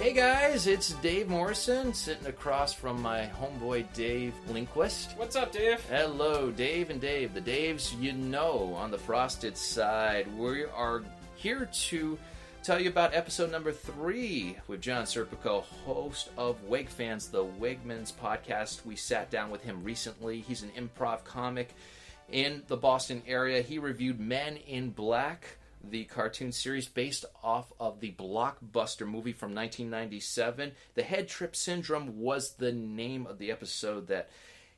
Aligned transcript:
Hey 0.00 0.14
guys, 0.14 0.66
it's 0.66 0.94
Dave 1.02 1.28
Morrison 1.28 1.92
sitting 1.92 2.26
across 2.26 2.72
from 2.72 3.02
my 3.02 3.28
homeboy 3.38 3.84
Dave 3.92 4.32
Lindquist. 4.48 5.12
What's 5.18 5.36
up, 5.36 5.52
Dave? 5.52 5.78
Hello, 5.90 6.50
Dave 6.50 6.88
and 6.88 7.02
Dave, 7.02 7.34
the 7.34 7.40
Daves 7.42 8.00
you 8.00 8.14
know 8.14 8.72
on 8.78 8.90
the 8.90 8.96
frosted 8.96 9.58
side. 9.58 10.26
We 10.38 10.64
are 10.64 11.02
here 11.34 11.68
to 11.70 12.18
tell 12.62 12.80
you 12.80 12.88
about 12.88 13.14
episode 13.14 13.52
number 13.52 13.72
three 13.72 14.56
with 14.68 14.80
John 14.80 15.04
Serpico, 15.04 15.64
host 15.64 16.30
of 16.38 16.56
Wegfans, 16.66 17.30
the 17.30 17.44
Wegmans 17.44 18.14
podcast. 18.14 18.86
We 18.86 18.96
sat 18.96 19.30
down 19.30 19.50
with 19.50 19.62
him 19.62 19.84
recently. 19.84 20.40
He's 20.40 20.62
an 20.62 20.70
improv 20.78 21.24
comic 21.24 21.74
in 22.32 22.62
the 22.68 22.76
Boston 22.78 23.20
area. 23.26 23.60
He 23.60 23.78
reviewed 23.78 24.18
Men 24.18 24.56
in 24.66 24.92
Black, 24.92 25.58
the 25.82 26.04
cartoon 26.04 26.52
series 26.52 26.88
based 26.88 27.24
off 27.42 27.72
of 27.80 28.00
the 28.00 28.12
blockbuster 28.12 29.06
movie 29.06 29.32
from 29.32 29.54
1997. 29.54 30.72
The 30.94 31.02
Head 31.02 31.28
Trip 31.28 31.56
Syndrome 31.56 32.20
was 32.20 32.54
the 32.54 32.72
name 32.72 33.26
of 33.26 33.38
the 33.38 33.50
episode 33.50 34.08
that 34.08 34.30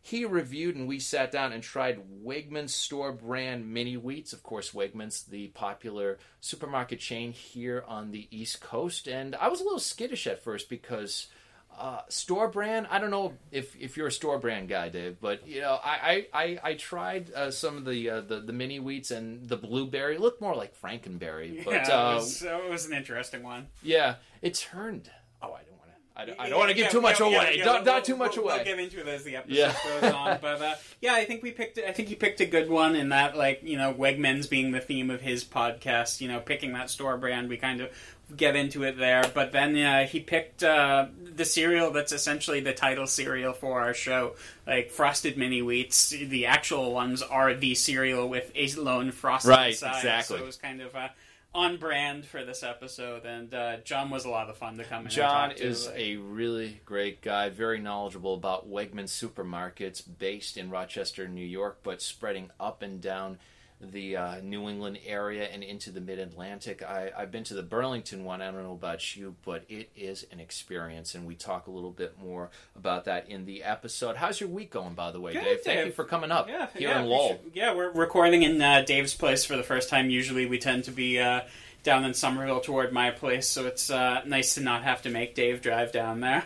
he 0.05 0.25
reviewed, 0.25 0.75
and 0.75 0.89
we 0.89 0.99
sat 0.99 1.31
down 1.31 1.53
and 1.53 1.63
tried 1.63 2.03
Wegmans 2.25 2.71
store 2.71 3.13
brand 3.13 3.73
mini 3.73 3.95
wheats. 3.97 4.33
Of 4.33 4.43
course, 4.43 4.73
Wegmans, 4.73 5.27
the 5.27 5.49
popular 5.49 6.19
supermarket 6.41 6.99
chain 6.99 7.33
here 7.33 7.85
on 7.87 8.11
the 8.11 8.27
East 8.31 8.61
Coast. 8.61 9.07
And 9.07 9.37
I 9.37 9.47
was 9.47 9.61
a 9.61 9.65
little 9.65 9.79
skittish 9.79 10.27
at 10.27 10.43
first 10.43 10.69
because 10.69 11.29
uh, 11.78 12.03
store 12.09 12.48
brand. 12.48 12.87
I 12.91 12.98
don't 12.98 13.11
know 13.11 13.34
if, 13.51 13.75
if 13.77 13.97
you're 13.97 14.06
a 14.06 14.12
store 14.12 14.39
brand 14.39 14.69
guy, 14.69 14.89
Dave, 14.89 15.17
but 15.20 15.47
you 15.47 15.61
know, 15.61 15.79
I 15.83 16.27
I, 16.33 16.59
I, 16.62 16.75
tried 16.75 17.33
uh, 17.33 17.51
some 17.51 17.77
of 17.77 17.84
the, 17.84 18.11
uh, 18.11 18.20
the 18.20 18.41
the 18.41 18.53
mini 18.53 18.79
wheats 18.79 19.11
and 19.11 19.48
the 19.48 19.56
blueberry. 19.56 20.17
It 20.17 20.20
looked 20.20 20.41
more 20.41 20.55
like 20.55 20.81
Frankenberry, 20.81 21.64
but 21.64 21.75
yeah, 21.75 22.09
uh, 22.09 22.12
it, 22.12 22.14
was, 22.17 22.42
it 22.42 22.70
was 22.70 22.87
an 22.87 22.92
interesting 22.92 23.42
one. 23.42 23.69
yeah, 23.83 24.17
it 24.42 24.55
turned. 24.55 25.11
Oh, 25.41 25.47
I 25.47 25.48
don't 25.48 25.56
want 25.56 25.64
to. 25.64 25.73
I 26.14 26.27
don't, 26.27 26.37
Yeah, 26.39 26.48
don't 26.51 26.59
want 26.59 26.69
to 26.70 26.75
give 26.75 26.84
yeah, 26.84 26.91
too 26.91 27.01
much 27.01 27.20
away. 27.20 27.55
yeah, 27.56 27.64
don't, 27.64 27.84
we'll- 27.84 27.95
not 27.95 28.05
too 28.05 28.17
much 28.17 28.36
we'll, 28.36 28.47
away. 28.47 28.57
We'll 28.57 28.64
get 28.64 28.79
into 28.79 29.01
it 29.01 29.09
as 29.09 29.25
the 29.25 29.36
episode 29.36 29.75
goes 30.01 30.12
on, 30.12 30.39
but 30.42 30.62
uh, 30.62 30.75
yeah, 31.01 31.14
I 31.14 31.25
think 31.25 31.42
we 31.42 31.51
picked. 31.53 31.79
I 31.79 31.92
think 31.92 32.09
he 32.09 32.14
picked 32.14 32.41
a 32.41 32.47
good 32.47 32.69
one 32.69 32.95
in 32.95 33.09
that, 33.09 33.36
like 33.36 33.62
you 33.62 33.77
know, 33.77 33.92
Wegmans 33.92 34.48
being 34.48 34.73
the 34.73 34.81
theme 34.81 35.11
of 35.11 35.20
his 35.20 35.42
podcast. 35.42 36.20
You 36.20 36.29
know, 36.29 36.39
picking 36.39 36.75
that 36.75 36.91
store 36.91 37.17
brand, 37.17 37.48
we 37.48 37.57
kind 37.57 37.81
of 37.81 37.91
get 38.37 38.57
into 38.57 38.83
it 38.85 38.99
there. 38.99 39.25
But 39.35 39.53
then 39.53 39.77
uh, 39.77 40.07
he 40.07 40.21
picked 40.21 40.63
uh, 40.63 41.07
the 41.23 41.45
cereal 41.45 41.91
that's 41.91 42.13
essentially 42.13 42.61
the 42.61 42.73
title 42.75 43.07
cereal 43.07 43.53
for 43.53 43.81
our 43.81 43.95
show, 43.95 44.37
like 44.67 44.91
Frosted 44.91 45.37
Mini 45.37 45.63
Wheats. 45.63 46.11
The 46.29 46.47
actual 46.47 46.93
ones 46.93 47.23
are 47.23 47.55
the 47.55 47.75
cereal 47.75 48.29
with 48.29 48.51
a 48.55 48.69
lone 48.81 49.11
frosted 49.13 49.51
Right, 49.51 49.75
side. 49.77 49.97
exactly. 49.97 50.39
So 50.39 50.43
it 50.43 50.47
was 50.47 50.57
kind 50.57 50.81
of. 50.81 50.95
Uh, 50.95 51.09
on 51.55 51.77
brand 51.77 52.25
for 52.25 52.43
this 52.47 52.63
episode, 52.63 53.27
and 53.27 53.53
uh, 53.53 53.77
John 53.85 54.09
was 54.09 54.25
a 54.25 54.31
lot 54.31 54.49
of 54.49 54.57
fun 54.57 54.79
to 54.79 54.85
come 54.85 55.05
in. 55.05 55.11
John 55.11 55.51
and 55.51 55.53
talk 55.53 55.59
to. 55.59 55.67
is 55.69 55.87
a 55.95 56.17
really 56.17 56.81
great 56.87 57.21
guy, 57.21 57.51
very 57.51 57.79
knowledgeable 57.79 58.33
about 58.33 58.71
Wegmans 58.71 59.11
supermarkets 59.11 60.03
based 60.19 60.57
in 60.57 60.71
Rochester, 60.71 61.29
New 61.29 61.45
York, 61.45 61.81
but 61.83 62.01
spreading 62.01 62.51
up 62.59 62.81
and 62.81 63.03
down 63.03 63.39
the 63.83 64.17
uh, 64.17 64.41
New 64.43 64.69
England 64.69 64.98
area 65.07 65.45
and 65.45 65.63
into 65.63 65.91
the 65.91 66.01
mid 66.01 66.19
Atlantic. 66.20 66.83
I've 66.83 67.31
been 67.33 67.45
to 67.45 67.55
the 67.55 67.63
Burlington 67.63 68.25
one. 68.25 68.41
I 68.41 68.51
don't 68.53 68.63
know 68.63 68.73
about 68.73 69.17
you, 69.17 69.35
but 69.45 69.65
it 69.69 69.91
is 69.97 70.25
an 70.31 70.39
experience, 70.41 71.15
and 71.15 71.27
we 71.27 71.35
talk 71.35 71.67
a 71.67 71.70
little 71.70 71.91
bit 71.91 72.17
more 72.23 72.51
about 72.77 73.05
that 73.07 73.29
in 73.29 73.45
the 73.45 73.63
episode. 73.65 74.17
How's 74.17 74.41
your 74.41 74.48
week 74.48 74.71
going, 74.71 74.95
by 74.95 75.11
the 75.11 75.21
way, 75.21 75.33
Good, 75.33 75.42
Dave? 75.45 75.61
Thank 75.63 75.79
Dave. 75.79 75.87
you 75.87 75.92
for 75.92 76.05
coming 76.05 76.31
up 76.31 76.48
Yeah, 76.48 76.69
here 76.77 76.91
yeah, 76.91 76.98
in 77.01 77.05
we 77.07 77.11
Lowell. 77.11 77.41
yeah, 77.53 77.75
we're 77.75 77.91
recording 77.91 78.42
in 78.42 78.61
uh, 78.63 78.83
Dave's 78.87 79.15
place 79.15 79.45
for 79.45 79.57
the 79.57 79.63
first 79.65 79.89
time. 79.89 80.11
Usually, 80.11 80.47
we 80.47 80.59
tend 80.59 80.85
to 80.85 80.92
be 80.92 81.19
uh, 81.19 81.41
down 81.83 82.05
in 82.05 82.15
Somerville 82.15 82.61
toward 82.61 82.92
my 82.92 83.11
place, 83.11 83.48
so 83.48 83.67
it's 83.67 83.91
uh, 83.91 84.23
nice 84.25 84.55
to 84.55 84.61
not 84.61 84.85
have 84.85 85.03
to 85.03 85.11
make 85.11 85.35
Dave 85.35 85.61
drive 85.61 85.91
down 85.92 86.21
there. 86.21 86.45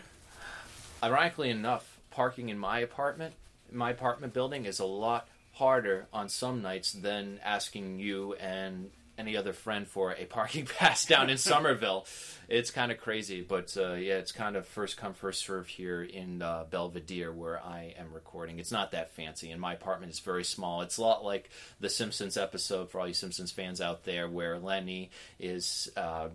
ironically 1.02 1.50
enough, 1.50 1.98
parking 2.10 2.48
in 2.48 2.58
my 2.58 2.78
apartment, 2.78 3.34
my 3.70 3.90
apartment 3.90 4.32
building, 4.32 4.64
is 4.64 4.78
a 4.78 4.84
lot 4.86 5.28
harder 5.56 6.06
on 6.12 6.28
some 6.28 6.60
nights 6.60 6.92
than 6.92 7.40
asking 7.42 7.98
you 7.98 8.34
and 8.34 8.90
any 9.18 9.38
other 9.38 9.54
friend 9.54 9.88
for 9.88 10.12
a 10.12 10.26
parking 10.26 10.66
pass 10.78 11.06
down 11.06 11.30
in 11.30 11.38
Somerville. 11.38 12.06
It's 12.46 12.70
kind 12.70 12.92
of 12.92 12.98
crazy, 12.98 13.40
but 13.40 13.74
uh, 13.74 13.94
yeah, 13.94 14.14
it's 14.16 14.32
kind 14.32 14.54
of 14.54 14.66
first 14.66 14.98
come 14.98 15.14
first 15.14 15.46
serve 15.46 15.66
here 15.66 16.02
in 16.02 16.42
uh, 16.42 16.64
Belvidere 16.70 17.34
where 17.34 17.58
I 17.58 17.94
am 17.98 18.12
recording. 18.12 18.58
It's 18.58 18.70
not 18.70 18.92
that 18.92 19.12
fancy, 19.12 19.50
and 19.50 19.58
my 19.58 19.72
apartment 19.72 20.12
is 20.12 20.20
very 20.20 20.44
small. 20.44 20.82
It's 20.82 20.98
a 20.98 21.02
lot 21.02 21.24
like 21.24 21.48
the 21.80 21.88
Simpsons 21.88 22.36
episode 22.36 22.90
for 22.90 23.00
all 23.00 23.08
you 23.08 23.14
Simpsons 23.14 23.50
fans 23.50 23.80
out 23.80 24.04
there, 24.04 24.28
where 24.28 24.58
Lenny 24.58 25.10
is. 25.38 25.90
Uh, 25.96 26.28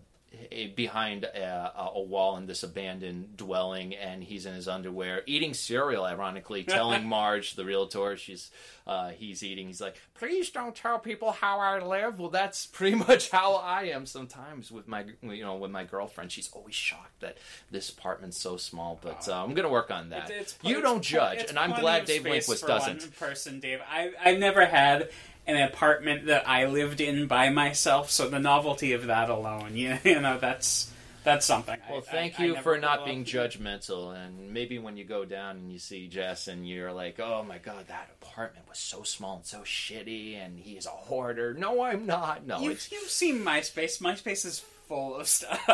behind 0.76 1.26
a, 1.26 1.74
a 1.94 2.02
wall 2.02 2.38
in 2.38 2.46
this 2.46 2.64
abandoned 2.64 3.36
dwelling, 3.38 3.96
and 3.96 4.24
he's 4.24 4.46
in 4.46 4.54
his 4.54 4.68
underwear 4.68 5.24
eating 5.26 5.54
cereal. 5.54 6.06
Ironically, 6.06 6.64
telling 6.68 7.06
Marge, 7.06 7.56
the 7.56 7.66
realtor, 7.66 8.16
she's 8.18 8.50
uh, 8.88 9.10
he's 9.10 9.44
eating. 9.44 9.68
He's 9.68 9.82
like, 9.82 9.96
"Please 10.16 10.50
don't 10.50 10.76
tell 10.76 11.00
people 11.00 11.32
how 11.32 11.60
I 11.60 11.84
live." 11.84 12.20
Well, 12.20 12.30
that's 12.30 12.66
pretty 12.78 12.96
much 12.96 13.30
how 13.30 13.56
I 13.56 13.84
am 13.84 14.06
sometimes 14.06 14.72
with 14.72 14.88
my 14.88 15.06
you 15.22 15.44
know 15.44 15.56
with 15.56 15.72
my 15.72 15.84
girlfriend. 15.84 16.32
She's 16.32 16.50
always 16.54 16.76
shocked 16.76 17.20
that 17.20 17.38
this 17.70 17.90
apartment's 17.90 18.38
so 18.38 18.58
small, 18.58 19.00
but 19.02 19.28
uh, 19.28 19.44
I'm 19.44 19.54
gonna 19.54 19.70
work 19.70 19.92
on 19.92 20.10
that. 20.10 20.30
It's- 20.30 20.54
it's- 20.54 20.58
you 20.64 20.82
don't 20.82 21.02
judge, 21.04 21.46
and 21.50 21.60
I'm 21.60 21.80
glad 21.80 22.06
Dave 22.06 22.24
Lindquist 22.24 22.66
doesn't. 22.66 23.02
One 23.02 23.12
person, 23.12 23.60
Dave. 23.60 23.80
I 23.90 24.12
I've 24.24 24.40
never 24.40 24.66
had 24.66 25.10
an 25.48 25.58
apartment 25.58 26.28
that 26.28 26.48
I 26.48 26.66
lived 26.66 27.02
in 27.02 27.28
by 27.28 27.50
myself, 27.50 28.10
so 28.12 28.30
the 28.30 28.40
novelty 28.40 28.94
of 28.94 29.08
that 29.08 29.30
alone, 29.30 29.76
you, 29.76 29.98
you 30.04 30.20
know, 30.20 30.38
that's 30.38 30.92
that's 31.24 31.46
something. 31.46 31.78
Well, 31.90 32.00
I- 32.00 32.12
thank 32.12 32.40
I 32.40 32.46
you 32.46 32.54
never 32.54 32.64
for 32.64 32.78
not 32.80 33.06
being 33.06 33.26
judgmental. 33.26 34.16
And 34.16 34.52
maybe 34.54 34.80
when 34.80 34.98
you 34.98 35.04
go 35.04 35.24
down 35.24 35.58
and 35.58 35.72
you 35.72 35.78
see 35.78 36.08
Jess 36.08 36.48
and 36.48 36.68
you're 36.68 36.92
like, 36.92 37.20
oh 37.20 37.44
my 37.48 37.60
God, 37.60 37.88
that 37.90 38.10
apartment 38.22 38.68
was 38.68 38.80
so 38.80 39.04
small 39.04 39.38
and 39.38 39.46
so 39.46 39.60
shitty, 39.60 40.36
and 40.44 40.58
he 40.60 40.78
is 40.78 40.86
a 40.88 40.90
hoarder. 40.90 41.54
No, 41.54 41.84
I'm 41.84 42.06
not. 42.08 42.46
No, 42.48 42.60
You've, 42.60 42.74
it's. 42.74 42.92
you've 42.92 43.10
seen 43.10 43.44
my 43.44 43.62
space. 43.62 44.00
MySpace 44.00 44.46
is 44.46 44.66
full 44.92 45.16
of 45.16 45.28
stuff. 45.30 45.66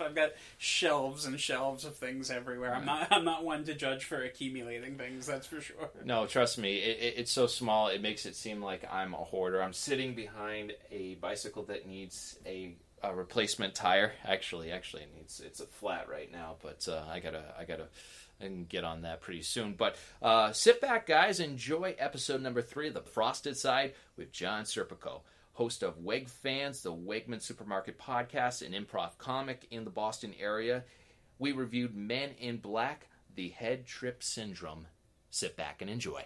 I've 0.00 0.14
got 0.16 0.32
shelves 0.58 1.26
and 1.26 1.38
shelves 1.38 1.84
of 1.84 1.96
things 1.96 2.28
everywhere. 2.28 2.74
I'm 2.74 2.84
not. 2.84 3.06
I'm 3.12 3.24
not 3.24 3.44
one 3.44 3.62
to 3.64 3.74
judge 3.74 4.04
for 4.04 4.20
accumulating 4.20 4.98
things. 4.98 5.26
That's 5.26 5.46
for 5.46 5.60
sure. 5.60 5.90
No, 6.04 6.26
trust 6.26 6.58
me, 6.58 6.78
it, 6.78 6.98
it, 7.00 7.14
it's 7.18 7.30
so 7.30 7.46
small, 7.46 7.86
it 7.86 8.02
makes 8.02 8.26
it 8.26 8.34
seem 8.34 8.60
like 8.60 8.84
I'm 8.92 9.14
a 9.14 9.18
hoarder. 9.18 9.62
I'm 9.62 9.72
sitting 9.72 10.16
behind 10.16 10.72
a 10.90 11.14
bicycle 11.16 11.62
that 11.64 11.86
needs 11.86 12.36
a, 12.44 12.74
a 13.04 13.14
replacement 13.14 13.76
tire. 13.76 14.12
Actually, 14.24 14.72
actually, 14.72 15.02
it 15.02 15.14
needs 15.14 15.38
it's 15.38 15.60
a 15.60 15.66
flat 15.66 16.08
right 16.08 16.30
now, 16.32 16.56
but 16.62 16.88
uh, 16.88 17.04
I 17.08 17.20
gotta, 17.20 17.44
I 17.56 17.64
gotta. 17.64 17.86
Can 18.40 18.64
get 18.64 18.82
on 18.82 19.02
that 19.02 19.20
pretty 19.20 19.42
soon. 19.42 19.74
But 19.74 19.94
uh, 20.20 20.50
sit 20.50 20.80
back, 20.80 21.06
guys. 21.06 21.38
Enjoy 21.38 21.94
episode 21.96 22.42
number 22.42 22.60
three 22.60 22.88
of 22.88 22.94
The 22.94 23.00
Frosted 23.00 23.56
Side 23.56 23.94
with 24.16 24.32
John 24.32 24.64
Serpico, 24.64 25.20
host 25.52 25.82
of 25.82 25.98
Wegfans, 25.98 26.82
the 26.82 26.92
Wegman 26.92 27.40
Supermarket 27.42 27.98
Podcast, 27.98 28.66
an 28.66 28.72
improv 28.72 29.18
comic 29.18 29.66
in 29.70 29.84
the 29.84 29.90
Boston 29.90 30.34
area. 30.40 30.84
We 31.38 31.52
reviewed 31.52 31.94
Men 31.94 32.30
in 32.38 32.58
Black, 32.58 33.08
The 33.34 33.50
Head 33.50 33.86
Trip 33.86 34.22
Syndrome. 34.22 34.86
Sit 35.30 35.56
back 35.56 35.82
and 35.82 35.90
enjoy. 35.90 36.24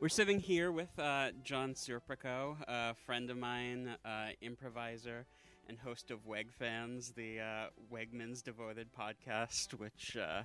We're 0.00 0.08
sitting 0.08 0.38
here 0.38 0.70
with 0.70 0.96
uh, 0.98 1.30
John 1.42 1.74
Serpico, 1.74 2.56
a 2.68 2.94
friend 2.94 3.30
of 3.30 3.36
mine, 3.36 3.96
uh, 4.04 4.28
improviser 4.40 5.26
and 5.68 5.78
host 5.78 6.10
of 6.10 6.20
Wegfans, 6.26 7.14
the 7.14 7.40
uh, 7.40 7.66
Wegmans 7.92 8.42
Devoted 8.42 8.88
podcast. 8.98 9.74
Which, 9.74 10.16
uh, 10.16 10.42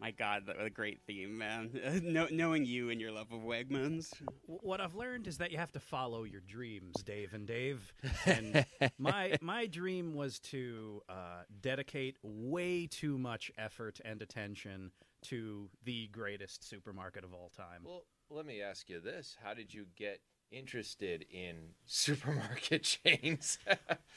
my 0.00 0.10
God, 0.12 0.44
that 0.46 0.56
was 0.58 0.66
a 0.66 0.70
great 0.70 1.00
theme, 1.06 1.36
man. 1.38 1.70
Know- 2.02 2.28
knowing 2.30 2.64
you 2.64 2.90
and 2.90 3.00
your 3.00 3.12
love 3.12 3.32
of 3.32 3.40
Wegmans. 3.40 4.12
What 4.46 4.80
I've 4.80 4.94
learned 4.94 5.26
is 5.26 5.38
that 5.38 5.50
you 5.50 5.58
have 5.58 5.72
to 5.72 5.80
follow 5.80 6.24
your 6.24 6.40
dreams, 6.40 6.94
Dave 7.04 7.34
and 7.34 7.46
Dave. 7.46 7.92
And 8.26 8.64
my 8.98 9.36
my 9.40 9.66
dream 9.66 10.14
was 10.14 10.38
to 10.40 11.02
uh, 11.08 11.42
dedicate 11.60 12.16
way 12.22 12.86
too 12.86 13.18
much 13.18 13.50
effort 13.58 14.00
and 14.04 14.20
attention 14.22 14.92
to 15.22 15.68
the 15.84 16.08
greatest 16.08 16.68
supermarket 16.68 17.24
of 17.24 17.32
all 17.34 17.50
time. 17.56 17.82
Well, 17.84 18.04
let 18.30 18.46
me 18.46 18.60
ask 18.62 18.88
you 18.88 19.00
this: 19.00 19.36
How 19.42 19.54
did 19.54 19.72
you 19.74 19.86
get 19.96 20.20
interested 20.50 21.24
in 21.30 21.56
supermarket 21.86 22.82
chains? 22.82 23.58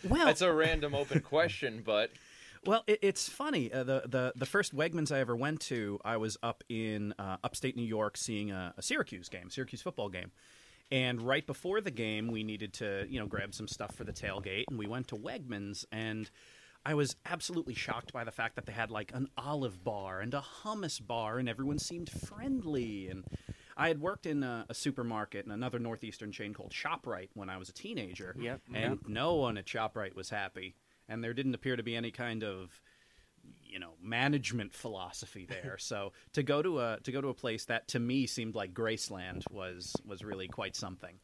Well- 0.08 0.26
that's 0.26 0.42
a 0.42 0.54
random 0.54 0.94
open 0.96 1.22
question, 1.22 1.82
but 1.86 2.12
Well, 2.66 2.84
it, 2.88 3.00
it's 3.02 3.28
funny. 3.28 3.72
Uh, 3.72 3.84
the, 3.84 4.04
the 4.08 4.34
the 4.36 4.46
first 4.46 4.76
Wegmans 4.76 5.12
I 5.12 5.20
ever 5.20 5.36
went 5.36 5.62
to, 5.62 6.00
I 6.06 6.18
was 6.18 6.38
up 6.44 6.64
in 6.70 7.14
uh, 7.18 7.38
upstate 7.44 7.76
New 7.76 7.84
York 7.84 8.18
seeing 8.18 8.52
a, 8.52 8.74
a 8.78 8.82
Syracuse 8.82 9.30
game, 9.30 9.50
Syracuse 9.50 9.82
football 9.82 10.10
game. 10.10 10.32
And 10.92 11.22
right 11.22 11.48
before 11.48 11.80
the 11.80 11.92
game, 11.92 12.28
we 12.28 12.44
needed 12.44 12.74
to, 12.74 13.06
you 13.10 13.20
know, 13.20 13.26
grab 13.26 13.54
some 13.54 13.68
stuff 13.68 13.96
for 13.96 14.04
the 14.04 14.12
tailgate, 14.12 14.66
and 14.70 14.78
we 14.78 14.88
went 14.88 15.08
to 15.08 15.16
Wegmans, 15.16 15.86
and 15.92 16.30
I 16.86 16.96
was 16.96 17.16
absolutely 17.26 17.76
shocked 17.76 18.12
by 18.12 18.24
the 18.24 18.32
fact 18.32 18.56
that 18.56 18.66
they 18.66 18.74
had 18.74 18.92
like 18.92 19.12
an 19.14 19.28
olive 19.38 19.84
bar 19.84 20.20
and 20.20 20.34
a 20.34 20.44
hummus 20.64 21.06
bar, 21.06 21.38
and 21.38 21.48
everyone 21.48 21.80
seemed 21.80 22.10
friendly. 22.10 23.08
And 23.08 23.24
I 23.78 23.88
had 23.88 24.02
worked 24.02 24.26
in 24.26 24.44
a, 24.44 24.66
a 24.68 24.74
supermarket 24.74 25.46
in 25.46 25.52
another 25.52 25.80
northeastern 25.80 26.32
chain 26.32 26.54
called 26.54 26.72
Shoprite 26.72 27.30
when 27.36 27.50
I 27.50 27.58
was 27.58 27.70
a 27.70 27.74
teenager, 27.74 28.36
Yep, 28.38 28.62
and 28.74 29.00
no 29.08 29.36
one 29.36 29.58
at 29.58 29.66
Shoprite 29.66 30.16
was 30.16 30.30
happy, 30.30 30.76
and 31.12 31.24
there 31.24 31.34
didn't 31.34 31.54
appear 31.56 31.76
to 31.76 31.84
be 31.84 31.96
any 31.96 32.12
kind 32.12 32.44
of 32.44 32.82
you 33.64 33.80
know 33.80 33.92
management 34.02 34.74
philosophy 34.74 35.46
there. 35.48 35.78
so 35.80 36.14
to 36.34 36.44
go 36.44 36.62
to 36.62 36.80
a 36.80 37.00
to 37.04 37.12
go 37.12 37.22
to 37.22 37.28
a 37.30 37.34
place 37.34 37.66
that 37.66 37.88
to 37.90 38.00
me 38.00 38.28
seemed 38.28 38.56
like 38.56 38.74
Graceland 38.74 39.44
was 39.52 39.96
was 40.06 40.24
really 40.24 40.48
quite 40.48 40.76
something. 40.76 41.16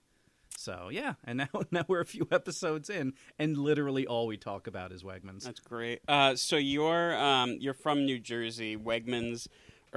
So 0.57 0.89
yeah, 0.91 1.13
and 1.23 1.37
now 1.37 1.61
now 1.71 1.85
we're 1.87 2.01
a 2.01 2.05
few 2.05 2.27
episodes 2.31 2.89
in, 2.89 3.13
and 3.39 3.57
literally 3.57 4.07
all 4.07 4.27
we 4.27 4.37
talk 4.37 4.67
about 4.67 4.91
is 4.91 5.03
Wegmans. 5.03 5.43
That's 5.43 5.59
great. 5.59 6.01
Uh, 6.07 6.35
so 6.35 6.57
you're 6.57 7.15
um, 7.17 7.57
you're 7.59 7.73
from 7.73 8.05
New 8.05 8.19
Jersey. 8.19 8.75
Wegmans 8.75 9.47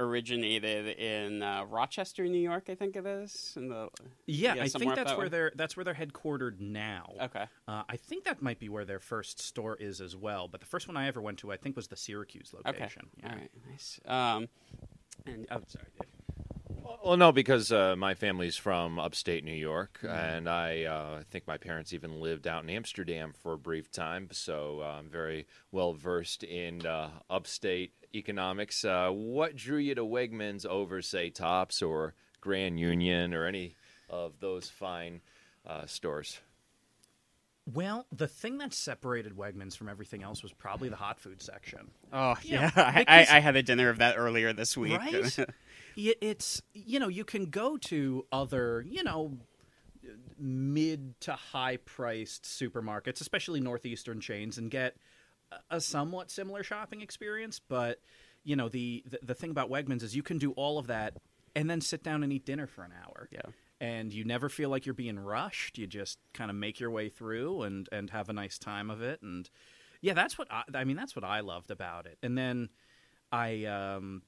originated 0.01 0.97
in 0.97 1.43
uh, 1.43 1.65
Rochester, 1.65 2.25
New 2.25 2.39
York, 2.39 2.65
I 2.69 2.75
think 2.75 2.95
it 2.95 3.05
is. 3.05 3.53
In 3.55 3.69
the 3.69 3.89
yeah, 4.25 4.55
yeah, 4.55 4.63
I 4.63 4.67
think 4.67 4.95
that's 4.95 5.11
that 5.11 5.17
where 5.17 5.27
way. 5.27 5.29
they're 5.29 5.51
that's 5.55 5.77
where 5.77 5.83
they're 5.83 5.93
headquartered 5.93 6.59
now. 6.59 7.13
okay, 7.21 7.45
Uh, 7.67 7.83
I 7.87 7.97
think 7.97 8.25
that 8.25 8.41
might 8.41 8.59
be 8.59 8.69
where 8.69 8.85
their 8.85 8.99
first 8.99 9.39
store 9.39 9.75
is 9.75 10.01
as 10.01 10.15
well. 10.15 10.47
But 10.47 10.59
the 10.59 10.67
first 10.67 10.87
one 10.87 10.97
I 10.97 11.07
ever 11.07 11.21
went 11.21 11.39
to, 11.39 11.51
I 11.51 11.57
think, 11.57 11.75
was 11.75 11.87
the 11.87 11.95
Syracuse 11.95 12.53
okay, 12.53 12.61
location. 12.67 13.07
Yeah. 13.17 13.29
all 13.29 13.35
right, 13.35 13.51
nice. 13.69 13.99
Um, 14.05 14.47
and 15.25 15.47
oh, 15.51 15.61
sorry, 15.67 15.85
Dave. 15.99 16.09
Well, 17.03 17.17
no, 17.17 17.31
because 17.31 17.71
uh, 17.71 17.95
my 17.95 18.13
family's 18.13 18.57
from 18.57 18.99
upstate 18.99 19.43
New 19.43 19.53
York, 19.53 19.99
and 20.07 20.47
I 20.47 20.83
uh, 20.83 21.23
think 21.29 21.47
my 21.47 21.57
parents 21.57 21.93
even 21.93 22.19
lived 22.19 22.47
out 22.47 22.63
in 22.63 22.69
Amsterdam 22.69 23.33
for 23.33 23.53
a 23.53 23.57
brief 23.57 23.91
time, 23.91 24.29
so 24.31 24.81
uh, 24.81 24.97
I'm 24.99 25.09
very 25.09 25.47
well 25.71 25.93
versed 25.93 26.43
in 26.43 26.85
uh, 26.85 27.09
upstate 27.29 27.93
economics. 28.13 28.83
Uh, 28.85 29.09
what 29.09 29.55
drew 29.55 29.77
you 29.77 29.95
to 29.95 30.03
Wegmans 30.03 30.65
over, 30.65 31.01
say, 31.01 31.29
Tops 31.29 31.81
or 31.81 32.13
Grand 32.39 32.79
Union 32.79 33.33
or 33.33 33.45
any 33.45 33.75
of 34.09 34.39
those 34.39 34.69
fine 34.69 35.21
uh, 35.65 35.85
stores? 35.85 36.39
Well, 37.71 38.07
the 38.11 38.27
thing 38.27 38.57
that 38.57 38.73
separated 38.73 39.37
Wegmans 39.37 39.77
from 39.77 39.87
everything 39.87 40.23
else 40.23 40.41
was 40.41 40.51
probably 40.51 40.89
the 40.89 40.95
hot 40.95 41.19
food 41.19 41.41
section. 41.41 41.91
Oh 42.11 42.35
Yeah, 42.41 42.71
yeah, 42.75 42.83
I, 42.95 42.99
because- 42.99 43.29
I, 43.29 43.37
I 43.37 43.39
had 43.39 43.55
a 43.55 43.63
dinner 43.63 43.89
of 43.89 43.99
that 43.99 44.15
earlier 44.17 44.51
this 44.53 44.75
week. 44.77 44.97
Right? 44.97 45.37
It's 45.97 46.61
you 46.73 46.99
know 47.01 47.09
you 47.09 47.25
can 47.25 47.47
go 47.47 47.75
to 47.77 48.25
other 48.31 48.83
you 48.87 49.03
know 49.03 49.37
mid 50.39 51.19
to 51.21 51.33
high 51.33 51.77
priced 51.77 52.43
supermarkets, 52.43 53.19
especially 53.21 53.59
northeastern 53.59 54.21
chains, 54.21 54.57
and 54.57 54.71
get 54.71 54.95
a- 55.69 55.81
somewhat 55.81 56.31
similar 56.31 56.63
shopping 56.63 57.01
experience. 57.01 57.59
But 57.59 57.99
you 58.43 58.55
know 58.55 58.69
the, 58.69 59.03
the 59.05 59.19
the 59.23 59.35
thing 59.35 59.51
about 59.51 59.69
Wegmans 59.69 60.03
is 60.03 60.15
you 60.15 60.23
can 60.23 60.37
do 60.37 60.51
all 60.51 60.77
of 60.77 60.87
that 60.87 61.17
and 61.55 61.69
then 61.69 61.81
sit 61.81 62.03
down 62.03 62.23
and 62.23 62.31
eat 62.31 62.45
dinner 62.45 62.67
for 62.67 62.83
an 62.83 62.93
hour. 63.05 63.29
Yeah. 63.31 63.41
And 63.79 64.13
you 64.13 64.23
never 64.23 64.47
feel 64.47 64.69
like 64.69 64.85
you're 64.85 64.93
being 64.93 65.17
rushed. 65.17 65.77
You 65.77 65.87
just 65.87 66.19
kind 66.33 66.51
of 66.51 66.55
make 66.55 66.79
your 66.79 66.91
way 66.91 67.09
through 67.09 67.63
and 67.63 67.89
and 67.91 68.09
have 68.11 68.29
a 68.29 68.33
nice 68.33 68.57
time 68.57 68.89
of 68.89 69.01
it. 69.01 69.21
And 69.21 69.49
yeah, 70.01 70.13
that's 70.13 70.37
what 70.37 70.47
I, 70.51 70.63
I 70.73 70.83
mean. 70.83 70.97
That's 70.97 71.15
what 71.15 71.25
I 71.25 71.39
loved 71.39 71.71
about 71.71 72.05
it. 72.05 72.17
And 72.21 72.37
then 72.37 72.69
I 73.31 73.65
um, 73.65 74.23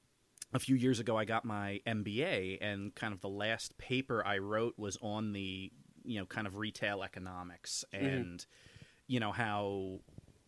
a 0.52 0.58
few 0.58 0.76
years 0.76 1.00
ago 1.00 1.16
I 1.16 1.24
got 1.24 1.44
my 1.44 1.80
MBA, 1.86 2.58
and 2.60 2.94
kind 2.94 3.12
of 3.12 3.20
the 3.20 3.28
last 3.28 3.78
paper 3.78 4.24
I 4.26 4.38
wrote 4.38 4.74
was 4.76 4.98
on 5.00 5.32
the 5.32 5.70
you 6.04 6.18
know 6.18 6.26
kind 6.26 6.46
of 6.46 6.56
retail 6.56 7.02
economics 7.02 7.84
and 7.92 8.44
you 9.06 9.20
know 9.20 9.32
how 9.32 10.00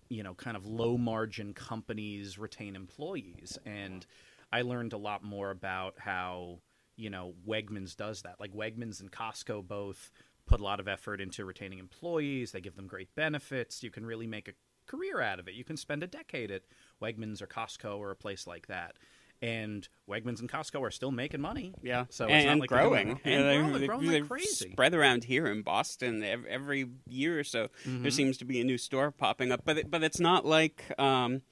you 0.09 0.23
know 0.23 0.35
kind 0.35 0.57
of 0.57 0.67
low 0.67 0.97
margin 0.97 1.55
companies 1.55 2.39
retain 2.39 2.77
employees. 2.77 3.59
And 3.65 4.07
I 4.53 4.63
learned 4.63 4.93
a 4.93 4.99
lot 4.99 5.23
more 5.23 5.51
about 5.51 5.95
how 5.99 6.61
you 6.97 7.11
know 7.11 7.35
Wegmans 7.47 7.97
does 7.97 8.23
that. 8.23 8.41
Like 8.41 8.53
Wegmans 8.53 9.01
and 9.01 9.11
Costco 9.11 9.67
both 9.67 10.11
put 10.47 10.61
a 10.61 10.65
lot 10.65 10.81
of 10.81 10.89
effort 10.89 11.21
into 11.21 11.45
retaining 11.45 11.79
employees. 11.79 12.53
They 12.53 12.61
give 12.61 12.77
them 12.77 12.87
great 12.87 13.15
benefits. 13.15 13.83
You 13.83 13.91
can 13.91 14.07
really 14.07 14.27
make 14.27 14.49
a 14.49 14.53
career 14.87 15.21
out 15.21 15.41
of 15.41 15.49
it. 15.49 15.55
You 15.55 15.65
can 15.65 15.77
spend 15.77 16.03
a 16.05 16.07
decade 16.07 16.51
at 16.51 16.63
Wegmans 17.03 17.43
or 17.43 17.47
Costco 17.49 17.99
or 17.99 18.13
a 18.13 18.17
place 18.17 18.47
like 18.47 18.69
that 18.69 18.97
and 19.43 19.89
Wegmans 20.09 20.41
and 20.41 20.49
Costco 20.51 20.81
are 20.83 20.91
still 20.91 21.11
making 21.11 21.41
money 21.41 21.75
Yeah, 21.83 22.05
so 22.11 22.25
it's 22.25 22.33
and, 22.33 22.45
not 22.47 22.53
and 22.53 22.61
like 22.61 22.71
they're 22.71 22.79
growing, 22.79 23.07
going- 23.09 23.21
Yeah, 23.25 23.33
and 23.33 23.45
they're- 23.75 23.87
growing, 23.87 24.07
they're- 24.07 24.13
like 24.13 24.29
they're 24.29 24.39
crazy. 24.39 24.71
Spread 24.73 24.95
around 24.95 25.25
here 25.25 25.47
in 25.47 25.63
Boston, 25.63 26.23
every, 26.23 26.49
every 26.51 26.89
year 27.09 27.39
or 27.39 27.45
so, 27.45 27.69
Mm-hmm. 27.85 28.03
there 28.03 28.11
seems 28.11 28.37
to 28.39 28.45
be 28.45 28.61
a 28.61 28.65
new 28.65 28.79
store 28.79 29.11
popping 29.11 29.53
up. 29.53 29.63
But 29.65 29.79
it, 29.79 29.91
but 29.91 30.03
it's 30.05 30.21
not 30.21 30.45
like 30.47 30.85
um, 30.99 31.43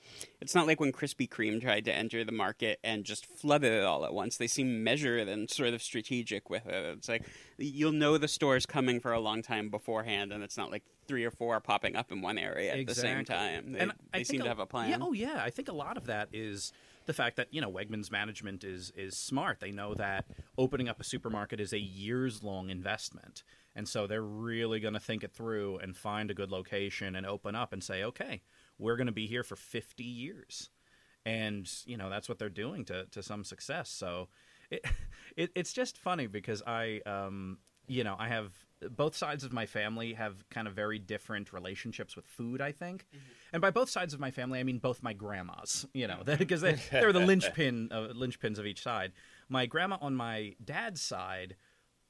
it's 0.40 0.54
not 0.54 0.66
like 0.66 0.80
when 0.80 0.92
Krispy 0.92 1.28
Kreme 1.28 1.60
tried 1.60 1.84
to 1.86 1.92
enter 1.92 2.24
the 2.24 2.32
market 2.32 2.78
and 2.84 3.04
just 3.04 3.26
flooded 3.26 3.72
it 3.72 3.82
all 3.84 4.04
at 4.04 4.14
once. 4.14 4.36
They 4.36 4.46
seem 4.46 4.84
measured 4.84 5.28
and 5.28 5.50
sort 5.50 5.74
of 5.74 5.82
strategic 5.82 6.48
with 6.50 6.66
it. 6.66 6.96
It's 6.96 7.08
like 7.08 7.24
you'll 7.58 7.92
know 7.92 8.18
the 8.18 8.28
store's 8.28 8.66
coming 8.66 9.00
for 9.00 9.12
a 9.12 9.20
long 9.20 9.42
time 9.42 9.68
beforehand, 9.68 10.32
and 10.32 10.42
it's 10.44 10.56
not 10.56 10.70
like 10.70 10.82
three 11.06 11.24
or 11.24 11.30
four 11.30 11.60
popping 11.60 11.96
up 11.96 12.10
in 12.10 12.22
one 12.22 12.38
area 12.38 12.72
at 12.74 12.86
the 12.86 12.94
same 12.94 13.24
time. 13.26 13.72
They, 13.72 13.78
and 13.80 13.92
I 13.92 13.94
they 14.12 14.18
think 14.20 14.26
seem 14.28 14.40
to 14.42 14.48
have 14.48 14.58
a 14.58 14.66
plan. 14.66 14.88
Yeah, 14.90 14.96
oh 15.00 15.12
yeah, 15.12 15.40
I 15.42 15.50
think 15.50 15.68
a 15.68 15.74
lot 15.74 15.96
of 15.98 16.06
that 16.06 16.28
is 16.32 16.72
the 17.06 17.12
fact 17.12 17.36
that 17.36 17.52
you 17.52 17.60
know 17.60 17.70
Wegmans 17.70 18.10
management 18.10 18.64
is 18.64 18.92
is 18.96 19.16
smart. 19.16 19.60
They 19.60 19.70
know 19.70 19.94
that 19.94 20.26
opening 20.56 20.88
up 20.88 21.00
a 21.00 21.04
supermarket 21.04 21.60
is 21.60 21.72
a 21.72 21.78
years 21.78 22.42
long 22.42 22.70
investment, 22.70 23.42
and 23.74 23.88
so 23.88 24.06
they're 24.06 24.22
really 24.22 24.80
going 24.80 24.94
to 24.94 25.00
think 25.00 25.24
it 25.24 25.32
through 25.32 25.78
and 25.78 25.96
find 25.96 26.30
a 26.30 26.34
good 26.34 26.50
location 26.50 27.16
and 27.16 27.26
open 27.26 27.54
up 27.54 27.72
and 27.72 27.82
say, 27.82 28.02
okay, 28.04 28.42
we're 28.78 28.96
going 28.96 29.06
to 29.06 29.12
be 29.12 29.26
here 29.26 29.42
for 29.42 29.56
fifty 29.56 30.04
years, 30.04 30.70
and 31.24 31.70
you 31.84 31.96
know 31.96 32.10
that's 32.10 32.28
what 32.28 32.38
they're 32.38 32.48
doing 32.48 32.84
to 32.86 33.06
to 33.06 33.22
some 33.22 33.44
success. 33.44 33.90
So 33.90 34.28
it, 34.70 34.84
it 35.36 35.50
it's 35.54 35.72
just 35.72 35.98
funny 35.98 36.26
because 36.26 36.62
I 36.66 37.00
um 37.06 37.58
you 37.86 38.04
know 38.04 38.16
I 38.18 38.28
have 38.28 38.52
both 38.90 39.16
sides 39.16 39.44
of 39.44 39.52
my 39.52 39.66
family 39.66 40.14
have 40.14 40.48
kind 40.50 40.66
of 40.66 40.74
very 40.74 40.98
different 40.98 41.52
relationships 41.52 42.16
with 42.16 42.26
food. 42.26 42.60
I 42.60 42.72
think, 42.72 43.06
and 43.52 43.60
by 43.60 43.70
both 43.70 43.90
sides 43.90 44.14
of 44.14 44.20
my 44.20 44.30
family, 44.30 44.60
I 44.60 44.62
mean 44.62 44.78
both 44.78 45.02
my 45.02 45.12
grandmas. 45.12 45.86
You 45.92 46.06
know, 46.06 46.22
because 46.24 46.60
they 46.60 46.74
they're 46.90 47.12
the 47.12 47.20
linchpin 47.20 47.90
uh, 47.92 48.08
linchpins 48.14 48.58
of 48.58 48.66
each 48.66 48.82
side. 48.82 49.12
My 49.48 49.66
grandma 49.66 49.98
on 50.00 50.14
my 50.14 50.54
dad's 50.64 51.00
side, 51.00 51.56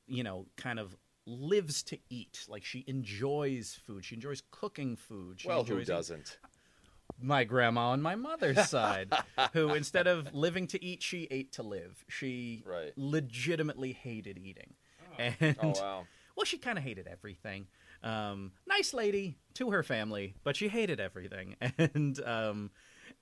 you 0.06 0.22
know, 0.22 0.46
kind 0.56 0.78
of 0.78 0.96
lives 1.26 1.82
to 1.84 1.98
eat. 2.10 2.44
Like 2.48 2.64
she 2.64 2.84
enjoys 2.86 3.78
food. 3.86 4.04
She 4.04 4.14
enjoys 4.14 4.42
cooking 4.50 4.96
food. 4.96 5.40
She 5.40 5.48
Well, 5.48 5.64
who 5.64 5.84
doesn't? 5.84 6.38
my 7.20 7.44
grandma 7.44 7.90
on 7.90 8.02
my 8.02 8.14
mother's 8.14 8.60
side, 8.68 9.10
who 9.52 9.72
instead 9.74 10.06
of 10.06 10.34
living 10.34 10.66
to 10.68 10.84
eat, 10.84 11.02
she 11.02 11.28
ate 11.30 11.52
to 11.52 11.62
live. 11.62 12.04
She 12.08 12.62
Right. 12.66 12.92
legitimately 12.96 13.92
hated 13.92 14.38
eating, 14.38 14.74
and 15.18 15.56
Oh, 15.62 15.70
wow. 15.80 16.06
Well, 16.36 16.44
she 16.44 16.58
kind 16.58 16.78
of 16.78 16.84
hated 16.84 17.06
everything. 17.06 17.66
Um, 18.02 18.52
nice 18.66 18.92
lady 18.92 19.36
to 19.54 19.70
her 19.70 19.82
family, 19.82 20.34
but 20.44 20.56
she 20.56 20.68
hated 20.68 21.00
everything, 21.00 21.56
and 21.78 22.20
um, 22.24 22.70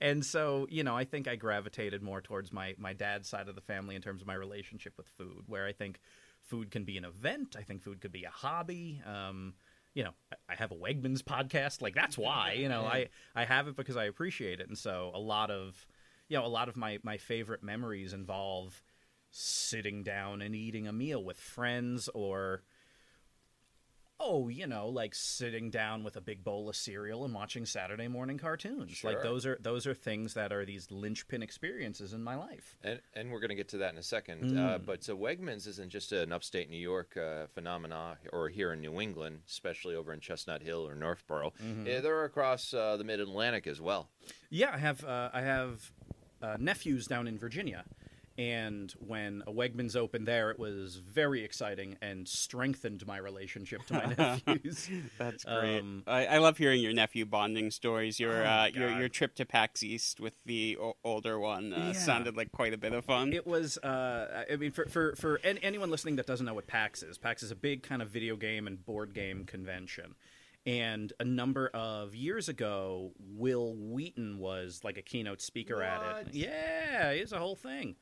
and 0.01 0.25
so 0.25 0.67
you 0.71 0.83
know, 0.83 0.97
I 0.97 1.05
think 1.05 1.29
I 1.29 1.37
gravitated 1.37 2.03
more 2.03 2.21
towards 2.21 2.53
my 2.53 2.75
my 2.79 2.93
dad's 2.93 3.29
side 3.29 3.49
of 3.49 3.55
the 3.55 3.61
family 3.61 3.95
in 3.95 4.03
terms 4.03 4.21
of 4.23 4.27
my 4.27 4.35
relationship 4.35 4.95
with 4.97 5.07
food, 5.07 5.45
where 5.47 5.67
I 5.67 5.73
think 5.73 6.01
food 6.43 6.71
can 6.71 6.85
be 6.85 6.97
an 6.97 7.05
event. 7.05 7.55
I 7.57 7.63
think 7.63 7.83
food 7.83 8.01
could 8.01 8.13
be 8.13 8.25
a 8.25 8.31
hobby. 8.31 9.01
Um, 9.07 9.55
you 9.95 10.05
know, 10.05 10.13
I- 10.49 10.55
have 10.57 10.73
a 10.73 10.75
Wegmans 10.77 11.23
podcast. 11.23 11.83
Like 11.83 11.95
that's 11.95 12.19
why. 12.27 12.55
You 12.55 12.69
know, 12.69 12.85
I 12.85 13.09
I 13.35 13.45
have 13.45 13.69
it 13.69 13.77
because 13.77 13.97
I 13.97 14.05
appreciate 14.05 14.61
it, 14.61 14.69
and 14.69 14.77
so 14.79 15.13
a 15.15 15.21
lot 15.21 15.51
of 15.51 15.87
you 16.29 16.37
know 16.39 16.45
a 16.45 16.49
lot 16.49 16.69
of 16.69 16.77
my 16.77 16.99
my 17.03 17.19
favorite 17.19 17.63
memories 17.63 18.13
involve 18.13 18.83
sitting 19.31 20.03
down 20.03 20.43
and 20.43 20.55
eating 20.55 20.87
a 20.87 20.93
meal 20.93 21.23
with 21.23 21.39
friends 21.39 22.09
or 22.15 22.63
oh 24.25 24.49
you 24.49 24.67
know 24.67 24.89
like 24.89 25.15
sitting 25.15 25.69
down 25.71 26.05
with 26.05 26.17
a 26.17 26.21
big 26.21 26.45
bowl 26.45 26.69
of 26.69 26.77
cereal 26.77 27.25
and 27.25 27.35
watching 27.35 27.67
saturday 27.67 28.07
morning 28.09 28.39
cartoons 28.39 29.03
like 29.05 29.17
those 29.23 29.45
are 29.47 29.59
those 29.61 29.87
are 29.87 29.95
things 29.95 30.35
that 30.35 30.53
are 30.53 30.65
these 30.65 30.91
linchpin 30.91 31.43
experiences 31.43 32.13
in 32.13 32.23
my 32.23 32.37
life 32.37 32.77
And, 32.85 33.01
and 33.15 33.31
we're 33.33 33.41
going 33.41 33.49
to 33.51 33.55
get 33.57 33.69
to 33.71 33.79
that 33.79 33.93
in 33.93 33.99
a 33.99 34.03
second. 34.03 34.59
Uh, 34.59 34.79
but 34.79 35.03
so 35.03 35.17
Wegmans 35.17 35.67
isn't 35.67 35.91
just 35.91 36.13
an 36.13 36.33
upstate 36.33 36.71
New 36.71 36.77
York 36.79 37.17
uh, 37.17 37.47
phenomena, 37.55 38.17
or 38.33 38.49
here 38.49 38.73
in 38.73 38.81
New 38.81 39.01
England, 39.01 39.41
especially 39.49 39.95
over 39.95 40.13
in 40.13 40.21
Chestnut 40.21 40.63
Hill 40.63 40.87
or 40.87 40.95
Northborough. 40.95 41.53
Yeah, 41.85 42.01
they're 42.01 42.25
across 42.25 42.73
uh, 42.75 42.97
the 42.97 43.05
Mid 43.05 43.21
Atlantic 43.21 43.67
as 43.67 43.81
well. 43.81 44.09
yeah 44.51 44.71
i 44.75 44.79
have 44.79 45.05
uh, 45.05 45.31
i 45.33 45.41
have 45.41 45.91
uh, 46.43 46.57
nephews 46.59 47.07
down 47.07 47.27
in 47.27 47.39
virginia 47.39 47.85
and 48.43 48.93
when 48.99 49.43
a 49.47 49.53
wegmans 49.53 49.95
opened 49.95 50.27
there 50.27 50.51
it 50.51 50.59
was 50.59 50.97
very 50.97 51.45
exciting 51.45 51.97
and 52.03 52.27
strengthened 52.27 53.07
my 53.07 53.17
relationship 53.19 53.85
to 53.87 53.93
my 53.95 54.07
nephews 54.47 54.89
That's 55.19 55.45
great. 55.45 55.79
Um, 55.81 56.03
I, 56.07 56.27
I 56.27 56.39
love 56.39 56.57
hearing 56.59 56.81
your 56.81 56.93
nephew 56.93 57.25
bonding 57.25 57.71
stories. 57.71 58.19
Your 58.19 58.43
Oh, 58.43 58.47
uh, 58.47 58.71
your 58.75 58.91
your 58.99 59.09
trip 59.09 59.35
to 59.37 59.45
PAX 59.45 59.83
East 59.83 60.19
with 60.21 60.43
the 60.45 60.77
o- 60.81 60.97
older 61.05 61.39
one 61.39 61.73
uh, 61.73 61.77
Yeah. 61.79 61.93
sounded 61.93 62.37
like 62.37 62.51
quite 62.53 62.73
a 62.75 62.79
bit 62.79 62.93
of 62.93 63.05
fun. 63.05 63.33
It 63.33 63.47
was. 63.47 63.79
Uh, 63.79 64.45
I 64.51 64.57
mean, 64.57 64.73
for 64.73 64.87
for 64.87 65.15
for 65.17 65.37
an- 65.45 65.59
anyone 65.59 65.91
listening 65.91 66.17
that 66.17 66.27
doesn't 66.27 66.47
know 66.47 66.55
what 66.55 66.67
PAX 66.67 67.03
is, 67.03 67.19
PAX 67.19 67.43
is 67.43 67.51
a 67.51 67.57
big 67.57 67.83
kind 67.83 68.03
of 68.03 68.09
video 68.11 68.37
game 68.37 68.67
and 68.67 68.85
board 68.85 69.15
game 69.15 69.45
convention. 69.45 70.15
And 70.65 71.13
a 71.19 71.25
number 71.25 71.69
of 71.75 72.15
years 72.15 72.49
ago, 72.49 73.13
Wil 73.19 73.75
Wheaton 73.75 74.39
was 74.39 74.81
like 74.85 74.97
a 74.97 75.03
keynote 75.03 75.41
speaker 75.43 75.83
at 75.83 76.27
it. 76.29 76.35
Yeah, 76.35 77.11
it's 77.11 77.33
a 77.33 77.39
whole 77.39 77.57
thing. 77.57 77.97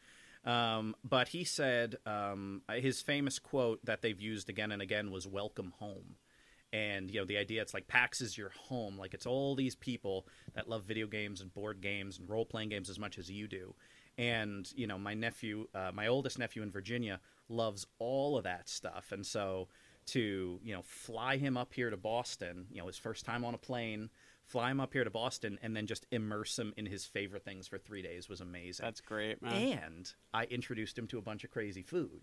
Um, 0.45 0.97
but 1.05 1.29
he 1.29 1.45
said 1.45 1.97
um, 2.07 2.63
his 2.73 3.03
famous 3.03 3.39
quote 3.39 3.85
that 3.85 4.03
they've 4.03 4.21
used 4.21 4.49
again 4.49 4.73
and 4.73 4.81
again 4.81 5.11
was 5.11 5.27
"Welcome 5.27 5.75
home," 5.79 6.17
and 6.73 7.11
you 7.11 7.21
know 7.21 7.27
the 7.27 7.37
idea 7.37 7.61
it's 7.61 7.75
like 7.75 7.89
PAX 7.89 8.21
is 8.21 8.39
your 8.39 8.51
home, 8.69 8.99
like 8.99 9.13
it's 9.13 9.27
all 9.27 9.55
these 9.55 9.75
people 9.75 10.27
that 10.55 10.69
love 10.69 10.85
video 10.85 11.07
games 11.07 11.41
and 11.41 11.53
board 11.53 11.83
games 11.83 12.19
and 12.19 12.29
role 12.29 12.47
playing 12.47 12.71
games 12.71 12.89
as 12.89 12.99
much 12.99 13.19
as 13.19 13.31
you 13.31 13.49
do. 13.49 13.75
And 14.17 14.71
you 14.75 14.87
know, 14.87 14.99
my 14.99 15.15
nephew, 15.15 15.67
uh, 15.75 15.91
my 15.93 16.07
oldest 16.07 16.39
nephew 16.39 16.63
in 16.63 16.71
Virginia, 16.71 17.21
loves 17.49 17.87
all 17.99 18.39
of 18.39 18.45
that 18.45 18.69
stuff, 18.69 19.13
and 19.13 19.27
so 19.27 19.69
to 20.07 20.59
you 20.65 20.75
know 20.75 20.83
fly 20.83 21.37
him 21.37 21.59
up 21.59 21.75
here 21.75 21.91
to 21.91 21.97
Boston, 21.99 22.67
you 22.73 22.81
know, 22.81 22.87
his 22.87 22.99
first 22.99 23.27
time 23.27 23.45
on 23.45 23.55
a 23.55 23.59
plane, 23.59 24.09
fly 24.51 24.71
him 24.71 24.81
up 24.81 24.93
here 24.93 25.05
to 25.05 25.11
Boston, 25.11 25.59
and 25.63 25.75
then 25.77 25.87
just 25.87 26.07
immerse 26.11 26.59
him 26.59 26.75
in 26.77 26.87
his 26.87 27.05
favorite 27.07 27.45
things 27.45 27.67
for 27.69 27.79
three 27.79 28.03
days 28.03 28.29
was 28.29 28.41
amazing. 28.41 28.85
That's 28.85 29.01
great, 29.01 29.41
man. 29.41 29.81
and 29.85 30.13
I 30.35 30.45
introduced 30.45 30.99
him 30.99 31.07
to 31.09 31.19
a 31.19 31.23
bunch 31.23 31.45
of 31.45 31.51
crazy 31.51 31.83
food, 31.83 32.21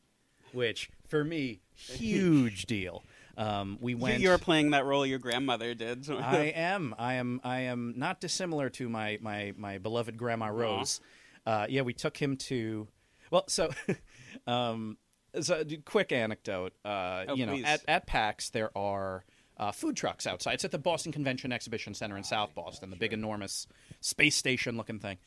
which 0.51 0.89
for 1.07 1.23
me, 1.23 1.61
huge 1.75 2.65
deal. 2.67 3.03
Um, 3.37 3.77
we 3.81 3.95
went. 3.95 4.19
You're 4.19 4.37
playing 4.37 4.71
that 4.71 4.83
role 4.85 5.05
your 5.05 5.19
grandmother 5.19 5.73
did. 5.73 6.05
so- 6.05 6.17
I 6.21 6.53
am. 6.55 6.93
I 6.99 7.13
am. 7.15 7.39
I 7.43 7.59
am 7.61 7.93
not 7.97 8.19
dissimilar 8.19 8.69
to 8.71 8.89
my 8.89 9.17
my 9.21 9.53
my 9.57 9.77
beloved 9.77 10.17
Grandma 10.17 10.47
Rose. 10.47 10.99
Uh, 11.45 11.65
yeah, 11.69 11.81
we 11.83 11.93
took 11.93 12.17
him 12.17 12.35
to. 12.35 12.87
Well, 13.31 13.45
so, 13.47 13.69
um, 14.47 14.97
so 15.39 15.63
quick 15.85 16.11
anecdote. 16.11 16.73
Uh, 16.83 17.25
Oh, 17.29 17.35
you 17.35 17.45
know, 17.45 17.53
please. 17.53 17.65
at 17.65 17.83
at 17.87 18.07
PAX 18.07 18.49
there 18.49 18.75
are. 18.77 19.23
Uh, 19.59 19.71
food 19.71 19.97
trucks 19.97 20.27
outside. 20.27 20.53
It's 20.53 20.65
at 20.65 20.71
the 20.71 20.77
Boston 20.77 21.11
Convention 21.11 21.51
Exhibition 21.51 21.95
Center 21.95 22.15
in 22.15 22.23
South 22.23 22.53
Boston, 22.53 22.91
the 22.91 22.95
big, 22.95 23.11
enormous 23.11 23.65
space 24.01 24.35
station 24.35 24.77
looking 24.77 24.99
thing. 24.99 25.17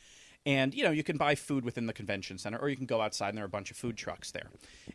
And 0.45 0.73
you 0.73 0.83
know, 0.83 0.91
you 0.91 1.03
can 1.03 1.17
buy 1.17 1.35
food 1.35 1.63
within 1.63 1.85
the 1.85 1.93
convention 1.93 2.37
center, 2.37 2.57
or 2.57 2.69
you 2.69 2.75
can 2.75 2.87
go 2.87 3.01
outside, 3.01 3.29
and 3.29 3.37
there 3.37 3.45
are 3.45 3.47
a 3.47 3.49
bunch 3.49 3.69
of 3.71 3.77
food 3.77 3.95
trucks 3.95 4.31
there. 4.31 4.49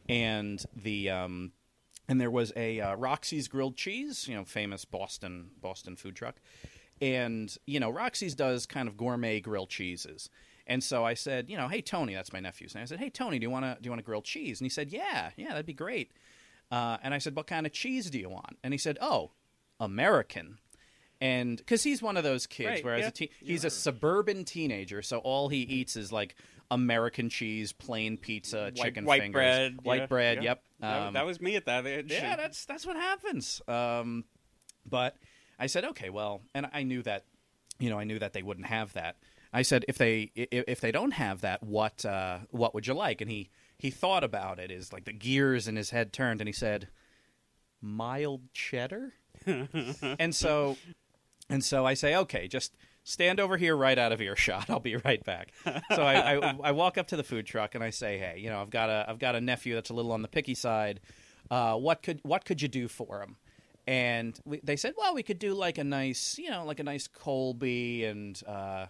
And 0.08 0.64
the 0.74 1.10
um, 1.10 1.52
and 2.08 2.20
there 2.20 2.30
was 2.30 2.52
a 2.56 2.80
uh, 2.80 2.94
Roxy's 2.96 3.46
grilled 3.46 3.76
cheese, 3.76 4.26
you 4.26 4.34
know, 4.34 4.44
famous 4.44 4.84
Boston 4.84 5.50
Boston 5.60 5.96
food 5.96 6.16
truck, 6.16 6.36
and 7.00 7.56
you 7.66 7.78
know, 7.78 7.90
Roxy's 7.90 8.34
does 8.34 8.66
kind 8.66 8.88
of 8.88 8.96
gourmet 8.96 9.40
grilled 9.40 9.70
cheeses. 9.70 10.30
And 10.66 10.82
so 10.82 11.04
I 11.04 11.14
said, 11.14 11.48
you 11.48 11.56
know, 11.56 11.68
hey 11.68 11.80
Tony, 11.80 12.14
that's 12.14 12.32
my 12.32 12.40
nephew's 12.40 12.74
name. 12.74 12.82
I 12.82 12.86
said, 12.86 12.98
hey 12.98 13.10
Tony, 13.10 13.38
do 13.38 13.44
you 13.44 13.50
want 13.50 13.64
to 13.64 13.76
do 13.80 13.86
you 13.86 13.90
want 13.90 14.00
to 14.00 14.04
grill 14.04 14.22
cheese? 14.22 14.60
And 14.60 14.64
he 14.64 14.70
said, 14.70 14.90
yeah, 14.90 15.30
yeah, 15.36 15.50
that'd 15.50 15.66
be 15.66 15.72
great. 15.72 16.10
Uh, 16.70 16.96
and 17.02 17.14
I 17.14 17.18
said, 17.18 17.36
what 17.36 17.46
kind 17.46 17.66
of 17.66 17.72
cheese 17.72 18.10
do 18.10 18.18
you 18.18 18.28
want? 18.28 18.56
And 18.64 18.74
he 18.74 18.78
said, 18.78 18.98
oh, 19.00 19.30
American. 19.80 20.58
And 21.20 21.56
because 21.56 21.82
he's 21.82 22.02
one 22.02 22.16
of 22.16 22.24
those 22.24 22.46
kids, 22.46 22.68
Right, 22.68 22.84
where 22.84 22.94
as 22.94 23.00
yeah. 23.02 23.08
a 23.08 23.10
teen, 23.12 23.28
he's 23.40 23.64
a 23.64 23.70
suburban 23.70 24.44
teenager, 24.44 25.00
so 25.00 25.18
all 25.18 25.48
he 25.48 25.60
eats 25.60 25.96
is 25.96 26.12
like 26.12 26.34
American 26.70 27.30
cheese, 27.30 27.72
plain 27.72 28.18
pizza, 28.18 28.64
white, 28.64 28.74
chicken 28.76 29.04
white 29.06 29.22
fingers, 29.22 29.32
bread, 29.32 29.78
white 29.82 30.00
yeah, 30.00 30.06
bread. 30.06 30.36
yeah. 30.38 30.42
Yep, 30.42 30.62
That, 30.80 31.06
Um, 31.06 31.14
that 31.14 31.24
was 31.24 31.40
me 31.40 31.56
at 31.56 31.64
that 31.66 31.86
age. 31.86 32.10
yeah, 32.12 32.36
that's 32.36 32.66
that's 32.66 32.84
what 32.86 32.96
happens. 32.96 33.62
Um, 33.66 34.24
but 34.84 35.16
I 35.58 35.68
said, 35.68 35.84
okay, 35.86 36.10
well, 36.10 36.42
and 36.54 36.68
I 36.72 36.82
knew 36.82 37.02
that, 37.04 37.24
you 37.78 37.88
know, 37.88 37.98
I 37.98 38.04
knew 38.04 38.18
that 38.18 38.32
they 38.34 38.42
wouldn't 38.42 38.66
have 38.66 38.92
that. 38.92 39.16
I 39.54 39.62
said, 39.62 39.86
if 39.88 39.96
they 39.96 40.32
if 40.34 40.80
they 40.82 40.92
don't 40.92 41.12
have 41.12 41.40
that, 41.40 41.62
what 41.62 42.04
uh, 42.04 42.40
what 42.50 42.74
would 42.74 42.86
you 42.86 42.92
like? 42.94 43.22
And 43.22 43.30
he 43.30 43.48
he 43.78 43.90
thought 43.90 44.24
about 44.24 44.58
it. 44.58 44.70
Is 44.70 44.92
like 44.92 45.04
the 45.04 45.12
gears 45.12 45.68
in 45.68 45.76
his 45.76 45.90
head 45.90 46.12
turned, 46.12 46.40
and 46.40 46.48
he 46.48 46.52
said, 46.52 46.88
mild 47.80 48.52
cheddar. 48.52 49.14
and 49.46 50.34
so 50.34 50.76
and 51.48 51.64
so 51.64 51.86
I 51.86 51.94
say, 51.94 52.16
okay, 52.16 52.48
just 52.48 52.74
stand 53.04 53.38
over 53.38 53.56
here 53.56 53.76
right 53.76 53.98
out 53.98 54.12
of 54.12 54.20
earshot. 54.20 54.66
I'll 54.70 54.80
be 54.80 54.96
right 54.96 55.22
back. 55.24 55.52
So 55.94 56.02
I, 56.02 56.34
I, 56.34 56.56
I 56.64 56.72
walk 56.72 56.98
up 56.98 57.08
to 57.08 57.16
the 57.16 57.22
food 57.22 57.46
truck 57.46 57.74
and 57.74 57.84
I 57.84 57.90
say, 57.90 58.18
hey, 58.18 58.38
you 58.38 58.50
know, 58.50 58.60
I've 58.60 58.70
got 58.70 58.90
a 58.90 59.06
I've 59.08 59.18
got 59.18 59.36
a 59.36 59.40
nephew 59.40 59.74
that's 59.74 59.90
a 59.90 59.94
little 59.94 60.12
on 60.12 60.22
the 60.22 60.28
picky 60.28 60.54
side. 60.54 61.00
Uh, 61.50 61.74
what 61.76 62.02
could 62.02 62.20
what 62.22 62.44
could 62.44 62.60
you 62.60 62.68
do 62.68 62.88
for 62.88 63.22
him? 63.22 63.36
And 63.88 64.38
we, 64.44 64.60
they 64.64 64.74
said, 64.74 64.94
well, 64.98 65.14
we 65.14 65.22
could 65.22 65.38
do 65.38 65.54
like 65.54 65.78
a 65.78 65.84
nice, 65.84 66.38
you 66.38 66.50
know, 66.50 66.64
like 66.64 66.80
a 66.80 66.84
nice 66.84 67.06
Colby 67.08 68.04
and. 68.04 68.40
Uh, 68.46 68.86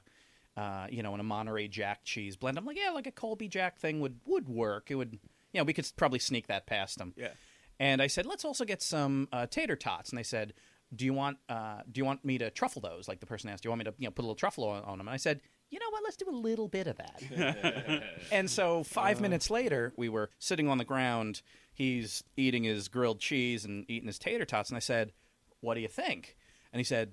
uh, 0.57 0.87
you 0.91 1.03
know, 1.03 1.15
in 1.15 1.21
a 1.21 1.25
Monterey 1.25 1.69
Jack 1.69 2.05
cheese 2.05 2.37
blend. 2.37 2.59
I'm 2.59 2.65
like, 2.65 2.79
yeah, 2.79 2.91
like 2.91 3.07
a 3.07 3.13
Colby 3.13 3.49
Jack 3.49 3.79
thing 3.79 4.01
would 4.01 4.21
would 4.27 4.49
work. 4.49 4.91
It 4.91 4.95
would, 4.95 5.19
you 5.53 5.61
know, 5.61 5.65
we 5.65 5.73
could 5.73 5.91
probably 5.97 6.19
sneak 6.19 6.47
that 6.47 6.67
past 6.67 6.99
them. 6.99 7.13
Yeah. 7.17 7.33
And 7.79 8.01
I 8.01 8.07
said, 8.07 8.25
let's 8.25 8.45
also 8.45 8.65
get 8.65 8.81
some 8.81 9.29
uh, 9.33 9.47
tater 9.47 9.77
tots. 9.77 10.11
And 10.11 10.19
they 10.19 10.23
said, 10.23 10.55
do 10.95 11.05
you 11.05 11.13
want 11.13 11.39
uh, 11.49 11.81
do 11.91 11.99
you 11.99 12.05
want 12.05 12.25
me 12.25 12.39
to 12.39 12.51
truffle 12.51 12.81
those? 12.81 13.09
Like 13.09 13.21
the 13.21 13.27
person 13.27 13.51
asked, 13.51 13.63
do 13.63 13.67
you 13.67 13.71
want 13.71 13.81
me 13.81 13.85
to 13.85 13.95
you 13.99 14.07
know 14.07 14.13
put 14.13 14.23
a 14.23 14.27
little 14.27 14.35
truffle 14.35 14.65
on, 14.65 14.83
on 14.85 14.99
them? 14.99 15.09
And 15.09 15.15
I 15.15 15.19
said, 15.19 15.41
you 15.71 15.79
know 15.79 15.91
what? 15.91 16.03
Let's 16.05 16.17
do 16.17 16.27
a 16.31 16.35
little 16.35 16.69
bit 16.69 16.87
of 16.87 16.97
that. 16.97 18.03
and 18.33 18.49
so 18.49 18.85
five 18.85 19.21
minutes 19.21 19.51
later, 19.51 19.93
we 19.97 20.09
were 20.09 20.31
sitting 20.39 20.69
on 20.69 20.79
the 20.79 20.85
ground. 20.85 21.43
He's 21.73 22.23
eating 22.37 22.65
his 22.65 22.89
grilled 22.89 23.19
cheese 23.21 23.65
and 23.65 23.85
eating 23.89 24.07
his 24.07 24.19
tater 24.19 24.45
tots. 24.45 24.71
And 24.71 24.77
I 24.77 24.81
said, 24.81 25.13
what 25.61 25.75
do 25.75 25.81
you 25.81 25.89
think? 25.89 26.37
And 26.73 26.81
he 26.81 26.85
said, 26.85 27.13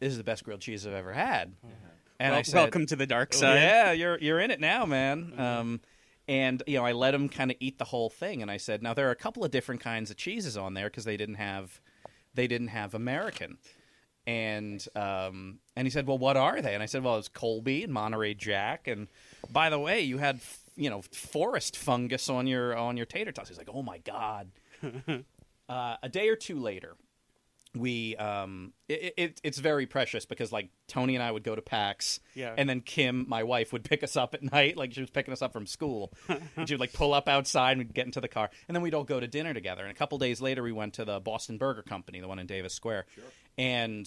this 0.00 0.10
is 0.10 0.18
the 0.18 0.24
best 0.24 0.42
grilled 0.42 0.60
cheese 0.60 0.86
I've 0.86 0.94
ever 0.94 1.12
had. 1.12 1.54
And 2.22 2.30
Wel- 2.30 2.38
I 2.38 2.42
said, 2.42 2.54
welcome 2.54 2.86
to 2.86 2.94
the 2.94 3.06
dark 3.06 3.34
side. 3.34 3.56
yeah, 3.56 3.90
you're 3.90 4.16
you're 4.18 4.38
in 4.38 4.52
it 4.52 4.60
now, 4.60 4.86
man. 4.86 5.34
Um, 5.36 5.80
and 6.28 6.62
you 6.68 6.78
know, 6.78 6.84
I 6.86 6.92
let 6.92 7.14
him 7.14 7.28
kind 7.28 7.50
of 7.50 7.56
eat 7.58 7.78
the 7.78 7.84
whole 7.84 8.10
thing, 8.10 8.42
and 8.42 8.50
I 8.50 8.58
said, 8.58 8.80
now 8.80 8.94
there 8.94 9.08
are 9.08 9.10
a 9.10 9.16
couple 9.16 9.44
of 9.44 9.50
different 9.50 9.80
kinds 9.80 10.08
of 10.08 10.16
cheeses 10.16 10.56
on 10.56 10.74
there 10.74 10.88
because 10.88 11.04
they 11.04 11.16
didn't 11.16 11.34
have 11.34 11.80
they 12.34 12.46
didn't 12.46 12.68
have 12.68 12.94
American. 12.94 13.58
And 14.24 14.86
um, 14.94 15.58
and 15.74 15.84
he 15.84 15.90
said, 15.90 16.06
well, 16.06 16.16
what 16.18 16.36
are 16.36 16.62
they? 16.62 16.74
And 16.74 16.82
I 16.82 16.86
said, 16.86 17.02
well, 17.02 17.16
it's 17.18 17.26
Colby 17.28 17.82
and 17.82 17.92
Monterey 17.92 18.34
Jack. 18.34 18.86
And 18.86 19.08
by 19.50 19.68
the 19.68 19.80
way, 19.80 20.02
you 20.02 20.18
had 20.18 20.36
f- 20.36 20.60
you 20.76 20.90
know 20.90 21.02
forest 21.02 21.76
fungus 21.76 22.28
on 22.28 22.46
your 22.46 22.76
on 22.76 22.96
your 22.96 23.06
tater 23.06 23.32
tots. 23.32 23.48
He's 23.48 23.58
like, 23.58 23.70
oh 23.72 23.82
my 23.82 23.98
god. 23.98 24.52
uh, 25.68 25.96
a 26.00 26.08
day 26.08 26.28
or 26.28 26.36
two 26.36 26.60
later, 26.60 26.94
we 27.74 28.14
um 28.16 28.74
it, 28.88 29.14
it 29.16 29.40
it's 29.42 29.58
very 29.58 29.86
precious 29.86 30.26
because 30.26 30.52
like 30.52 30.68
Tony 30.88 31.14
and 31.14 31.22
I 31.22 31.30
would 31.30 31.42
go 31.42 31.54
to 31.54 31.62
PAX 31.62 32.20
Yeah. 32.34 32.54
and 32.58 32.68
then 32.68 32.82
Kim 32.82 33.24
my 33.28 33.44
wife 33.44 33.72
would 33.72 33.82
pick 33.84 34.02
us 34.02 34.14
up 34.16 34.34
at 34.34 34.42
night. 34.42 34.76
Like 34.76 34.92
she 34.92 35.00
was 35.00 35.08
picking 35.10 35.32
us 35.32 35.40
up 35.40 35.52
from 35.54 35.66
school. 35.66 36.12
And 36.28 36.68
she 36.68 36.74
would 36.74 36.80
like 36.80 36.92
pull 36.92 37.14
up 37.14 37.28
outside 37.28 37.72
and 37.72 37.78
we'd 37.78 37.94
get 37.94 38.04
into 38.04 38.20
the 38.20 38.28
car. 38.28 38.50
And 38.68 38.74
then 38.74 38.82
we'd 38.82 38.92
all 38.94 39.04
go 39.04 39.20
to 39.20 39.26
dinner 39.26 39.54
together. 39.54 39.82
And 39.84 39.90
a 39.90 39.94
couple 39.94 40.18
days 40.18 40.40
later 40.42 40.62
we 40.62 40.72
went 40.72 40.92
to 40.94 41.04
the 41.06 41.18
Boston 41.18 41.56
Burger 41.56 41.82
Company 41.82 42.20
the 42.20 42.28
one 42.28 42.38
in 42.38 42.46
Davis 42.46 42.74
Square. 42.74 43.06
And 43.58 44.06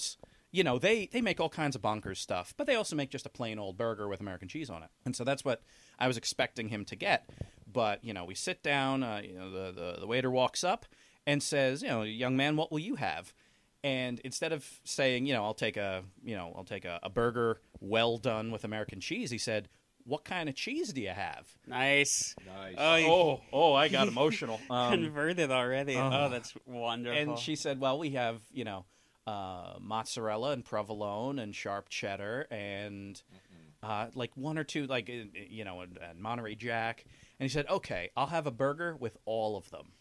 you 0.52 0.64
know 0.64 0.80
they 0.80 1.08
they 1.12 1.22
make 1.22 1.40
all 1.40 1.50
kinds 1.50 1.76
of 1.76 1.82
bonkers 1.82 2.18
stuff 2.18 2.54
but 2.56 2.66
they 2.66 2.76
also 2.76 2.96
make 2.96 3.10
just 3.10 3.26
a 3.26 3.30
plain 3.30 3.60
old 3.60 3.78
burger 3.78 4.08
with 4.08 4.22
American 4.22 4.48
cheese 4.48 4.70
on 4.70 4.84
it. 4.84 4.90
And 5.06 5.16
so 5.16 5.24
that's 5.24 5.44
what 5.44 5.62
I 6.00 6.08
was 6.08 6.18
expecting 6.18 6.70
him 6.70 6.86
to 6.86 6.96
get. 6.96 7.30
But 7.72 8.04
you 8.04 8.14
know 8.14 8.26
we 8.26 8.36
sit 8.36 8.62
down 8.64 9.02
uh, 9.04 9.22
you 9.24 9.34
know 9.34 9.50
the, 9.50 9.72
the 9.72 10.00
the 10.02 10.08
waiter 10.08 10.30
walks 10.30 10.64
up 10.64 10.86
and 11.28 11.42
says 11.42 11.82
you 11.82 11.90
know 11.90 12.04
young 12.04 12.38
man 12.38 12.56
what 12.56 12.72
will 12.72 12.80
you 12.80 12.96
have 12.96 13.34
and 13.86 14.20
instead 14.22 14.52
of 14.52 14.68
saying, 14.84 15.28
you 15.28 15.34
know, 15.36 15.44
I'll 15.44 15.54
take 15.54 15.78
a, 15.78 16.04
you 16.24 16.36
know, 16.36 16.52
I'll 16.58 16.64
take 16.64 16.86
a, 16.86 17.00
a 17.04 17.10
burger 17.10 17.62
well 17.80 18.18
done 18.18 18.50
with 18.50 18.64
American 18.64 19.00
cheese, 19.00 19.30
he 19.30 19.38
said, 19.38 19.70
"What 20.06 20.26
kind 20.26 20.50
of 20.50 20.56
cheese 20.56 20.92
do 20.92 21.02
you 21.02 21.10
have?" 21.10 21.48
Nice. 21.68 22.34
Nice. 22.48 22.74
Oh, 22.80 22.96
you 22.96 23.08
Oh, 23.08 23.42
oh, 23.54 23.74
I 23.76 23.88
got 23.90 24.08
emotional. 24.16 24.60
Um, 24.72 24.92
converted 24.92 25.52
already. 25.52 25.98
oh. 25.98 26.10
oh, 26.12 26.30
that's 26.30 26.56
wonderful. 26.66 27.16
and 27.16 27.38
she 27.38 27.56
said, 27.56 27.80
"Well, 27.80 28.00
we 28.00 28.10
have, 28.12 28.42
you 28.52 28.64
know, 28.64 28.86
uh, 29.28 29.76
mozzarella 29.80 30.54
and 30.54 30.66
provolone 30.66 31.38
and 31.38 31.56
sharp 31.56 31.90
cheddar 31.90 32.48
and 32.50 33.22
uh, 33.84 34.08
like 34.16 34.32
one 34.36 34.58
or 34.58 34.64
two, 34.64 34.88
like 34.88 35.12
uh, 35.12 35.40
you 35.48 35.64
know, 35.64 35.82
and, 35.82 36.00
and 36.10 36.20
Monterey 36.20 36.56
Jack." 36.56 37.06
And 37.40 37.48
he 37.48 37.54
said, 37.54 37.70
"Okay, 37.70 38.10
I'll 38.18 38.26
have 38.28 38.48
a 38.48 38.52
burger 38.52 38.96
with 38.96 39.16
all 39.26 39.58
of 39.58 39.70
them." 39.70 39.92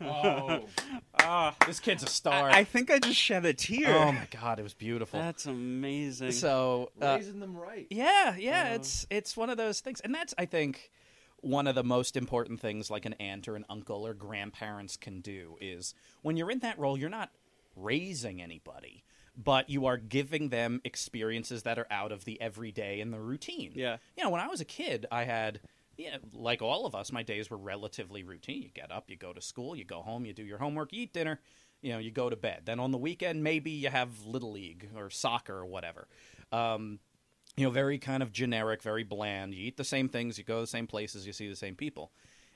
Oh, 0.00 0.64
Ah, 1.20 1.54
This 1.66 1.80
kid's 1.80 2.02
a 2.02 2.06
star. 2.06 2.50
I, 2.50 2.60
I 2.60 2.64
think 2.64 2.90
I 2.90 2.98
just 2.98 3.18
shed 3.18 3.44
a 3.44 3.52
tear. 3.52 3.94
oh 3.96 4.12
my 4.12 4.26
god, 4.30 4.58
it 4.58 4.62
was 4.62 4.74
beautiful. 4.74 5.18
That's 5.20 5.46
amazing. 5.46 6.32
So 6.32 6.90
uh, 7.02 7.16
raising 7.18 7.40
them 7.40 7.56
right. 7.56 7.86
Yeah, 7.90 8.36
yeah, 8.36 8.74
it's 8.74 9.06
it's 9.10 9.36
one 9.36 9.50
of 9.50 9.56
those 9.56 9.80
things, 9.80 10.00
and 10.00 10.14
that's 10.14 10.34
I 10.38 10.46
think 10.46 10.90
one 11.40 11.66
of 11.66 11.74
the 11.74 11.84
most 11.84 12.16
important 12.16 12.60
things 12.60 12.90
like 12.90 13.04
an 13.04 13.14
aunt 13.14 13.46
or 13.48 13.56
an 13.56 13.64
uncle 13.68 14.06
or 14.06 14.14
grandparents 14.14 14.96
can 14.96 15.20
do 15.20 15.56
is 15.60 15.94
when 16.22 16.36
you're 16.36 16.50
in 16.50 16.60
that 16.60 16.78
role, 16.78 16.96
you're 16.98 17.08
not 17.10 17.30
raising 17.76 18.40
anybody, 18.42 19.04
but 19.36 19.70
you 19.70 19.86
are 19.86 19.96
giving 19.96 20.48
them 20.48 20.80
experiences 20.84 21.62
that 21.62 21.78
are 21.78 21.86
out 21.90 22.10
of 22.12 22.24
the 22.24 22.40
everyday 22.40 23.00
and 23.00 23.12
the 23.12 23.20
routine. 23.20 23.72
Yeah. 23.74 23.98
you 24.16 24.24
know, 24.24 24.30
when 24.30 24.40
I 24.40 24.48
was 24.48 24.60
a 24.60 24.64
kid, 24.64 25.06
I 25.12 25.24
had. 25.24 25.60
Yeah, 25.98 26.18
like 26.32 26.62
all 26.62 26.86
of 26.86 26.94
us, 26.94 27.10
my 27.10 27.24
days 27.24 27.50
were 27.50 27.56
relatively 27.56 28.22
routine. 28.22 28.62
You 28.62 28.70
get 28.72 28.92
up, 28.92 29.10
you 29.10 29.16
go 29.16 29.32
to 29.32 29.40
school, 29.42 29.74
you 29.74 29.84
go 29.84 30.00
home, 30.00 30.24
you 30.24 30.32
do 30.32 30.44
your 30.44 30.58
homework, 30.58 30.92
you 30.92 31.02
eat 31.02 31.12
dinner, 31.12 31.40
you 31.82 31.92
know, 31.92 31.98
you 31.98 32.12
go 32.12 32.30
to 32.30 32.36
bed. 32.36 32.62
Then 32.66 32.78
on 32.78 32.92
the 32.92 32.98
weekend, 32.98 33.42
maybe 33.42 33.72
you 33.72 33.90
have 33.90 34.24
little 34.24 34.52
league 34.52 34.88
or 34.96 35.10
soccer 35.10 35.56
or 35.56 35.66
whatever. 35.66 36.06
Um, 36.52 37.00
you 37.56 37.64
know, 37.64 37.70
very 37.70 37.98
kind 37.98 38.22
of 38.22 38.32
generic, 38.32 38.80
very 38.80 39.02
bland. 39.02 39.54
You 39.54 39.66
eat 39.66 39.76
the 39.76 39.82
same 39.82 40.08
things, 40.08 40.38
you 40.38 40.44
go 40.44 40.56
to 40.56 40.60
the 40.60 40.66
same 40.68 40.86
places, 40.86 41.26
you 41.26 41.32
see 41.32 41.48
the 41.48 41.56
same 41.56 41.74
people. 41.74 42.12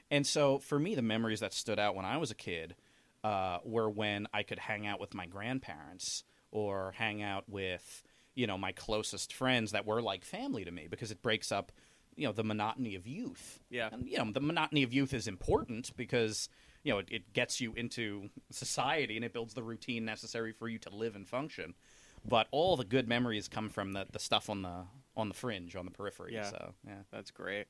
And 0.09 0.25
so 0.25 0.61
for 0.61 0.79
me, 0.79 0.95
the 0.95 1.03
memories 1.03 1.41
that 1.41 1.53
stood 1.53 1.81
out 1.81 1.97
when 1.97 2.05
I 2.05 2.19
was 2.19 2.31
a 2.31 2.37
kid 2.37 2.77
uh, 3.25 3.59
were 3.65 3.91
when 3.91 4.29
I 4.33 4.45
could 4.45 4.61
hang 4.61 4.87
out 4.87 5.01
with 5.01 5.15
my 5.15 5.27
grandparents 5.27 6.23
or 6.53 6.95
hang 6.97 7.23
out 7.23 7.49
with, 7.49 8.05
you 8.37 8.47
know, 8.47 8.57
my 8.57 8.71
closest 8.71 9.33
friends 9.33 9.73
that 9.73 9.85
were 9.85 10.01
like 10.01 10.25
family 10.25 10.65
to 10.65 10.71
me 10.71 10.87
because 10.89 11.11
it 11.11 11.23
breaks 11.23 11.51
up, 11.51 11.73
you 12.17 12.27
know, 12.27 12.33
the 12.33 12.45
monotony 12.45 12.95
of 12.95 13.07
youth. 13.07 13.61
Yeah. 13.71 13.89
And, 13.93 14.09
you 14.09 14.19
know, 14.19 14.31
the 14.31 14.41
monotony 14.41 14.83
of 14.83 14.93
youth 14.93 15.15
is 15.15 15.27
important 15.27 15.97
because, 15.97 16.49
you 16.83 16.93
know 16.93 16.99
it, 16.99 17.09
it 17.11 17.33
gets 17.33 17.61
you 17.61 17.73
into 17.75 18.29
society 18.51 19.17
and 19.17 19.25
it 19.25 19.33
builds 19.33 19.55
the 19.55 19.63
routine 19.63 20.05
necessary 20.05 20.53
for 20.53 20.69
you 20.69 20.79
to 20.81 20.91
live 20.91 21.17
and 21.17 21.29
function. 21.29 21.75
But 22.25 22.47
all 22.51 22.77
the 22.77 22.85
good 22.85 23.09
memories 23.09 23.49
come 23.49 23.69
from 23.69 23.93
the, 23.93 24.07
the 24.11 24.19
stuff 24.19 24.49
on 24.49 24.63
the 24.63 24.85
on 25.17 25.29
the 25.29 25.35
fringe, 25.35 25.77
on 25.77 25.85
the 25.85 25.91
periphery. 25.91 26.35
Yeah. 26.35 26.51
So 26.51 26.75
yeah. 26.87 27.03
That's 27.11 27.31
great. 27.31 27.67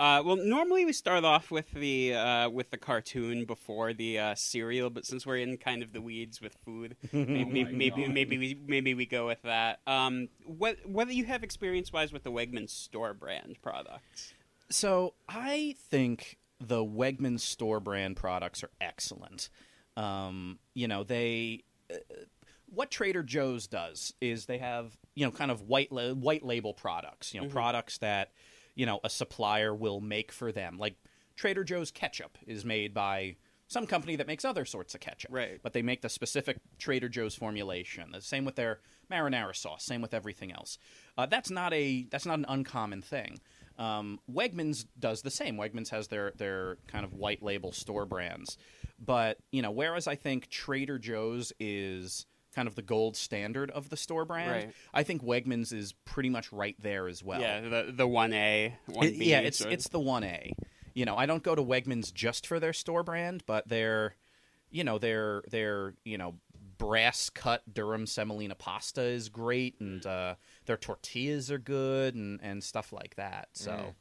Uh, 0.00 0.22
well, 0.24 0.36
normally 0.36 0.86
we 0.86 0.94
start 0.94 1.24
off 1.24 1.50
with 1.50 1.70
the 1.72 2.14
uh, 2.14 2.48
with 2.48 2.70
the 2.70 2.78
cartoon 2.78 3.44
before 3.44 3.92
the 3.92 4.18
uh, 4.18 4.34
cereal, 4.34 4.88
but 4.88 5.04
since 5.04 5.26
we're 5.26 5.36
in 5.36 5.58
kind 5.58 5.82
of 5.82 5.92
the 5.92 6.00
weeds 6.00 6.40
with 6.40 6.54
food, 6.64 6.96
maybe 7.12 7.64
maybe, 7.64 8.08
maybe 8.08 8.38
we 8.38 8.58
maybe 8.66 8.94
we 8.94 9.04
go 9.04 9.26
with 9.26 9.42
that. 9.42 9.80
Um, 9.86 10.28
what 10.46 10.78
do 11.06 11.14
you 11.14 11.26
have 11.26 11.42
experience 11.42 11.92
wise 11.92 12.14
with 12.14 12.22
the 12.22 12.32
Wegmans 12.32 12.70
store 12.70 13.12
brand 13.12 13.58
products? 13.60 14.32
So 14.70 15.12
I 15.28 15.74
think 15.90 16.38
the 16.58 16.82
Wegmans 16.82 17.40
store 17.40 17.78
brand 17.78 18.16
products 18.16 18.64
are 18.64 18.70
excellent. 18.80 19.50
Um, 19.98 20.60
you 20.72 20.88
know, 20.88 21.04
they 21.04 21.64
uh, 21.92 21.96
what 22.70 22.90
Trader 22.90 23.22
Joe's 23.22 23.66
does 23.66 24.14
is 24.22 24.46
they 24.46 24.58
have 24.58 24.96
you 25.14 25.26
know 25.26 25.30
kind 25.30 25.50
of 25.50 25.68
white 25.68 25.92
la- 25.92 26.14
white 26.14 26.42
label 26.42 26.72
products. 26.72 27.34
You 27.34 27.42
know, 27.42 27.48
products 27.48 27.98
that 27.98 28.30
you 28.80 28.86
know 28.86 28.98
a 29.04 29.10
supplier 29.10 29.74
will 29.74 30.00
make 30.00 30.32
for 30.32 30.52
them. 30.52 30.78
Like 30.78 30.94
Trader 31.36 31.64
Joe's 31.64 31.90
ketchup 31.90 32.38
is 32.46 32.64
made 32.64 32.94
by 32.94 33.36
some 33.68 33.86
company 33.86 34.16
that 34.16 34.26
makes 34.26 34.42
other 34.42 34.64
sorts 34.64 34.94
of 34.94 35.00
ketchup. 35.02 35.30
Right. 35.30 35.60
But 35.62 35.74
they 35.74 35.82
make 35.82 36.00
the 36.00 36.08
specific 36.08 36.56
Trader 36.78 37.10
Joe's 37.10 37.34
formulation. 37.34 38.10
The 38.12 38.22
same 38.22 38.46
with 38.46 38.56
their 38.56 38.80
marinara 39.12 39.54
sauce. 39.54 39.84
Same 39.84 40.00
with 40.00 40.14
everything 40.14 40.50
else. 40.50 40.78
Uh, 41.18 41.26
that's 41.26 41.50
not 41.50 41.74
a 41.74 42.06
that's 42.10 42.24
not 42.24 42.38
an 42.38 42.46
uncommon 42.48 43.02
thing. 43.02 43.38
Um, 43.78 44.18
Wegmans 44.32 44.86
does 44.98 45.20
the 45.20 45.30
same. 45.30 45.58
Wegmans 45.58 45.90
has 45.90 46.08
their 46.08 46.32
their 46.38 46.78
kind 46.86 47.04
of 47.04 47.12
white 47.12 47.42
label 47.42 47.72
store 47.72 48.06
brands, 48.06 48.56
but 48.98 49.36
you 49.52 49.60
know, 49.60 49.70
whereas 49.70 50.06
I 50.06 50.14
think 50.14 50.48
Trader 50.48 50.98
Joe's 50.98 51.52
is 51.60 52.24
kind 52.54 52.66
of 52.68 52.74
the 52.74 52.82
gold 52.82 53.16
standard 53.16 53.70
of 53.70 53.88
the 53.90 53.96
store 53.96 54.24
brand, 54.24 54.50
Right. 54.50 54.74
I 54.92 55.02
think 55.02 55.22
Wegmans 55.22 55.72
is 55.72 55.92
pretty 56.04 56.30
much 56.30 56.52
right 56.52 56.76
there 56.80 57.06
as 57.08 57.22
well. 57.22 57.40
yeah, 57.40 57.60
the 57.60 57.92
the 57.94 58.06
one 58.06 58.32
A, 58.32 58.76
one 58.86 59.08
B. 59.10 59.30
yeah, 59.30 59.40
it's 59.40 59.60
of- 59.60 59.72
it's 59.72 59.88
the 59.88 60.00
one 60.00 60.24
A. 60.24 60.52
You 60.94 61.04
know, 61.04 61.16
I 61.16 61.26
don't 61.26 61.42
go 61.44 61.54
to 61.54 61.62
Wegmans 61.62 62.12
just 62.12 62.46
for 62.46 62.58
their 62.58 62.72
store 62.72 63.04
brand, 63.04 63.44
but 63.46 63.68
their, 63.68 64.16
you 64.70 64.82
know, 64.84 64.98
their 64.98 65.42
their 65.50 65.94
you 66.04 66.18
know 66.18 66.34
brass 66.78 67.30
cut 67.30 67.62
durum 67.72 68.08
semolina 68.08 68.54
pasta 68.56 69.02
is 69.02 69.28
great, 69.28 69.78
and 69.80 70.04
uh, 70.06 70.34
their 70.66 70.76
tortillas 70.76 71.50
are 71.50 71.58
good, 71.58 72.14
and 72.14 72.40
and 72.42 72.64
stuff 72.64 72.92
like 72.92 73.14
that. 73.16 73.48
So, 73.52 73.70
Mm. 73.72 73.94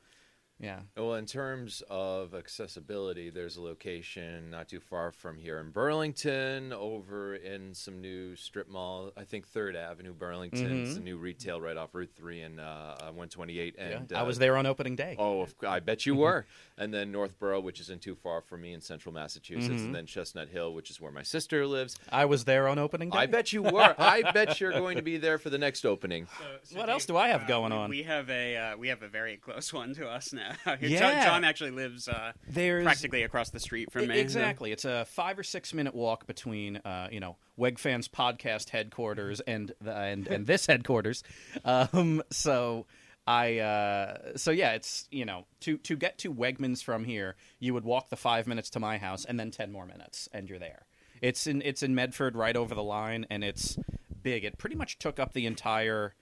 Yeah. 0.59 0.79
Well, 0.97 1.15
in 1.15 1.25
terms 1.25 1.81
of 1.89 2.33
accessibility, 2.35 3.29
there's 3.29 3.57
a 3.57 3.61
location 3.61 4.49
not 4.49 4.67
too 4.67 4.79
far 4.79 5.11
from 5.11 5.37
here 5.37 5.59
in 5.59 5.71
Burlington, 5.71 6.73
over 6.73 7.35
in 7.35 7.73
some 7.73 8.01
new 8.01 8.35
strip 8.35 8.67
mall. 8.69 9.11
I 9.17 9.23
think 9.23 9.47
Third 9.47 9.75
Avenue, 9.75 10.13
Burlington. 10.13 10.83
It's 10.83 10.97
a 10.97 10.99
new 10.99 11.17
retail 11.17 11.62
right 11.62 11.77
off 11.77 11.95
Route 11.95 12.12
Three 12.15 12.41
and 12.41 12.60
uh, 12.60 12.95
128. 13.05 13.75
Yeah, 13.77 13.84
And 13.86 14.12
I 14.13 14.21
uh, 14.21 14.25
was 14.25 14.38
there 14.39 14.57
on 14.57 14.65
opening 14.65 14.95
day. 14.95 15.15
Oh, 15.17 15.41
of- 15.41 15.55
I 15.67 15.79
bet 15.79 16.05
you 16.05 16.15
were. 16.15 16.45
and 16.77 16.93
then 16.93 17.12
Northborough, 17.12 17.60
which 17.62 17.79
isn't 17.79 18.01
too 18.01 18.15
far 18.15 18.41
from 18.41 18.62
me 18.62 18.73
in 18.73 18.81
central 18.81 19.13
Massachusetts, 19.13 19.81
and 19.81 19.95
then 19.95 20.05
Chestnut 20.05 20.49
Hill, 20.49 20.73
which 20.73 20.89
is 20.89 20.99
where 20.99 21.12
my 21.12 21.23
sister 21.23 21.65
lives. 21.65 21.97
I 22.12 22.25
was 22.25 22.43
there 22.45 22.67
on 22.67 22.79
opening 22.79 23.10
day. 23.10 23.17
I 23.19 23.25
bet 23.25 23.53
you 23.53 23.63
were. 23.63 23.95
I 23.97 24.29
bet 24.34 24.60
you're 24.60 24.71
going 24.73 24.97
to 24.97 25.03
be 25.03 25.17
there 25.17 25.38
for 25.38 25.49
the 25.49 25.57
next 25.57 25.86
opening. 25.86 26.27
What 26.73 26.89
else 26.89 27.05
do 27.05 27.15
I 27.17 27.29
have 27.29 27.43
Uh, 27.43 27.47
going 27.47 27.71
we- 27.71 27.77
on? 27.77 27.89
We 27.89 28.03
have 28.03 28.29
a 28.29 28.57
uh, 28.57 28.77
we 28.77 28.89
have 28.89 29.03
a 29.03 29.07
very 29.07 29.38
close 29.38 29.71
one 29.73 29.93
to 29.95 30.07
us 30.10 30.34
now. 30.34 30.48
Yeah. 30.65 30.75
John, 30.99 31.23
John 31.25 31.43
actually 31.43 31.71
lives 31.71 32.07
uh, 32.07 32.31
There's 32.47 32.83
practically 32.83 33.23
across 33.23 33.49
the 33.49 33.59
street 33.59 33.91
from 33.91 34.07
me. 34.07 34.15
so- 34.15 34.21
Exactly. 34.21 34.71
It's 34.71 34.85
a 34.85 35.05
five 35.05 35.38
or 35.39 35.43
six 35.43 35.73
minute 35.73 35.93
walk 35.95 36.27
between, 36.27 36.77
uh, 36.77 37.07
you 37.12 37.19
know, 37.19 37.38
Wegfans 37.59 38.07
podcast 38.09 38.69
headquarters 38.69 39.39
and 39.41 39.71
the, 39.81 39.95
and 39.95 40.27
and 40.27 40.47
this 40.47 40.65
headquarters. 40.67 41.23
Um, 41.65 42.23
so 42.31 42.85
I, 43.27 43.59
uh, 43.59 44.38
so 44.38 44.49
yeah, 44.51 44.71
it's 44.73 45.07
you 45.12 45.25
know 45.25 45.45
to 45.62 45.77
to 45.79 45.95
get 45.95 46.17
to 46.19 46.33
Wegmans 46.33 46.83
from 46.83 47.03
here, 47.03 47.35
you 47.59 47.73
would 47.73 47.83
walk 47.83 48.09
the 48.09 48.15
five 48.15 48.47
minutes 48.47 48.69
to 48.71 48.79
my 48.79 48.97
house 48.97 49.25
and 49.25 49.39
then 49.39 49.51
ten 49.51 49.71
more 49.71 49.85
minutes, 49.85 50.27
and 50.33 50.49
you're 50.49 50.57
there. 50.59 50.85
It's 51.21 51.45
in 51.47 51.62
it's 51.63 51.83
in 51.83 51.93
Medford, 51.93 52.35
right 52.35 52.55
over 52.55 52.73
the 52.73 52.81
line, 52.83 53.25
and 53.29 53.43
it's 53.43 53.77
big. 54.23 54.45
It 54.45 54.57
pretty 54.57 54.77
much 54.77 54.97
took 54.99 55.19
up 55.19 55.33
the 55.33 55.45
entire 55.45 56.15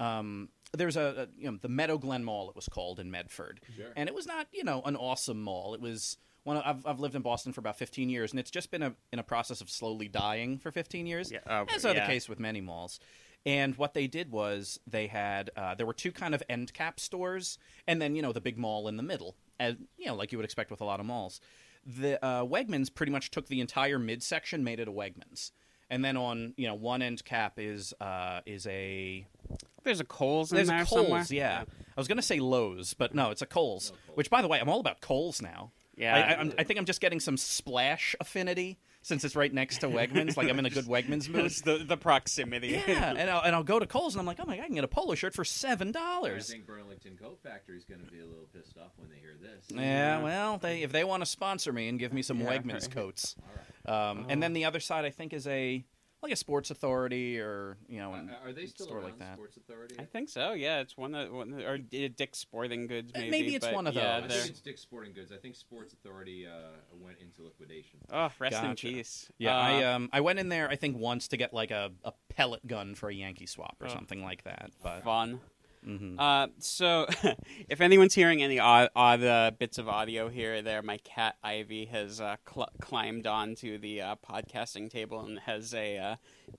um, 0.00 0.48
there's 0.72 0.96
a, 0.96 1.28
a 1.28 1.40
you 1.40 1.50
know 1.50 1.58
the 1.60 1.68
Meadow 1.68 1.98
Glen 1.98 2.24
Mall 2.24 2.48
it 2.48 2.56
was 2.56 2.68
called 2.68 2.98
in 2.98 3.10
Medford, 3.10 3.60
and 3.96 4.08
it 4.08 4.14
was 4.14 4.26
not 4.26 4.46
you 4.52 4.64
know 4.64 4.82
an 4.84 4.96
awesome 4.96 5.42
mall. 5.42 5.74
It 5.74 5.80
was 5.80 6.16
one. 6.44 6.56
Of, 6.56 6.64
I've 6.64 6.86
I've 6.86 7.00
lived 7.00 7.14
in 7.14 7.22
Boston 7.22 7.52
for 7.52 7.60
about 7.60 7.78
15 7.78 8.08
years, 8.08 8.32
and 8.32 8.40
it's 8.40 8.50
just 8.50 8.70
been 8.70 8.82
a, 8.82 8.94
in 9.12 9.18
a 9.18 9.22
process 9.22 9.60
of 9.60 9.70
slowly 9.70 10.08
dying 10.08 10.58
for 10.58 10.70
15 10.70 11.06
years. 11.06 11.30
Yeah, 11.30 11.38
oh, 11.46 11.66
as 11.74 11.84
yeah. 11.84 11.92
the 11.92 12.00
case 12.00 12.28
with 12.28 12.40
many 12.40 12.60
malls. 12.60 13.00
And 13.44 13.76
what 13.76 13.92
they 13.92 14.06
did 14.06 14.30
was 14.30 14.78
they 14.86 15.08
had 15.08 15.50
uh, 15.56 15.74
there 15.74 15.86
were 15.86 15.92
two 15.92 16.12
kind 16.12 16.34
of 16.34 16.42
end 16.48 16.72
cap 16.72 17.00
stores, 17.00 17.58
and 17.86 18.00
then 18.00 18.14
you 18.14 18.22
know 18.22 18.32
the 18.32 18.40
big 18.40 18.56
mall 18.56 18.88
in 18.88 18.96
the 18.96 19.02
middle, 19.02 19.36
as 19.58 19.76
you 19.98 20.06
know 20.06 20.14
like 20.14 20.32
you 20.32 20.38
would 20.38 20.44
expect 20.44 20.70
with 20.70 20.80
a 20.80 20.84
lot 20.84 21.00
of 21.00 21.06
malls. 21.06 21.40
The 21.84 22.24
uh, 22.24 22.44
Wegmans 22.44 22.94
pretty 22.94 23.10
much 23.10 23.32
took 23.32 23.48
the 23.48 23.60
entire 23.60 23.98
midsection, 23.98 24.62
made 24.62 24.78
it 24.78 24.86
a 24.86 24.92
Wegmans, 24.92 25.50
and 25.92 26.02
then 26.04 26.16
on 26.16 26.54
you 26.56 26.66
know 26.66 26.74
one 26.74 27.02
end 27.02 27.24
cap 27.24 27.54
is 27.58 27.92
uh, 28.00 28.40
is 28.46 28.66
a 28.66 29.26
There's 29.84 30.00
a 30.00 30.04
Kohl's 30.04 30.50
in 30.50 30.56
there's 30.56 30.68
there 30.68 30.82
a 30.82 30.86
Kohl's, 30.86 31.02
somewhere. 31.06 31.24
yeah. 31.30 31.64
I 31.96 32.00
was 32.00 32.08
gonna 32.08 32.22
say 32.22 32.40
Lowe's, 32.40 32.94
but 32.94 33.14
no, 33.14 33.30
it's 33.30 33.42
a 33.42 33.46
Kohl's. 33.46 33.92
Which, 34.14 34.30
by 34.30 34.40
the 34.42 34.48
way, 34.48 34.58
I'm 34.58 34.68
all 34.68 34.80
about 34.80 35.00
Kohl's 35.00 35.42
now. 35.42 35.70
Yeah. 35.94 36.16
I, 36.16 36.20
I, 36.20 36.40
I'm, 36.40 36.52
I 36.58 36.64
think 36.64 36.78
I'm 36.78 36.86
just 36.86 37.02
getting 37.02 37.20
some 37.20 37.36
splash 37.36 38.16
affinity 38.18 38.78
since 39.02 39.24
it's 39.24 39.36
right 39.36 39.52
next 39.52 39.78
to 39.78 39.88
Wegmans. 39.88 40.36
like 40.38 40.48
I'm 40.48 40.58
in 40.58 40.64
a 40.64 40.70
good 40.70 40.86
Wegmans 40.86 41.28
mood. 41.28 41.44
It's 41.44 41.60
the 41.68 41.84
the 41.86 41.98
proximity. 41.98 42.82
Yeah, 42.86 43.12
and 43.14 43.28
I'll, 43.28 43.42
and 43.42 43.54
I'll 43.54 43.62
go 43.64 43.78
to 43.78 43.86
Kohl's 43.86 44.14
and 44.14 44.20
I'm 44.20 44.26
like, 44.26 44.38
oh 44.40 44.44
my 44.46 44.56
god, 44.56 44.62
I 44.62 44.66
can 44.66 44.74
get 44.74 44.84
a 44.84 44.88
polo 44.88 45.14
shirt 45.14 45.34
for 45.34 45.44
seven 45.44 45.92
dollars. 45.92 46.48
I 46.48 46.54
think 46.54 46.66
Burlington 46.66 47.16
Coat 47.20 47.40
Factory 47.42 47.76
is 47.76 47.84
going 47.84 48.00
to 48.02 48.10
be 48.10 48.20
a 48.20 48.26
little 48.26 48.48
pissed 48.54 48.78
off 48.78 48.92
when 48.96 49.10
they 49.10 49.16
hear 49.16 49.34
this. 49.38 49.66
Yeah, 49.68 50.22
well, 50.22 50.56
they 50.56 50.82
if 50.82 50.92
they 50.92 51.04
want 51.04 51.22
to 51.22 51.26
sponsor 51.26 51.72
me 51.72 51.88
and 51.88 51.98
give 51.98 52.12
me 52.14 52.22
some 52.22 52.40
Yeah, 52.40 52.56
Wegmans 52.56 52.82
right. 52.82 52.90
coats, 52.90 53.36
um, 53.86 54.26
and 54.28 54.42
then 54.42 54.52
the 54.52 54.64
other 54.64 54.80
side 54.80 55.04
I 55.04 55.10
think 55.10 55.32
is 55.32 55.46
a 55.46 55.84
like 56.22 56.30
a 56.32 56.36
Sports 56.36 56.70
Authority 56.70 57.40
or 57.40 57.76
you 57.88 57.98
know, 57.98 58.14
an- 58.14 58.30
Are 58.44 58.52
they 58.52 58.66
still 58.66 58.86
store 58.86 58.98
around, 58.98 59.04
like 59.06 59.18
that. 59.18 59.34
Sports 59.34 59.56
Authority? 59.56 59.96
I 59.98 60.04
think 60.04 60.28
so. 60.28 60.52
Yeah, 60.52 60.78
it's 60.78 60.96
one 60.96 61.16
of 61.16 61.32
one 61.32 61.52
or 61.60 61.78
Dick's 61.78 62.38
Sporting 62.38 62.86
Goods. 62.86 63.10
Uh, 63.12 63.18
Maybe, 63.18 63.30
maybe 63.32 63.54
it's 63.56 63.66
but 63.66 63.74
one 63.74 63.88
of 63.88 63.94
yeah, 63.94 64.20
those. 64.20 64.30
I 64.30 64.34
think 64.36 64.50
it's 64.50 64.60
Dick's 64.60 64.82
Sporting 64.82 65.14
Goods. 65.14 65.32
I 65.32 65.36
think 65.38 65.56
Sports 65.56 65.92
Authority 65.94 66.46
uh, 66.46 66.50
went 67.00 67.16
into 67.20 67.42
liquidation. 67.42 67.98
Oh, 68.12 68.30
rest 68.38 68.56
in 68.56 68.62
Gotcha. 68.68 68.86
peace. 68.86 69.32
Yeah, 69.38 69.56
Uh, 69.56 69.60
I 69.62 69.82
um 69.84 70.10
I 70.12 70.20
went 70.20 70.38
in 70.38 70.48
there 70.48 70.68
I 70.68 70.76
think 70.76 70.96
once 70.96 71.26
to 71.28 71.36
get 71.36 71.52
like 71.52 71.72
a, 71.72 71.90
a 72.04 72.12
pellet 72.28 72.64
gun 72.68 72.94
for 72.94 73.08
a 73.08 73.14
Yankee 73.14 73.46
swap 73.46 73.74
or 73.80 73.88
Oh. 73.88 73.90
something 73.92 74.22
like 74.22 74.44
that. 74.44 74.70
But 74.80 75.02
fun. 75.02 75.40
Mhm. 75.86 76.14
Uh, 76.18 76.48
so, 76.58 77.06
if 77.68 77.80
anyone's 77.80 78.14
hearing 78.14 78.42
any 78.42 78.58
odd, 78.58 78.90
odd 78.94 79.22
uh, 79.22 79.50
bits 79.58 79.78
of 79.78 79.88
audio 79.88 80.28
here 80.28 80.56
or 80.56 80.62
there, 80.62 80.82
my 80.82 80.98
cat 80.98 81.36
Ivy 81.42 81.86
has 81.86 82.20
uh, 82.20 82.36
cl- 82.48 82.70
climbed 82.80 83.26
onto 83.26 83.78
the 83.78 84.00
uh, 84.00 84.16
podcasting 84.16 84.90
table 84.90 85.20
and 85.20 85.38
has 85.40 85.74
a 85.74 85.98
uh, 85.98 86.16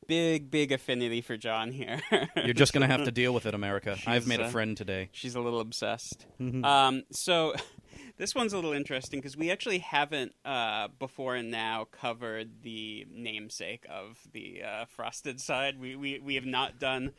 big, 0.07 0.51
big 0.51 0.71
affinity 0.71 1.21
for 1.21 1.37
John 1.37 1.71
here. 1.71 1.99
you're 2.35 2.53
just 2.53 2.73
gonna 2.73 2.87
have 2.87 3.05
to 3.05 3.11
deal 3.11 3.33
with 3.33 3.45
it, 3.45 3.53
America. 3.53 3.97
I've 4.05 4.23
She's, 4.23 4.27
made 4.27 4.39
a 4.39 4.45
uh, 4.45 4.49
friend 4.49 4.75
today. 4.75 5.09
She's 5.11 5.35
a 5.35 5.41
little 5.41 5.59
obsessed. 5.59 6.25
Mm-hmm. 6.39 6.63
Um, 6.65 7.03
so 7.11 7.53
this 8.17 8.35
one's 8.35 8.53
a 8.53 8.55
little 8.55 8.73
interesting 8.73 9.19
because 9.19 9.37
we 9.37 9.51
actually 9.51 9.79
haven't 9.79 10.33
uh, 10.45 10.89
before 10.99 11.35
and 11.35 11.51
now 11.51 11.87
covered 11.91 12.61
the 12.61 13.05
namesake 13.11 13.85
of 13.89 14.19
the 14.31 14.63
uh, 14.63 14.85
frosted 14.85 15.39
side. 15.39 15.79
We, 15.79 15.95
we 15.95 16.19
we 16.19 16.35
have 16.35 16.45
not 16.45 16.79
done 16.79 17.11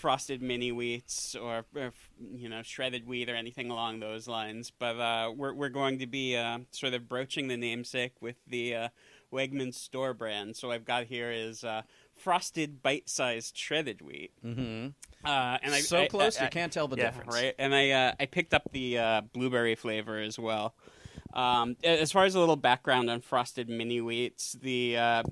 frosted 0.00 0.40
mini 0.42 0.70
wheats 0.72 1.34
or, 1.34 1.64
or 1.76 1.92
you 2.34 2.48
know 2.48 2.62
shredded 2.62 3.06
wheat 3.06 3.28
or 3.28 3.34
anything 3.36 3.70
along 3.70 4.00
those 4.00 4.26
lines. 4.26 4.72
But 4.78 4.98
uh, 4.98 5.32
we're 5.36 5.52
we're 5.54 5.68
going 5.68 5.98
to 6.00 6.06
be 6.06 6.36
uh, 6.36 6.60
sort 6.70 6.94
of 6.94 7.08
broaching 7.08 7.48
the 7.48 7.56
namesake 7.56 8.14
with 8.20 8.36
the 8.46 8.74
uh, 8.74 8.88
Wegmans 9.32 9.74
store 9.74 10.14
brand. 10.14 10.56
So 10.56 10.70
I've 10.70 10.84
got 10.84 11.04
here 11.04 11.30
is. 11.30 11.62
Uh, 11.64 11.82
Frosted 12.16 12.82
bite-sized 12.82 13.56
shredded 13.56 14.02
wheat, 14.02 14.30
Mm-hmm. 14.44 14.88
uh, 15.24 15.56
and 15.62 15.72
I, 15.72 15.80
so 15.80 16.00
I- 16.02 16.06
close 16.06 16.36
I- 16.38 16.44
you 16.44 16.50
can't 16.50 16.70
tell 16.70 16.86
the 16.86 16.98
yeah, 16.98 17.04
difference. 17.06 17.32
right. 17.32 17.54
And 17.58 17.74
I 17.74 17.92
uh, 17.92 18.12
I 18.20 18.26
picked 18.26 18.52
up 18.52 18.64
the 18.72 18.98
uh, 18.98 19.20
blueberry 19.32 19.74
flavor 19.74 20.18
as 20.20 20.38
well. 20.38 20.74
Um, 21.32 21.78
as 21.82 22.12
far 22.12 22.26
as 22.26 22.34
a 22.34 22.38
little 22.38 22.56
background 22.56 23.08
on 23.08 23.22
frosted 23.22 23.70
mini 23.70 24.00
wheats, 24.02 24.52
the 24.60 24.98
uh, 24.98 25.22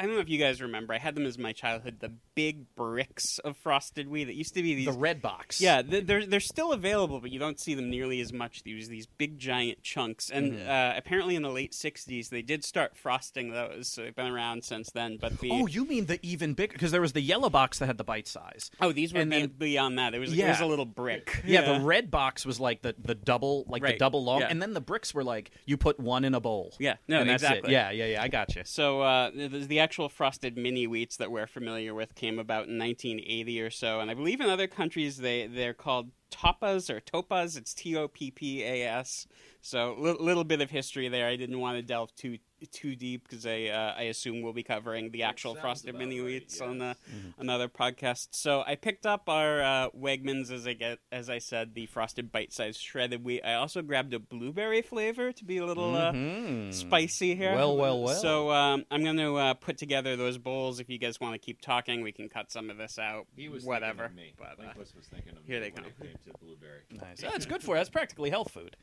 I 0.00 0.04
don't 0.06 0.14
know 0.14 0.20
if 0.20 0.30
you 0.30 0.38
guys 0.38 0.62
remember. 0.62 0.94
I 0.94 0.98
had 0.98 1.14
them 1.14 1.26
as 1.26 1.36
my 1.36 1.52
childhood. 1.52 1.98
The 2.00 2.10
big 2.34 2.74
bricks 2.74 3.38
of 3.40 3.54
frosted 3.58 4.08
wheat 4.08 4.24
that 4.24 4.34
used 4.34 4.54
to 4.54 4.62
be 4.62 4.74
these. 4.74 4.86
The 4.86 4.92
red 4.92 5.20
box. 5.20 5.60
yeah, 5.60 5.82
they're 5.82 6.24
they're 6.24 6.40
still 6.40 6.72
available, 6.72 7.20
but 7.20 7.30
you 7.30 7.38
don't 7.38 7.60
see 7.60 7.74
them 7.74 7.90
nearly 7.90 8.20
as 8.22 8.32
much. 8.32 8.62
These 8.62 8.88
these 8.88 9.04
big 9.06 9.38
giant 9.38 9.82
chunks, 9.82 10.30
and 10.30 10.54
Mm-hmm. 10.54 10.68
uh, 10.70 10.94
apparently 10.96 11.36
in 11.36 11.42
the 11.42 11.50
late 11.50 11.72
'60s 11.72 12.30
they 12.30 12.40
did 12.40 12.64
start 12.64 12.96
frosting 12.96 13.50
those. 13.52 13.88
So 13.88 14.02
they've 14.02 14.16
been 14.16 14.26
around 14.26 14.64
since 14.64 14.90
then. 14.90 15.18
But 15.20 15.38
the 15.38 15.50
Oh, 15.52 15.66
you 15.66 15.84
mean 15.84 16.06
the 16.06 16.18
even 16.22 16.54
bigger? 16.54 16.72
Because 16.72 16.92
there 16.92 17.02
was 17.02 17.12
the 17.12 17.20
yellow 17.20 17.50
box 17.50 17.78
that 17.80 17.86
had 17.86 17.98
the 17.98 18.04
bite 18.04 18.26
size. 18.26 18.70
oh, 18.80 18.92
these 18.92 19.12
were 19.12 19.20
and 19.20 19.30
then- 19.30 19.48
beyond 19.48 19.98
that. 19.98 20.12
There 20.12 20.20
was 20.20 20.32
it 20.32 20.36
Yeah. 20.36 20.48
was 20.48 20.60
a 20.60 20.66
little 20.66 20.86
brick. 20.86 21.42
Yeah, 21.50 21.78
the 21.78 21.84
red 21.84 22.10
box 22.10 22.46
was 22.46 22.58
like 22.60 22.80
the, 22.82 22.94
the 23.02 23.14
double, 23.14 23.64
like 23.68 23.82
the 23.82 23.96
double 23.98 24.22
long, 24.24 24.40
yeah. 24.40 24.46
and 24.48 24.62
then 24.62 24.72
the 24.72 24.80
bricks 24.80 25.12
were 25.12 25.24
like 25.24 25.50
you 25.66 25.76
put 25.76 25.98
one 26.00 26.24
in 26.24 26.32
a 26.34 26.40
bowl. 26.40 26.72
Yeah, 26.78 26.94
no, 27.08 27.20
and 27.20 27.28
that's 27.28 27.42
exactly. 27.42 27.70
It. 27.70 27.72
Yeah, 27.74 27.90
yeah, 27.90 28.06
yeah. 28.06 28.22
I 28.22 28.28
got 28.28 28.54
you. 28.54 28.62
So 28.64 29.00
uh, 29.02 29.30
the, 29.34 29.48
the 29.48 29.80
actual 29.90 30.08
frosted 30.08 30.56
mini 30.56 30.86
wheats 30.86 31.16
that 31.16 31.32
we're 31.32 31.48
familiar 31.48 31.92
with 31.92 32.14
came 32.14 32.38
about 32.38 32.68
in 32.68 32.78
1980 32.78 33.60
or 33.60 33.70
so, 33.70 33.98
and 33.98 34.08
I 34.08 34.14
believe 34.14 34.40
in 34.40 34.48
other 34.48 34.68
countries 34.68 35.16
they 35.16 35.48
they're 35.48 35.74
called 35.74 36.12
Toppas 36.30 36.88
or 36.88 37.00
Toppas. 37.00 37.56
It's 37.56 37.74
T 37.74 37.96
O 37.96 38.06
P 38.06 38.30
P 38.30 38.62
A 38.62 38.86
S. 38.86 39.26
So 39.62 39.96
a 39.98 40.00
li- 40.00 40.16
little 40.20 40.44
bit 40.44 40.60
of 40.60 40.70
history 40.70 41.08
there. 41.08 41.26
I 41.26 41.34
didn't 41.34 41.58
want 41.58 41.76
to 41.76 41.82
delve 41.82 42.14
too 42.14 42.38
too 42.72 42.96
deep 42.96 43.28
because 43.28 43.46
I 43.46 43.64
uh, 43.66 43.94
I 43.96 44.02
assume 44.04 44.42
we'll 44.42 44.52
be 44.52 44.62
covering 44.62 45.10
the 45.10 45.22
actual 45.22 45.54
frosted 45.54 45.90
about 45.90 45.98
mini 46.00 46.20
right, 46.20 46.26
wheats 46.42 46.60
on 46.60 46.78
the 46.78 46.84
yes. 47.06 47.34
another 47.38 47.68
podcast. 47.68 48.28
So 48.32 48.62
I 48.66 48.74
picked 48.74 49.06
up 49.06 49.28
our 49.28 49.62
uh, 49.62 49.90
Wegmans 49.90 50.50
as 50.52 50.66
I 50.66 50.72
get 50.74 50.98
as 51.12 51.30
I 51.30 51.38
said 51.38 51.74
the 51.74 51.86
frosted 51.86 52.30
bite 52.32 52.52
sized 52.52 52.80
shredded 52.80 53.24
wheat. 53.24 53.42
I 53.44 53.54
also 53.54 53.82
grabbed 53.82 54.14
a 54.14 54.18
blueberry 54.18 54.82
flavor 54.82 55.32
to 55.32 55.44
be 55.44 55.58
a 55.58 55.66
little 55.66 55.94
uh, 55.96 56.12
Mhm. 56.12 56.72
spicy 56.74 57.34
here. 57.34 57.54
Well, 57.54 57.76
well, 57.76 58.00
well. 58.02 58.14
So 58.20 58.50
um, 58.50 58.84
I'm 58.90 59.02
going 59.04 59.16
to 59.18 59.36
uh, 59.36 59.54
put 59.54 59.78
together 59.78 60.16
those 60.16 60.38
bowls. 60.38 60.80
If 60.80 60.88
you 60.90 60.98
guys 60.98 61.20
want 61.20 61.34
to 61.34 61.38
keep 61.38 61.60
talking, 61.60 62.02
we 62.02 62.12
can 62.12 62.28
cut 62.28 62.50
some 62.50 62.70
of 62.70 62.76
this 62.76 62.98
out. 62.98 63.26
He 63.36 63.48
was 63.48 63.64
whatever. 63.64 64.08
thinking 64.08 64.10
of 64.10 64.16
me. 64.16 64.32
But, 64.36 64.64
uh, 64.64 64.72
was 64.78 64.92
thinking 65.12 65.36
of 65.36 65.44
here 65.44 65.60
me 65.60 65.66
they 65.66 65.70
come. 65.70 65.84
it 65.86 65.98
came 66.00 66.34
blueberry. 66.40 66.80
Nice. 66.90 67.20
That's 67.20 67.46
good 67.46 67.62
for 67.62 67.74
you. 67.74 67.78
That's 67.80 67.90
practically 67.90 68.30
health 68.30 68.50
food. 68.50 68.76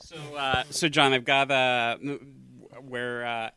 so, 0.00 0.16
uh, 0.36 0.64
so 0.70 0.88
John, 0.88 1.12
I've 1.12 1.24
got 1.24 1.50
uh, 1.50 1.96
we're 2.84 3.24
uh, 3.24 3.50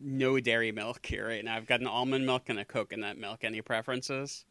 no 0.00 0.40
dairy 0.40 0.72
milk 0.72 1.04
here 1.04 1.26
right 1.26 1.44
now. 1.44 1.56
I've 1.56 1.66
got 1.66 1.80
an 1.80 1.86
almond 1.86 2.26
milk 2.26 2.48
and 2.48 2.58
a 2.58 2.64
coconut 2.64 3.18
milk. 3.18 3.44
Any 3.44 3.60
preferences? 3.62 4.44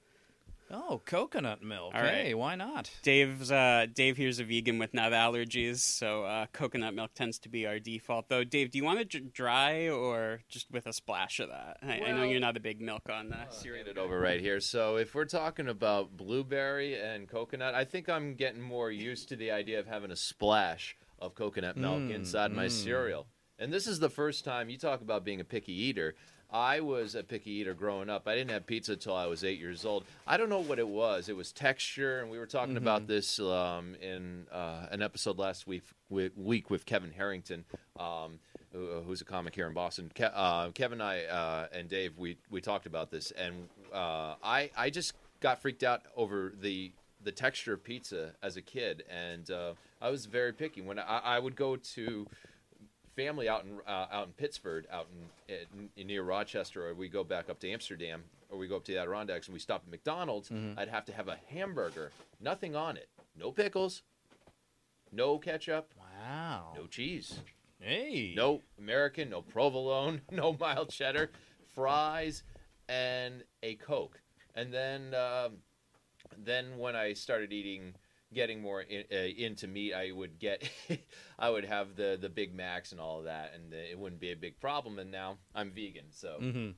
Oh, 0.71 1.01
coconut 1.03 1.63
milk. 1.63 1.95
All 1.95 2.01
right. 2.03 2.13
Hey, 2.25 2.34
why 2.36 2.53
not? 2.53 2.91
Dave's 3.01 3.51
uh, 3.51 3.88
Dave 3.91 4.17
here's 4.17 4.38
a 4.39 4.43
vegan 4.43 4.77
with 4.77 4.93
nut 4.93 5.13
allergies, 5.13 5.79
so 5.79 6.25
uh, 6.25 6.45
coconut 6.53 6.93
milk 6.93 7.15
tends 7.15 7.39
to 7.39 7.49
be 7.49 7.65
our 7.65 7.79
default. 7.79 8.29
Though, 8.29 8.43
Dave, 8.43 8.69
do 8.69 8.77
you 8.77 8.84
want 8.84 8.99
it 8.99 9.10
j- 9.10 9.21
dry 9.34 9.89
or 9.89 10.41
just 10.47 10.69
with 10.69 10.86
a 10.86 10.93
splash 10.93 11.39
of 11.39 11.49
that? 11.49 11.77
I, 11.82 12.01
I 12.01 12.12
know 12.12 12.21
you're 12.21 12.39
not 12.39 12.55
a 12.55 12.60
big 12.60 12.82
milk 12.82 13.10
on 13.12 13.34
uh, 13.34 13.49
cereal. 13.49 13.84
Hand 13.86 13.97
it 13.97 13.99
over 13.99 14.19
right 14.19 14.39
here. 14.39 14.60
So 14.60 14.97
if 14.97 15.15
we're 15.15 15.25
talking 15.25 15.67
about 15.69 16.15
blueberry 16.15 17.01
and 17.01 17.27
coconut, 17.27 17.73
I 17.73 17.84
think 17.84 18.08
I'm 18.08 18.36
getting 18.36 18.62
more 18.62 18.91
used 18.91 19.27
to 19.29 19.36
the 19.36 19.49
idea 19.49 19.79
of 19.79 19.88
having 19.88 20.12
a 20.12 20.15
splash 20.15 20.95
of 21.17 21.34
coconut 21.34 21.77
milk 21.77 21.99
Mm, 22.01 22.13
inside 22.13 22.51
my 22.51 22.67
mm. 22.67 22.71
cereal. 22.71 23.25
And 23.60 23.74
this 23.74 23.88
is 23.88 24.00
the 24.00 24.10
first 24.10 24.45
time 24.45 24.69
you 24.69 24.78
talk 24.78 25.02
about 25.02 25.26
being 25.26 25.41
a 25.41 25.43
picky 25.43 25.74
eater. 25.74 26.15
I 26.52 26.80
was 26.80 27.13
a 27.13 27.24
picky 27.24 27.52
eater 27.52 27.74
growing 27.74 28.10
up. 28.10 28.28
I 28.28 28.34
didn't 28.34 28.52
have 28.52 28.65
pizza 28.65 28.93
until 28.93 29.15
I 29.15 29.28
was 29.28 29.43
eight 29.43 29.60
years 29.60 29.86
old. 29.86 30.06
I 30.26 30.38
don't 30.38 30.50
know 30.50 30.62
what 30.62 30.80
it 30.80 30.88
was. 30.88 31.30
It 31.30 31.36
was 31.36 31.52
texture, 31.52 32.22
and 32.22 32.32
we 32.32 32.39
were 32.39 32.48
talking 32.48 32.78
about 32.78 33.06
this 33.06 33.38
um, 33.39 33.95
in 34.02 34.48
uh, 34.52 34.88
an 34.89 35.04
episode 35.04 35.38
last 35.38 35.67
week 35.67 35.84
with, 36.10 36.36
week 36.36 36.72
with 36.72 36.86
Kevin 36.88 37.12
Harrington, 37.12 37.65
um, 38.00 38.39
who, 38.72 39.02
who's 39.06 39.22
a 39.22 39.26
comic 39.26 39.54
here 39.54 39.67
in 39.67 39.74
Boston. 39.74 40.10
Ke- 40.15 40.32
uh, 40.34 40.69
Kevin 40.72 41.02
and 41.02 41.04
I 41.04 41.24
uh, 41.26 41.67
and 41.72 41.88
Dave, 41.88 42.17
we 42.17 42.38
we 42.50 42.62
talked 42.62 42.88
about 42.88 43.12
this, 43.12 43.30
and 43.32 43.67
uh, 43.93 44.36
I 44.41 44.72
I 44.76 44.89
just 44.89 45.13
got 45.41 45.62
freaked 45.62 45.84
out 45.84 46.02
over 46.15 46.54
the 46.60 46.93
the 47.24 47.32
texture 47.32 47.74
of 47.74 47.84
pizza 47.84 48.32
as 48.41 48.58
a 48.58 48.62
kid, 48.62 49.04
and 49.10 49.52
uh, 49.52 49.74
I 50.02 50.10
was 50.10 50.26
very 50.26 50.54
picky. 50.54 50.82
When 50.82 50.98
I, 50.98 51.19
I 51.19 51.39
would 51.39 51.56
go 51.56 51.76
to 51.76 52.28
family 53.19 53.49
out 53.49 53.65
in 53.65 53.77
uh, 53.86 54.08
out 54.12 54.27
in 54.27 54.34
Pittsburgh, 54.34 54.86
out 54.91 55.08
in, 55.49 55.55
in, 55.73 55.89
in 55.97 56.08
near 56.08 56.23
Rochester, 56.23 56.88
or 56.88 56.93
we 56.93 57.10
go 57.10 57.23
back 57.23 57.49
up 57.49 57.60
to 57.60 57.69
Amsterdam, 57.69 58.23
or 58.49 58.58
we 58.58 58.67
go 58.67 58.77
up 58.77 58.86
to 58.86 58.93
the 58.93 58.97
Adirondacks, 58.99 59.47
and 59.47 59.53
we 59.53 59.60
stop 59.60 59.84
at 59.86 59.91
McDonald's. 59.91 60.49
I'd 60.77 60.88
have 60.88 61.05
to 61.05 61.13
have 61.13 61.27
a 61.27 61.38
hamburger, 61.47 62.12
nothing 62.39 62.75
on 62.77 62.95
it, 62.95 63.10
no 63.38 63.51
pickles, 63.51 64.03
no 65.12 65.38
ketchup, 65.38 65.93
Wow. 65.97 66.73
no 66.75 66.86
cheese, 66.88 67.39
Hey. 67.82 68.34
no 68.38 68.62
American, 68.77 69.29
no 69.29 69.41
provolone, 69.41 70.21
no 70.32 70.55
mild 70.58 70.89
cheddar, 70.89 71.29
fries, 71.75 72.43
and 72.88 73.43
a 73.63 73.75
Coke. 73.75 74.21
And 74.55 74.73
then, 74.73 75.13
um, 75.13 75.58
then 76.38 76.77
when 76.77 76.95
I 76.95 77.13
started 77.13 77.51
eating, 77.51 77.95
getting 78.33 78.61
more 78.61 78.81
in, 78.81 79.03
uh, 79.11 79.15
into 79.15 79.67
meat, 79.67 79.93
I 79.93 80.11
would 80.11 80.39
get, 80.39 80.67
I 81.39 81.49
would 81.49 81.65
have 81.65 81.95
the 81.95 82.17
the 82.19 82.29
Big 82.29 82.53
Macs 82.53 82.91
and 82.91 83.01
all 83.01 83.19
of 83.19 83.25
that, 83.25 83.53
and 83.55 83.73
it 83.73 83.97
wouldn't 83.97 84.21
be 84.21 84.31
a 84.31 84.35
big 84.35 84.59
problem. 84.59 84.99
And 84.99 85.11
now 85.11 85.37
I'm 85.55 85.71
vegan, 85.71 86.05
so. 86.11 86.37
Mm-hmm. 86.41 86.71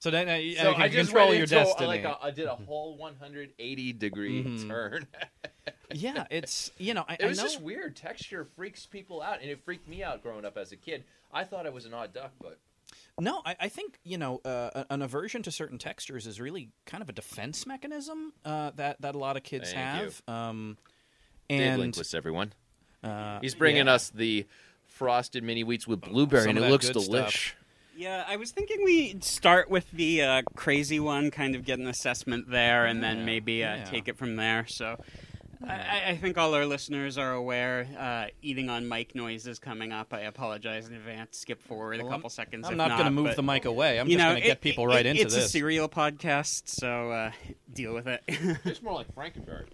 So 0.00 0.10
then 0.10 0.28
uh, 0.28 0.62
So 0.62 0.74
can 0.74 0.82
I 0.82 0.88
just 0.88 1.10
control 1.10 1.32
your 1.34 1.44
uh, 1.44 1.46
destiny. 1.46 1.86
Like 1.86 2.04
a, 2.04 2.18
I 2.22 2.30
did 2.30 2.46
a 2.46 2.54
whole 2.54 2.98
180 2.98 3.92
degree 3.94 4.44
Mhm. 4.44 4.68
turn. 4.68 5.06
yeah, 5.94 6.26
it's 6.30 6.70
you 6.76 6.92
know 6.92 7.04
I, 7.08 7.16
It 7.18 7.26
was 7.26 7.38
I 7.38 7.42
know 7.42 7.48
just 7.48 7.62
weird. 7.62 7.96
Texture 7.96 8.44
freaks 8.54 8.84
people 8.84 9.22
out, 9.22 9.40
and 9.40 9.50
it 9.50 9.64
freaked 9.64 9.88
me 9.88 10.02
out 10.04 10.22
growing 10.22 10.44
up 10.44 10.58
as 10.58 10.72
a 10.72 10.76
kid. 10.76 11.04
I 11.32 11.44
thought 11.44 11.66
I 11.66 11.70
was 11.70 11.86
an 11.86 11.94
odd 11.94 12.12
duck, 12.12 12.32
but 12.38 12.58
No, 13.20 13.42
I, 13.44 13.56
I 13.60 13.68
think 13.68 13.98
you 14.04 14.18
know 14.18 14.40
uh, 14.44 14.84
an 14.90 15.02
aversion 15.02 15.42
to 15.44 15.50
certain 15.50 15.78
textures 15.78 16.26
is 16.26 16.40
really 16.40 16.70
kind 16.86 17.02
of 17.02 17.08
a 17.08 17.12
defense 17.12 17.66
mechanism 17.66 18.32
uh, 18.44 18.72
that 18.76 19.00
that 19.02 19.14
a 19.14 19.18
lot 19.18 19.36
of 19.36 19.42
kids 19.42 19.72
Thank 19.72 20.00
you. 20.00 20.04
have. 20.04 20.22
Um, 20.28 20.76
Dave 21.48 21.60
and 21.60 21.80
Lindquist, 21.80 22.14
everyone. 22.14 22.52
uh, 23.02 23.38
He's 23.40 23.54
bringing 23.54 23.86
yeah. 23.86 23.94
us 23.94 24.10
the 24.10 24.46
frosted 24.86 25.44
mini 25.44 25.62
wheats 25.62 25.86
with 25.86 26.00
blueberry, 26.00 26.44
Some 26.44 26.56
and 26.56 26.64
it 26.66 26.70
looks 26.70 26.88
good 26.88 26.96
delish. 26.96 27.28
stuff. 27.30 27.54
Yeah, 27.96 28.24
I 28.26 28.36
was 28.36 28.50
thinking 28.50 28.82
we 28.84 29.16
start 29.20 29.70
with 29.70 29.88
the 29.92 30.22
uh, 30.22 30.42
crazy 30.56 30.98
one, 30.98 31.30
kind 31.30 31.54
of 31.54 31.64
get 31.64 31.78
an 31.78 31.86
assessment 31.86 32.50
there, 32.50 32.86
and 32.86 33.00
Yeah, 33.00 33.14
then 33.14 33.24
maybe 33.24 33.62
uh, 33.62 33.76
yeah. 33.76 33.84
take 33.84 34.08
it 34.08 34.16
from 34.16 34.36
there. 34.36 34.66
So. 34.66 34.96
I, 35.68 36.10
I 36.10 36.16
think 36.16 36.36
all 36.38 36.54
our 36.54 36.66
listeners 36.66 37.18
are 37.18 37.32
aware. 37.32 37.86
Uh, 37.98 38.26
eating 38.42 38.68
on 38.70 38.88
mic 38.88 39.14
noise 39.14 39.46
is 39.46 39.58
coming 39.58 39.92
up. 39.92 40.12
I 40.12 40.20
apologize 40.20 40.88
in 40.88 40.94
advance. 40.94 41.38
Skip 41.38 41.62
forward 41.62 41.98
Well, 41.98 42.08
a 42.08 42.10
couple 42.10 42.30
seconds. 42.30 42.66
I'm 42.66 42.72
if 42.72 42.78
not, 42.78 42.90
going 42.90 43.04
to 43.04 43.10
move 43.10 43.26
but, 43.26 43.36
the 43.36 43.42
mic 43.42 43.64
away. 43.64 43.98
I'm 43.98 44.06
just 44.08 44.18
going 44.18 44.36
to 44.36 44.40
get 44.40 44.60
people 44.60 44.84
it- 44.84 44.94
right 44.94 45.06
it- 45.06 45.10
into 45.10 45.22
it's 45.22 45.34
this. 45.34 45.44
It's 45.44 45.54
a 45.54 45.58
serial 45.58 45.88
podcast, 45.88 46.68
so 46.68 47.10
uh, 47.10 47.32
deal 47.72 47.94
with 47.94 48.06
it. 48.06 48.22
It's 48.64 48.82
more 48.82 48.94
like 48.94 49.14
Frankenberry. 49.14 49.66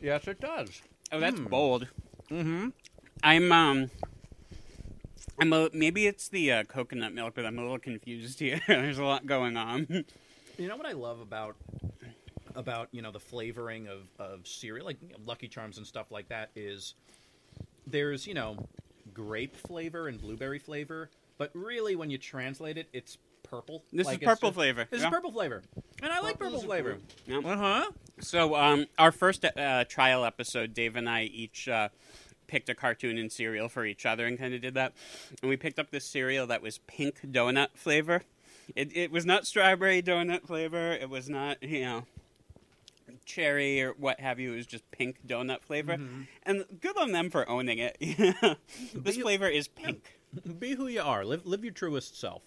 yes, 0.00 0.26
it 0.28 0.40
does. 0.40 0.82
oh, 1.12 1.20
that's 1.20 1.38
Hmm. 1.38 1.44
bold. 1.46 1.88
Mm-hmm. 2.30 2.68
I'm 3.22 3.52
um. 3.52 3.90
I'm 5.40 5.52
a, 5.52 5.70
maybe 5.72 6.06
it's 6.08 6.28
the 6.28 6.50
uh, 6.50 6.64
coconut 6.64 7.12
milk, 7.14 7.34
but 7.36 7.46
I'm 7.46 7.58
a 7.58 7.62
little 7.62 7.78
confused 7.78 8.40
here. 8.40 8.60
There's 8.66 8.98
a 8.98 9.04
lot 9.04 9.24
going 9.26 9.56
on. 9.56 10.04
You 10.58 10.66
know 10.66 10.76
what 10.76 10.86
I 10.86 10.92
love 10.92 11.20
about 11.20 11.54
about 12.58 12.88
you 12.92 13.00
know 13.00 13.10
the 13.12 13.20
flavoring 13.20 13.86
of 13.88 14.08
of 14.18 14.46
cereal, 14.46 14.84
like 14.84 14.98
you 15.00 15.08
know, 15.10 15.18
Lucky 15.24 15.48
Charms 15.48 15.78
and 15.78 15.86
stuff 15.86 16.10
like 16.10 16.28
that, 16.28 16.50
is 16.56 16.94
there's 17.86 18.26
you 18.26 18.34
know 18.34 18.68
grape 19.14 19.56
flavor 19.56 20.08
and 20.08 20.20
blueberry 20.20 20.58
flavor, 20.58 21.08
but 21.38 21.50
really 21.54 21.96
when 21.96 22.10
you 22.10 22.18
translate 22.18 22.76
it, 22.76 22.88
it's 22.92 23.16
purple. 23.42 23.82
This 23.92 24.06
Like, 24.06 24.20
is 24.22 24.26
purple 24.26 24.52
flavor. 24.52 24.86
This 24.90 25.00
Yeah. 25.00 25.06
is 25.06 25.10
purple 25.10 25.32
flavor, 25.32 25.62
and 26.02 26.12
I 26.12 26.20
like 26.20 26.38
purple 26.38 26.60
flavor. 26.60 26.98
Yeah. 27.26 27.38
Uh 27.38 27.56
huh. 27.56 27.90
So, 28.20 28.56
um, 28.56 28.86
our 28.98 29.12
first 29.12 29.44
uh, 29.44 29.84
trial 29.84 30.24
episode, 30.24 30.74
Dave 30.74 30.96
and 30.96 31.08
I 31.08 31.22
each 31.22 31.68
uh, 31.68 31.88
picked 32.48 32.68
a 32.68 32.74
cartoon 32.74 33.16
and 33.18 33.30
cereal 33.30 33.68
for 33.68 33.86
each 33.86 34.04
other 34.04 34.26
and 34.26 34.36
kind 34.38 34.52
of 34.52 34.60
did 34.60 34.74
that. 34.74 34.92
And 35.40 35.48
we 35.48 35.56
picked 35.56 35.78
up 35.78 35.90
this 35.90 36.04
cereal 36.04 36.46
that 36.48 36.60
was 36.60 36.78
pink 36.88 37.20
donut 37.24 37.68
flavor. 37.74 38.22
It, 38.74 38.94
it 38.96 39.10
was 39.12 39.24
not 39.24 39.46
strawberry 39.46 40.02
donut 40.02 40.46
flavor. 40.46 40.92
It 40.92 41.08
was 41.08 41.28
not, 41.28 41.62
you 41.62 41.82
know, 41.82 42.04
cherry 43.28 43.80
or 43.82 43.92
what 43.92 44.18
have 44.18 44.40
you. 44.40 44.52
It 44.54 44.56
was 44.56 44.66
just 44.66 44.90
pink 44.90 45.18
donut 45.26 45.62
flavor. 45.62 45.98
And 46.42 46.64
good 46.80 46.96
on 46.98 47.12
them 47.12 47.30
for 47.30 47.48
owning 47.48 47.78
it. 47.78 47.96
this 48.94 49.16
you- 49.16 49.22
flavor 49.22 49.46
is 49.48 49.68
pink. 49.68 50.18
Be 50.58 50.74
who 50.74 50.88
you 50.88 51.00
are. 51.02 51.24
Live 51.24 51.46
live 51.46 51.64
your 51.64 51.72
truest 51.72 52.18
self. 52.18 52.42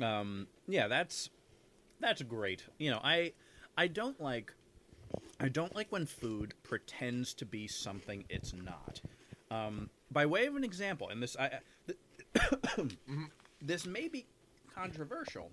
Um, 0.00 0.46
yeah, 0.68 0.88
that's 0.88 1.30
that's 2.00 2.22
great. 2.22 2.64
You 2.78 2.90
know, 2.90 3.00
I 3.02 3.32
I 3.76 3.86
don't 3.86 4.20
like 4.20 4.52
I 5.40 5.48
don't 5.48 5.74
like 5.74 5.90
when 5.90 6.04
food 6.06 6.54
pretends 6.62 7.32
to 7.34 7.46
be 7.46 7.66
something 7.66 8.24
it's 8.28 8.52
not. 8.52 9.00
Um, 9.50 9.88
by 10.10 10.26
way 10.26 10.46
of 10.46 10.56
an 10.56 10.64
example, 10.64 11.08
and 11.08 11.22
this 11.22 11.36
I, 11.38 11.60
th- 11.86 11.98
this 13.62 13.86
may 13.86 14.08
be 14.08 14.26
controversial 14.74 15.50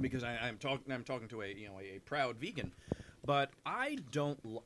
because 0.00 0.24
I, 0.24 0.36
I'm 0.42 0.56
talking 0.56 0.92
I'm 0.92 1.04
talking 1.04 1.28
to 1.28 1.42
a 1.42 1.48
you 1.48 1.66
know 1.68 1.78
a, 1.80 1.96
a 1.96 2.00
proud 2.00 2.36
vegan, 2.38 2.72
but 3.24 3.50
I 3.66 3.98
don't. 4.10 4.38
Li- 4.44 4.60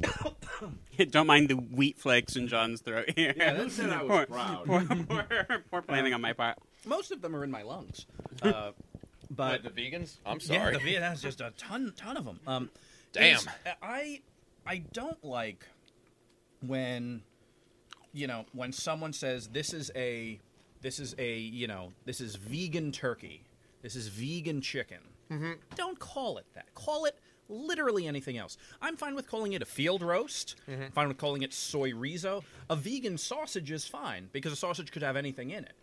Don't 1.10 1.26
mind 1.26 1.48
the 1.48 1.54
wheat 1.56 1.98
flakes 1.98 2.36
in 2.36 2.46
John's 2.46 2.80
throat 2.80 3.10
here. 3.16 3.32
Yeah, 3.36 3.52
that's- 3.54 3.72
said 3.72 3.90
I 3.90 4.02
was 4.02 4.10
poor, 4.10 4.26
proud? 4.26 4.66
Poor, 4.66 4.84
poor, 4.84 5.58
poor 5.70 5.82
planning 5.82 6.14
on 6.14 6.20
my 6.20 6.32
part. 6.32 6.58
Most 6.86 7.10
of 7.10 7.20
them 7.20 7.34
are 7.34 7.42
in 7.44 7.50
my 7.50 7.62
lungs. 7.62 8.06
Uh, 8.42 8.70
but 9.30 9.64
the 9.64 9.70
vegans? 9.70 10.18
I'm 10.24 10.38
yeah, 10.40 10.60
sorry. 10.60 10.72
the 10.74 10.78
Viet- 10.78 11.00
that's 11.00 11.20
just 11.20 11.40
a 11.40 11.52
ton, 11.58 11.92
ton 11.96 12.16
of 12.16 12.24
them. 12.24 12.38
Um, 12.46 12.70
Damn. 13.12 13.36
is- 13.36 13.48
I, 13.82 14.20
I 14.64 14.78
don't 14.92 15.22
like 15.24 15.66
when, 16.64 17.22
you 18.12 18.26
know, 18.28 18.44
when 18.52 18.72
someone 18.72 19.12
says 19.12 19.48
this 19.48 19.72
is 19.74 19.90
a, 19.96 20.38
this 20.82 21.00
is 21.00 21.14
a, 21.18 21.36
you 21.38 21.66
know, 21.66 21.92
this 22.04 22.20
is 22.20 22.36
vegan 22.36 22.92
turkey, 22.92 23.42
this 23.82 23.96
is 23.96 24.06
vegan 24.08 24.60
chicken. 24.60 24.98
Mm-hmm. 25.30 25.52
Don't 25.74 25.98
call 25.98 26.38
it 26.38 26.46
that. 26.54 26.72
Call 26.74 27.04
it 27.04 27.18
literally 27.48 28.06
anything 28.06 28.36
else. 28.36 28.56
I'm 28.80 28.96
fine 28.96 29.14
with 29.14 29.28
calling 29.28 29.52
it 29.52 29.62
a 29.62 29.66
field 29.66 30.02
roast. 30.02 30.56
Mm-hmm. 30.68 30.88
Fine 30.92 31.08
with 31.08 31.18
calling 31.18 31.42
it 31.42 31.52
soy 31.52 31.92
rizo. 31.92 32.42
A 32.70 32.76
vegan 32.76 33.18
sausage 33.18 33.70
is 33.70 33.86
fine 33.86 34.28
because 34.32 34.52
a 34.52 34.56
sausage 34.56 34.92
could 34.92 35.02
have 35.02 35.16
anything 35.16 35.50
in 35.50 35.64
it. 35.64 35.74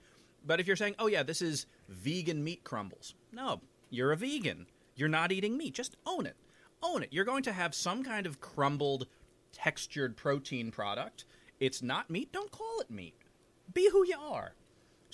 But 0.45 0.60
if 0.60 0.67
you're 0.67 0.75
saying, 0.75 0.95
"Oh 0.99 1.08
yeah, 1.08 1.23
this 1.23 1.41
is 1.41 1.65
vegan 1.89 2.43
meat 2.43 2.63
crumbles," 2.63 3.15
no, 3.32 3.62
you're 3.89 4.12
a 4.12 4.17
vegan. 4.17 4.67
You're 4.95 5.10
not 5.10 5.32
eating 5.32 5.58
meat. 5.58 5.73
Just 5.73 5.97
own 6.06 6.25
it. 6.25 6.36
Own 6.82 7.04
it. 7.04 7.10
You're 7.12 7.25
going 7.25 7.43
to 7.43 7.51
have 7.51 7.75
some 7.75 8.04
kind 8.04 8.25
of 8.25 8.39
crumbled, 8.39 9.08
textured 9.51 10.15
protein 10.15 10.71
product. 10.71 11.25
It's 11.60 11.82
not 11.82 12.10
meat. 12.10 12.32
Don't 12.32 12.51
call 12.51 12.80
it 12.80 12.89
meat. 12.89 13.15
Be 13.73 13.89
who 13.91 14.06
you 14.06 14.17
are. 14.19 14.54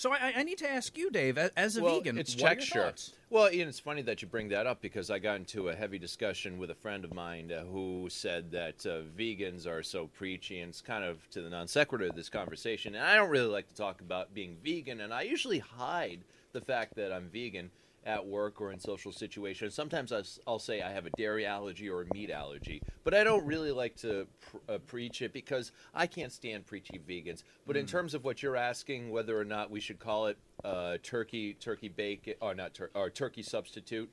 So 0.02 0.12
I, 0.12 0.34
I 0.38 0.42
need 0.42 0.58
to 0.58 0.68
ask 0.68 0.98
you, 0.98 1.12
Dave, 1.12 1.38
as 1.38 1.78
a 1.78 1.84
well, 1.84 2.00
vegan, 2.00 2.18
it's 2.18 2.36
what 2.36 2.54
are 2.54 2.56
your 2.56 2.86
thoughts? 2.86 3.14
Well, 3.30 3.54
Ian, 3.54 3.70
it's 3.70 3.80
funny 3.80 4.02
that 4.02 4.20
you 4.24 4.28
bring 4.28 4.50
that 4.50 4.66
up 4.66 4.82
because 4.82 5.12
I 5.12 5.20
got 5.20 5.36
into 5.36 5.70
a 5.70 5.76
heavy 5.76 6.00
discussion 6.00 6.58
with 6.58 6.72
a 6.72 6.74
friend 6.74 7.06
of 7.06 7.14
mine 7.14 7.52
uh, 7.52 7.66
who 7.66 8.08
said 8.10 8.50
that 8.50 8.84
uh, 8.88 9.02
vegans 9.16 9.68
are 9.68 9.84
so 9.84 10.08
preachy, 10.08 10.62
and 10.62 10.70
it's 10.70 10.82
kind 10.82 11.04
of 11.04 11.30
to 11.30 11.44
the 11.44 11.52
non 11.52 11.68
sequitur 11.68 12.08
of 12.08 12.16
this 12.16 12.30
conversation. 12.30 12.96
And 12.96 13.06
I 13.06 13.16
don't 13.16 13.30
really 13.30 13.52
like 13.52 13.70
to 13.70 13.76
talk 13.76 14.02
about 14.02 14.34
being 14.34 14.58
vegan, 14.64 15.02
and 15.02 15.14
I 15.14 15.22
usually 15.22 15.60
hide 15.60 16.22
the 16.52 16.62
fact 16.62 16.96
that 16.96 17.14
I'm 17.14 17.30
vegan 17.32 17.70
at 18.06 18.26
work 18.26 18.60
or 18.60 18.72
in 18.72 18.80
social 18.80 19.12
situations. 19.12 19.76
Sometimes 19.76 20.12
I'll, 20.48 20.60
say 20.60 20.82
I 20.82 20.92
have 20.92 21.06
a 21.06 21.10
dairy 21.12 21.46
allergy 21.46 21.90
or 21.90 22.02
a 22.02 22.14
meat 22.14 22.32
allergy, 22.32 22.82
but 23.04 23.14
I 23.14 23.24
don't 23.24 23.46
really 23.46 23.72
like 23.72 23.96
to 23.98 24.28
pr- 24.40 24.58
uh, 24.74 24.78
preach 24.80 25.22
it 25.22 25.34
because 25.34 25.72
I 25.94 26.08
can't 26.08 26.32
stand 26.32 26.66
preachy 26.66 27.00
vegans. 27.08 27.44
But 27.68 27.78
in 27.78 27.86
terms 27.86 28.14
of 28.14 28.24
what 28.24 28.42
you're 28.42 28.56
asking, 28.56 29.12
whether 29.12 29.40
or 29.40 29.46
not 29.46 29.70
we 29.70 29.80
should 29.80 30.00
call 30.00 30.28
it 30.28 30.38
uh, 30.64 30.98
turkey 31.04 31.54
turkey 31.54 31.90
bacon 31.90 32.36
or 32.42 32.56
not 32.56 32.74
tur- 32.74 32.92
or 32.96 33.10
turkey 33.10 33.44
substitute, 33.44 34.10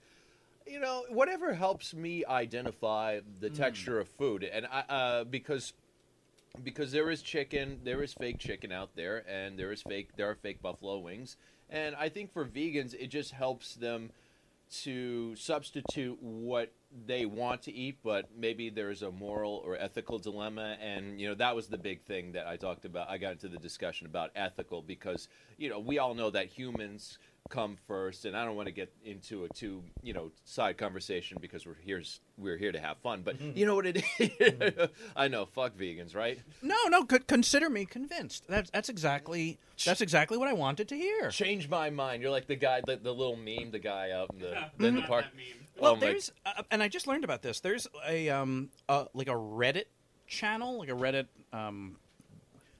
you 0.67 0.81
know, 0.81 1.05
whatever 1.09 1.55
helps 1.55 1.95
me 1.95 2.25
identify 2.27 3.21
the 3.41 3.49
texture 3.51 3.99
of 4.01 4.09
food, 4.09 4.45
and 4.45 4.67
I, 4.67 4.81
uh, 4.89 5.25
because 5.25 5.73
because 6.63 6.93
there 6.93 7.11
is 7.11 7.23
chicken, 7.23 7.81
there 7.85 8.03
is 8.03 8.13
fake 8.15 8.39
chicken 8.39 8.73
out 8.73 8.91
there, 8.95 9.25
and 9.29 9.59
there 9.59 9.73
is 9.73 9.83
fake 9.83 10.11
there 10.17 10.29
are 10.29 10.35
fake 10.35 10.61
buffalo 10.61 10.99
wings, 10.99 11.37
and 11.71 11.95
I 11.97 12.09
think 12.09 12.33
for 12.33 12.45
vegans 12.45 12.95
it 12.95 13.09
just 13.09 13.33
helps 13.33 13.75
them 13.75 14.11
to 14.71 15.35
substitute 15.37 16.23
what 16.23 16.73
they 17.07 17.27
want 17.27 17.63
to 17.63 17.73
eat, 17.73 17.99
but 18.03 18.29
maybe 18.37 18.71
there's 18.71 19.03
a 19.03 19.11
moral 19.11 19.63
or 19.65 19.77
ethical 19.77 20.19
dilemma, 20.19 20.77
and 20.81 21.21
you 21.21 21.29
know 21.29 21.35
that 21.35 21.55
was 21.55 21.69
the 21.69 21.79
big 21.79 22.03
thing 22.03 22.33
that 22.33 22.47
I 22.47 22.57
talked 22.57 22.85
about. 22.85 23.09
I 23.09 23.19
got 23.19 23.33
into 23.33 23.49
the 23.49 23.59
discussion 23.59 24.07
about 24.07 24.31
ethical 24.35 24.83
because 24.83 25.29
you 25.57 25.69
know 25.69 25.79
we 25.79 25.99
all 25.99 26.15
know 26.15 26.31
that 26.31 26.47
humans 26.47 27.19
come 27.49 27.77
first, 27.87 28.25
and 28.25 28.37
I 28.37 28.45
don't 28.45 28.57
want 28.57 28.67
to 28.67 28.73
get 28.73 28.93
into 29.05 29.45
a 29.45 29.49
too 29.49 29.83
you 30.03 30.13
know 30.13 30.31
side 30.45 30.79
conversation 30.79 31.39
because 31.41 31.67
we're 31.67 31.75
here 31.75 32.03
we're 32.37 32.57
here 32.57 32.73
to 32.73 32.81
have 32.81 32.99
fun, 32.99 33.23
but 33.25 33.41
you 33.41 33.67
know 33.67 33.75
what 33.75 33.87
it 33.87 34.03
is. 34.19 34.89
I 35.17 35.29
know, 35.29 35.47
fuck 35.47 35.77
vegans, 35.77 36.15
right? 36.15 36.39
No, 36.63 36.77
no. 36.89 37.07
c- 37.11 37.19
consider 37.27 37.69
me 37.71 37.85
convinced. 37.85 38.47
That's 38.49 38.71
that's 38.71 38.89
exactly 38.89 39.59
that's 39.85 40.01
exactly 40.01 40.37
what 40.39 40.49
I 40.49 40.53
wanted 40.53 40.89
to 40.89 40.97
hear. 40.97 41.31
Change 41.31 41.69
my 41.69 41.91
mind. 41.91 42.23
You're 42.23 42.31
like 42.31 42.47
the 42.47 42.57
guy, 42.57 42.83
the, 42.87 42.97
the 42.97 43.13
little 43.13 43.37
meme, 43.37 43.71
the 43.71 43.79
guy 43.79 44.11
out 44.11 44.31
in 44.33 44.41
the 44.41 44.71
in 44.87 44.95
the 44.97 45.03
park. 45.03 45.27
meme. 45.37 45.67
Well, 45.79 45.93
oh 45.93 45.95
my 45.95 46.01
there's, 46.01 46.33
uh, 46.45 46.63
and 46.71 46.83
I 46.83 46.89
just 46.89 47.07
learned 47.07 47.25
about 47.25 47.43
this. 47.43 47.61
There's 47.61 47.87
a 48.07 48.29
um, 48.31 48.71
uh, 48.89 49.05
like 49.15 49.29
a 49.29 49.33
Reddit 49.33 49.85
channel, 50.27 50.79
like 50.79 50.89
a 50.89 50.93
Reddit. 50.93 51.27
Um, 51.53 51.97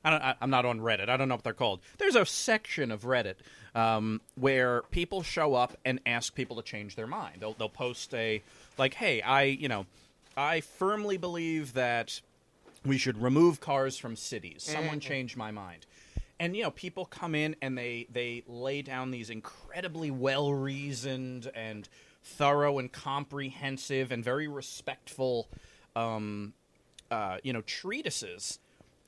I 0.05 0.11
don't, 0.11 0.23
I, 0.23 0.35
I'm 0.41 0.51
not 0.51 0.65
on 0.65 0.81
Reddit. 0.81 1.09
I 1.09 1.17
don't 1.17 1.29
know 1.29 1.35
what 1.35 1.45
they're 1.45 1.53
called. 1.53 1.81
There's 1.99 2.17
a 2.17 2.25
section 2.25 2.91
of 2.91 3.03
Reddit 3.03 3.37
um, 3.79 4.21
where 4.35 4.83
people 4.91 5.23
show 5.23 5.55
up 5.55 5.77
and 5.85 6.01
ask 6.05 6.35
people 6.35 6.57
to 6.57 6.63
change 6.63 6.97
their 6.97 7.07
mind. 7.07 7.37
They'll 7.39 7.53
they'll 7.53 7.69
post 7.69 8.13
a 8.13 8.43
like, 8.77 8.95
"Hey, 8.95 9.23
I 9.23 9.45
you 9.45 9.69
know, 9.69 9.87
I 10.37 10.61
firmly 10.63 11.17
believe 11.17 11.75
that 11.75 12.21
we 12.85 12.99
should 12.99 13.23
remove 13.23 13.61
cars 13.61 13.97
from 13.97 14.17
cities. 14.17 14.65
Someone 14.65 14.99
change 14.99 15.37
my 15.37 15.53
mind." 15.53 15.87
And 16.41 16.57
you 16.57 16.65
know, 16.65 16.73
people 16.73 17.05
come 17.05 17.37
in 17.37 17.55
and 17.63 17.79
they 17.79 18.09
they 18.13 18.43
lay 18.49 18.83
down 18.83 19.13
these 19.13 19.31
incredibly 19.31 20.11
well 20.11 20.53
reasoned 20.53 21.49
and 21.55 21.89
thorough 22.25 22.81
and 22.81 22.91
comprehensive 22.91 24.11
and 24.11 24.25
very 24.25 24.49
respectful, 24.49 25.49
um, 25.95 26.53
uh, 27.13 27.39
you 27.45 27.53
know, 27.53 27.63
treatises. 27.63 28.59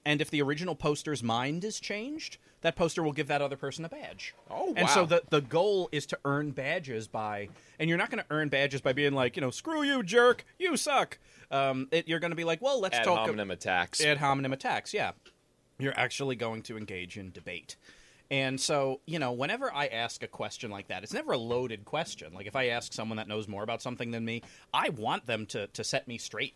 And 0.05 0.21
if 0.21 0.31
the 0.31 0.41
original 0.41 0.75
poster's 0.75 1.23
mind 1.23 1.63
is 1.63 1.79
changed, 1.79 2.39
that 2.63 2.77
poster 2.77 3.03
will 3.03 3.13
give 3.13 3.29
that 3.29 3.43
other 3.43 3.57
person 3.57 3.85
a 3.85 3.89
badge. 3.89 4.35
Oh, 4.51 4.67
wow. 4.67 4.73
And 4.77 4.89
so 4.89 5.07
the 5.07 5.23
the 5.31 5.41
goal 5.41 5.89
is 5.93 6.07
to 6.07 6.19
earn 6.25 6.53
badges 6.53 7.07
by, 7.07 7.49
and 7.79 7.89
you're 7.89 7.99
not 7.99 8.11
going 8.11 8.23
to 8.23 8.31
earn 8.31 8.49
badges 8.49 8.81
by 8.81 8.93
being 8.93 9.13
like, 9.13 9.37
you 9.37 9.43
know, 9.43 9.51
screw 9.51 9.83
you, 9.83 10.03
jerk, 10.03 10.45
you 10.59 10.77
suck. 10.77 11.19
Um, 11.51 11.89
it, 11.91 12.09
you're 12.09 12.21
going 12.21 12.31
to 12.31 12.37
be 12.37 12.45
like, 12.45 12.63
well, 12.63 12.81
let's 12.81 12.97
ad 12.97 13.05
talk 13.05 13.27
hominem 13.27 13.51
attacks. 13.51 14.01
ad 14.01 14.19
hominem 14.19 14.53
attacks. 14.53 14.95
Yeah, 14.95 15.13
you're 15.79 15.99
actually 15.99 16.37
going 16.37 16.63
to 16.63 16.77
engage 16.77 17.19
in 17.19 17.31
debate. 17.33 17.77
And 18.31 18.61
so, 18.61 19.01
you 19.07 19.19
know, 19.19 19.33
whenever 19.33 19.75
I 19.75 19.87
ask 19.89 20.23
a 20.23 20.29
question 20.29 20.71
like 20.71 20.89
that, 20.89 21.03
it's 21.03 21.13
never 21.13 21.33
a 21.33 21.39
loaded 21.39 21.85
question. 21.85 22.33
Like 22.33 22.47
if 22.47 22.55
I 22.55 22.69
ask 22.69 22.93
someone 22.93 23.17
that 23.17 23.27
knows 23.27 23.49
more 23.49 23.65
about 23.65 23.83
something 23.83 24.13
than 24.13 24.25
me, 24.25 24.43
I 24.73 24.91
want 24.91 25.27
them 25.27 25.47
to 25.47 25.67
to 25.69 25.83
set 25.83 26.07
me 26.07 26.17
straight. 26.17 26.55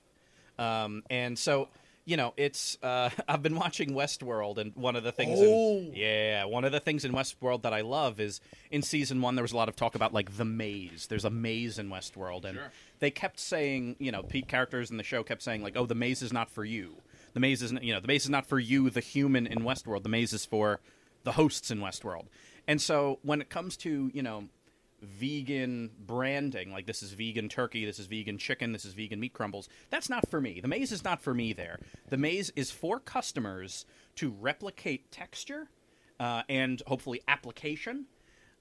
Um, 0.56 1.02
and 1.10 1.36
so, 1.36 1.68
you 2.04 2.16
know, 2.16 2.34
it's 2.36 2.76
uh, 2.82 3.10
I've 3.28 3.42
been 3.42 3.56
watching 3.56 3.90
Westworld, 3.90 4.58
and 4.58 4.74
one 4.76 4.96
of 4.96 5.04
the 5.04 5.12
things, 5.12 5.40
in, 5.40 5.92
yeah, 5.94 6.44
one 6.44 6.64
of 6.64 6.72
the 6.72 6.80
things 6.80 7.04
in 7.04 7.12
Westworld 7.12 7.62
that 7.62 7.72
I 7.72 7.80
love 7.80 8.20
is 8.20 8.40
in 8.70 8.82
season 8.82 9.20
one 9.22 9.34
there 9.36 9.42
was 9.42 9.52
a 9.52 9.56
lot 9.56 9.68
of 9.68 9.76
talk 9.76 9.94
about 9.94 10.12
like 10.12 10.36
the 10.36 10.44
maze. 10.44 11.06
There's 11.08 11.24
a 11.24 11.30
maze 11.30 11.78
in 11.78 11.88
Westworld, 11.88 12.44
and 12.44 12.56
Sure. 12.58 12.72
they 13.00 13.10
kept 13.10 13.40
saying, 13.40 13.96
you 13.98 14.12
know, 14.12 14.22
Pete 14.22 14.48
characters 14.48 14.90
in 14.90 14.96
the 14.96 15.02
show 15.02 15.22
kept 15.22 15.42
saying 15.42 15.62
like, 15.62 15.76
oh, 15.76 15.86
the 15.86 15.94
maze 15.94 16.22
is 16.22 16.32
not 16.32 16.50
for 16.50 16.64
you. 16.64 16.96
The 17.32 17.40
maze 17.40 17.62
is, 17.62 17.72
you 17.82 17.92
know, 17.92 18.00
the 18.00 18.06
maze 18.08 18.24
is 18.24 18.30
not 18.30 18.46
for 18.46 18.58
you, 18.58 18.90
the 18.90 19.00
human 19.00 19.46
in 19.46 19.60
Westworld. 19.60 20.02
The 20.02 20.08
maze 20.08 20.32
is 20.32 20.44
for 20.46 20.80
the 21.24 21.32
hosts 21.32 21.70
in 21.70 21.78
Westworld. 21.80 22.26
And 22.68 22.80
so 22.80 23.18
when 23.22 23.40
it 23.40 23.48
comes 23.50 23.76
to, 23.78 24.10
you 24.14 24.22
know, 24.22 24.48
vegan 25.04 25.90
branding, 25.98 26.72
like 26.72 26.86
this 26.86 27.02
is 27.02 27.12
vegan 27.12 27.48
turkey, 27.48 27.84
this 27.84 27.98
is 27.98 28.06
vegan 28.06 28.38
chicken, 28.38 28.72
this 28.72 28.84
is 28.84 28.94
vegan 28.94 29.20
meat 29.20 29.32
crumbles, 29.32 29.68
that's 29.90 30.08
not 30.08 30.28
for 30.30 30.40
me. 30.40 30.60
The 30.60 30.68
maze 30.68 30.92
is 30.92 31.04
not 31.04 31.20
for 31.22 31.34
me 31.34 31.52
there. 31.52 31.78
The 32.08 32.16
maze 32.16 32.50
is 32.56 32.70
for 32.70 32.98
customers 33.00 33.86
to 34.16 34.30
replicate 34.30 35.10
texture 35.10 35.68
uh, 36.20 36.42
and 36.48 36.82
hopefully 36.86 37.20
application. 37.28 38.06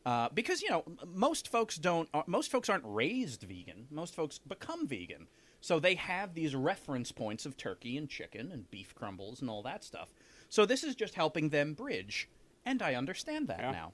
Uh, 0.06 0.28
because 0.34 0.62
you 0.62 0.70
know 0.70 0.84
most 1.08 1.48
folks 1.48 1.78
don't 1.78 2.10
uh, 2.14 2.24
most 2.28 2.52
folks 2.52 2.68
aren't 2.68 2.84
raised 2.86 3.44
vegan 3.44 3.88
most 3.90 4.14
folks 4.14 4.38
become 4.38 4.86
vegan 4.86 5.28
so 5.62 5.80
they 5.80 5.96
have 5.96 6.34
these 6.34 6.54
reference 6.54 7.10
points 7.14 7.46
of 7.46 7.56
turkey 7.56 7.96
and 7.98 8.10
chicken 8.10 8.52
and 8.52 8.70
beef 8.70 8.94
crumbles 8.96 9.40
and 9.40 9.50
all 9.50 9.64
that 9.64 9.82
stuff 9.82 10.14
so 10.50 10.66
this 10.66 10.84
is 10.84 10.94
just 10.94 11.16
helping 11.16 11.48
them 11.48 11.74
bridge 11.74 12.28
and 12.66 12.82
i 12.82 12.96
understand 12.96 13.48
that 13.48 13.62
Yeah. 13.62 13.72
now 13.72 13.94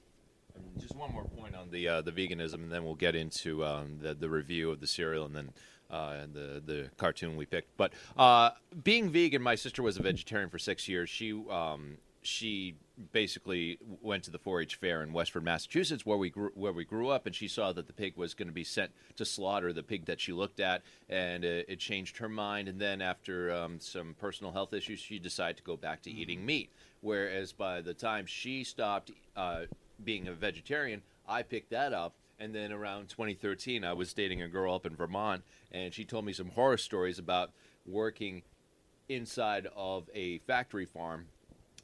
Just 0.78 0.94
one 0.94 1.12
more 1.12 1.24
point 1.24 1.54
on 1.54 1.70
the 1.70 1.88
uh, 1.88 2.00
the 2.00 2.12
veganism, 2.12 2.54
and 2.54 2.72
then 2.72 2.84
we'll 2.84 2.94
get 2.94 3.14
into 3.14 3.64
um, 3.64 3.98
the 4.00 4.14
the 4.14 4.28
review 4.28 4.70
of 4.70 4.80
the 4.80 4.86
cereal 4.86 5.26
and 5.26 5.34
then 5.34 5.50
uh, 5.90 6.26
the 6.32 6.62
the 6.64 6.90
cartoon 6.96 7.36
we 7.36 7.46
picked. 7.46 7.76
But 7.76 7.92
uh, 8.16 8.50
being 8.82 9.10
vegan, 9.10 9.42
my 9.42 9.54
sister 9.54 9.82
was 9.82 9.96
a 9.96 10.02
vegetarian 10.02 10.48
for 10.48 10.58
six 10.58 10.88
years. 10.88 11.10
She 11.10 11.32
um, 11.50 11.98
she 12.22 12.76
basically 13.12 13.78
went 14.02 14.24
to 14.24 14.30
the 14.30 14.38
4-H 14.38 14.76
fair 14.76 15.02
in 15.02 15.12
Westford, 15.12 15.42
Massachusetts, 15.42 16.04
where 16.04 16.18
we 16.18 16.30
grew 16.30 16.50
where 16.54 16.72
we 16.72 16.84
grew 16.84 17.08
up, 17.08 17.26
and 17.26 17.34
she 17.34 17.48
saw 17.48 17.72
that 17.72 17.86
the 17.86 17.92
pig 17.92 18.16
was 18.16 18.34
going 18.34 18.48
to 18.48 18.54
be 18.54 18.64
sent 18.64 18.92
to 19.16 19.24
slaughter. 19.24 19.72
The 19.72 19.82
pig 19.82 20.06
that 20.06 20.20
she 20.20 20.32
looked 20.32 20.60
at, 20.60 20.82
and 21.08 21.44
uh, 21.44 21.64
it 21.68 21.78
changed 21.78 22.18
her 22.18 22.28
mind. 22.28 22.68
And 22.68 22.80
then 22.80 23.00
after 23.00 23.52
um, 23.52 23.80
some 23.80 24.14
personal 24.18 24.52
health 24.52 24.72
issues, 24.72 24.98
she 24.98 25.18
decided 25.18 25.56
to 25.58 25.62
go 25.62 25.76
back 25.76 26.02
to 26.02 26.10
eating 26.10 26.44
meat. 26.44 26.70
Whereas 27.00 27.52
by 27.52 27.80
the 27.80 27.94
time 27.94 28.26
she 28.26 28.64
stopped 28.64 29.10
uh, 29.34 29.62
being 30.04 30.28
a 30.28 30.32
vegetarian, 30.32 31.02
I 31.28 31.42
picked 31.42 31.70
that 31.70 31.92
up. 31.92 32.14
And 32.38 32.54
then 32.54 32.72
around 32.72 33.10
2013, 33.10 33.84
I 33.84 33.92
was 33.92 34.14
dating 34.14 34.40
a 34.40 34.48
girl 34.48 34.74
up 34.74 34.86
in 34.86 34.96
Vermont, 34.96 35.42
and 35.70 35.92
she 35.92 36.04
told 36.04 36.24
me 36.24 36.32
some 36.32 36.48
horror 36.50 36.78
stories 36.78 37.18
about 37.18 37.50
working 37.86 38.42
inside 39.10 39.66
of 39.76 40.08
a 40.14 40.38
factory 40.38 40.86
farm. 40.86 41.26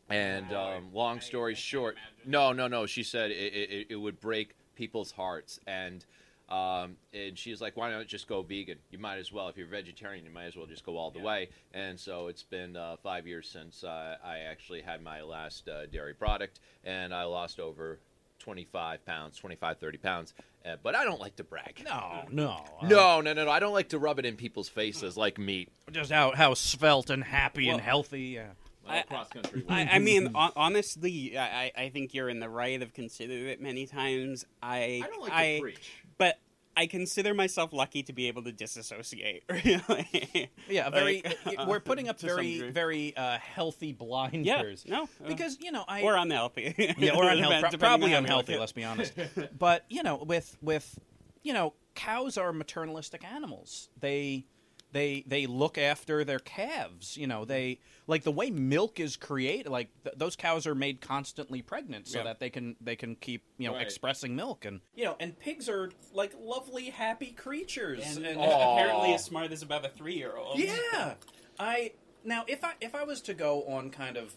And 0.09 0.53
um, 0.53 0.95
long 0.95 1.21
story 1.21 1.55
short, 1.55 1.97
no, 2.25 2.53
no, 2.53 2.69
no. 2.69 2.87
She 2.87 3.03
said 3.03 3.33
it, 3.33 3.53
it, 3.53 3.87
it 3.91 3.97
would 3.97 4.21
break 4.21 4.55
people's 4.77 5.11
hearts, 5.11 5.59
and 5.67 6.05
um, 6.49 6.97
and 7.13 7.37
she's 7.37 7.61
like, 7.61 7.77
why 7.77 7.91
don't 7.91 7.99
you 7.99 8.05
just 8.05 8.29
go 8.29 8.43
vegan? 8.43 8.79
You 8.93 8.99
might 8.99 9.17
as 9.17 9.33
well. 9.33 9.49
If 9.49 9.57
you're 9.57 9.67
vegetarian, 9.67 10.25
you 10.25 10.31
might 10.31 10.45
as 10.45 10.57
well 10.57 10.67
just 10.67 10.87
go 10.87 10.97
all 10.97 11.11
the 11.11 11.19
way. 11.19 11.49
And 11.75 11.99
so 11.99 12.29
it's 12.29 12.45
been 12.45 12.77
uh, 12.77 12.97
five 13.03 13.27
years 13.27 13.49
since 13.49 13.83
uh, 13.83 14.17
I 14.25 14.39
actually 14.39 14.81
had 14.81 15.03
my 15.03 15.23
last 15.23 15.69
uh, 15.69 15.87
dairy 15.87 16.15
product, 16.15 16.61
and 16.85 17.13
I 17.13 17.25
lost 17.25 17.59
over 17.59 17.99
25 18.39 19.05
pounds, 19.05 19.37
25, 19.39 19.79
30 19.79 19.99
pounds. 19.99 20.35
Uh, 20.65 20.77
but 20.83 20.95
I 20.95 21.05
don't 21.05 21.21
like 21.21 21.37
to 21.37 21.45
brag. 21.45 21.83
No, 21.85 22.25
no, 22.31 22.51
uh, 22.81 22.87
No, 22.87 23.21
no, 23.21 23.33
no, 23.33 23.45
no. 23.45 23.51
I 23.51 23.61
don't 23.61 23.73
like 23.73 23.91
to 23.91 23.99
rub 23.99 24.19
it 24.19 24.25
in 24.25 24.37
people's 24.37 24.69
faces 24.69 25.17
like 25.17 25.39
meat. 25.39 25.71
Just 25.93 26.11
how 26.11 26.33
how 26.35 26.55
svelte 26.55 27.11
and 27.11 27.23
happy 27.23 27.67
Well- 27.67 27.77
and 27.77 27.85
healthy. 27.85 28.23
Yeah. 28.23 28.49
I- 28.89 29.03
cross 29.03 29.29
country. 29.29 29.65
I, 29.69 29.83
I 29.93 29.99
mean, 29.99 30.31
honestly, 30.35 31.37
I, 31.37 31.73
I 31.77 31.89
think 31.89 32.15
you're 32.15 32.29
in 32.29 32.39
the 32.39 32.49
right 32.49 32.81
of 32.83 32.95
considering 32.95 33.47
it 33.47 33.61
many 33.61 33.85
times. 33.87 34.45
I 34.63 35.03
I 35.03 35.09
don't 35.09 35.21
like 35.23 35.33
I, 35.33 35.55
to 35.57 35.61
preach. 35.61 35.91
I 36.77 36.87
consider 36.87 37.33
myself 37.33 37.73
lucky 37.73 38.03
to 38.03 38.13
be 38.13 38.29
able 38.29 38.43
to 38.45 38.53
disassociate. 38.53 39.45
Really, 39.51 40.51
Yeah, 40.69 40.91
very. 40.91 41.23
Like, 41.45 41.67
we're 41.67 41.81
putting 41.81 42.09
up 42.09 42.21
very 42.21 42.71
very 42.71 43.17
uh, 43.17 43.39
healthy 43.39 43.89
yeah, 43.89 43.93
blinders. 43.99 44.85
no, 44.87 45.05
uh, 45.05 45.07
because 45.27 45.59
you 45.61 45.73
know 45.73 45.85
I 45.89 46.03
or 46.03 46.17
unhealthy. 46.17 46.75
yeah, 46.99 47.17
or 47.17 47.29
unhealthy, 47.29 47.79
probably 47.79 48.15
on 48.15 48.25
how 48.25 48.37
we 48.37 48.37
look 48.37 48.49
unhealthy. 48.49 48.59
Let's 48.59 48.73
be 48.73 48.85
honest. 48.85 49.15
but 49.59 49.85
you 49.89 50.03
know, 50.03 50.17
with 50.17 50.57
with 50.61 50.99
you 51.43 51.53
know, 51.53 51.73
cows 51.95 52.37
are 52.37 52.53
maternalistic 52.53 53.25
animals. 53.25 53.89
They 53.99 54.47
they 54.93 55.25
they 55.27 55.47
look 55.47 55.77
after 55.79 56.25
their 56.25 56.39
calves. 56.39 57.17
You 57.17 57.27
know, 57.27 57.45
they 57.45 57.81
like 58.07 58.23
the 58.23 58.31
way 58.33 58.51
milk 58.51 59.01
is 59.01 59.17
created. 59.17 59.69
Like 59.71 59.89
th- 60.05 60.17
those 60.17 60.37
cows 60.37 60.67
are 60.67 60.75
made 60.75 61.01
constantly 61.01 61.61
pregnant 61.63 62.07
so 62.09 62.19
Yeah. 62.19 62.25
that 62.25 62.41
they 62.41 62.51
can 62.51 62.77
they 62.81 62.97
can 62.97 63.17
keep 63.17 63.43
you 63.59 63.69
know 63.69 63.75
Right. 63.75 63.83
expressing 63.83 64.37
milk 64.37 64.65
and 64.65 64.81
you 64.95 65.05
know 65.05 65.17
and 65.21 65.39
pigs 65.39 65.69
are 65.69 65.91
like 66.13 66.33
lovely 66.41 66.91
happy 66.91 67.33
creatures. 67.33 68.17
And, 68.17 68.25
and- 68.27 68.41
apparently 68.41 69.15
as 69.15 69.25
smart 69.25 69.53
as 69.53 69.63
about 69.63 69.85
a 69.85 69.89
three-year-old. 69.89 70.59
yeah, 70.59 71.15
I 71.59 71.93
now 72.25 72.45
if 72.49 72.65
I 72.65 72.73
if 72.81 72.95
I 72.95 73.05
was 73.05 73.21
to 73.23 73.35
go 73.35 73.65
on 73.65 73.91
kind 73.91 74.17
of, 74.17 74.35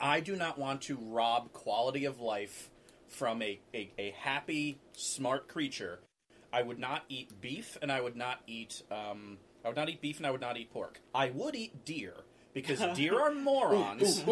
I 0.00 0.20
do 0.20 0.36
not 0.36 0.58
want 0.58 0.82
to 0.82 0.96
rob 0.96 1.52
quality 1.52 2.04
of 2.04 2.20
life 2.20 2.70
from 3.08 3.42
a, 3.42 3.60
a, 3.74 3.90
a 3.98 4.10
happy 4.18 4.78
smart 4.92 5.48
creature. 5.48 6.00
I 6.54 6.62
would 6.62 6.78
not 6.78 7.04
eat 7.08 7.40
beef, 7.40 7.78
and 7.80 7.90
I 7.90 8.00
would 8.02 8.16
not 8.16 8.40
eat 8.46 8.82
um, 8.90 9.38
I 9.64 9.68
would 9.68 9.76
not 9.76 9.88
eat 9.88 10.00
beef, 10.00 10.18
and 10.18 10.26
I 10.26 10.30
would 10.30 10.40
not 10.40 10.56
eat 10.56 10.72
pork. 10.72 11.00
I 11.14 11.30
would 11.30 11.54
eat 11.54 11.84
deer 11.84 12.14
because 12.52 12.80
deer 12.96 13.20
are 13.20 13.32
morons, 13.34 14.22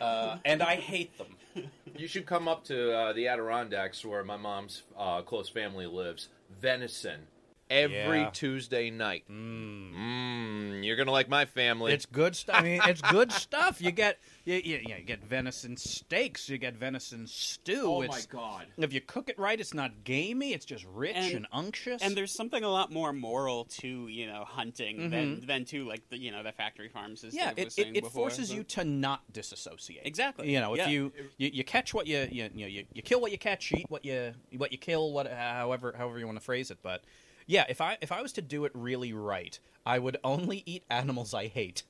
uh, 0.00 0.38
and 0.44 0.62
I 0.62 0.76
hate 0.76 1.16
them. 1.18 1.68
You 1.96 2.06
should 2.06 2.26
come 2.26 2.46
up 2.48 2.64
to 2.64 2.92
uh, 2.92 3.12
the 3.14 3.28
Adirondacks 3.28 4.04
where 4.04 4.22
my 4.22 4.36
mom's 4.36 4.82
uh, 4.98 5.22
close 5.22 5.48
family 5.48 5.86
lives. 5.86 6.28
Venison. 6.60 7.26
Every 7.68 8.20
Yeah. 8.20 8.30
Tuesday 8.32 8.90
night. 8.90 9.24
Mmm. 9.30 10.84
You're 10.84 10.96
going 10.96 11.06
to 11.06 11.12
like 11.12 11.28
my 11.28 11.44
family. 11.46 11.92
It's 11.92 12.06
good 12.06 12.36
stuff. 12.36 12.56
I 12.56 12.62
mean, 12.62 12.80
it's 12.86 13.00
good 13.00 13.32
stuff. 13.44 13.80
You 13.80 13.90
get 13.90 14.18
you, 14.44 14.54
you, 14.54 14.80
you 14.86 15.02
get 15.04 15.24
venison 15.24 15.76
steaks. 15.76 16.48
You 16.48 16.58
get 16.58 16.74
venison 16.74 17.26
stew. 17.26 17.82
oh, 17.84 18.02
my 18.06 18.20
God. 18.30 18.66
If 18.76 18.92
you 18.92 19.00
cook 19.00 19.28
it 19.28 19.38
right, 19.38 19.58
it's 19.58 19.74
not 19.74 20.04
gamey. 20.04 20.52
It's 20.52 20.64
just 20.64 20.86
rich 20.94 21.16
and, 21.16 21.32
And- 21.34 21.46
unctuous. 21.52 22.02
And 22.02 22.16
there's 22.16 22.30
something 22.32 22.62
a 22.62 22.68
lot 22.70 22.92
more 22.92 23.12
moral 23.12 23.64
to 23.80 24.06
you 24.08 24.26
know 24.26 24.44
hunting 24.46 25.10
than 25.10 25.44
than 25.46 25.64
to 25.66 25.84
like 25.88 26.08
the 26.08 26.18
you 26.18 26.30
know 26.30 26.42
the 26.42 26.52
factory 26.52 26.88
farms. 26.88 27.24
As 27.24 27.32
Mm-hmm. 27.34 27.38
yeah, 27.38 27.48
Dave 27.54 27.58
it, 27.58 27.64
was 27.64 27.78
it, 27.78 27.82
saying 27.82 27.96
it 27.96 28.04
before, 28.04 28.22
forces 28.30 28.48
so- 28.50 28.54
you 28.54 28.62
to 28.64 28.84
not 28.84 29.22
disassociate. 29.32 30.02
Exactly. 30.04 30.52
You 30.52 30.60
know, 30.60 30.74
if 30.74 30.78
Yeah. 30.78 30.88
you, 30.88 31.12
you 31.38 31.50
you 31.52 31.64
catch 31.64 31.92
what 31.94 32.06
you 32.06 32.28
you 32.30 32.48
you, 32.54 32.60
know, 32.62 32.66
you 32.66 32.84
you 32.92 33.02
kill 33.02 33.20
what 33.20 33.32
you 33.32 33.38
catch, 33.38 33.72
eat 33.72 33.86
what 33.90 34.04
you 34.04 34.34
what 34.56 34.70
you 34.70 34.78
kill, 34.78 35.12
what 35.12 35.26
however 35.30 35.94
however 35.96 36.18
you 36.18 36.26
want 36.26 36.38
to 36.38 36.44
phrase 36.44 36.70
it. 36.70 36.78
But 36.82 37.02
yeah, 37.46 37.64
if 37.68 37.80
I 37.80 37.98
if 38.00 38.12
I 38.12 38.22
was 38.22 38.32
to 38.34 38.42
do 38.42 38.64
it 38.64 38.72
really 38.74 39.12
right, 39.12 39.58
I 39.84 39.98
would 39.98 40.16
only 40.24 40.62
eat 40.66 40.84
animals 40.90 41.32
I 41.34 41.46
hate, 41.46 41.84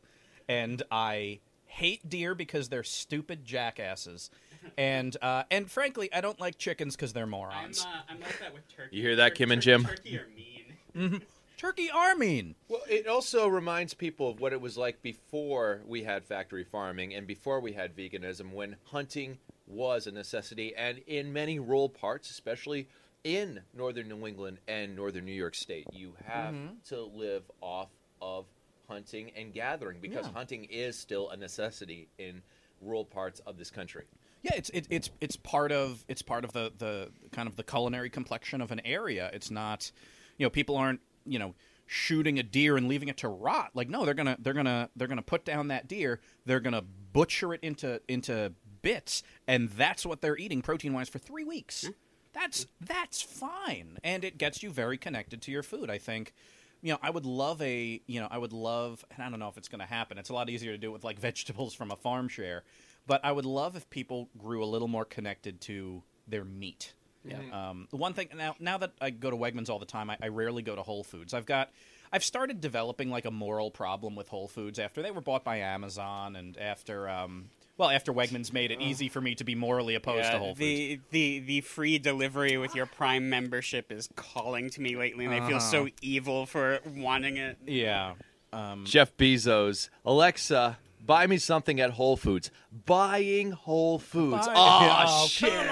and 0.49 0.83
I 0.91 1.41
hate 1.67 2.09
deer 2.09 2.35
because 2.35 2.69
they're 2.69 2.85
stupid 2.85 3.45
jackasses, 3.45 4.31
and 4.77 5.17
uh, 5.23 5.45
and 5.51 5.71
frankly, 5.71 6.13
I 6.13 6.21
don't 6.21 6.41
like 6.41 6.59
chickens 6.59 6.97
because 6.97 7.13
they're 7.13 7.25
I'm, 7.25 7.31
morons. 7.31 7.85
uh, 7.85 8.03
I'm 8.09 8.21
like 8.21 8.39
that 8.41 8.53
with 8.55 8.69
turkey. 8.69 8.97
You 8.97 9.03
hear 9.03 9.17
that, 9.17 9.31
Tur- 9.31 9.35
Kim 9.35 9.51
and 9.51 9.63
Jim? 9.63 9.85
Turkey 9.85 10.19
are 10.19 10.29
mean. 10.35 11.23
Turkey 11.57 11.91
are 11.91 12.15
mean. 12.15 12.55
Well, 12.69 12.83
it 12.89 13.07
also 13.07 13.49
reminds 13.49 13.95
people 13.95 14.31
of 14.31 14.41
what 14.41 14.53
it 14.53 14.61
was 14.61 14.77
like 14.77 15.01
before 15.01 15.81
we 15.87 16.05
had 16.05 16.25
factory 16.25 16.65
farming 16.65 17.15
and 17.15 17.27
before 17.27 17.61
we 17.61 17.73
had 17.73 17.97
veganism, 17.97 18.53
when 18.53 18.77
hunting 18.85 19.39
was 19.67 20.07
a 20.07 20.13
necessity. 20.13 20.75
And 20.77 20.99
in 21.07 21.33
many 21.33 21.59
rural 21.59 21.89
parts, 21.89 22.29
especially 22.31 22.89
in 23.27 23.61
northern 23.75 24.09
New 24.09 24.25
England 24.25 24.59
and 24.69 24.95
northern 24.95 25.25
New 25.25 25.33
York 25.33 25.57
State, 25.57 25.87
you 25.93 26.15
have 26.25 26.55
mm-hmm. 26.55 26.75
to 26.89 27.03
live 27.03 27.43
off 27.61 27.89
of 28.23 28.47
hunting 28.89 29.33
and 29.37 29.53
gathering 29.53 29.99
because 30.01 30.27
Yeah. 30.27 30.33
hunting 30.33 30.65
is 30.65 30.97
still 30.97 31.31
a 31.31 31.37
necessity 31.37 32.09
in 32.19 32.41
rural 32.81 33.05
parts 33.05 33.41
of 33.41 33.59
this 33.59 33.69
country. 33.69 34.05
Yeah, 34.43 34.53
it's 34.55 34.71
it, 34.71 34.87
it's 34.91 35.11
it's 35.21 35.35
part 35.35 35.73
of 35.73 36.05
it's 36.07 36.23
part 36.23 36.45
of 36.45 36.53
the 36.53 36.73
the 36.79 37.11
kind 37.33 37.49
of 37.49 37.57
the 37.57 37.65
culinary 37.65 38.11
complexion 38.11 38.61
of 38.61 38.71
an 38.71 38.81
area. 38.85 39.29
It's 39.33 39.51
not, 39.51 39.91
you 40.39 40.47
know, 40.47 40.51
people 40.51 40.77
aren't 40.77 41.01
you 41.25 41.41
know 41.41 41.57
shooting 41.87 42.39
a 42.39 42.45
deer 42.45 42.77
and 42.77 42.87
leaving 42.87 43.09
it 43.09 43.17
to 43.19 43.29
rot. 43.29 43.71
Like 43.75 43.89
no, 43.89 44.05
they're 44.05 44.15
gonna 44.15 44.37
they're 44.39 44.55
gonna 44.55 44.89
they're 44.95 45.09
gonna 45.09 45.23
put 45.23 45.45
down 45.45 45.69
that 45.69 45.89
deer. 45.89 46.21
They're 46.45 46.61
gonna 46.61 46.85
butcher 47.13 47.55
it 47.55 47.61
into 47.63 48.01
into 48.07 48.53
bits, 48.83 49.25
and 49.49 49.69
that's 49.71 50.07
what 50.07 50.21
they're 50.21 50.37
eating 50.37 50.63
protein 50.63 50.93
wise 50.93 51.09
for 51.09 51.19
three 51.19 51.43
weeks. 51.43 51.87
Hmm. 51.87 51.93
That's 52.37 52.67
that's 52.81 53.23
fine, 53.23 53.99
and 54.05 54.23
it 54.23 54.37
gets 54.37 54.63
you 54.63 54.71
very 54.71 54.99
connected 54.99 55.41
to 55.43 55.51
your 55.51 55.63
food. 55.63 55.91
I 55.91 55.99
think. 55.99 56.35
You 56.83 56.93
know, 56.93 56.99
I 57.03 57.09
would 57.09 57.25
love 57.25 57.63
a, 57.63 58.03
you 58.07 58.21
know, 58.21 58.29
I 58.31 58.37
would 58.37 58.53
love, 58.53 59.03
and 59.11 59.25
I 59.25 59.31
don't 59.31 59.41
know 59.41 59.49
if 59.49 59.57
it's 59.57 59.67
going 59.67 59.81
to 59.81 59.87
happen. 59.87 60.19
It's 60.19 60.29
a 60.29 60.35
lot 60.35 60.51
easier 60.51 60.73
to 60.73 60.79
do 60.79 60.91
it 60.91 60.93
with 60.93 61.05
like 61.05 61.19
vegetables 61.31 61.75
from 61.75 61.91
a 61.91 61.97
farm 61.97 62.29
share, 62.29 62.65
but 63.07 63.25
I 63.25 63.33
would 63.33 63.47
love 63.47 63.77
if 63.77 63.89
people 63.89 64.29
grew 64.37 64.63
a 64.63 64.67
little 64.67 64.87
more 64.87 65.07
connected 65.07 65.61
to 65.63 66.03
their 66.29 66.45
meat. 66.45 66.93
Yeah. 67.25 67.39
Um, 67.51 67.89
the 67.91 67.97
one 67.97 68.13
thing 68.13 68.29
now, 68.37 68.55
now 68.61 68.79
that 68.79 68.93
I 69.01 69.11
go 69.11 69.31
to 69.31 69.37
Wegmans 69.37 69.71
all 69.71 69.79
the 69.79 69.87
time, 69.87 70.11
I, 70.11 70.19
I 70.21 70.29
rarely 70.29 70.63
go 70.63 70.77
to 70.77 70.83
Whole 70.83 71.03
Foods. 71.03 71.33
I've 71.33 71.47
got, 71.47 71.71
I've 72.13 72.23
started 72.23 72.61
developing 72.61 73.11
like 73.11 73.25
a 73.25 73.31
moral 73.31 73.71
problem 73.71 74.15
with 74.15 74.29
Whole 74.29 74.47
Foods 74.47 74.79
after 74.79 75.03
they 75.03 75.11
were 75.11 75.23
bought 75.23 75.45
by 75.45 75.57
Amazon 75.57 76.37
and 76.37 76.57
after, 76.59 77.09
um, 77.09 77.47
well, 77.79 77.91
after 77.91 78.13
Wegmans 78.13 78.53
made 78.53 78.71
it 78.71 78.81
easy 78.81 79.09
for 79.09 79.21
me 79.21 79.35
to 79.35 79.45
be 79.45 79.55
morally 79.55 79.95
opposed 79.95 80.31
to 80.31 80.39
Whole 80.39 80.55
Foods. 80.55 80.59
the, 80.61 81.01
the 81.11 81.39
the 81.41 81.61
free 81.61 81.99
delivery 81.99 82.57
with 82.57 82.75
your 82.75 82.87
Prime 82.87 83.29
membership 83.29 83.93
is 83.93 84.09
calling 84.17 84.71
to 84.71 84.81
me 84.81 84.97
lately, 84.97 85.25
and 85.27 85.35
I 85.35 85.47
feel 85.47 85.57
Uh-huh. 85.59 85.71
so 85.71 85.89
evil 86.03 86.47
for 86.47 86.81
wanting 86.97 87.37
it. 87.37 87.59
yeah. 87.67 88.15
Um, 88.53 88.85
Jeff 88.87 89.15
Bezos, 89.19 89.91
Alexa, 90.05 90.79
buy 91.05 91.27
me 91.27 91.37
something 91.37 91.79
at 91.81 91.91
Whole 91.91 92.17
Foods. 92.17 92.51
Buying 92.87 93.51
Whole 93.53 93.99
Foods. 93.99 94.47
Buy- 94.47 94.55
Oh, 94.57 95.05
Oh, 95.09 95.27
shit. 95.27 95.53
come 95.53 95.69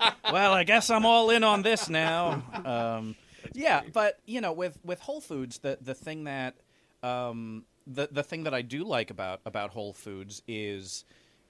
on. 0.00 0.12
well, 0.32 0.52
I 0.52 0.64
guess 0.64 0.90
I'm 0.90 1.06
all 1.06 1.30
in 1.30 1.42
on 1.44 1.62
this 1.62 1.88
now. 1.88 2.42
Um, 2.64 3.16
yeah, 3.54 3.80
but 3.94 4.18
you 4.26 4.40
know, 4.42 4.52
with 4.52 4.78
with 4.84 5.00
Whole 5.00 5.20
Foods, 5.22 5.60
the 5.60 5.78
the 5.80 5.94
thing 5.94 6.24
that 6.24 6.54
um, 7.02 7.64
the 7.88 8.08
the 8.10 8.22
thing 8.22 8.44
that 8.44 8.54
I 8.54 8.62
do 8.62 8.84
like 8.84 9.10
about 9.10 9.40
about 9.46 9.70
Whole 9.70 9.92
Foods 9.92 10.42
is 10.46 11.04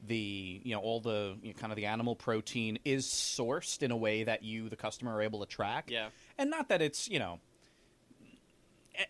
the 0.06 0.60
you 0.64 0.74
know 0.74 0.80
all 0.80 1.00
the 1.00 1.36
you 1.42 1.48
know, 1.48 1.58
kind 1.58 1.72
of 1.72 1.76
the 1.76 1.86
animal 1.86 2.14
protein 2.14 2.78
is 2.84 3.06
sourced 3.06 3.82
in 3.82 3.90
a 3.90 3.96
way 3.96 4.24
that 4.24 4.42
you 4.42 4.68
the 4.68 4.76
customer 4.76 5.14
are 5.14 5.22
able 5.22 5.40
to 5.40 5.46
track. 5.46 5.90
Yeah. 5.90 6.08
and 6.38 6.50
not 6.50 6.68
that 6.68 6.80
it's 6.80 7.08
you 7.08 7.18
know. 7.18 7.40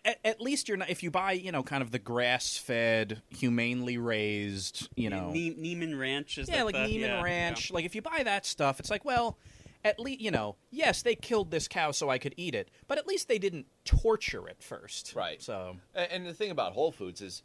At, 0.05 0.19
at 0.23 0.39
least 0.39 0.67
you're 0.67 0.77
not. 0.77 0.91
If 0.91 1.01
you 1.01 1.09
buy, 1.09 1.31
you 1.31 1.51
know, 1.51 1.63
kind 1.63 1.81
of 1.81 1.89
the 1.89 1.97
grass-fed, 1.97 3.23
humanely 3.29 3.97
raised, 3.97 4.87
you 4.95 5.09
know, 5.09 5.31
Ne- 5.31 5.55
Niman 5.55 5.97
Ranch 5.97 6.37
is 6.37 6.47
yeah, 6.47 6.61
like 6.61 6.75
the, 6.75 6.81
Niman 6.81 6.99
yeah, 6.99 7.23
Ranch. 7.23 7.71
Like 7.71 7.85
if 7.85 7.95
you 7.95 8.03
buy 8.03 8.21
that 8.23 8.45
stuff, 8.45 8.79
it's 8.79 8.91
like, 8.91 9.03
well, 9.03 9.39
at 9.83 9.99
least 9.99 10.21
you 10.21 10.31
know, 10.31 10.55
yes, 10.71 11.01
they 11.01 11.15
killed 11.15 11.51
this 11.51 11.67
cow 11.67 11.91
so 11.91 12.09
I 12.09 12.17
could 12.17 12.33
eat 12.37 12.55
it, 12.55 12.69
but 12.87 12.97
at 12.97 13.07
least 13.07 13.27
they 13.27 13.39
didn't 13.39 13.65
torture 13.85 14.47
it 14.47 14.61
first. 14.61 15.13
Right. 15.15 15.41
So 15.41 15.77
And 15.95 16.25
the 16.25 16.33
thing 16.33 16.51
about 16.51 16.73
Whole 16.73 16.91
Foods 16.91 17.21
is, 17.21 17.43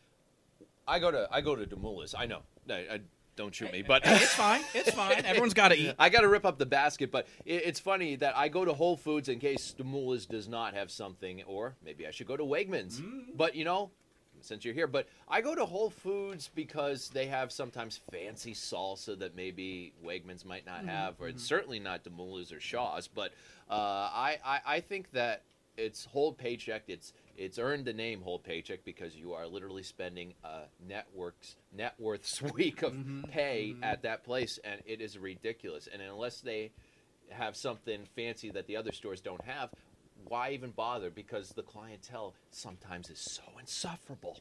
I 0.87 0.99
go 0.99 1.11
to 1.11 1.29
I 1.31 1.41
go 1.41 1.57
to 1.57 1.67
Demoulas. 1.67 2.15
I 2.17 2.27
know. 2.27 2.41
I, 2.69 2.75
I, 2.75 3.01
don't 3.37 3.53
shoot 3.53 3.73
me, 3.73 3.83
but 3.83 4.03
it's 4.05 4.33
fine. 4.35 4.61
It's 4.75 4.93
fine. 4.93 5.25
Everyone's 5.25 5.55
got 5.55 5.69
to 5.69 5.77
eat. 5.77 5.95
I 5.99 6.09
got 6.09 6.21
to 6.21 6.29
rip 6.29 6.45
up 6.45 6.57
the 6.57 6.67
basket. 6.67 7.11
But 7.11 7.27
it, 7.45 7.63
it's 7.67 7.81
funny 7.81 8.15
that 8.17 8.37
I 8.37 8.47
go 8.47 8.65
to 8.65 8.73
Whole 8.73 8.97
Foods 8.97 9.29
in 9.29 9.41
case 9.41 9.75
Demoulas 9.77 10.29
does 10.29 10.49
not 10.49 10.75
have 10.75 10.89
something, 10.89 11.43
or 11.43 11.75
maybe 11.85 12.07
I 12.07 12.13
should 12.13 12.29
go 12.29 12.37
to 12.37 12.45
Wegmans. 12.45 13.01
Mm. 13.01 13.37
But 13.37 13.57
you 13.57 13.65
know. 13.65 13.91
Since 14.45 14.65
you're 14.65 14.75
here, 14.75 14.87
but 14.87 15.09
I 15.29 15.41
go 15.41 15.55
to 15.55 15.65
Whole 15.65 15.91
Foods 15.91 16.51
because 16.55 17.09
they 17.09 17.27
have 17.27 17.51
sometimes 17.51 18.01
fancy 18.11 18.55
salsa 18.55 19.19
that 19.19 19.35
maybe 19.35 19.93
Wegmans 20.05 20.45
might 20.45 20.67
not 20.67 20.81
mm-hmm. 20.81 20.89
have, 20.89 21.15
or 21.21 21.29
it's 21.29 21.43
mm-hmm. 21.43 21.47
certainly 21.47 21.79
not 21.79 22.05
Demoulas 22.05 22.55
or 22.55 22.61
Shaw's. 22.61 23.09
But 23.09 23.33
uh, 23.71 23.75
I, 23.75 24.39
I 24.45 24.61
I 24.67 24.81
think 24.81 25.11
that 25.13 25.43
it's 25.77 26.05
whole 26.05 26.33
paycheck. 26.33 26.85
It's 26.89 27.13
it's 27.37 27.59
earned 27.59 27.85
the 27.85 27.93
name 27.93 28.21
whole 28.21 28.39
paycheck 28.39 28.85
because 28.85 29.17
you 29.17 29.33
are 29.35 29.47
literally 29.47 29.83
spending 29.83 30.35
a 30.45 30.63
network's 30.87 31.57
net 31.77 31.95
worth's 31.99 32.41
week 32.55 32.83
of 32.83 32.93
mm-hmm. 32.93 33.23
pay 33.31 33.75
at 33.83 34.03
that 34.03 34.25
place, 34.25 34.59
and 34.65 34.81
it 34.87 35.01
is 35.01 35.19
ridiculous. 35.19 35.89
And 35.93 36.01
unless 36.03 36.41
they 36.41 36.73
have 37.31 37.57
something 37.57 38.01
fancy 38.15 38.51
that 38.51 38.67
the 38.67 38.77
other 38.77 38.93
stores 38.93 39.21
don't 39.21 39.45
have, 39.45 39.71
why 40.29 40.51
even 40.51 40.71
bother? 40.71 41.11
Because 41.11 41.51
the 41.51 41.63
clientele 41.63 42.35
sometimes 42.51 43.11
is 43.11 43.19
so 43.19 43.43
insufferable. 43.61 44.41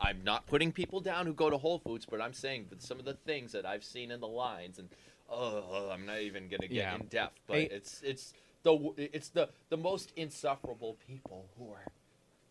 I'm 0.00 0.22
not 0.24 0.46
putting 0.46 0.72
people 0.72 1.00
down 1.00 1.26
who 1.26 1.32
go 1.32 1.50
to 1.50 1.58
Whole 1.58 1.78
Foods, 1.78 2.06
but 2.08 2.20
I'm 2.20 2.32
saying 2.32 2.66
that 2.70 2.82
some 2.82 2.98
of 2.98 3.04
the 3.04 3.14
things 3.14 3.52
that 3.52 3.64
I've 3.66 3.84
seen 3.84 4.10
in 4.10 4.20
the 4.20 4.28
lines 4.28 4.78
and 4.78 4.88
oh, 5.30 5.90
I'm 5.92 6.06
not 6.06 6.20
even 6.20 6.44
gonna 6.48 6.68
get 6.68 6.72
Yeah. 6.72 6.94
in 6.96 7.06
depth, 7.06 7.38
but 7.46 7.56
Hey- 7.58 7.68
it's 7.70 8.00
it's 8.02 8.32
the 8.62 8.92
it's 8.96 9.28
the 9.30 9.48
the 9.68 9.76
most 9.76 10.12
insufferable 10.16 10.96
people 11.06 11.48
who 11.58 11.70
are 11.72 11.86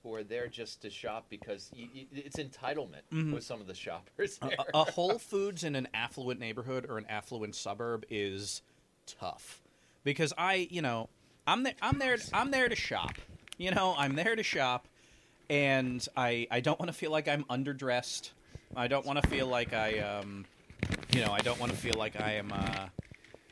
who 0.04 0.14
are 0.14 0.24
there 0.24 0.48
just 0.48 0.82
to 0.84 0.90
shop 0.90 1.26
because 1.30 1.72
y 1.76 1.90
y 1.94 2.06
it's 2.14 2.38
entitlement 2.38 3.02
Mhm. 3.12 3.34
with 3.34 3.44
some 3.44 3.60
of 3.60 3.68
the 3.68 3.74
shoppers 3.74 4.38
there. 4.38 4.56
a, 4.74 4.78
a 4.80 4.84
Whole 4.92 5.20
Foods 5.20 5.64
in 5.64 5.76
an 5.76 5.88
affluent 5.94 6.40
neighborhood 6.40 6.86
or 6.88 6.98
an 6.98 7.06
affluent 7.10 7.56
suburb 7.56 8.06
is 8.10 8.62
tough 9.06 9.62
because 10.04 10.32
I, 10.38 10.68
you 10.72 10.82
know, 10.82 11.10
I'm 11.48 11.64
there. 11.64 11.74
I'm 11.82 11.98
there. 11.98 12.18
I'm 12.34 12.52
there 12.52 12.68
to 12.68 12.76
shop. 12.76 13.14
You 13.58 13.72
know, 13.72 13.96
I'm 13.98 14.16
there 14.16 14.36
to 14.36 14.44
shop, 14.44 14.88
and 15.50 16.06
I 16.16 16.46
I 16.52 16.60
don't 16.60 16.78
want 16.78 16.92
to 16.92 16.98
feel 16.98 17.10
like 17.10 17.28
I'm 17.28 17.46
underdressed. 17.46 18.32
I 18.76 18.88
don't 18.88 19.06
want 19.06 19.22
to 19.24 19.28
feel 19.30 19.48
like 19.48 19.74
I 19.74 20.00
um, 20.00 20.46
you 21.16 21.26
know, 21.26 21.32
I 21.32 21.40
don't 21.40 21.60
want 21.60 21.72
to 21.72 21.78
feel 21.78 21.96
like 21.98 22.20
I 22.20 22.34
am 22.34 22.52
uh, 22.52 22.88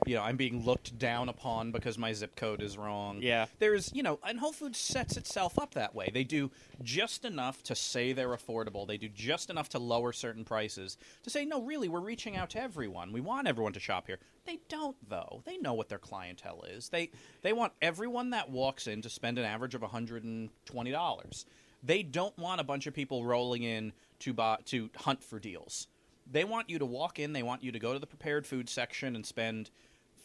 you 0.05 0.15
know, 0.15 0.21
I'm 0.21 0.37
being 0.37 0.63
looked 0.63 0.97
down 0.97 1.29
upon 1.29 1.71
because 1.71 1.97
my 1.97 2.13
zip 2.13 2.35
code 2.35 2.61
is 2.61 2.77
wrong. 2.77 3.19
Yeah. 3.21 3.45
There's, 3.59 3.91
you 3.93 4.03
know, 4.03 4.19
and 4.27 4.39
Whole 4.39 4.51
Foods 4.51 4.77
sets 4.77 5.17
itself 5.17 5.57
up 5.57 5.73
that 5.73 5.95
way. 5.95 6.09
They 6.13 6.23
do 6.23 6.51
just 6.83 7.25
enough 7.25 7.63
to 7.63 7.75
say 7.75 8.13
they're 8.13 8.35
affordable. 8.35 8.87
They 8.87 8.97
do 8.97 9.09
just 9.09 9.49
enough 9.49 9.69
to 9.69 9.79
lower 9.79 10.11
certain 10.11 10.43
prices 10.43 10.97
to 11.23 11.29
say, 11.29 11.45
no, 11.45 11.61
really, 11.61 11.87
we're 11.87 11.99
reaching 11.99 12.35
out 12.35 12.49
to 12.51 12.61
everyone. 12.61 13.11
We 13.11 13.21
want 13.21 13.47
everyone 13.47 13.73
to 13.73 13.79
shop 13.79 14.07
here. 14.07 14.19
They 14.45 14.59
don't, 14.69 14.97
though. 15.09 15.41
They 15.45 15.57
know 15.57 15.73
what 15.73 15.89
their 15.89 15.97
clientele 15.97 16.63
is. 16.63 16.89
They 16.89 17.09
they 17.41 17.53
want 17.53 17.73
everyone 17.81 18.31
that 18.31 18.49
walks 18.49 18.87
in 18.87 19.01
to 19.01 19.09
spend 19.09 19.39
an 19.39 19.45
average 19.45 19.75
of 19.75 19.81
$120. 19.81 21.45
They 21.83 22.03
don't 22.03 22.37
want 22.37 22.61
a 22.61 22.63
bunch 22.63 22.87
of 22.87 22.93
people 22.93 23.25
rolling 23.25 23.63
in 23.63 23.93
to 24.19 24.33
buy, 24.33 24.57
to 24.65 24.89
hunt 24.95 25.23
for 25.23 25.39
deals. 25.39 25.87
They 26.29 26.43
want 26.43 26.69
you 26.69 26.79
to 26.79 26.85
walk 26.85 27.19
in. 27.19 27.33
They 27.33 27.43
want 27.43 27.63
you 27.63 27.71
to 27.71 27.79
go 27.79 27.93
to 27.93 27.99
the 27.99 28.07
prepared 28.07 28.45
food 28.45 28.69
section 28.69 29.15
and 29.15 29.25
spend 29.25 29.69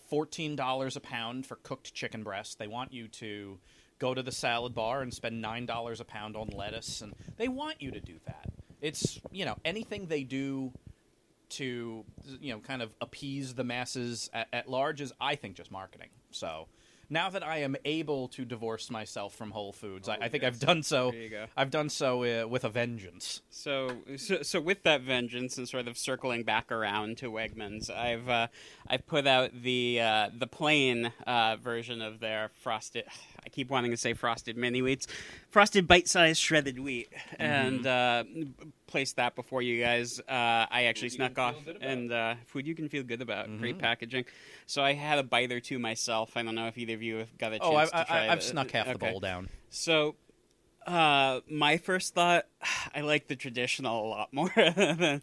fourteen 0.08 0.56
dollars 0.56 0.96
a 0.96 1.00
pound 1.00 1.46
for 1.46 1.56
cooked 1.56 1.94
chicken 1.94 2.22
breast. 2.22 2.58
They 2.58 2.66
want 2.66 2.92
you 2.92 3.08
to 3.08 3.58
go 3.98 4.14
to 4.14 4.22
the 4.22 4.32
salad 4.32 4.74
bar 4.74 5.02
and 5.02 5.12
spend 5.12 5.40
nine 5.40 5.66
dollars 5.66 6.00
a 6.00 6.04
pound 6.04 6.36
on 6.36 6.48
lettuce, 6.48 7.02
and 7.02 7.14
they 7.36 7.48
want 7.48 7.80
you 7.82 7.90
to 7.92 8.00
do 8.00 8.14
that. 8.26 8.50
It's 8.80 9.20
you 9.30 9.44
know 9.44 9.56
anything 9.64 10.06
they 10.06 10.24
do 10.24 10.72
to 11.50 12.04
you 12.40 12.52
know 12.52 12.60
kind 12.60 12.80
of 12.82 12.94
appease 13.00 13.54
the 13.54 13.64
masses 13.64 14.30
at, 14.32 14.48
at 14.52 14.68
large 14.68 15.00
is 15.00 15.12
I 15.20 15.34
think 15.36 15.56
just 15.56 15.70
marketing. 15.70 16.08
So 16.30 16.68
now 17.10 17.28
that 17.28 17.42
I 17.42 17.58
am 17.58 17.76
able 17.84 18.28
to 18.28 18.44
divorce 18.44 18.88
myself 18.88 19.34
from 19.34 19.50
Whole 19.50 19.72
Foods, 19.72 20.08
I, 20.08 20.16
I 20.22 20.28
think 20.28 20.44
I've 20.44 20.60
done 20.60 20.84
so. 20.84 21.10
There 21.10 21.20
you 21.20 21.28
go. 21.28 21.46
I've 21.56 21.70
done 21.70 21.88
so 21.88 22.22
uh, 22.22 22.46
with 22.46 22.64
a 22.64 22.68
vengeance. 22.68 23.42
So, 23.50 23.90
so, 24.16 24.42
so 24.42 24.60
with 24.60 24.84
that 24.84 25.02
vengeance 25.02 25.58
and 25.58 25.68
sort 25.68 25.88
of 25.88 25.98
circling 25.98 26.44
back 26.44 26.70
around 26.70 27.18
to 27.18 27.30
Wegmans, 27.30 27.90
I've 27.90 28.28
uh, 28.28 28.46
I've 28.88 29.06
put 29.06 29.26
out 29.26 29.50
the 29.62 30.00
uh, 30.00 30.30
the 30.36 30.46
plain 30.46 31.12
uh, 31.26 31.56
version 31.56 32.00
of 32.00 32.20
their 32.20 32.50
frosted. 32.62 33.04
I 33.44 33.48
keep 33.48 33.70
wanting 33.70 33.90
to 33.90 33.96
say 33.96 34.12
frosted 34.12 34.56
mini 34.56 34.80
wheats, 34.80 35.06
frosted 35.50 35.88
bite-sized 35.88 36.40
shredded 36.40 36.78
wheat, 36.78 37.12
and 37.38 37.86
uh, 37.86 38.24
placed 38.90 39.16
that 39.16 39.34
before 39.34 39.62
you 39.62 39.82
guys. 39.82 40.20
Uh, 40.20 40.22
I 40.70 40.84
actually 40.84 41.08
Food 41.10 41.16
snuck 41.16 41.38
off 41.38 41.54
feel 41.54 41.64
good 41.64 41.76
about. 41.76 41.88
and 41.88 42.12
uh, 42.12 42.34
food 42.46 42.66
you 42.66 42.74
can 42.74 42.88
feel 42.88 43.02
good 43.02 43.22
about. 43.22 43.46
Great 43.58 43.78
packaging. 43.78 44.24
So 44.66 44.82
I 44.82 44.92
had 44.92 45.18
a 45.18 45.22
bite 45.22 45.52
or 45.52 45.60
two 45.60 45.78
myself. 45.78 46.36
I 46.36 46.42
don't 46.42 46.54
know 46.54 46.66
if 46.66 46.76
either 46.76 46.94
of 46.94 47.02
you 47.02 47.16
have 47.18 47.38
got 47.38 47.52
a 47.52 47.58
chance 47.58 47.70
Oh, 47.72 47.76
I, 47.76 47.84
to 47.86 47.96
I, 48.00 48.04
try 48.04 48.28
I've 48.28 48.38
it. 48.38 48.42
snuck 48.42 48.70
half 48.72 48.92
the 48.92 48.98
bowl 48.98 49.20
down. 49.20 49.48
So, 49.70 50.16
uh, 50.86 51.40
my 51.50 51.76
first 51.78 52.14
thought, 52.14 52.46
I 52.94 53.00
like 53.02 53.28
the 53.28 53.36
traditional 53.36 54.04
a 54.04 54.08
lot 54.08 54.32
more 54.34 54.52
than 54.56 55.22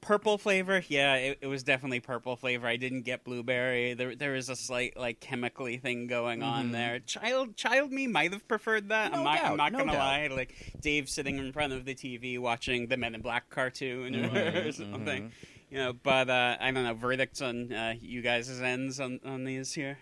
purple 0.00 0.38
flavor. 0.38 0.82
Yeah, 0.88 1.14
it, 1.16 1.38
it 1.40 1.46
was 1.46 1.62
definitely 1.62 2.00
purple 2.00 2.36
flavor. 2.36 2.66
I 2.66 2.76
didn't 2.76 3.02
get 3.02 3.24
blueberry. 3.24 3.94
There, 3.94 4.14
there 4.14 4.34
is 4.34 4.48
a 4.48 4.56
slight 4.56 4.96
like 4.96 5.20
chemically 5.20 5.76
thing 5.78 6.06
going 6.06 6.42
on 6.42 6.68
Mhm. 6.68 6.72
there. 6.72 6.98
Child, 7.00 7.56
child 7.56 7.92
me 7.92 8.06
might 8.06 8.32
have 8.32 8.46
preferred 8.46 8.88
that. 8.90 9.12
No 9.12 9.18
I'm 9.18 9.24
not, 9.24 9.36
doubt, 9.38 9.50
I'm 9.52 9.56
not 9.56 9.72
no 9.72 9.78
gonna 9.80 9.92
doubt. 9.92 9.98
lie. 9.98 10.26
Like 10.28 10.54
Dave 10.80 11.08
sitting 11.08 11.38
in 11.38 11.52
front 11.52 11.72
of 11.72 11.84
the 11.84 11.94
TV 11.94 12.38
watching 12.38 12.86
the 12.86 12.96
Men 12.96 13.14
in 13.14 13.22
Black 13.22 13.50
cartoon 13.50 14.14
or 14.14 14.28
Mhm, 14.28 14.74
something. 14.92 15.32
You 15.70 15.78
know, 15.78 15.92
but 15.92 16.30
uh, 16.30 16.56
I 16.60 16.70
don't 16.70 16.84
know. 16.84 16.94
Verdicts 16.94 17.42
on 17.42 17.72
uh, 17.72 17.94
you 18.00 18.22
guys' 18.22 18.60
ends 18.60 19.00
on 19.00 19.18
on 19.24 19.42
these 19.44 19.72
here. 19.72 19.98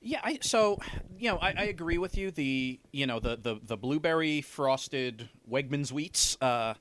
Yeah, 0.00 0.20
I, 0.22 0.38
so 0.42 0.80
you 1.18 1.30
know, 1.30 1.38
I, 1.38 1.48
I 1.56 1.62
agree 1.64 1.98
with 1.98 2.16
you. 2.16 2.30
The 2.30 2.78
you 2.90 3.06
know 3.06 3.20
the 3.20 3.36
the, 3.36 3.60
the 3.62 3.76
blueberry 3.76 4.40
frosted 4.40 5.28
Wegmans 5.50 5.92
wheats 5.92 6.38
uh, 6.40 6.74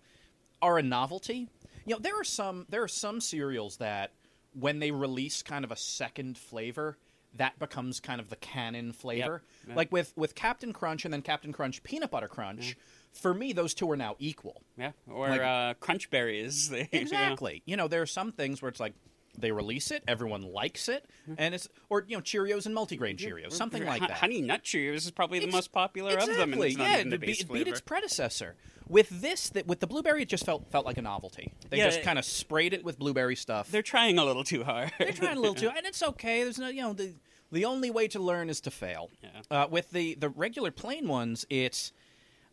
are 0.62 0.78
a 0.78 0.84
novelty. 0.84 1.50
You 1.86 1.96
know, 1.96 2.00
there 2.00 2.20
are 2.20 2.24
some 2.24 2.66
there 2.70 2.84
are 2.84 2.88
some 2.88 3.20
cereals 3.22 3.78
that 3.78 4.12
when 4.54 4.80
they 4.80 4.92
release 4.92 5.42
kind 5.42 5.66
of 5.66 5.72
a 5.72 5.76
second 5.76 6.38
flavor, 6.38 6.98
that 7.36 7.58
becomes 7.60 8.00
kind 8.00 8.22
of 8.22 8.30
the 8.30 8.36
canon 8.36 8.94
flavor. 8.94 9.42
Yep. 9.68 9.78
Like 9.78 9.92
with 9.92 10.14
with 10.16 10.36
Captain 10.36 10.74
Crunch 10.74 11.06
and 11.06 11.14
then 11.14 11.22
Captain 11.22 11.52
Crunch 11.52 11.84
Peanut 11.84 12.12
Butter 12.12 12.28
Crunch. 12.28 12.78
For 13.14 13.34
me, 13.34 13.54
those 13.54 13.74
two 13.76 13.90
are 13.92 13.98
now 13.98 14.16
equal. 14.18 14.64
Yeah, 14.76 14.92
or 15.08 15.30
Like- 15.30 15.42
uh, 15.42 15.74
crunch 15.76 16.10
berries. 16.10 16.70
They- 16.72 16.90
you 16.92 17.00
know. 17.00 17.02
Exactly. 17.02 17.62
You 17.66 17.78
know, 17.78 17.88
there 17.88 18.02
are 18.02 18.08
some 18.08 18.32
things 18.32 18.62
where 18.62 18.70
it's 18.70 18.80
like 18.80 18.94
they 19.38 19.52
release 19.52 19.90
it, 19.92 20.04
everyone 20.08 20.42
likes 20.44 20.88
it, 20.90 21.06
and 21.38 21.56
it's 21.56 21.68
or 21.90 22.06
you 22.08 22.16
know 22.16 22.22
Cheerios 22.22 22.66
and 22.68 22.76
multigrain 22.76 23.18
Cheerios, 23.18 23.54
something 23.54 23.84
like 23.86 24.02
that. 24.02 24.12
Honey 24.12 24.42
Nut 24.42 24.64
Cheerios 24.64 24.98
is 25.06 25.12
probably 25.12 25.40
the 25.40 25.48
most 25.48 25.72
popular 25.72 26.16
of 26.18 26.28
them, 26.28 26.54
and 26.54 26.64
it's 26.64 26.78
yeah, 26.78 26.98
even 27.00 27.10
the 27.10 27.16
it 27.16 27.22
beat, 27.22 27.42
it 27.42 27.52
beat 27.52 27.68
its 27.68 27.82
predecessor. 27.82 28.56
With 28.88 29.10
this, 29.10 29.50
that 29.50 29.66
with 29.68 29.80
the 29.80 29.88
blueberry, 29.88 30.24
it 30.24 30.30
just 30.30 30.46
felt 30.46 30.70
felt 30.72 30.86
like 30.86 30.98
a 30.98 31.02
novelty. 31.02 31.54
They 31.70 31.78
Yeah, 31.78 31.86
just 31.86 32.04
kind 32.04 32.20
of 32.20 32.26
sprayed 32.26 32.74
it 32.74 32.84
with 32.84 33.00
blueberry 33.00 33.36
stuff. 33.36 33.70
They're 33.72 33.82
trying 33.82 34.18
a 34.18 34.26
little 34.26 34.44
too 34.44 34.64
hard. 34.64 34.92
They're 35.00 35.12
trying 35.12 35.38
a 35.38 35.40
little 35.40 35.56
too, 35.56 35.70
and 35.76 35.86
it's 35.86 36.04
okay. 36.04 36.44
There's 36.44 36.60
no, 36.60 36.68
you 36.68 36.82
know, 36.82 36.94
the 36.94 37.14
the 37.52 37.66
only 37.66 37.92
way 37.92 38.08
to 38.10 38.20
learn 38.20 38.50
is 38.50 38.60
to 38.62 38.72
fail. 38.72 39.10
Yeah. 39.22 39.30
Uh, 39.50 39.68
with 39.70 39.92
the 39.92 40.16
the 40.16 40.30
regular 40.30 40.72
plain 40.72 41.08
ones, 41.08 41.46
it's, 41.50 41.92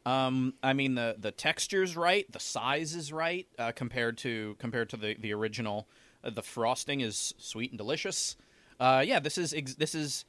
um, 0.06 0.54
I 0.62 0.72
mean 0.72 0.94
the 0.94 1.16
the 1.18 1.30
texture's 1.30 1.96
right, 1.96 2.30
the 2.30 2.40
size 2.40 2.94
is 2.94 3.12
right 3.12 3.46
uh, 3.58 3.72
compared 3.72 4.18
to 4.18 4.56
compared 4.58 4.90
to 4.90 4.96
the 4.96 5.16
the 5.18 5.32
original. 5.32 5.88
Uh, 6.22 6.30
the 6.30 6.42
frosting 6.42 7.00
is 7.00 7.34
sweet 7.38 7.70
and 7.70 7.78
delicious. 7.78 8.36
Uh, 8.78 9.02
yeah, 9.06 9.20
this 9.20 9.36
is 9.38 9.52
ex- 9.54 9.74
this 9.74 9.94
is 9.94 10.24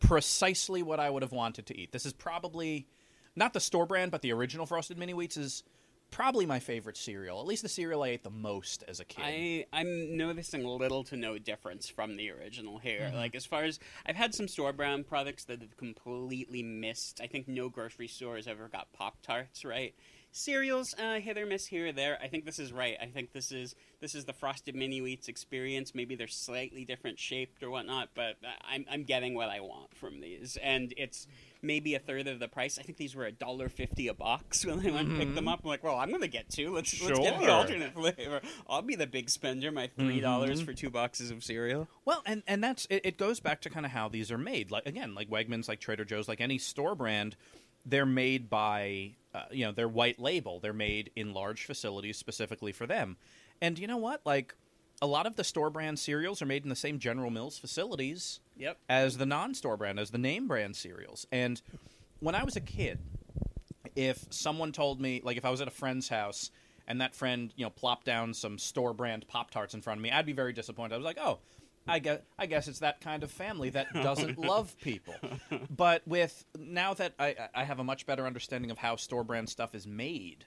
precisely 0.00 0.82
what 0.82 1.00
I 1.00 1.10
would 1.10 1.22
have 1.22 1.32
wanted 1.32 1.66
to 1.66 1.76
eat. 1.78 1.92
This 1.92 2.06
is 2.06 2.12
probably 2.12 2.86
not 3.38 3.52
the 3.52 3.60
store 3.60 3.86
brand, 3.86 4.10
but 4.10 4.22
the 4.22 4.32
original 4.32 4.66
frosted 4.66 4.98
mini 4.98 5.12
wheats 5.12 5.36
is 5.36 5.62
probably 6.10 6.46
my 6.46 6.58
favorite 6.58 6.96
cereal. 6.96 7.40
At 7.40 7.46
least 7.46 7.62
the 7.62 7.68
cereal 7.68 8.02
I 8.02 8.08
ate 8.08 8.24
the 8.24 8.30
most 8.30 8.82
as 8.88 9.00
a 9.00 9.04
kid. 9.04 9.24
I 9.24 9.66
I'm 9.72 10.16
noticing 10.16 10.64
little 10.64 11.04
to 11.04 11.16
no 11.16 11.38
difference 11.38 11.88
from 11.88 12.16
the 12.16 12.30
original 12.30 12.78
here. 12.78 13.02
Mm-hmm. 13.02 13.16
Like 13.16 13.34
as 13.34 13.46
far 13.46 13.64
as 13.64 13.78
I've 14.06 14.16
had 14.16 14.34
some 14.34 14.48
store 14.48 14.72
brand 14.72 15.06
products 15.06 15.44
that 15.44 15.60
have 15.60 15.76
completely 15.76 16.62
missed. 16.62 17.20
I 17.20 17.26
think 17.26 17.48
no 17.48 17.68
grocery 17.68 18.08
store 18.08 18.36
has 18.36 18.46
ever 18.46 18.68
got 18.68 18.92
Pop 18.92 19.18
Tarts 19.22 19.64
right. 19.64 19.94
Cereals, 20.38 20.94
uh, 20.96 21.18
hit 21.18 21.36
or 21.36 21.46
miss 21.46 21.66
here 21.66 21.88
or 21.88 21.92
there. 21.92 22.16
I 22.22 22.28
think 22.28 22.44
this 22.44 22.60
is 22.60 22.72
right. 22.72 22.96
I 23.02 23.06
think 23.06 23.32
this 23.32 23.50
is 23.50 23.74
this 24.00 24.14
is 24.14 24.24
the 24.24 24.32
frosted 24.32 24.76
mini 24.76 25.00
wheats 25.00 25.26
experience. 25.26 25.96
Maybe 25.96 26.14
they're 26.14 26.28
slightly 26.28 26.84
different 26.84 27.18
shaped 27.18 27.60
or 27.60 27.70
whatnot, 27.70 28.10
but 28.14 28.36
I'm 28.62 28.86
I'm 28.88 29.02
getting 29.02 29.34
what 29.34 29.48
I 29.48 29.58
want 29.60 29.96
from 29.96 30.20
these, 30.20 30.56
and 30.62 30.94
it's 30.96 31.26
maybe 31.60 31.96
a 31.96 31.98
third 31.98 32.28
of 32.28 32.38
the 32.38 32.46
price. 32.46 32.78
I 32.78 32.82
think 32.82 32.98
these 32.98 33.16
were 33.16 33.24
a 33.24 33.32
dollar 33.32 33.68
fifty 33.68 34.06
a 34.06 34.14
box 34.14 34.64
when 34.66 34.78
I 34.78 34.92
went 34.92 35.08
and 35.08 35.18
picked 35.18 35.34
them 35.34 35.48
up. 35.48 35.62
I'm 35.64 35.68
like, 35.68 35.82
well, 35.82 35.96
I'm 35.96 36.12
gonna 36.12 36.28
get 36.28 36.48
two. 36.48 36.72
Let's 36.72 36.90
sure. 36.90 37.08
let's 37.08 37.18
get 37.18 37.40
the 37.40 37.50
alternate 37.50 37.94
flavor. 37.94 38.40
I'll 38.68 38.82
be 38.82 38.94
the 38.94 39.08
big 39.08 39.30
spender. 39.30 39.72
My 39.72 39.88
three 39.98 40.20
dollars 40.20 40.60
for 40.60 40.72
two 40.72 40.88
boxes 40.88 41.32
of 41.32 41.42
cereal. 41.42 41.88
Well, 42.04 42.22
and 42.24 42.44
and 42.46 42.62
that's 42.62 42.86
it, 42.90 43.00
it 43.04 43.18
goes 43.18 43.40
back 43.40 43.60
to 43.62 43.70
kind 43.70 43.84
of 43.84 43.90
how 43.90 44.08
these 44.08 44.30
are 44.30 44.38
made. 44.38 44.70
Like 44.70 44.86
again, 44.86 45.16
like 45.16 45.28
Wegmans, 45.28 45.68
like 45.68 45.80
Trader 45.80 46.04
Joe's, 46.04 46.28
like 46.28 46.40
any 46.40 46.58
store 46.58 46.94
brand, 46.94 47.34
they're 47.84 48.06
made 48.06 48.48
by 48.48 49.16
uh, 49.34 49.44
you 49.50 49.64
know 49.64 49.72
they're 49.72 49.88
white 49.88 50.18
label. 50.18 50.60
They're 50.60 50.72
made 50.72 51.10
in 51.16 51.32
large 51.34 51.64
facilities 51.64 52.16
specifically 52.16 52.72
for 52.72 52.86
them. 52.86 53.16
And 53.60 53.78
you 53.78 53.86
know 53.86 53.96
what? 53.96 54.20
Like 54.24 54.54
a 55.00 55.06
lot 55.06 55.26
of 55.26 55.36
the 55.36 55.44
store 55.44 55.70
brand 55.70 55.98
cereals 55.98 56.42
are 56.42 56.46
made 56.46 56.62
in 56.64 56.68
the 56.68 56.76
same 56.76 56.98
General 56.98 57.30
Mills 57.30 57.58
facilities 57.58 58.40
Yep. 58.56 58.78
as 58.88 59.16
the 59.18 59.26
non-store 59.26 59.76
brand, 59.76 60.00
as 60.00 60.10
the 60.10 60.18
name 60.18 60.48
brand 60.48 60.74
cereals. 60.74 61.26
And 61.30 61.62
when 62.18 62.34
I 62.34 62.42
was 62.42 62.56
a 62.56 62.60
kid, 62.60 62.98
if 63.94 64.26
someone 64.30 64.72
told 64.72 65.00
me, 65.00 65.20
like, 65.24 65.36
if 65.36 65.44
I 65.44 65.50
was 65.50 65.60
at 65.60 65.68
a 65.68 65.72
friend's 65.72 66.08
house 66.08 66.50
and 66.88 67.00
that 67.00 67.14
friend, 67.14 67.52
you 67.56 67.64
know, 67.64 67.70
plopped 67.70 68.06
down 68.06 68.34
some 68.34 68.58
store 68.58 68.92
brand 68.92 69.28
Pop 69.28 69.50
Tarts 69.52 69.74
in 69.74 69.82
front 69.82 69.98
of 69.98 70.02
me, 70.02 70.10
I'd 70.10 70.26
be 70.26 70.32
very 70.32 70.52
disappointed. 70.52 70.94
I 70.94 70.98
was 70.98 71.04
like, 71.04 71.18
oh. 71.20 71.38
I 71.88 71.98
guess, 71.98 72.20
I 72.38 72.46
guess 72.46 72.68
it's 72.68 72.80
that 72.80 73.00
kind 73.00 73.22
of 73.22 73.30
family 73.30 73.70
that 73.70 73.92
doesn't 73.94 74.38
love 74.38 74.76
people. 74.80 75.14
But 75.70 76.06
with 76.06 76.44
now 76.58 76.94
that 76.94 77.14
I, 77.18 77.34
I 77.54 77.64
have 77.64 77.78
a 77.78 77.84
much 77.84 78.06
better 78.06 78.26
understanding 78.26 78.70
of 78.70 78.78
how 78.78 78.96
store 78.96 79.24
brand 79.24 79.48
stuff 79.48 79.74
is 79.74 79.86
made, 79.86 80.44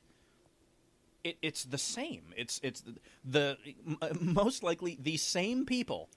it, 1.24 1.38
it's 1.42 1.64
the 1.66 1.78
same. 1.78 2.34
It's 2.36 2.60
it's 2.64 2.82
the, 2.82 2.96
the 3.26 3.58
most 4.20 4.64
likely 4.64 4.98
the 5.02 5.18
same 5.18 5.66
people 5.66 6.10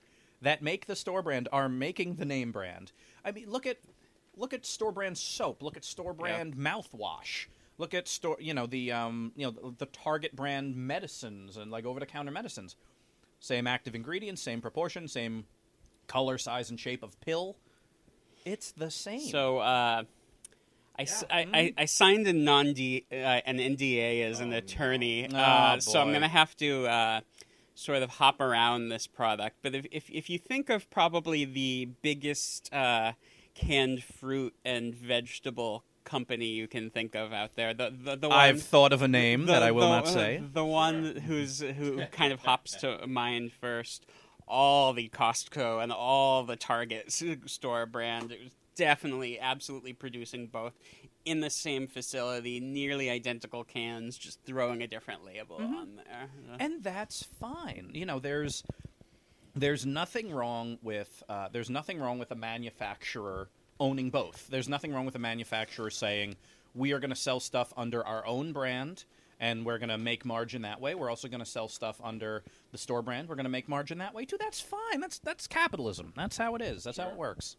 that 0.42 0.62
make 0.62 0.86
the 0.86 0.96
store 0.96 1.22
brand 1.22 1.48
are 1.52 1.68
making 1.68 2.16
the 2.16 2.24
name 2.24 2.52
brand. 2.52 2.92
I 3.24 3.32
mean, 3.32 3.50
look 3.50 3.66
at 3.66 3.78
look 4.36 4.52
at 4.52 4.66
store 4.66 4.92
brand 4.92 5.18
soap. 5.18 5.62
Look 5.62 5.76
at 5.76 5.84
store 5.84 6.12
brand 6.12 6.56
mouthwash. 6.56 7.46
Look 7.76 7.92
at 7.92 8.06
store, 8.06 8.36
you 8.38 8.54
know 8.54 8.66
the 8.66 8.92
um, 8.92 9.32
you 9.36 9.46
know 9.46 9.50
the, 9.50 9.74
the 9.78 9.86
Target 9.86 10.36
brand 10.36 10.76
medicines 10.76 11.56
and 11.56 11.70
like 11.70 11.84
over 11.84 11.98
the 11.98 12.06
counter 12.06 12.30
medicines. 12.30 12.76
Same 13.44 13.66
active 13.66 13.94
ingredients, 13.94 14.40
same 14.42 14.60
proportion, 14.60 15.06
same 15.08 15.44
color, 16.06 16.38
size, 16.38 16.70
and 16.70 16.80
shape 16.80 17.02
of 17.02 17.18
pill. 17.20 17.56
It's 18.44 18.72
the 18.72 18.90
same. 18.90 19.20
So 19.20 19.58
uh, 19.58 20.04
I, 20.98 21.02
s- 21.02 21.24
I- 21.30 21.46
I- 21.52 21.74
I 21.78 21.84
signed 21.86 22.26
a 22.26 22.32
non 22.32 22.68
uh, 22.68 22.70
an 22.70 23.58
NDA 23.58 24.24
as 24.24 24.40
an 24.40 24.52
attorney, 24.52 25.28
Oh, 25.32 25.36
uh, 25.36 25.80
so 25.80 26.00
I'm 26.00 26.08
going 26.10 26.22
to 26.22 26.28
have 26.28 26.56
to 26.58 26.86
uh, 26.86 27.20
sort 27.74 28.02
of 28.02 28.10
hop 28.10 28.40
around 28.40 28.88
this 28.88 29.06
product. 29.06 29.56
But 29.62 29.74
if, 29.74 29.86
if 29.90 30.08
if 30.10 30.30
you 30.30 30.38
think 30.38 30.70
of 30.70 30.88
probably 30.90 31.44
the 31.44 31.88
biggest 32.02 32.72
uh, 32.72 33.12
canned 33.54 34.02
fruit 34.04 34.54
and 34.64 34.94
vegetable 34.94 35.84
company 36.04 36.46
you 36.46 36.68
can 36.68 36.90
think 36.90 37.14
of 37.14 37.32
out 37.32 37.54
there, 37.56 37.74
the 37.74 37.90
the, 37.90 38.16
the 38.16 38.28
one, 38.28 38.38
I've 38.38 38.62
thought 38.62 38.92
of 38.92 39.02
a 39.02 39.08
name 39.08 39.46
that 39.46 39.62
I 39.62 39.70
will 39.72 39.82
the- 39.82 39.88
not 39.88 40.08
say. 40.08 40.42
The 40.52 40.64
one 40.64 41.16
who's 41.16 41.60
who 41.60 42.04
kind 42.12 42.32
of 42.32 42.40
hops 42.40 42.74
to 42.76 43.06
mind 43.06 43.52
first. 43.52 44.06
All 44.46 44.92
the 44.92 45.08
Costco 45.08 45.82
and 45.82 45.90
all 45.90 46.44
the 46.44 46.56
Target 46.56 47.10
store 47.46 47.86
brand. 47.86 48.30
It 48.30 48.40
was 48.42 48.52
definitely, 48.76 49.40
absolutely 49.40 49.94
producing 49.94 50.48
both 50.48 50.74
in 51.24 51.40
the 51.40 51.48
same 51.48 51.86
facility, 51.86 52.60
nearly 52.60 53.08
identical 53.08 53.64
cans, 53.64 54.18
just 54.18 54.38
throwing 54.44 54.82
a 54.82 54.86
different 54.86 55.24
label 55.24 55.56
Mm-hmm. 55.58 55.74
on 55.74 55.96
there. 55.96 56.28
and 56.60 56.82
that's 56.84 57.22
fine. 57.22 57.90
You 57.94 58.04
know, 58.04 58.18
there's 58.18 58.62
there's 59.56 59.86
nothing 59.86 60.30
wrong 60.30 60.78
with 60.82 61.22
uh, 61.28 61.48
there's 61.50 61.70
nothing 61.70 61.98
wrong 62.00 62.18
with 62.18 62.30
a 62.30 62.34
manufacturer 62.36 63.48
owning 63.80 64.10
both. 64.10 64.46
There's 64.48 64.68
nothing 64.68 64.92
wrong 64.92 65.06
with 65.06 65.14
a 65.14 65.20
manufacturer 65.20 65.90
saying 65.90 66.36
we 66.74 66.92
are 66.92 66.98
going 66.98 67.10
to 67.10 67.16
sell 67.16 67.40
stuff 67.40 67.72
under 67.76 68.04
our 68.06 68.26
own 68.26 68.52
brand 68.52 69.04
and 69.40 69.64
we're 69.64 69.78
going 69.78 69.88
to 69.88 69.98
make 69.98 70.24
margin 70.24 70.62
that 70.62 70.80
way. 70.80 70.94
We're 70.94 71.10
also 71.10 71.28
going 71.28 71.40
to 71.40 71.46
sell 71.46 71.68
stuff 71.68 72.00
under 72.02 72.42
the 72.72 72.78
store 72.78 73.02
brand. 73.02 73.28
We're 73.28 73.34
going 73.34 73.44
to 73.44 73.50
make 73.50 73.68
margin 73.68 73.98
that 73.98 74.14
way 74.14 74.24
too. 74.24 74.36
That's 74.38 74.60
fine. 74.60 75.00
That's 75.00 75.18
that's 75.18 75.46
capitalism. 75.46 76.12
That's 76.16 76.36
how 76.36 76.54
it 76.54 76.62
is. 76.62 76.84
That's 76.84 76.98
how 76.98 77.08
it 77.08 77.16
works. 77.16 77.56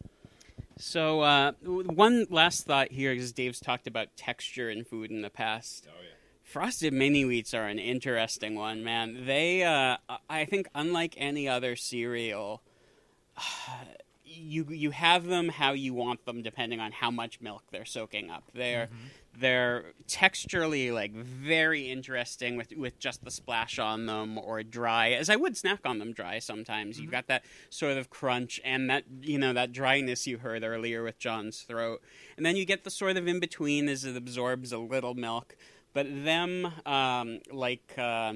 So, 0.77 1.21
uh, 1.21 1.53
one 1.63 2.27
last 2.29 2.65
thought 2.65 2.91
here 2.91 3.13
is 3.13 3.31
Dave's 3.31 3.61
talked 3.61 3.87
about 3.87 4.07
texture 4.17 4.69
in 4.69 4.83
food 4.83 5.09
in 5.09 5.21
the 5.21 5.29
past. 5.29 5.87
Oh, 5.87 5.93
yeah. 6.01 6.09
Frosted 6.43 6.91
mini 6.91 7.23
wheats 7.23 7.53
are 7.53 7.67
an 7.67 7.79
interesting 7.79 8.55
one, 8.55 8.83
man. 8.83 9.25
They, 9.25 9.63
uh, 9.63 9.97
I 10.29 10.43
think, 10.45 10.67
unlike 10.75 11.15
any 11.17 11.47
other 11.47 11.77
cereal, 11.77 12.61
you 14.35 14.65
you 14.69 14.91
have 14.91 15.25
them 15.25 15.49
how 15.49 15.73
you 15.73 15.93
want 15.93 16.25
them, 16.25 16.41
depending 16.41 16.79
on 16.79 16.91
how 16.91 17.11
much 17.11 17.41
milk 17.41 17.63
they're 17.71 17.85
soaking 17.85 18.29
up. 18.29 18.51
They're 18.53 18.89
they're 19.37 19.93
texturally 20.07 20.93
like 20.93 21.13
very 21.13 21.89
interesting 21.89 22.55
with 22.55 22.73
with 22.77 22.99
just 22.99 23.23
the 23.23 23.31
splash 23.31 23.79
on 23.79 24.05
them 24.05 24.37
or 24.37 24.63
dry 24.63 25.11
as 25.11 25.29
i 25.29 25.35
would 25.35 25.57
snack 25.57 25.81
on 25.85 25.99
them 25.99 26.13
dry 26.13 26.39
sometimes. 26.39 26.99
You've 26.99 27.11
got 27.11 27.27
that 27.27 27.43
sort 27.69 27.97
of 27.97 28.09
crunch 28.09 28.61
and 28.63 28.89
that 28.89 29.03
you 29.21 29.37
know 29.37 29.53
that 29.53 29.71
dryness 29.71 30.25
you 30.27 30.37
heard 30.37 30.63
earlier 30.63 31.03
with 31.03 31.19
john's 31.19 31.61
throat. 31.61 32.01
And 32.37 32.45
then 32.45 32.55
you 32.55 32.65
get 32.65 32.83
the 32.83 32.89
sort 32.89 33.17
of 33.17 33.27
in 33.27 33.39
between 33.39 33.89
as 33.89 34.05
it 34.05 34.15
absorbs 34.15 34.71
a 34.71 34.77
little 34.77 35.15
milk. 35.15 35.55
But 35.93 36.07
them 36.25 36.73
um, 36.85 37.39
like 37.51 37.93
uh, 37.97 38.33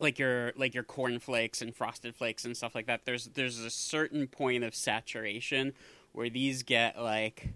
like 0.00 0.18
your 0.18 0.52
like 0.56 0.74
your 0.74 0.84
corn 0.84 1.18
flakes 1.18 1.60
and 1.62 1.74
frosted 1.74 2.14
flakes 2.14 2.44
and 2.44 2.56
stuff 2.56 2.74
like 2.74 2.86
that 2.86 3.04
there's 3.04 3.26
there's 3.34 3.58
a 3.58 3.70
certain 3.70 4.26
point 4.28 4.62
of 4.64 4.74
saturation 4.74 5.72
where 6.12 6.30
these 6.30 6.62
get 6.62 7.00
like 7.00 7.48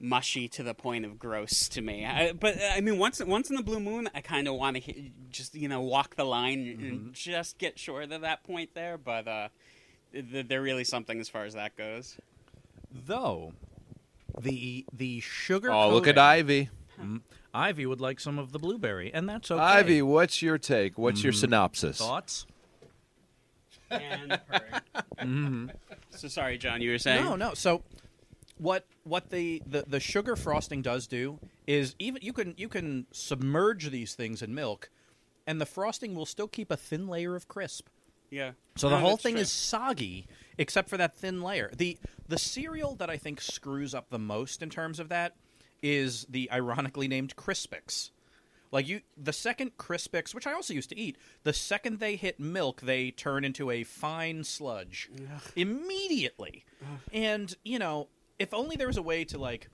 mushy 0.00 0.48
to 0.48 0.62
the 0.62 0.74
point 0.74 1.04
of 1.04 1.18
gross 1.18 1.68
to 1.68 1.80
me. 1.80 2.04
I, 2.04 2.32
but 2.32 2.58
I 2.72 2.80
mean, 2.80 2.98
once 2.98 3.22
once 3.24 3.48
in 3.48 3.56
the 3.56 3.62
blue 3.62 3.80
moon, 3.80 4.10
I 4.14 4.20
kind 4.20 4.48
of 4.48 4.54
want 4.54 4.82
to 4.84 4.94
just 5.30 5.54
you 5.54 5.68
know 5.68 5.80
walk 5.80 6.16
the 6.16 6.24
line 6.24 6.76
and 6.82 7.12
just 7.14 7.58
get 7.58 7.78
short 7.78 8.10
of 8.12 8.20
that 8.22 8.42
point 8.44 8.70
there. 8.74 8.98
But 8.98 9.26
uh, 9.28 9.48
th- 10.12 10.46
they're 10.48 10.60
really 10.62 10.84
something 10.84 11.18
as 11.20 11.28
far 11.28 11.44
as 11.44 11.54
that 11.54 11.76
goes. 11.76 12.16
Though 12.92 13.52
the 14.38 14.84
the 14.92 15.20
sugar 15.20 15.70
Oh, 15.72 15.90
look 15.90 16.06
at 16.08 16.16
coating- 16.16 16.22
Ivy. 16.22 16.70
Ivy 17.54 17.86
would 17.86 18.00
like 18.00 18.18
some 18.18 18.38
of 18.38 18.50
the 18.52 18.58
blueberry, 18.58 19.14
and 19.14 19.28
that's 19.28 19.50
okay. 19.50 19.62
Ivy, 19.62 20.02
what's 20.02 20.42
your 20.42 20.58
take? 20.58 20.98
What's 20.98 21.22
your 21.22 21.32
mm-hmm. 21.32 21.40
synopsis? 21.40 21.98
thoughts? 21.98 22.46
And 23.90 24.40
mm-hmm. 25.18 25.66
So 26.10 26.28
sorry, 26.28 26.58
John, 26.58 26.80
you 26.80 26.90
were 26.90 26.98
saying 26.98 27.24
No, 27.24 27.36
no. 27.36 27.54
So 27.54 27.82
what 28.58 28.86
what 29.04 29.30
the, 29.30 29.62
the 29.66 29.84
the 29.86 30.00
sugar 30.00 30.36
frosting 30.36 30.82
does 30.82 31.06
do 31.06 31.38
is 31.66 31.94
even 31.98 32.20
you 32.22 32.32
can 32.32 32.54
you 32.56 32.68
can 32.68 33.06
submerge 33.12 33.90
these 33.90 34.14
things 34.14 34.42
in 34.42 34.54
milk 34.54 34.90
and 35.46 35.60
the 35.60 35.66
frosting 35.66 36.14
will 36.14 36.26
still 36.26 36.48
keep 36.48 36.70
a 36.70 36.76
thin 36.76 37.06
layer 37.06 37.36
of 37.36 37.46
crisp. 37.46 37.88
Yeah. 38.30 38.52
So 38.76 38.88
the 38.88 38.96
No, 38.96 39.00
whole 39.00 39.10
that's 39.10 39.22
thing 39.22 39.34
true. 39.34 39.42
is 39.42 39.52
soggy 39.52 40.26
except 40.58 40.88
for 40.88 40.96
that 40.96 41.16
thin 41.16 41.42
layer. 41.42 41.70
The 41.76 41.98
the 42.26 42.38
cereal 42.38 42.96
that 42.96 43.10
I 43.10 43.16
think 43.16 43.40
screws 43.40 43.94
up 43.94 44.10
the 44.10 44.18
most 44.18 44.62
in 44.62 44.70
terms 44.70 44.98
of 44.98 45.08
that 45.10 45.36
is 45.84 46.24
the 46.30 46.50
ironically 46.50 47.06
named 47.06 47.36
Crispix. 47.36 48.10
Like 48.72 48.88
you 48.88 49.02
the 49.16 49.32
second 49.34 49.76
Crispix, 49.76 50.34
which 50.34 50.46
I 50.48 50.52
also 50.54 50.72
used 50.74 50.88
to 50.90 50.98
eat, 50.98 51.16
the 51.44 51.52
second 51.52 52.00
they 52.00 52.16
hit 52.16 52.40
milk, 52.40 52.80
they 52.80 53.10
turn 53.12 53.44
into 53.44 53.70
a 53.70 53.84
fine 53.84 54.42
sludge 54.44 55.10
immediately. 55.54 56.64
And, 57.12 57.54
you 57.64 57.78
know, 57.78 58.08
if 58.38 58.52
only 58.52 58.76
there 58.76 58.86
was 58.88 58.96
a 58.96 59.02
way 59.02 59.24
to 59.26 59.38
like 59.38 59.68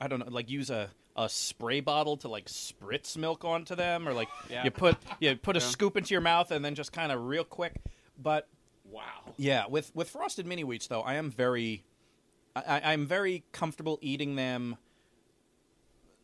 I 0.00 0.08
don't 0.08 0.18
know, 0.20 0.26
like 0.30 0.50
use 0.50 0.70
a 0.70 0.90
a 1.16 1.28
spray 1.28 1.80
bottle 1.80 2.16
to 2.18 2.28
like 2.28 2.46
spritz 2.46 3.16
milk 3.16 3.44
onto 3.44 3.74
them 3.74 4.08
or 4.08 4.14
like 4.14 4.28
Yeah. 4.48 4.64
you 4.64 4.70
put 4.70 4.96
you 5.20 5.36
put 5.42 5.56
a 5.56 5.60
scoop 5.60 5.96
into 5.96 6.14
your 6.14 6.20
mouth 6.22 6.50
and 6.50 6.64
then 6.64 6.74
just 6.74 6.92
kind 6.92 7.12
of 7.12 7.24
real 7.26 7.44
quick 7.44 7.74
but 8.18 8.48
Wow. 8.84 9.34
yeah, 9.36 9.66
with 9.68 9.94
with 9.94 10.08
frosted 10.10 10.46
mini 10.46 10.62
wheats 10.64 10.88
though, 10.88 11.02
I 11.02 11.14
am 11.14 11.30
very, 11.30 11.84
I, 12.56 12.80
I'm 12.92 13.06
very 13.06 13.44
comfortable 13.52 14.00
eating 14.02 14.34
them. 14.34 14.78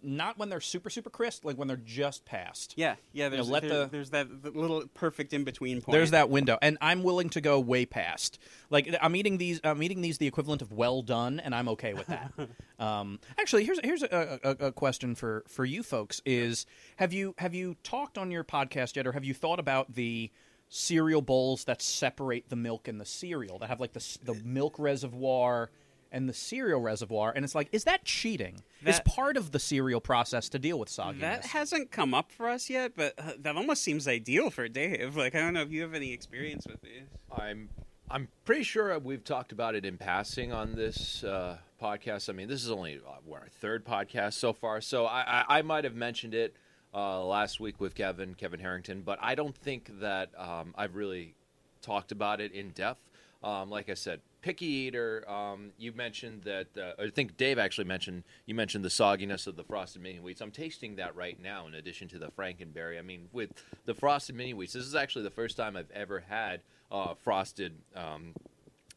Not 0.03 0.38
when 0.38 0.49
they're 0.51 0.61
super 0.61 0.90
super 0.90 1.11
crisp, 1.11 1.44
like 1.44 1.57
when 1.57 1.68
they're 1.68 1.76
just 1.76 2.24
past. 2.24 2.74
Yeah, 2.76 2.97
yeah. 3.12 3.28
There's, 3.28 3.49
let 3.49 3.62
there- 3.62 3.84
the- 3.84 3.88
there's 3.90 4.11
that 4.11 4.42
the 4.42 4.51
little 4.51 4.86
perfect 4.94 5.32
in 5.32 5.44
between 5.44 5.80
point. 5.80 5.92
There's 5.94 6.11
that 6.12 6.30
window, 6.30 6.59
and 6.62 6.78
I'm 6.80 7.03
willing 7.03 7.30
to 7.30 7.40
go 7.40 7.59
way 7.59 7.86
past. 7.86 8.38
Like 8.70 8.94
I'm 9.01 9.16
eating 9.16 9.38
these, 9.38 9.61
I'm 9.64 9.82
eating 9.82 10.03
these 10.03 10.18
the 10.18 10.26
equivalent 10.26 10.62
of 10.62 10.72
well 10.72 11.03
done, 11.03 11.40
and 11.40 11.55
I'm 11.55 11.68
okay 11.70 11.94
with 11.94 12.07
that. 12.07 12.32
um, 12.78 13.18
actually, 13.38 13.64
here's 13.64 13.80
here's 13.82 14.03
a, 14.03 14.38
a, 14.44 14.66
a 14.66 14.72
question 14.72 15.14
for 15.14 15.44
for 15.49 15.64
you 15.64 15.82
folks: 15.82 16.20
Is 16.26 16.66
have 16.97 17.12
you 17.12 17.34
have 17.38 17.55
you 17.55 17.76
talked 17.82 18.18
on 18.18 18.30
your 18.30 18.44
podcast 18.44 18.97
yet, 18.97 19.07
or 19.07 19.12
have 19.12 19.24
you 19.24 19.34
thought 19.34 19.59
about 19.59 19.94
the 19.94 20.30
cereal 20.68 21.22
bowls 21.22 21.64
that 21.64 21.80
separate 21.80 22.49
the 22.49 22.57
milk 22.57 22.88
and 22.88 23.01
the 23.01 23.05
cereal 23.07 23.59
that 23.61 23.68
have 23.68 23.78
like 23.80 23.92
the 23.92 24.18
the 24.24 24.34
milk 24.44 24.78
reservoir 24.78 25.70
and 26.17 26.29
the 26.29 26.33
cereal 26.33 26.81
reservoir? 26.81 27.33
And 27.37 27.45
it's 27.45 27.55
like, 27.55 27.69
is 27.73 27.85
that 27.85 28.05
cheating? 28.05 28.62
is 28.85 29.01
part 29.01 29.37
of 29.37 29.53
the 29.53 29.59
cereal 29.59 30.01
process 30.01 30.49
to 30.49 30.59
deal 30.59 30.79
with 30.79 30.89
sogginess? 30.89 31.21
That 31.21 31.45
hasn't 31.47 31.91
come 31.91 32.14
up 32.14 32.33
for 32.33 32.49
us 32.49 32.71
yet, 32.71 32.93
but 32.97 33.14
uh, 33.19 33.33
that 33.41 33.57
almost 33.57 33.83
seems 33.83 34.09
ideal 34.09 34.51
for 34.51 34.69
Dave. 34.69 35.17
Like 35.17 35.35
I 35.35 35.41
don't 35.41 35.55
know 35.55 35.62
if 35.62 35.71
you 35.71 35.83
have 35.83 35.95
any 35.95 36.12
experience 36.12 36.67
with 36.67 36.81
these. 36.81 37.03
I'm 37.37 37.69
I'm 38.11 38.29
pretty 38.45 38.62
sure 38.62 38.99
we've 38.99 39.25
talked 39.25 39.53
about 39.53 39.75
it 39.75 39.85
in 39.85 39.99
passing 39.99 40.53
on 40.53 40.75
this 40.75 41.25
uh, 41.25 41.59
podcast. 41.83 42.31
I 42.31 42.33
mean, 42.33 42.49
this 42.49 42.62
is 42.62 42.71
only 42.71 42.97
uh, 42.97 43.17
what, 43.25 43.43
our 43.43 43.49
third 43.49 43.85
podcast 43.85 44.35
so 44.35 44.53
far, 44.53 44.81
so 44.81 45.07
I, 45.07 45.45
I, 45.49 45.59
I 45.59 45.62
might 45.62 45.85
have 45.85 45.97
mentioned 45.97 46.35
it 46.35 46.55
uh, 46.95 47.25
last 47.25 47.59
week 47.61 47.81
with 47.81 47.95
Kevin 47.95 48.35
Kevin 48.35 48.61
Harrington, 48.61 49.03
but 49.05 49.19
I 49.21 49.35
don't 49.35 49.57
think 49.57 49.91
that 50.01 50.31
um, 50.39 50.75
I've 50.77 50.95
really 50.95 51.35
talked 51.83 52.12
about 52.12 52.41
it 52.41 52.53
in 52.53 52.71
depth. 52.71 53.01
Um, 53.43 53.69
like 53.71 53.91
I 53.91 53.95
said, 53.95 54.21
picky 54.47 54.66
eater. 54.66 55.28
Um, 55.28 55.72
you 55.76 55.92
mentioned 55.92 56.42
that. 56.44 56.68
Uh, 56.78 57.03
I 57.03 57.11
think 57.11 57.36
Dave 57.36 57.59
actually 57.59 57.84
mentioned 57.84 58.22
you 58.47 58.55
mentioned 58.55 58.84
the 58.84 58.88
sogginess 58.88 59.49
of 59.49 59.57
the 59.57 59.64
frosted 59.64 60.03
mini 60.03 60.18
wheats. 60.18 60.40
I'm 60.40 60.53
tasting 60.53 60.97
that 60.97 61.16
right 61.16 61.40
now. 61.42 61.66
In 61.66 61.74
addition 61.74 62.07
to 62.09 62.18
the 62.18 62.28
Frankenberry, 62.28 62.97
I 62.97 63.03
mean, 63.03 63.28
with 63.32 63.51
the 63.84 63.94
frosted 63.94 64.36
mini 64.36 64.55
wheats, 64.55 64.72
this 64.72 64.84
is 64.84 64.94
actually 64.94 65.24
the 65.24 65.30
first 65.30 65.57
time 65.57 65.76
I've 65.76 65.90
ever 65.90 66.20
had 66.28 66.61
uh, 66.92 67.14
frosted. 67.14 67.74
Um, 67.94 68.34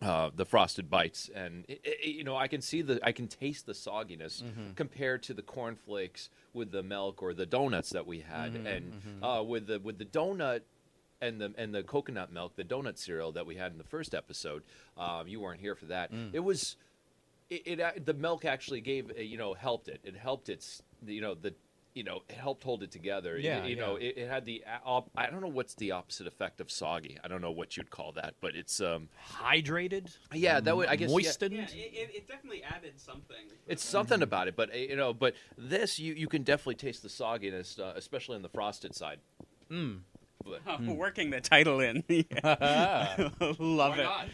uh, 0.02 0.30
the 0.34 0.46
frosted 0.46 0.90
bites, 0.90 1.30
and 1.36 1.66
it, 1.68 1.82
it, 1.84 2.16
you 2.16 2.24
know 2.24 2.38
I 2.38 2.48
can 2.48 2.62
see 2.62 2.82
the 2.82 3.02
I 3.04 3.12
can 3.12 3.28
taste 3.28 3.66
the 3.66 3.74
sogginess 3.74 4.42
compared 4.78 5.24
to 5.24 5.34
the 5.34 5.42
cornflakes 5.42 6.30
with 6.54 6.72
the 6.72 6.82
milk 6.84 7.22
or 7.22 7.34
the 7.34 7.46
donuts 7.46 7.90
that 7.90 8.08
we 8.08 8.22
had, 8.22 8.54
and 8.66 8.94
uh, 9.22 9.44
with 9.44 9.68
the 9.68 9.78
with 9.80 9.98
the 9.98 10.06
donut 10.06 10.62
and 11.22 11.40
the 11.40 11.54
and 11.58 11.74
the 11.74 11.84
coconut 11.84 12.32
milk, 12.32 12.56
the 12.56 12.64
donut 12.64 12.98
cereal 12.98 13.32
that 13.34 13.46
we 13.46 13.56
had 13.56 13.72
in 13.72 13.78
the 13.78 13.84
first 13.84 14.14
episode. 14.16 14.64
Um, 14.98 15.28
you 15.28 15.40
weren't 15.40 15.62
here 15.62 15.76
for 15.76 15.86
that. 15.86 16.12
It 16.34 16.40
was 16.40 16.76
it, 17.50 17.80
it 17.80 18.06
the 18.06 18.14
milk 18.14 18.46
actually 18.46 18.82
gave 18.82 19.12
uh, 19.12 19.22
you 19.22 19.38
know 19.38 19.54
helped 19.54 19.88
it. 19.88 20.00
It 20.04 20.16
helped 20.16 20.50
its 20.50 20.82
you 21.06 21.22
know 21.22 21.34
the 21.36 21.54
you 21.94 22.04
know 22.04 22.22
it 22.30 22.36
helped 22.36 22.64
hold 22.64 22.84
it 22.84 22.92
together. 22.92 23.38
Yeah, 23.38 23.66
you, 23.66 23.76
know 23.76 23.98
yeah. 23.98 24.10
it, 24.10 24.18
it 24.18 24.30
had 24.30 24.46
the 24.46 24.64
op- 24.86 25.10
I 25.18 25.30
don't 25.30 25.42
know 25.42 25.48
what's 25.48 25.74
the 25.76 25.92
opposite 25.92 26.28
effect 26.28 26.62
of 26.62 26.70
soggy. 26.70 27.18
I 27.24 27.28
don't 27.28 27.42
know 27.42 27.52
what 27.52 27.76
you'd 27.76 27.90
call 27.90 28.12
that, 28.14 28.36
but 28.40 28.56
it's 28.56 28.80
um 28.80 29.10
hydrated. 29.34 30.16
yeah 30.34 30.60
that 30.60 30.78
would 30.78 30.88
I 30.88 30.96
guess 30.96 31.10
yeah, 31.10 31.16
moistened. 31.16 31.54
it, 31.54 31.72
it 31.74 32.28
definitely 32.28 32.64
added 32.64 33.00
something. 33.00 33.36
it's 33.68 33.84
something 33.84 34.22
about 34.22 34.48
it. 34.48 34.56
But 34.56 34.72
uh, 34.72 34.78
you 34.78 34.96
know 34.96 35.14
but 35.14 35.34
this 35.58 35.98
you 36.00 36.14
you 36.14 36.28
can 36.28 36.44
definitely 36.44 36.76
taste 36.76 37.02
the 37.02 37.10
sogginess, 37.10 37.80
uh, 37.80 37.94
especially 37.96 38.36
on 38.36 38.44
the 38.44 38.50
frosted 38.50 38.96
side. 38.96 39.20
Mm. 39.72 40.00
Oh, 40.46 40.94
Working 40.94 41.30
the 41.30 41.42
title 41.42 41.80
in. 41.80 42.04
Yeah. 42.08 43.30
Love 43.60 43.98
why 43.98 44.00
it. 44.00 44.04
not? 44.04 44.28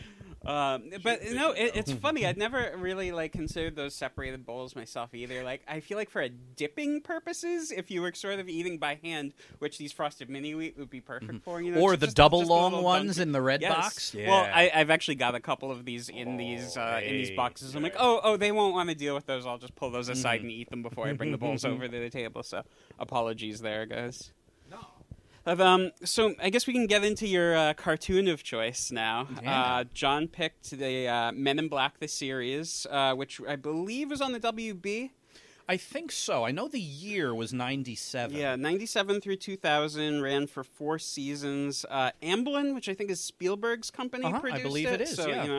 Um, 0.45 0.83
but 1.01 1.23
no, 1.31 1.53
it, 1.53 1.71
it's 1.73 1.91
funny. 1.91 2.23
I'd 2.23 2.37
never 2.37 2.75
really 2.77 3.11
like 3.11 3.31
considered 3.31 3.75
those 3.75 3.95
separated 3.95 4.45
bowls 4.45 4.75
myself 4.75 5.15
either. 5.15 5.43
Like, 5.43 5.63
I 5.67 5.79
feel 5.79 5.97
like 5.97 6.11
for 6.11 6.21
a 6.21 6.29
dipping 6.29 7.01
purposes, 7.01 7.71
if 7.71 7.89
you 7.89 8.03
were 8.03 8.13
sort 8.13 8.37
of 8.37 8.47
eating 8.47 8.77
by 8.77 8.99
hand, 9.03 9.33
which 9.57 9.79
these 9.79 9.91
frosted 9.91 10.29
mini 10.29 10.53
wheat 10.53 10.77
would 10.77 10.91
be 10.91 11.01
perfect 11.01 11.43
for, 11.43 11.59
you 11.63 11.71
know, 11.71 11.81
or 11.81 11.97
the 11.97 12.05
just- 12.05 12.15
double 12.15 12.41
just 12.41 12.51
long 12.51 12.83
ones 12.83 13.17
in 13.17 13.31
the 13.31 13.41
red 13.41 13.61
Yes. 13.61 13.73
box. 13.75 14.13
Yeah. 14.13 14.29
Well, 14.29 14.43
I, 14.53 14.69
I've 14.75 14.91
actually 14.91 15.15
got 15.15 15.33
a 15.33 15.39
couple 15.39 15.71
of 15.71 15.83
these 15.83 16.09
in 16.09 16.37
these 16.37 16.77
Oh, 16.77 16.81
uh, 16.81 17.01
in 17.03 17.13
these 17.13 17.31
boxes. 17.31 17.73
I'm 17.73 17.81
like, 17.81 17.95
oh, 17.97 18.19
oh, 18.23 18.37
they 18.37 18.51
won't 18.51 18.75
want 18.75 18.89
to 18.89 18.95
deal 18.95 19.15
with 19.15 19.25
those. 19.25 19.47
I'll 19.47 19.57
just 19.57 19.73
pull 19.73 19.89
those 19.89 20.09
aside 20.09 20.41
and 20.41 20.51
eat 20.51 20.69
them 20.69 20.83
before 20.83 21.07
I 21.07 21.13
bring 21.13 21.31
the 21.31 21.39
bowls 21.39 21.65
over 21.65 21.87
to 21.87 21.99
the 21.99 22.11
table. 22.11 22.43
So, 22.43 22.61
apologies 22.99 23.61
there, 23.61 23.87
guys. 23.87 24.31
Um, 25.47 25.91
so 26.03 26.33
I 26.41 26.49
guess 26.49 26.65
we 26.67 26.73
can 26.73 26.87
get 26.87 27.03
into 27.03 27.27
your 27.27 27.55
uh, 27.55 27.73
cartoon 27.75 28.27
of 28.27 28.43
choice 28.43 28.91
now. 28.91 29.27
Yeah. 29.43 29.63
Uh, 29.63 29.83
John 29.93 30.27
picked 30.27 30.71
the 30.71 31.07
uh, 31.07 31.31
Men 31.31 31.59
in 31.59 31.67
Black 31.67 31.99
the 31.99 32.07
series, 32.07 32.87
uh, 32.89 33.13
which 33.13 33.39
I 33.47 33.55
believe 33.55 34.09
was 34.09 34.21
on 34.21 34.31
the 34.31 34.39
WB. 34.39 35.11
I 35.67 35.77
think 35.77 36.11
so. 36.11 36.43
I 36.45 36.51
know 36.51 36.67
the 36.67 36.79
year 36.79 37.33
was 37.33 37.51
'97. 37.53 38.35
Yeah, 38.35 38.55
ninety 38.55 38.85
seven 38.85 39.19
through 39.19 39.37
two 39.37 39.57
thousand 39.57 40.21
ran 40.21 40.45
for 40.47 40.63
four 40.63 40.99
seasons. 40.99 41.85
Uh, 41.89 42.11
Amblin, 42.21 42.75
which 42.75 42.87
I 42.87 42.93
think 42.93 43.09
is 43.09 43.19
Spielberg's 43.19 43.89
company, 43.89 44.25
Uh-huh, 44.25 44.37
I 44.37 44.39
produced 44.39 44.63
believe 44.63 44.87
it 44.87 45.01
is, 45.01 45.15
So 45.15 45.27
yeah. 45.27 45.43
you 45.43 45.49
know, 45.49 45.57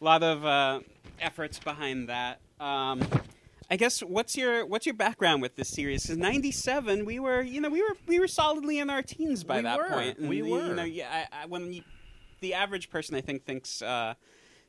a 0.00 0.04
lot 0.04 0.22
of 0.22 0.44
uh, 0.44 0.80
efforts 1.20 1.58
behind 1.58 2.08
that. 2.10 2.40
Um, 2.60 3.00
I 3.70 3.76
guess 3.76 4.00
what's 4.00 4.36
your 4.36 4.64
what's 4.64 4.86
your 4.86 4.94
background 4.94 5.42
with 5.42 5.56
this 5.56 5.68
series? 5.68 6.02
Because 6.04 6.18
ninety 6.18 6.52
seven, 6.52 7.04
we 7.04 7.18
were 7.18 7.42
you 7.42 7.60
know 7.60 7.68
we 7.70 7.82
were 7.82 7.96
we 8.06 8.20
were 8.20 8.28
solidly 8.28 8.78
in 8.78 8.90
our 8.90 9.02
teens 9.02 9.42
by 9.44 9.56
We 9.56 9.62
that 9.62 9.78
were, 9.78 9.88
point. 9.88 10.20
we 10.20 10.36
you 10.38 10.46
were. 10.46 10.74
know, 10.74 10.84
yeah, 10.84 11.26
I, 11.32 11.42
I, 11.42 11.46
when 11.46 11.72
you, 11.72 11.82
the 12.40 12.54
average 12.54 12.90
person 12.90 13.14
I 13.16 13.20
think 13.20 13.44
thinks. 13.44 13.82
Uh, 13.82 14.14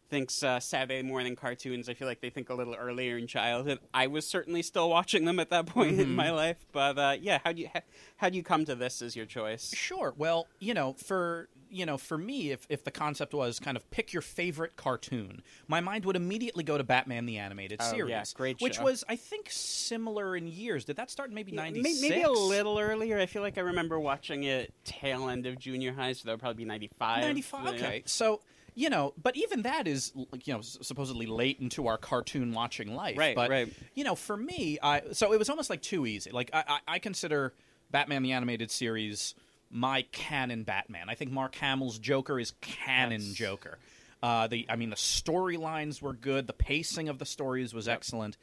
thinks 0.10 0.42
uh, 0.42 0.58
Saturday 0.58 1.02
morning 1.02 1.36
cartoons. 1.36 1.90
I 1.90 1.94
feel 1.94 2.08
like 2.08 2.22
they 2.22 2.30
think 2.30 2.50
a 2.50 2.54
little 2.54 2.76
earlier 2.76 3.18
in 3.18 3.28
childhood. 3.28 3.80
I 3.94 4.08
was 4.08 4.26
certainly 4.26 4.62
still 4.62 4.90
watching 4.90 5.26
them 5.26 5.38
at 5.38 5.50
that 5.50 5.66
point 5.66 6.00
in 6.00 6.16
my 6.16 6.32
life, 6.32 6.66
but 6.72 6.98
uh, 6.98 7.18
yeah, 7.20 7.40
how 7.44 7.52
do 7.52 7.64
you 7.64 7.70
how 8.16 8.30
do 8.30 8.38
you 8.38 8.44
come 8.44 8.64
to 8.64 8.74
this 8.76 9.02
as 9.02 9.18
your 9.18 9.26
choice? 9.26 9.74
Sure. 9.76 10.14
Well, 10.16 10.48
you 10.60 10.74
know, 10.74 10.94
for 10.94 11.50
you 11.70 11.86
know, 11.86 11.98
for 11.98 12.18
me, 12.18 12.52
if 12.52 12.66
if 12.70 12.84
the 12.84 12.92
concept 12.92 13.34
was 13.34 13.60
kind 13.60 13.76
of 13.78 13.90
pick 13.92 14.14
your 14.14 14.22
favorite 14.22 14.76
cartoon, 14.76 15.42
my 15.68 15.82
mind 15.82 16.06
would 16.06 16.16
immediately 16.16 16.64
go 16.64 16.78
to 16.78 16.84
Batman 16.84 17.26
the 17.26 17.38
Animated 17.38 17.80
Oh, 17.82 17.90
Series, 17.90 18.10
yeah, 18.12 18.24
great 18.36 18.60
show. 18.60 18.64
which 18.66 18.80
was, 18.80 19.04
I 19.10 19.16
think, 19.16 19.48
similar 19.50 20.36
in 20.36 20.48
years. 20.48 20.86
Did 20.86 20.96
that 20.98 21.10
start 21.12 21.30
in 21.30 21.36
maybe 21.36 21.52
Yeah, 21.52 21.62
ninety? 21.64 21.82
Maybe 21.82 22.22
a 22.22 22.30
little 22.32 22.80
earlier. 22.80 23.20
I 23.20 23.26
feel 23.26 23.42
like 23.42 23.58
I 23.58 23.62
remember 23.62 24.00
watching 24.00 24.44
it 24.44 24.74
tail 24.84 25.30
end 25.30 25.46
of 25.46 25.58
junior 25.60 25.94
high, 25.94 26.14
so 26.14 26.24
that 26.26 26.32
would 26.32 26.40
probably 26.40 26.64
be 26.64 26.66
ninety 26.66 26.90
five. 27.00 27.22
95 27.24 27.68
okay 27.76 28.04
so 28.06 28.42
you 28.76 28.90
know 28.90 29.14
but 29.22 29.36
even 29.36 29.64
that 29.64 29.88
is 29.88 30.12
you 30.46 30.54
know 30.54 30.62
supposedly 30.62 31.26
late 31.26 31.60
into 31.60 31.88
our 31.88 31.98
cartoon 31.98 32.54
watching 32.54 32.94
life 32.96 33.18
Right, 33.18 33.36
but 33.36 33.50
right. 33.50 33.74
you 33.96 34.04
know 34.04 34.14
for 34.16 34.38
me 34.38 34.78
i 34.84 35.02
so 35.14 35.34
it 35.34 35.40
was 35.40 35.50
almost 35.50 35.70
like 35.70 35.82
too 35.82 36.06
easy 36.06 36.32
like 36.32 36.50
i 36.54 36.64
i, 36.68 36.80
I 36.96 37.00
consider 37.00 37.54
batman 37.92 38.22
the 38.24 38.32
animated 38.34 38.70
series 38.72 39.34
my 39.70 40.04
canon 40.12 40.64
batman. 40.64 41.10
I 41.10 41.16
think 41.16 41.32
mark 41.32 41.56
hamill's 41.56 42.00
joker 42.00 42.40
is 42.40 42.54
canon 42.62 43.20
That's- 43.20 43.34
joker. 43.34 43.78
Uh 44.24 44.48
the 44.48 44.66
i 44.70 44.76
mean 44.76 44.90
the 44.90 44.96
storylines 44.96 46.02
were 46.02 46.14
good. 46.14 46.48
The 46.48 46.54
pacing 46.54 47.10
of 47.10 47.20
the 47.20 47.26
stories 47.26 47.74
was 47.74 47.88
excellent. 47.88 48.38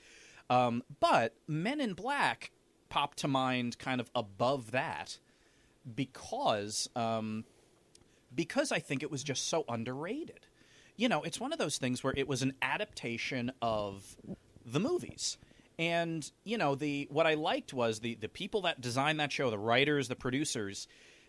Um 0.51 0.83
but 1.01 1.35
men 1.49 1.81
in 1.81 1.95
black 1.95 2.51
popped 2.89 3.19
to 3.19 3.29
mind 3.29 3.79
kind 3.79 4.01
of 4.01 4.11
above 4.15 4.71
that 4.71 5.19
because 5.97 6.89
um 6.95 7.45
because 8.35 8.73
I 8.73 8.81
think 8.81 9.03
it 9.03 9.11
was 9.11 9.23
just 9.23 9.47
so 9.49 9.65
underrated. 9.69 10.47
You 10.97 11.09
know, 11.09 11.23
it's 11.23 11.39
one 11.41 11.53
of 11.53 11.59
those 11.59 11.79
things 11.79 12.03
where 12.03 12.15
it 12.17 12.27
was 12.27 12.43
an 12.43 12.55
adaptation 12.63 13.53
of 13.63 14.17
the 14.67 14.81
movies. 14.81 15.39
And, 15.79 16.29
you 16.45 16.57
know, 16.59 16.75
the 16.75 17.07
what 17.11 17.27
I 17.27 17.35
liked 17.35 17.73
was 17.73 18.01
the 18.01 18.15
the 18.17 18.29
people 18.29 18.63
that 18.63 18.81
designed 18.81 19.19
that 19.21 19.33
show, 19.33 19.51
the 19.51 19.59
writers, 19.59 20.09
the 20.09 20.17
producers, 20.17 20.87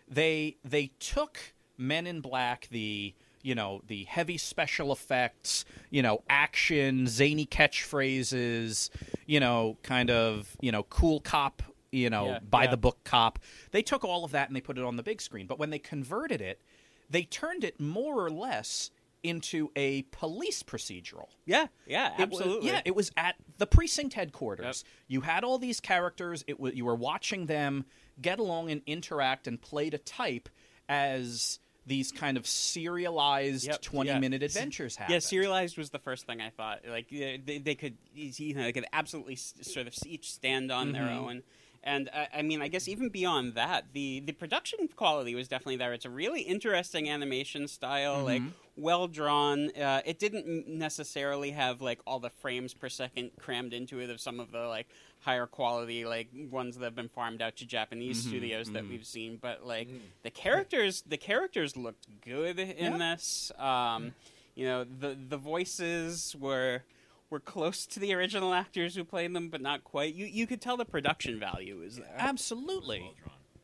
they 0.08 0.56
they 0.64 0.92
took 0.98 1.38
Men 1.78 2.06
in 2.06 2.20
Black, 2.20 2.68
the 2.70 3.14
you 3.42 3.54
know, 3.54 3.80
the 3.86 4.02
heavy 4.04 4.36
special 4.38 4.90
effects, 4.90 5.64
you 5.90 6.02
know, 6.02 6.22
action, 6.28 7.06
zany 7.06 7.46
catchphrases, 7.46 8.90
you 9.26 9.38
know, 9.40 9.76
kind 9.82 10.10
of, 10.10 10.56
you 10.60 10.72
know, 10.72 10.82
cool 10.84 11.20
cop, 11.20 11.62
you 11.92 12.10
know, 12.10 12.26
Yeah, 12.26 12.38
by 12.50 12.64
yeah. 12.64 12.70
the 12.72 12.76
book 12.76 12.98
cop. 13.04 13.38
They 13.70 13.82
took 13.82 14.04
all 14.04 14.24
of 14.24 14.32
that 14.32 14.48
and 14.48 14.56
they 14.56 14.60
put 14.60 14.78
it 14.78 14.84
on 14.84 14.96
the 14.96 15.02
big 15.04 15.20
screen. 15.20 15.46
But 15.46 15.58
when 15.60 15.70
they 15.70 15.78
converted 15.78 16.40
it, 16.40 16.60
they 17.08 17.22
turned 17.22 17.62
it 17.62 17.78
more 17.78 18.24
or 18.24 18.30
less 18.30 18.90
into 19.22 19.70
a 19.76 20.02
police 20.10 20.62
procedural. 20.64 21.28
Yeah, 21.44 21.66
yeah, 21.86 22.14
It 22.20 22.30
was- 22.30 22.40
absolutely. 22.40 22.68
yeah, 22.70 22.80
it 22.84 22.94
was 22.96 23.10
at 23.16 23.36
the 23.58 23.66
precinct 23.66 24.14
headquarters. 24.14 24.84
You 25.08 25.20
had 25.20 25.44
all 25.44 25.58
these 25.58 25.78
characters. 25.80 26.44
It 26.46 26.58
was, 26.60 26.74
you 26.74 26.84
were 26.84 26.94
watching 26.96 27.46
them 27.46 27.84
get 28.20 28.38
along 28.38 28.70
and 28.70 28.82
interact 28.86 29.46
and 29.46 29.60
play 29.60 29.90
to 29.90 29.98
type 29.98 30.48
as 30.88 31.58
these 31.86 32.10
kind 32.10 32.36
of 32.36 32.46
serialized 32.46 33.66
Yep, 33.66 33.82
twenty-minute 33.82 34.42
adventures 34.42 34.96
happen. 34.96 35.14
Yeah, 35.14 35.20
serialized 35.20 35.78
was 35.78 35.90
the 35.90 35.98
first 35.98 36.26
thing 36.26 36.40
I 36.40 36.50
thought. 36.50 36.80
Like 36.88 37.08
they, 37.10 37.60
they 37.62 37.74
could, 37.74 37.96
you 38.14 38.54
know, 38.54 38.62
they 38.62 38.72
could 38.72 38.86
absolutely 38.92 39.36
sort 39.36 39.86
of 39.86 39.94
each 40.04 40.32
stand 40.32 40.72
on 40.72 40.92
their 40.92 41.04
Mm-hmm. 41.04 41.18
own. 41.26 41.42
And 41.84 42.08
uh, 42.12 42.24
I 42.34 42.42
mean, 42.42 42.60
I 42.60 42.66
guess 42.66 42.88
even 42.88 43.10
beyond 43.10 43.54
that, 43.54 43.92
the 43.92 44.18
the 44.18 44.32
production 44.32 44.88
quality 44.96 45.36
was 45.36 45.46
definitely 45.46 45.76
there. 45.76 45.92
It's 45.92 46.04
a 46.04 46.10
really 46.10 46.40
interesting 46.40 47.08
animation 47.08 47.68
style, 47.68 48.24
like 48.24 48.42
Mm-hmm. 48.42 48.48
well 48.76 49.06
drawn. 49.06 49.70
Uh, 49.80 50.02
it 50.04 50.18
didn't 50.18 50.66
necessarily 50.66 51.52
have 51.52 51.80
like 51.80 52.00
all 52.04 52.18
the 52.18 52.30
frames 52.30 52.74
per 52.74 52.88
second 52.88 53.30
crammed 53.38 53.72
into 53.72 54.00
it 54.00 54.10
of 54.10 54.20
some 54.20 54.40
of 54.40 54.50
the 54.50 54.66
like 54.66 54.88
higher 55.26 55.46
quality 55.46 56.04
like 56.04 56.28
ones 56.52 56.76
that 56.78 56.84
have 56.84 56.94
been 56.94 57.08
farmed 57.08 57.42
out 57.42 57.56
to 57.56 57.66
Japanese 57.66 58.20
Mm-hmm, 58.20 58.28
studios 58.30 58.70
that 58.70 58.88
we've 58.88 59.04
seen. 59.04 59.38
But 59.42 59.66
like 59.66 59.88
the 60.22 60.30
characters, 60.30 61.02
the 61.06 61.16
characters 61.16 61.76
looked 61.76 62.06
good 62.24 62.58
in 62.60 62.92
Yeah. 62.92 62.98
this. 63.16 63.50
Um, 63.58 64.14
you 64.54 64.64
know, 64.66 64.84
the 64.84 65.18
the 65.28 65.36
voices 65.36 66.34
were 66.38 66.82
were 67.28 67.40
close 67.40 67.86
to 67.86 67.98
the 67.98 68.14
original 68.14 68.54
actors 68.54 68.94
who 68.94 69.02
played 69.02 69.34
them, 69.34 69.48
but 69.48 69.60
not 69.60 69.82
quite. 69.82 70.14
You 70.14 70.26
you 70.26 70.46
could 70.46 70.60
tell 70.60 70.76
the 70.76 70.84
production 70.84 71.40
value 71.40 71.82
is 71.82 71.96
there. 71.96 72.14
Absolutely. 72.16 73.12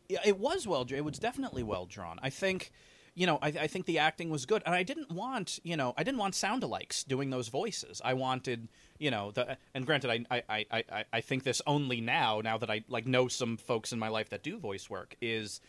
Yeah, 0.09 0.19
it 0.25 0.39
was 0.41 0.67
well. 0.67 0.85
Drawn. 0.85 0.99
It 0.99 1.05
was 1.05 1.19
definitely 1.21 1.63
well 1.63 1.87
drawn. 1.87 2.19
I 2.23 2.29
think, 2.31 2.73
you 3.15 3.27
know, 3.27 3.39
I, 3.43 3.49
I 3.49 3.67
think 3.67 3.87
the 3.87 3.99
acting 3.99 4.31
was 4.31 4.47
good, 4.47 4.63
and 4.65 4.75
I 4.75 4.83
didn't 4.83 5.11
want, 5.11 5.59
you 5.63 5.77
know, 5.77 5.95
I 5.97 6.03
didn't 6.03 6.19
want 6.19 6.35
sound 6.35 6.63
alikes 6.63 7.07
doing 7.07 7.31
those 7.31 7.49
voices. 7.49 8.01
I 8.05 8.15
wanted, 8.15 8.69
you 8.99 9.11
know, 9.11 9.31
the 9.31 9.57
and 9.75 9.85
granted, 9.85 10.11
I 10.11 10.25
I, 10.31 10.43
I, 10.49 10.85
I 10.91 11.05
I 11.13 11.21
think 11.21 11.45
this 11.45 11.61
only 11.67 12.01
now, 12.01 12.41
now 12.43 12.59
that 12.59 12.71
I 12.71 12.85
like 12.89 13.07
know 13.07 13.29
some 13.29 13.57
folks 13.57 13.93
in 13.93 13.99
my 13.99 14.09
life 14.09 14.31
that 14.31 14.43
do 14.43 14.59
voice 14.59 14.89
work, 14.89 15.17
is, 15.21 15.61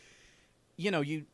you 0.78 0.92
know, 0.92 1.02
you. 1.02 1.26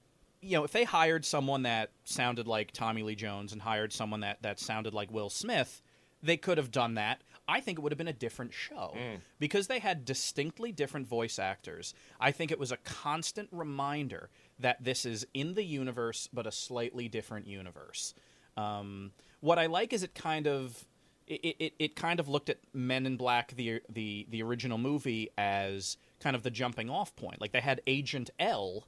You 0.41 0.55
know, 0.55 0.63
if 0.63 0.71
they 0.71 0.85
hired 0.85 1.25
someone 1.25 1.63
that 1.63 1.91
sounded 2.05 2.47
like 2.47 2.71
Tommy 2.71 3.03
Lee 3.03 3.13
Jones 3.13 3.51
and 3.51 3.61
hired 3.61 3.91
someone 3.91 4.21
that, 4.21 4.41
that 4.41 4.57
sounded 4.57 4.93
like 4.93 5.11
Will 5.11 5.29
Smith, 5.29 5.81
they 6.23 6.37
could 6.37 6.57
have 6.57 6.71
done 6.71 6.93
that. 6.93 7.21
I 7.45 7.59
think 7.59 7.77
it 7.77 7.81
would 7.81 7.91
have 7.91 7.97
been 7.97 8.07
a 8.07 8.13
different 8.13 8.53
show 8.53 8.95
mm. 8.95 9.19
because 9.37 9.67
they 9.67 9.79
had 9.79 10.05
distinctly 10.05 10.71
different 10.71 11.07
voice 11.07 11.39
actors. 11.39 11.93
I 12.21 12.31
think 12.31 12.51
it 12.51 12.59
was 12.59 12.71
a 12.71 12.77
constant 12.77 13.49
reminder 13.51 14.29
that 14.59 14.83
this 14.83 15.05
is 15.05 15.25
in 15.33 15.53
the 15.53 15.63
universe, 15.63 16.27
but 16.31 16.45
a 16.45 16.51
slightly 16.51 17.07
different 17.07 17.47
universe. 17.47 18.13
Um, 18.57 19.11
what 19.39 19.57
I 19.57 19.67
like 19.67 19.93
is 19.93 20.03
it 20.03 20.13
kind 20.13 20.47
of 20.47 20.85
it, 21.27 21.55
it, 21.59 21.73
it 21.79 21.95
kind 21.95 22.19
of 22.19 22.27
looked 22.27 22.49
at 22.49 22.57
Men 22.73 23.05
in 23.05 23.15
Black 23.15 23.55
the 23.55 23.81
the 23.89 24.27
the 24.29 24.41
original 24.43 24.77
movie 24.77 25.29
as 25.37 25.97
kind 26.19 26.35
of 26.35 26.43
the 26.43 26.51
jumping 26.51 26.89
off 26.89 27.15
point. 27.15 27.39
Like 27.39 27.51
they 27.51 27.61
had 27.61 27.81
Agent 27.87 28.29
L 28.39 28.85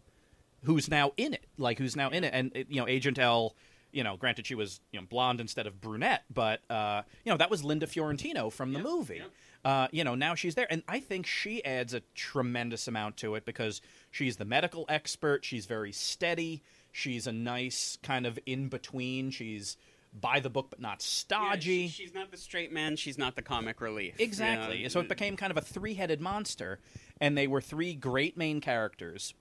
who's 0.63 0.89
now 0.89 1.11
in 1.17 1.33
it, 1.33 1.45
like 1.57 1.79
who's 1.79 1.95
now 1.95 2.09
in 2.09 2.23
it, 2.23 2.33
and 2.33 2.51
it, 2.55 2.67
you 2.69 2.79
know, 2.79 2.87
Agent 2.87 3.19
L. 3.19 3.55
You 3.93 4.05
know, 4.05 4.15
granted 4.15 4.47
she 4.47 4.55
was 4.55 4.79
you 4.91 4.99
know 5.01 5.05
blonde 5.05 5.41
instead 5.41 5.67
of 5.67 5.81
brunette, 5.81 6.23
but 6.33 6.61
uh, 6.69 7.01
you 7.25 7.31
know 7.31 7.37
that 7.37 7.49
was 7.51 7.63
Linda 7.63 7.87
Fiorentino 7.87 8.49
from 8.49 8.71
the 8.71 8.79
movie. 8.79 9.21
Uh, 9.63 9.87
you 9.91 10.03
know, 10.03 10.15
now 10.15 10.33
she's 10.33 10.55
there, 10.55 10.67
and 10.71 10.81
I 10.87 10.99
think 10.99 11.25
she 11.27 11.63
adds 11.63 11.93
a 11.93 12.01
tremendous 12.15 12.87
amount 12.87 13.17
to 13.17 13.35
it 13.35 13.45
because 13.45 13.79
she's 14.09 14.37
the 14.37 14.45
medical 14.45 14.85
expert. 14.89 15.45
She's 15.45 15.65
very 15.67 15.91
steady. 15.91 16.63
She's 16.91 17.27
a 17.27 17.31
nice 17.31 17.97
kind 18.01 18.25
of 18.25 18.39
in 18.45 18.69
between. 18.69 19.29
She's 19.29 19.77
by 20.19 20.39
the 20.39 20.49
book, 20.49 20.67
but 20.71 20.81
not 20.81 20.93
Yeah, 20.93 20.97
stodgy. 20.99 21.87
she- 21.87 22.03
she's 22.03 22.13
not 22.13 22.31
the 22.31 22.37
straight 22.37 22.71
man. 22.71 22.95
She's 22.97 23.17
not 23.17 23.35
the 23.35 23.41
comic 23.43 23.79
relief. 23.81 24.19
you 24.19 24.25
Exactly. 24.25 24.81
know? 24.83 24.89
So 24.89 24.99
it 24.99 25.07
became 25.07 25.37
kind 25.37 25.51
of 25.51 25.57
a 25.57 25.61
three-headed 25.61 26.19
monster, 26.19 26.79
and 27.21 27.37
they 27.37 27.47
were 27.47 27.61
three 27.61 27.93
great 27.93 28.35
main 28.35 28.59
characters, 28.61 29.33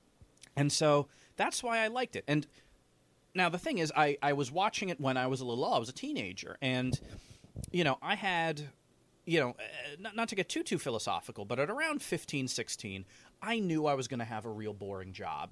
and 0.55 0.71
so 0.71 1.09
that's 1.37 1.63
why 1.63 1.79
I 1.79 1.89
liked 1.89 2.15
it. 2.15 2.25
And 2.29 2.47
now 3.35 3.49
the 3.49 3.59
thing 3.59 3.79
is, 3.79 3.91
I 3.97 4.19
I 4.23 4.33
was 4.35 4.53
watching 4.53 4.91
it 4.91 5.01
when 5.01 5.17
I 5.17 5.27
was 5.29 5.41
a 5.41 5.45
little. 5.47 5.65
I 5.65 5.79
was 5.79 5.89
a 5.89 5.93
teenager, 5.95 6.57
and 6.61 7.01
you 7.73 7.83
know, 7.85 7.99
I 8.01 8.15
had, 8.15 8.69
you 9.31 9.39
know, 9.39 9.51
uh, 9.51 9.63
not, 10.01 10.17
not 10.17 10.29
to 10.29 10.35
get 10.35 10.49
too 10.49 10.65
too 10.65 10.79
philosophical, 10.79 11.45
but 11.45 11.61
at 11.61 11.71
around 11.71 12.03
15, 12.03 12.49
16, 12.49 13.05
I 13.41 13.61
knew 13.61 13.87
I 13.87 13.95
was 13.95 14.09
going 14.09 14.19
to 14.19 14.25
have 14.25 14.45
a 14.45 14.51
real 14.51 14.73
boring 14.73 15.13
job. 15.13 15.51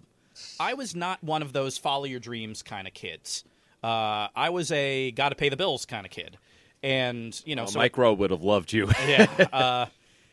I 0.58 0.74
was 0.74 0.96
not 0.96 1.22
one 1.22 1.42
of 1.42 1.52
those 1.52 1.78
follow 1.78 2.04
your 2.04 2.20
dreams 2.20 2.62
kind 2.62 2.88
of 2.88 2.94
kids. 2.94 3.44
Uh, 3.82 4.26
I 4.34 4.50
was 4.50 4.72
a 4.72 5.12
got 5.12 5.28
to 5.28 5.36
pay 5.36 5.48
the 5.48 5.56
bills 5.56 5.86
kind 5.86 6.04
of 6.04 6.10
kid, 6.10 6.38
and 6.82 7.40
you 7.44 7.54
know, 7.54 7.62
Well, 7.62 7.72
so 7.72 7.78
Mike 7.78 7.96
Rowe 7.96 8.12
would 8.14 8.32
have 8.32 8.42
loved 8.42 8.72
you. 8.72 8.90
yeah. 9.06 9.26
Uh, 9.52 9.86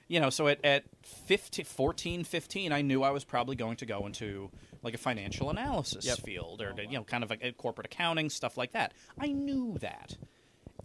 you 0.08 0.20
know, 0.20 0.30
so 0.30 0.48
at, 0.48 0.64
at 0.64 0.84
15, 1.02 1.66
14, 1.66 2.24
15, 2.26 2.72
I 2.72 2.82
knew 2.84 3.02
I 3.02 3.10
was 3.10 3.24
probably 3.24 3.56
going 3.56 3.78
to 3.78 3.88
go 3.88 4.06
into 4.06 4.52
like 4.84 4.94
a 4.94 5.00
financial 5.00 5.50
analysis 5.50 6.06
field 6.20 6.62
or, 6.62 6.76
you 6.80 6.98
know, 6.98 7.04
kind 7.04 7.24
of 7.24 7.32
a, 7.32 7.48
a 7.48 7.52
corporate 7.54 7.88
accounting, 7.88 8.30
stuff 8.30 8.56
like 8.56 8.74
that. 8.74 8.94
I 9.20 9.28
knew 9.28 9.80
that. 9.80 10.16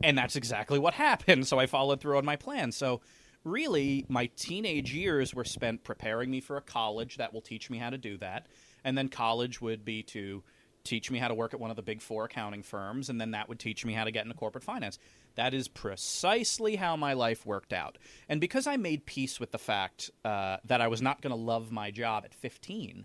And 0.03 0.17
that's 0.17 0.37
exactly 0.37 0.79
what 0.79 0.95
happened. 0.95 1.47
So 1.47 1.59
I 1.59 1.67
followed 1.67 2.01
through 2.01 2.19
on 2.19 2.25
my 2.25 2.37
plan. 2.37 2.73
So 2.73 3.01
really, 3.45 4.07
my 4.09 4.31
teenage 4.37 4.95
years 4.95 5.35
were 5.35 5.45
spent 5.45 5.85
preparing 5.85 6.31
me 6.31 6.41
for 6.41 6.57
a 6.57 6.63
college 6.63 7.17
that 7.19 7.33
will 7.33 7.43
teach 7.43 7.71
me 7.71 7.79
how 7.79 7.91
to 7.91 7.99
do 7.99 8.17
that. 8.19 8.47
And 8.85 8.97
then 8.97 9.09
college 9.09 9.61
would 9.61 9.85
be 9.85 10.03
to 10.05 10.43
teach 10.85 11.11
me 11.11 11.19
how 11.19 11.29
to 11.29 11.35
work 11.35 11.55
at 11.55 11.61
one 11.61 11.71
of 11.71 11.77
the 11.77 11.83
big 11.83 12.01
four 12.01 12.25
accounting 12.25 12.63
firms, 12.63 13.09
and 13.09 13.21
then 13.21 13.33
that 13.33 13.49
would 13.49 13.59
teach 13.59 13.85
me 13.85 13.93
how 13.93 14.05
to 14.05 14.11
get 14.11 14.25
into 14.25 14.35
corporate 14.35 14.65
finance. 14.65 14.99
That 15.35 15.55
is 15.55 15.69
precisely 15.69 16.77
how 16.77 16.97
my 16.97 17.13
life 17.13 17.47
worked 17.47 17.73
out. 17.73 17.99
And 18.29 18.41
because 18.41 18.67
I 18.67 18.77
made 18.77 19.07
peace 19.07 19.39
with 19.39 19.53
the 19.53 19.59
fact 19.59 20.11
uh, 20.25 20.57
that 20.65 20.81
I 20.81 20.89
was 20.89 21.03
not 21.03 21.23
going 21.23 21.33
to 21.33 21.41
love 21.41 21.71
my 21.71 21.91
job 21.91 22.25
at 22.25 22.35
15, 22.35 23.05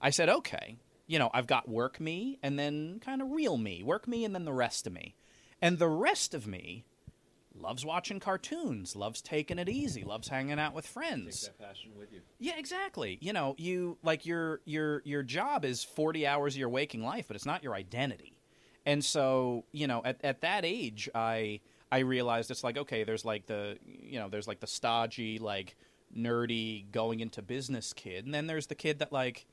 I 0.00 0.10
said, 0.10 0.28
okay, 0.28 0.76
you 1.06 1.18
know, 1.18 1.30
I've 1.32 1.46
got 1.46 1.68
work 1.68 2.00
me 2.00 2.38
and 2.42 2.58
then 2.58 3.00
kind 3.00 3.22
of 3.22 3.30
real 3.30 3.56
me, 3.56 3.82
work 3.82 4.08
me 4.08 4.24
and 4.24 4.34
then 4.34 4.44
the 4.44 4.52
rest 4.52 4.86
of 4.86 4.92
me. 4.92 5.14
And 5.64 5.78
the 5.78 5.88
rest 5.88 6.34
of 6.34 6.46
me 6.46 6.84
loves 7.54 7.86
watching 7.86 8.20
cartoons, 8.20 8.94
loves 8.94 9.22
taking 9.22 9.58
it 9.58 9.66
easy, 9.66 10.04
loves 10.04 10.28
hanging 10.28 10.58
out 10.58 10.74
with 10.74 10.86
friends. 10.86 11.44
Take 11.44 11.56
that 11.56 11.68
passion 11.68 11.92
with 11.98 12.12
you. 12.12 12.20
Yeah, 12.38 12.58
exactly. 12.58 13.16
You 13.22 13.32
know, 13.32 13.54
you 13.56 13.96
like 14.02 14.26
your 14.26 14.60
your 14.66 15.00
your 15.06 15.22
job 15.22 15.64
is 15.64 15.82
40 15.82 16.26
hours 16.26 16.52
of 16.54 16.58
your 16.58 16.68
waking 16.68 17.02
life, 17.02 17.24
but 17.28 17.34
it's 17.34 17.46
not 17.46 17.62
your 17.62 17.74
identity. 17.74 18.36
And 18.84 19.02
so, 19.02 19.64
you 19.72 19.86
know, 19.86 20.02
at 20.04 20.22
at 20.22 20.42
that 20.42 20.66
age, 20.66 21.08
I 21.14 21.60
I 21.90 22.00
realized 22.00 22.50
it's 22.50 22.62
like 22.62 22.76
okay, 22.76 23.04
there's 23.04 23.24
like 23.24 23.46
the 23.46 23.78
you 23.86 24.18
know, 24.18 24.28
there's 24.28 24.46
like 24.46 24.60
the 24.60 24.66
stodgy 24.66 25.38
like 25.38 25.76
nerdy 26.14 26.90
going 26.92 27.20
into 27.20 27.40
business 27.40 27.94
kid, 27.94 28.26
and 28.26 28.34
then 28.34 28.46
there's 28.46 28.66
the 28.66 28.74
kid 28.74 28.98
that 28.98 29.12
like 29.12 29.46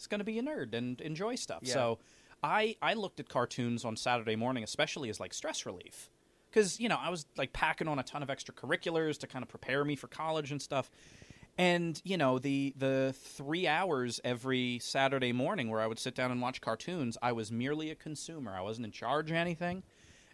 is 0.00 0.08
going 0.08 0.18
to 0.18 0.24
be 0.24 0.40
a 0.40 0.42
nerd 0.42 0.74
and 0.74 1.00
enjoy 1.00 1.36
stuff. 1.36 1.64
So, 1.64 1.98
I 2.44 2.76
I 2.82 2.94
looked 2.94 3.20
at 3.20 3.28
cartoons 3.28 3.84
on 3.84 3.96
Saturday 3.96 4.36
morning 4.36 4.62
especially 4.62 5.08
as 5.08 5.18
like 5.18 5.32
stress 5.32 5.64
relief 5.64 6.10
because 6.50 6.78
you 6.78 6.88
know 6.88 6.98
I 7.00 7.08
was 7.08 7.26
like 7.36 7.52
packing 7.52 7.88
on 7.88 7.98
a 7.98 8.02
ton 8.02 8.22
of 8.22 8.28
extracurriculars 8.28 9.18
to 9.20 9.26
kind 9.26 9.42
of 9.42 9.48
prepare 9.48 9.84
me 9.84 9.96
for 9.96 10.06
college 10.08 10.52
and 10.52 10.60
stuff. 10.60 10.90
And 11.56 12.00
you 12.04 12.16
know 12.16 12.38
the 12.38 12.74
the 12.76 13.14
three 13.16 13.66
hours 13.66 14.20
every 14.24 14.78
Saturday 14.80 15.32
morning 15.32 15.70
where 15.70 15.80
I 15.80 15.86
would 15.86 15.98
sit 15.98 16.14
down 16.14 16.30
and 16.30 16.42
watch 16.42 16.60
cartoons, 16.60 17.16
I 17.22 17.32
was 17.32 17.50
merely 17.50 17.90
a 17.90 17.94
consumer. 17.94 18.52
I 18.54 18.60
wasn't 18.60 18.86
in 18.86 18.92
charge 18.92 19.30
of 19.30 19.36
anything, 19.36 19.82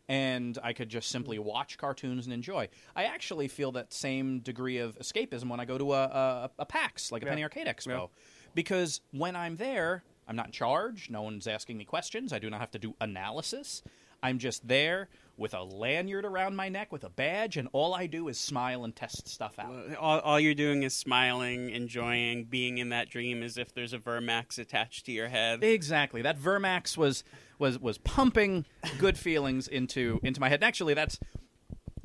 and 0.08 0.58
I 0.64 0.72
could 0.72 0.88
just 0.88 1.10
simply 1.10 1.38
mm. 1.38 1.44
watch 1.44 1.78
cartoons 1.78 2.26
and 2.26 2.32
enjoy. 2.32 2.70
I 2.96 3.04
actually 3.04 3.48
feel 3.48 3.72
that 3.72 3.92
same 3.92 4.40
degree 4.40 4.78
of 4.78 4.98
escapism 4.98 5.48
when 5.48 5.60
I 5.60 5.64
go 5.64 5.78
to 5.78 5.92
a 5.92 6.04
a, 6.04 6.50
a 6.60 6.66
PAX, 6.66 7.12
like 7.12 7.22
a 7.22 7.26
Penny 7.26 7.42
Arcade 7.42 7.66
Expo, 7.66 8.08
because 8.54 9.02
when 9.12 9.36
I'm 9.36 9.56
there, 9.56 10.02
I'm 10.30 10.36
not 10.36 10.46
in 10.46 10.52
charge. 10.52 11.10
No 11.10 11.22
one's 11.22 11.48
asking 11.48 11.76
me 11.76 11.84
questions. 11.84 12.32
I 12.32 12.38
do 12.38 12.48
not 12.48 12.60
have 12.60 12.70
to 12.70 12.78
do 12.78 12.94
analysis. 13.00 13.82
I'm 14.22 14.38
just 14.38 14.68
there 14.68 15.08
with 15.36 15.54
a 15.54 15.62
lanyard 15.62 16.24
around 16.24 16.54
my 16.54 16.68
neck 16.68 16.92
with 16.92 17.02
a 17.02 17.08
badge, 17.08 17.56
and 17.56 17.68
all 17.72 17.94
I 17.94 18.06
do 18.06 18.28
is 18.28 18.38
smile 18.38 18.84
and 18.84 18.94
test 18.94 19.26
stuff 19.26 19.58
out. 19.58 19.74
All, 19.98 20.20
all 20.20 20.38
you're 20.38 20.54
doing 20.54 20.84
is 20.84 20.94
smiling, 20.94 21.70
enjoying, 21.70 22.44
being 22.44 22.78
in 22.78 22.90
that 22.90 23.10
dream 23.10 23.42
as 23.42 23.58
if 23.58 23.74
there's 23.74 23.92
a 23.92 23.98
Vermax 23.98 24.56
attached 24.58 25.04
to 25.06 25.12
your 25.12 25.28
head. 25.28 25.64
Exactly. 25.64 26.22
That 26.22 26.38
Vermax 26.38 26.96
was 26.96 27.24
was 27.58 27.80
was 27.80 27.98
pumping 27.98 28.66
good 28.98 29.18
feelings 29.18 29.66
into 29.66 30.20
into 30.22 30.40
my 30.40 30.48
head. 30.48 30.60
And 30.60 30.64
actually, 30.64 30.94
that's 30.94 31.18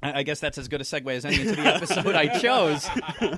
I 0.01 0.19
I 0.19 0.23
guess 0.23 0.39
that's 0.39 0.57
as 0.57 0.67
good 0.67 0.81
a 0.81 0.85
segue 0.85 1.13
as 1.13 1.25
any 1.25 1.41
into 1.41 1.55
the 1.57 1.61
episode 1.75 2.15
I 2.15 2.39
chose. 2.39 2.89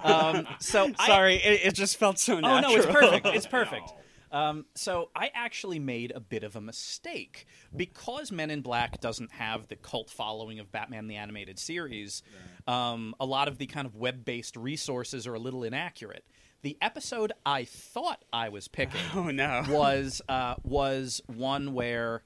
Um, 0.03 0.47
so 0.59 0.91
I- 0.97 1.07
Sorry, 1.07 1.35
it, 1.35 1.61
it 1.65 1.73
just 1.73 1.97
felt 1.97 2.19
so 2.19 2.37
Oh 2.37 2.59
no, 2.61 2.75
it's 2.75 2.85
perfect. 2.85 3.25
It's 3.25 3.47
perfect. 3.59 3.91
Um, 4.31 4.65
so 4.75 5.09
I 5.15 5.31
actually 5.33 5.79
made 5.79 6.11
a 6.13 6.19
bit 6.19 6.43
of 6.43 6.55
a 6.55 6.61
mistake 6.61 7.45
because 7.75 8.31
Men 8.31 8.49
in 8.49 8.61
Black 8.61 8.99
doesn't 8.99 9.31
have 9.31 9.67
the 9.67 9.75
cult 9.75 10.09
following 10.09 10.59
of 10.59 10.71
Batman 10.71 11.07
the 11.07 11.15
animated 11.15 11.59
series. 11.59 12.23
Um, 12.67 13.15
a 13.19 13.25
lot 13.25 13.47
of 13.47 13.57
the 13.57 13.65
kind 13.67 13.85
of 13.87 13.95
web-based 13.95 14.57
resources 14.57 15.25
are 15.27 15.33
a 15.33 15.39
little 15.39 15.63
inaccurate. 15.63 16.25
The 16.63 16.77
episode 16.81 17.31
I 17.45 17.65
thought 17.65 18.25
I 18.33 18.49
was 18.49 18.67
picking 18.67 18.99
Oh 19.15 19.29
no. 19.29 19.63
was 19.69 20.21
uh, 20.27 20.55
was 20.63 21.21
one 21.27 21.73
where 21.73 22.23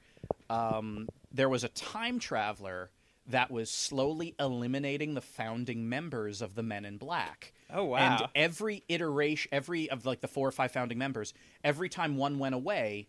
um, 0.49 1.07
there 1.31 1.49
was 1.49 1.63
a 1.63 1.69
time 1.69 2.17
traveler 2.17 2.91
that 3.27 3.51
was 3.51 3.69
slowly 3.69 4.35
eliminating 4.39 5.13
the 5.13 5.21
founding 5.21 5.87
members 5.87 6.41
of 6.41 6.55
the 6.55 6.63
Men 6.63 6.85
in 6.85 6.97
Black. 6.97 7.53
Oh, 7.73 7.85
wow. 7.85 8.17
And 8.17 8.29
every 8.35 8.83
iteration, 8.89 9.49
every 9.51 9.89
of 9.89 10.05
like 10.05 10.21
the 10.21 10.27
four 10.27 10.47
or 10.47 10.51
five 10.51 10.71
founding 10.71 10.97
members, 10.97 11.33
every 11.63 11.89
time 11.89 12.17
one 12.17 12.39
went 12.39 12.55
away, 12.55 13.07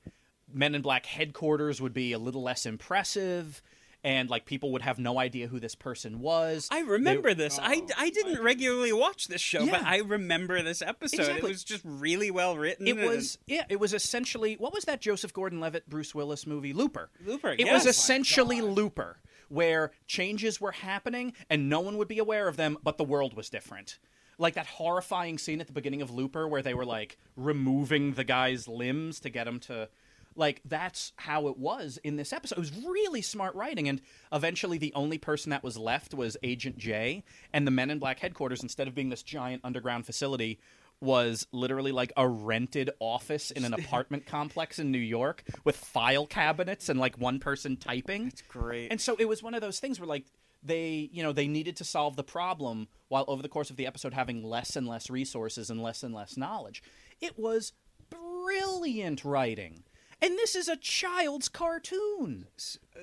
Men 0.52 0.74
in 0.74 0.82
Black 0.82 1.06
headquarters 1.06 1.80
would 1.80 1.94
be 1.94 2.12
a 2.12 2.18
little 2.18 2.42
less 2.42 2.66
impressive. 2.66 3.62
And 4.04 4.28
like 4.28 4.46
people 4.46 4.72
would 4.72 4.82
have 4.82 4.98
no 4.98 5.16
idea 5.20 5.46
who 5.46 5.60
this 5.60 5.76
person 5.76 6.18
was. 6.18 6.68
I 6.72 6.80
remember 6.80 7.34
this. 7.34 7.56
I, 7.62 7.76
oh, 7.82 7.86
I 7.96 8.10
didn't 8.10 8.42
regularly 8.42 8.92
watch 8.92 9.28
this 9.28 9.40
show, 9.40 9.64
but 9.64 9.84
I 9.84 9.98
remember 9.98 10.60
this 10.60 10.82
episode. 10.82 11.20
Exactly. 11.20 11.48
It 11.48 11.52
was 11.52 11.62
just 11.62 11.82
really 11.84 12.32
well 12.32 12.56
written. 12.56 12.88
It 12.88 12.96
and- 12.96 13.06
was 13.06 13.38
yeah. 13.46 13.64
It 13.68 13.78
was 13.78 13.94
essentially 13.94 14.54
what 14.54 14.74
was 14.74 14.86
that 14.86 15.00
Joseph 15.00 15.32
Gordon-Levitt 15.32 15.88
Bruce 15.88 16.16
Willis 16.16 16.48
movie 16.48 16.72
Looper? 16.72 17.10
Looper, 17.24 17.50
It 17.52 17.60
yes. 17.60 17.72
was 17.72 17.86
Oh 17.86 17.90
essentially 17.90 18.60
Looper, 18.60 19.18
where 19.48 19.92
changes 20.08 20.60
were 20.60 20.72
happening 20.72 21.32
and 21.48 21.68
no 21.68 21.78
one 21.78 21.96
would 21.96 22.08
be 22.08 22.18
aware 22.18 22.48
of 22.48 22.56
them, 22.56 22.78
but 22.82 22.98
the 22.98 23.04
world 23.04 23.34
was 23.34 23.50
different. 23.50 24.00
Like 24.42 24.54
that 24.54 24.66
horrifying 24.66 25.38
scene 25.38 25.60
at 25.60 25.68
the 25.68 25.72
beginning 25.72 26.02
of 26.02 26.10
Looper 26.10 26.48
where 26.48 26.62
they 26.62 26.74
were 26.74 26.84
like 26.84 27.18
removing 27.36 28.14
the 28.14 28.24
guy's 28.24 28.66
limbs 28.66 29.20
to 29.20 29.30
get 29.30 29.46
him 29.46 29.60
to. 29.60 29.88
Like 30.34 30.62
that's 30.64 31.12
how 31.16 31.46
it 31.48 31.58
was 31.58 31.98
in 32.02 32.16
this 32.16 32.32
episode. 32.32 32.56
It 32.56 32.60
was 32.60 32.72
really 32.84 33.22
smart 33.22 33.54
writing, 33.54 33.88
and 33.88 34.00
eventually 34.32 34.78
the 34.78 34.92
only 34.94 35.18
person 35.18 35.50
that 35.50 35.62
was 35.62 35.76
left 35.76 36.14
was 36.14 36.36
Agent 36.42 36.78
J, 36.78 37.22
and 37.52 37.66
the 37.66 37.70
Men 37.70 37.90
in 37.90 37.98
Black 37.98 38.18
headquarters, 38.18 38.62
instead 38.62 38.88
of 38.88 38.94
being 38.94 39.10
this 39.10 39.22
giant 39.22 39.60
underground 39.62 40.06
facility, 40.06 40.58
was 41.02 41.48
literally 41.52 41.92
like 41.92 42.12
a 42.16 42.26
rented 42.26 42.90
office 43.00 43.50
in 43.50 43.64
an 43.64 43.74
apartment 43.78 44.24
complex 44.24 44.78
in 44.78 44.90
New 44.90 44.98
York 44.98 45.42
with 45.64 45.76
file 45.76 46.26
cabinets 46.26 46.88
and 46.88 46.98
like 46.98 47.18
one 47.18 47.40
person 47.40 47.76
typing. 47.76 48.24
That's 48.26 48.42
great. 48.42 48.88
And 48.90 49.00
so 49.00 49.16
it 49.18 49.28
was 49.28 49.42
one 49.42 49.54
of 49.54 49.60
those 49.60 49.80
things 49.80 49.98
where 49.98 50.06
like 50.06 50.24
they, 50.62 51.08
you 51.12 51.22
know, 51.22 51.32
they 51.32 51.48
needed 51.48 51.76
to 51.76 51.84
solve 51.84 52.16
the 52.16 52.24
problem 52.24 52.88
while 53.08 53.24
over 53.28 53.42
the 53.42 53.48
course 53.48 53.70
of 53.70 53.76
the 53.76 53.86
episode 53.86 54.14
having 54.14 54.42
less 54.44 54.76
and 54.76 54.86
less 54.86 55.10
resources 55.10 55.70
and 55.70 55.82
less 55.82 56.02
and 56.02 56.14
less 56.14 56.36
knowledge. 56.36 56.82
It 57.20 57.38
was 57.38 57.72
brilliant 58.10 59.24
writing. 59.24 59.84
And 60.20 60.34
this 60.38 60.54
is 60.54 60.68
a 60.68 60.76
child's 60.76 61.48
cartoon. 61.48 62.46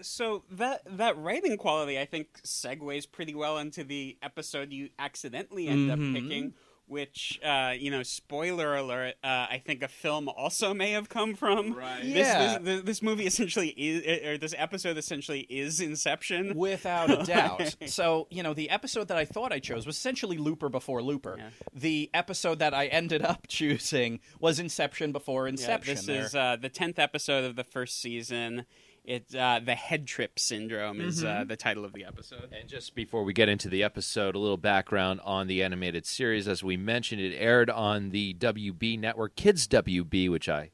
so 0.01 0.43
that 0.51 0.81
that 0.85 1.17
writing 1.17 1.57
quality, 1.57 1.99
I 1.99 2.05
think, 2.05 2.41
segues 2.43 3.11
pretty 3.11 3.35
well 3.35 3.57
into 3.57 3.83
the 3.83 4.17
episode 4.23 4.71
you 4.71 4.89
accidentally 4.97 5.67
end 5.67 5.89
Mm-hmm. 5.89 6.15
up 6.15 6.21
picking. 6.23 6.53
Which, 6.89 7.39
uh, 7.45 7.75
you 7.77 7.91
know, 7.91 8.01
spoiler 8.01 8.75
alert, 8.75 9.13
uh, 9.23 9.27
I 9.47 9.61
think 9.63 9.83
a 9.83 9.87
film 9.87 10.27
also 10.27 10.73
may 10.73 10.91
have 10.93 11.07
come 11.07 11.35
from. 11.35 11.73
Right. 11.73 12.01
This, 12.01 12.13
Yeah. 12.27 12.57
this, 12.57 12.63
this, 12.65 12.81
this 12.83 13.01
movie 13.03 13.27
essentially 13.27 13.69
is, 13.69 14.25
or 14.25 14.39
this 14.39 14.55
episode 14.57 14.97
essentially 14.97 15.41
is 15.41 15.79
Inception. 15.79 16.55
Without 16.55 17.11
a 17.11 17.23
doubt. 17.27 17.75
so, 17.85 18.27
you 18.31 18.41
know, 18.41 18.55
the 18.55 18.71
episode 18.71 19.07
that 19.09 19.17
I 19.17 19.25
thought 19.25 19.53
I 19.53 19.59
chose 19.59 19.85
was 19.85 19.97
essentially 19.97 20.37
Looper 20.39 20.67
before 20.67 21.03
Looper. 21.03 21.35
Yeah. 21.37 21.49
The 21.75 22.09
episode 22.15 22.57
that 22.57 22.73
I 22.73 22.87
ended 22.87 23.21
up 23.21 23.45
choosing 23.47 24.19
was 24.39 24.59
Inception 24.59 25.11
before 25.11 25.45
Yeah, 25.45 25.51
Inception. 25.51 25.93
this 25.95 26.05
There- 26.07 26.25
is 26.25 26.33
uh, 26.35 26.57
the 26.59 26.69
tenth 26.69 26.97
episode 26.97 27.43
of 27.45 27.55
the 27.55 27.63
first 27.63 28.01
season. 28.01 28.65
It 29.05 29.33
uh, 29.33 29.59
the 29.63 29.75
head 29.75 30.05
trip 30.05 30.37
syndrome 30.37 31.01
is 31.01 31.23
Mm-hmm. 31.23 31.41
uh, 31.41 31.43
the 31.45 31.55
title 31.55 31.83
of 31.85 31.93
the 31.93 32.05
episode. 32.05 32.49
And 32.57 32.69
just 32.69 32.93
before 32.95 33.23
we 33.23 33.33
get 33.33 33.49
into 33.49 33.67
the 33.69 33.81
episode, 33.83 34.35
a 34.35 34.39
little 34.39 34.57
background 34.57 35.19
on 35.23 35.47
the 35.47 35.63
animated 35.63 36.05
series. 36.05 36.47
As 36.47 36.63
we 36.63 36.77
mentioned, 36.77 37.21
it 37.21 37.35
aired 37.35 37.69
on 37.69 38.09
the 38.09 38.33
WB 38.35 38.99
network, 38.99 39.35
Kids 39.35 39.67
WB, 39.67 40.29
which 40.29 40.47
I 40.49 40.71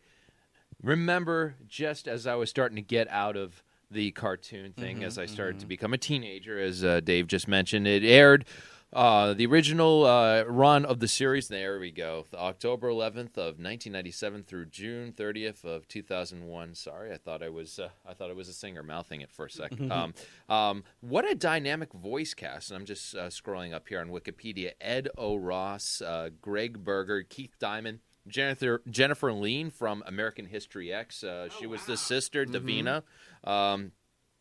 remember 0.82 1.56
just 1.68 2.08
as 2.08 2.28
I 2.28 2.36
was 2.36 2.50
starting 2.50 2.76
to 2.76 2.82
get 2.82 3.08
out 3.10 3.36
of 3.36 3.64
the 3.92 4.12
cartoon 4.12 4.74
thing, 4.74 5.04
as 5.04 5.18
I 5.18 5.26
started 5.28 5.60
to 5.60 5.66
become 5.68 5.94
a 5.94 5.98
teenager, 5.98 6.60
as 6.60 6.84
uh, 6.84 7.00
Dave 7.02 7.28
just 7.28 7.48
mentioned. 7.48 7.88
It 7.88 8.04
aired. 8.04 8.46
Uh, 8.94 9.34
the 9.34 9.46
original 9.46 10.06
uh, 10.06 10.44
run 10.44 10.86
of 10.86 11.00
the 11.00 11.08
series, 11.08 11.50
there 11.50 11.80
we 11.80 11.92
go, 11.92 12.26
October 12.34 12.90
11th 12.90 13.36
of 13.36 13.58
1997 13.60 14.44
through 14.44 14.66
June 14.68 15.12
30th 15.12 15.66
of 15.66 15.88
2001. 15.88 16.76
Sorry, 16.76 17.12
I 17.12 17.18
thought 17.18 17.44
I 17.44 17.50
was 17.50 17.78
uh, 17.78 17.90
I 18.08 18.14
thought 18.14 18.30
I 18.30 18.34
was 18.34 18.48
a 18.48 18.54
singer 18.54 18.84
mouthing 18.84 19.20
it 19.22 19.32
for 19.32 19.46
a 19.46 19.50
second. 19.50 19.92
um, 19.92 20.14
um, 20.48 20.84
what 21.02 21.30
a 21.30 21.36
dynamic 21.36 21.92
voice 21.92 22.34
cast! 22.34 22.72
And 22.72 22.78
I'm 22.78 22.86
just 22.86 23.16
uh, 23.16 23.28
scrolling 23.28 23.74
up 23.74 23.88
here 23.90 24.00
on 24.00 24.10
Wikipedia. 24.10 24.72
Ed 24.80 25.10
O'Ross, 25.18 26.02
uh, 26.02 26.30
Gregg 26.42 26.86
Berger, 26.86 27.24
Keith 27.24 27.56
Diamond, 27.60 28.00
Jennifer 28.28 28.82
Jennifer 28.90 29.34
Lien 29.34 29.72
from 29.72 30.04
American 30.06 30.46
History 30.46 30.94
X. 30.94 31.24
Uh, 31.24 31.50
she 31.60 31.68
was 31.68 31.86
the 31.86 31.98
sister 31.98 32.46
Davina. 32.46 33.04
Um, 33.44 33.92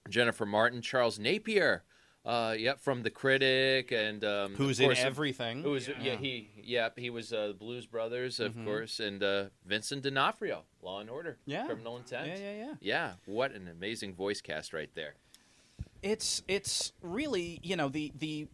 Jennifer 0.08 0.46
Martin, 0.46 0.82
Charles 0.82 1.18
Napier. 1.18 1.82
Uh, 2.24 2.54
yep, 2.58 2.80
from 2.80 3.02
the 3.02 3.10
critic 3.10 3.92
and 3.92 4.24
um, 4.24 4.54
Who's 4.54 4.80
of 4.80 4.90
in 4.92 4.96
everything? 4.96 5.62
Who 5.62 5.72
was 5.72 5.88
yeah. 6.00 6.16
he 6.16 6.48
yep 6.56 6.98
he 6.98 7.10
was 7.10 7.34
uh, 7.34 7.52
Blues 7.58 7.84
Brothers 7.86 8.40
of 8.40 8.54
course 8.64 8.98
and 8.98 9.22
uh, 9.22 9.44
Vincent 9.66 10.02
D'Onofrio 10.02 10.62
Law 10.80 11.00
and 11.00 11.10
Order 11.10 11.36
Yeah. 11.44 11.66
Criminal 11.66 11.98
Intent 11.98 12.28
Yeah, 12.28 12.38
yeah, 12.38 12.56
yeah. 12.56 12.74
yeah 12.80 13.12
what 13.26 13.52
an 13.52 13.68
amazing 13.68 14.14
voice 14.14 14.40
cast 14.40 14.72
right 14.72 14.88
there 14.94 15.16
it's 16.02 16.42
it's 16.48 16.92
really 17.02 17.60
you 17.62 17.76
know 17.76 17.88
the 17.88 18.12
the 18.18 18.46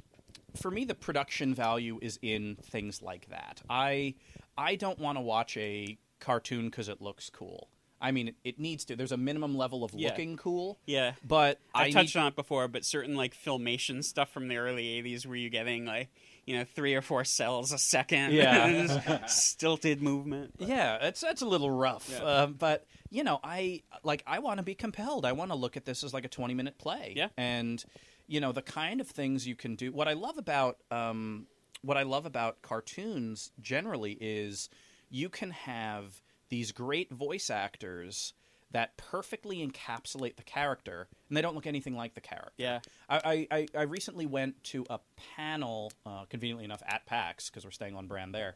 for 0.56 0.70
me 0.70 0.84
the 0.84 0.94
production 0.94 1.54
value 1.54 1.98
is 2.00 2.18
in 2.22 2.56
things 2.62 3.02
like 3.02 3.28
that 3.28 3.60
i 3.68 4.14
i 4.56 4.74
don't 4.76 4.98
want 4.98 5.16
to 5.18 5.20
watch 5.20 5.56
a 5.56 5.98
cartoon 6.20 6.66
because 6.66 6.88
it 6.88 7.00
looks 7.02 7.28
cool 7.30 7.68
i 8.00 8.10
mean 8.10 8.34
it, 8.44 8.58
needs 8.58 8.84
to 8.86 8.96
there's 8.96 9.12
a 9.12 9.16
minimum 9.16 9.56
level 9.56 9.84
of 9.84 9.92
Yeah. 9.94 10.08
looking 10.10 10.36
cool 10.36 10.78
Yeah. 10.86 11.12
but 11.26 11.58
I've 11.74 11.88
I 11.88 11.90
touched 11.90 12.14
need, 12.16 12.20
on 12.22 12.26
it 12.28 12.36
before, 12.36 12.66
but 12.68 12.84
certain 12.84 13.14
like 13.16 13.34
filmation 13.36 14.02
stuff 14.04 14.30
from 14.30 14.48
the 14.48 14.56
early 14.56 14.84
'80s, 15.02 15.26
where 15.26 15.36
you're 15.36 15.50
getting 15.50 15.84
like 15.84 16.08
you 16.46 16.56
know 16.58 16.64
three 16.74 16.94
or 16.94 17.02
four 17.02 17.24
cells 17.24 17.70
a 17.72 17.78
second, 17.78 18.32
Yeah. 18.32 19.26
stilted 19.26 20.02
movement. 20.02 20.54
yeah 20.58 20.98
it's 21.02 21.20
that's 21.20 21.42
a 21.42 21.46
little 21.46 21.70
rough 21.70 22.08
Yeah. 22.10 22.42
um, 22.42 22.54
but 22.54 22.86
you 23.10 23.22
know 23.24 23.38
i 23.44 23.82
like 24.02 24.22
i 24.26 24.38
want 24.38 24.58
to 24.58 24.62
be 24.62 24.74
compelled 24.74 25.24
i 25.26 25.32
want 25.32 25.50
to 25.50 25.56
look 25.56 25.76
at 25.76 25.84
this 25.84 26.02
as 26.04 26.14
like 26.14 26.24
a 26.24 26.28
20 26.28 26.54
minute 26.54 26.78
play 26.78 27.12
Yeah. 27.16 27.28
and 27.36 27.84
you 28.26 28.40
know 28.40 28.52
the 28.52 28.62
kind 28.62 29.00
of 29.00 29.08
things 29.08 29.46
you 29.46 29.54
can 29.56 29.74
do 29.76 29.92
what 29.92 30.06
i 30.08 30.12
love 30.14 30.38
about 30.38 30.78
um, 30.90 31.46
what 31.82 31.96
i 31.96 32.02
love 32.04 32.24
about 32.26 32.62
cartoons 32.62 33.50
generally 33.60 34.16
is 34.20 34.68
you 35.10 35.28
can 35.28 35.50
have 35.50 36.20
these 36.50 36.72
great 36.72 37.10
voice 37.10 37.48
actors 37.50 38.34
that 38.72 38.96
perfectly 38.96 39.66
encapsulate 39.66 40.36
the 40.36 40.44
character 40.44 41.08
and 41.28 41.36
they 41.36 41.42
don't 41.42 41.56
look 41.56 41.66
anything 41.66 41.96
like 41.96 42.14
the 42.14 42.20
character 42.20 42.52
Yeah. 42.56 42.78
I, 43.08 43.48
I, 43.50 43.66
I 43.76 43.82
recently 43.82 44.26
went 44.26 44.62
to 44.64 44.86
a 44.88 45.00
panel, 45.36 45.90
uh, 46.06 46.24
conveniently 46.28 46.64
enough, 46.66 46.82
at 46.86 47.04
PAX 47.06 47.50
because 47.50 47.64
we're 47.64 47.72
staying 47.72 47.96
on 47.96 48.06
brand 48.06 48.32
there. 48.32 48.54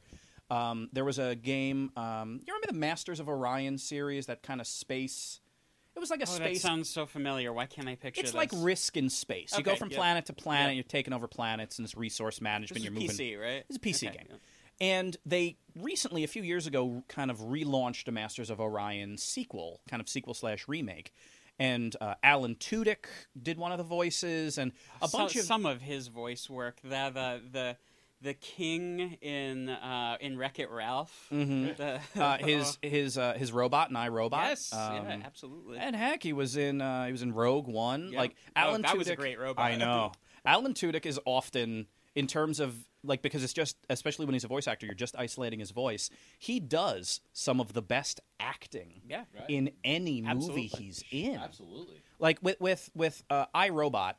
Um, 0.51 0.89
there 0.93 1.05
was 1.05 1.19
a 1.19 1.35
game. 1.35 1.91
Um, 1.97 2.41
you 2.47 2.53
remember 2.53 2.69
the 2.69 2.79
Masters 2.79 3.19
of 3.19 3.29
Orion 3.29 3.77
series? 3.79 4.27
That 4.27 4.43
kind 4.43 4.61
of 4.61 4.67
space. 4.69 5.41
It 5.97 6.01
was 6.01 6.11
like 6.11 6.21
a 6.21 6.25
Oh, 6.25 6.33
that 6.33 6.37
space. 6.37 6.63
sounds 6.63 6.89
so 6.91 7.07
familiar. 7.07 7.53
Why 7.53 7.67
can't 7.67 7.89
I 7.89 7.95
picture 7.97 8.21
it? 8.21 8.25
it's 8.25 8.33
this? 8.33 8.35
like 8.35 8.51
Risk 8.53 8.97
in 8.97 9.09
space. 9.09 9.57
You 9.57 9.65
go 9.65 9.75
from 9.75 9.91
yeah. 9.91 9.97
planet 9.97 10.27
to 10.27 10.33
planet. 10.33 10.73
Yeah. 10.73 10.75
You're 10.75 10.85
taking 10.85 11.13
over 11.15 11.27
planets, 11.27 11.79
and 11.79 11.87
it's 11.87 11.97
resource 11.97 12.41
management. 12.41 12.75
This 12.75 12.79
is 12.79 12.85
you're 12.85 12.93
moving. 12.93 13.17
PC, 13.17 13.41
right? 13.41 13.65
It's 13.69 13.77
a 13.79 13.81
PC 13.81 14.09
Okay, 14.09 14.19
game. 14.19 14.27
yeah. 14.31 14.37
And 14.81 15.17
they 15.25 15.57
recently, 15.77 16.25
a 16.25 16.29
few 16.29 16.43
years 16.43 16.67
ago, 16.67 17.05
kind 17.09 17.31
of 17.31 17.39
relaunched 17.39 18.09
a 18.09 18.13
Masters 18.13 18.51
of 18.51 18.61
Orion 18.61 19.17
sequel, 19.19 19.81
kind 19.89 20.01
of 20.01 20.09
sequel 20.09 20.35
slash 20.35 20.67
remake. 20.69 21.13
And 21.59 21.95
uh, 22.01 22.15
Alan 22.25 22.57
Tudyk 22.57 23.05
did 23.41 23.59
one 23.59 23.71
of 23.71 23.79
the 23.79 23.85
voices, 23.85 24.59
and 24.59 24.73
a 25.01 25.07
So- 25.09 25.19
bunch 25.19 25.37
of 25.37 25.45
some 25.45 25.67
of 25.67 25.81
his 25.81 26.09
voice 26.09 26.51
work. 26.51 26.81
The 26.83 27.11
the 27.15 27.41
the, 27.53 27.77
the 28.21 28.35
king 28.35 29.17
in 29.21 29.69
uh, 29.69 30.17
in 30.21 30.37
Wreck 30.37 30.59
It 30.59 30.69
Ralph. 30.71 31.29
Mhm. 31.33 31.77
The- 31.77 32.01
uh, 32.21 32.39
his 32.39 32.77
his 32.83 33.17
uh, 33.17 33.35
his 33.35 33.53
robot 33.53 33.89
and 33.91 33.97
I 33.97 34.09
Robot. 34.09 34.47
yes, 34.49 34.71
yeah, 34.73 34.99
Um, 34.99 35.23
absolutely. 35.25 35.79
and 35.79 35.95
heck, 35.95 36.25
he 36.25 36.33
was 36.33 36.57
in 36.57 36.81
uh, 36.81 37.07
he 37.07 37.13
was 37.13 37.23
in 37.23 37.33
Rogue 37.33 37.69
One. 37.69 38.11
Yeah. 38.13 38.19
Like 38.19 38.35
Oh, 38.49 38.61
Alan 38.61 38.83
that 38.83 38.91
Tudyk, 38.95 38.99
was 38.99 39.09
a 39.11 39.17
great 39.17 39.39
robot. 39.39 39.65
I 39.65 39.77
know. 39.77 40.11
Alan 40.45 40.75
Tudyk 40.75 41.07
is 41.07 41.21
often 41.25 41.87
in 42.15 42.27
terms 42.27 42.61
of 42.61 42.77
like 43.03 43.23
because 43.23 43.45
it's 43.45 43.53
just 43.53 43.77
especially 43.91 44.25
when 44.27 44.33
he's 44.33 44.45
a 44.45 44.49
voice 44.49 44.67
actor, 44.67 44.87
you're 44.87 44.95
just 44.95 45.17
isolating 45.17 45.59
his 45.61 45.71
voice. 45.71 46.11
He 46.39 46.59
does 46.61 47.21
some 47.33 47.61
of 47.61 47.73
the 47.73 47.83
best 47.83 48.21
acting 48.41 49.03
yeah. 49.09 49.25
in 49.49 49.71
any 49.85 50.23
movie 50.23 50.67
he's 50.67 51.05
in. 51.11 51.37
Absolutely. 51.37 51.97
Like 52.19 52.39
with 52.43 52.61
with 52.61 52.91
with 52.95 53.23
uh, 53.31 53.47
iRobot, 53.55 54.15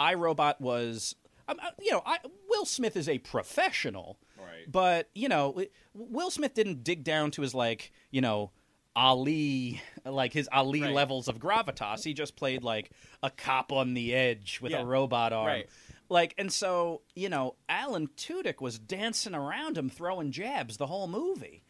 iRobot 0.00 0.60
was. 0.60 1.14
Um, 1.48 1.58
uh, 1.60 1.70
you 1.80 1.90
know, 1.90 2.00
I, 2.06 2.18
Will 2.48 2.64
Smith 2.64 2.96
is 2.96 3.08
a 3.08 3.18
professional, 3.18 4.18
Right. 4.38 4.70
but 4.70 5.10
you 5.16 5.28
know, 5.28 5.60
Will 5.94 6.30
Smith 6.30 6.54
didn't 6.54 6.84
dig 6.84 7.02
down 7.02 7.32
to 7.32 7.42
his 7.42 7.54
like 7.54 7.90
you 8.12 8.20
know 8.20 8.52
Ali, 8.94 9.80
like 10.04 10.32
his 10.32 10.48
Ali 10.52 10.82
Right. 10.82 10.92
levels 10.92 11.26
of 11.26 11.38
gravitas. 11.38 12.04
He 12.04 12.12
just 12.14 12.36
played 12.36 12.62
like 12.62 12.90
a 13.22 13.30
cop 13.30 13.72
on 13.72 13.94
the 13.94 14.14
edge 14.14 14.60
with 14.62 14.72
Yeah. 14.72 14.82
a 14.82 14.84
robot 14.84 15.32
arm. 15.32 15.46
Right. 15.46 15.68
Like, 16.10 16.34
and 16.36 16.52
so 16.52 17.00
you 17.14 17.30
know, 17.30 17.56
Alan 17.68 18.08
Tudyk 18.08 18.60
was 18.60 18.78
dancing 18.78 19.34
around 19.34 19.78
him, 19.78 19.88
throwing 19.88 20.32
jabs 20.32 20.76
the 20.76 20.86
whole 20.86 21.08
movie. 21.08 21.62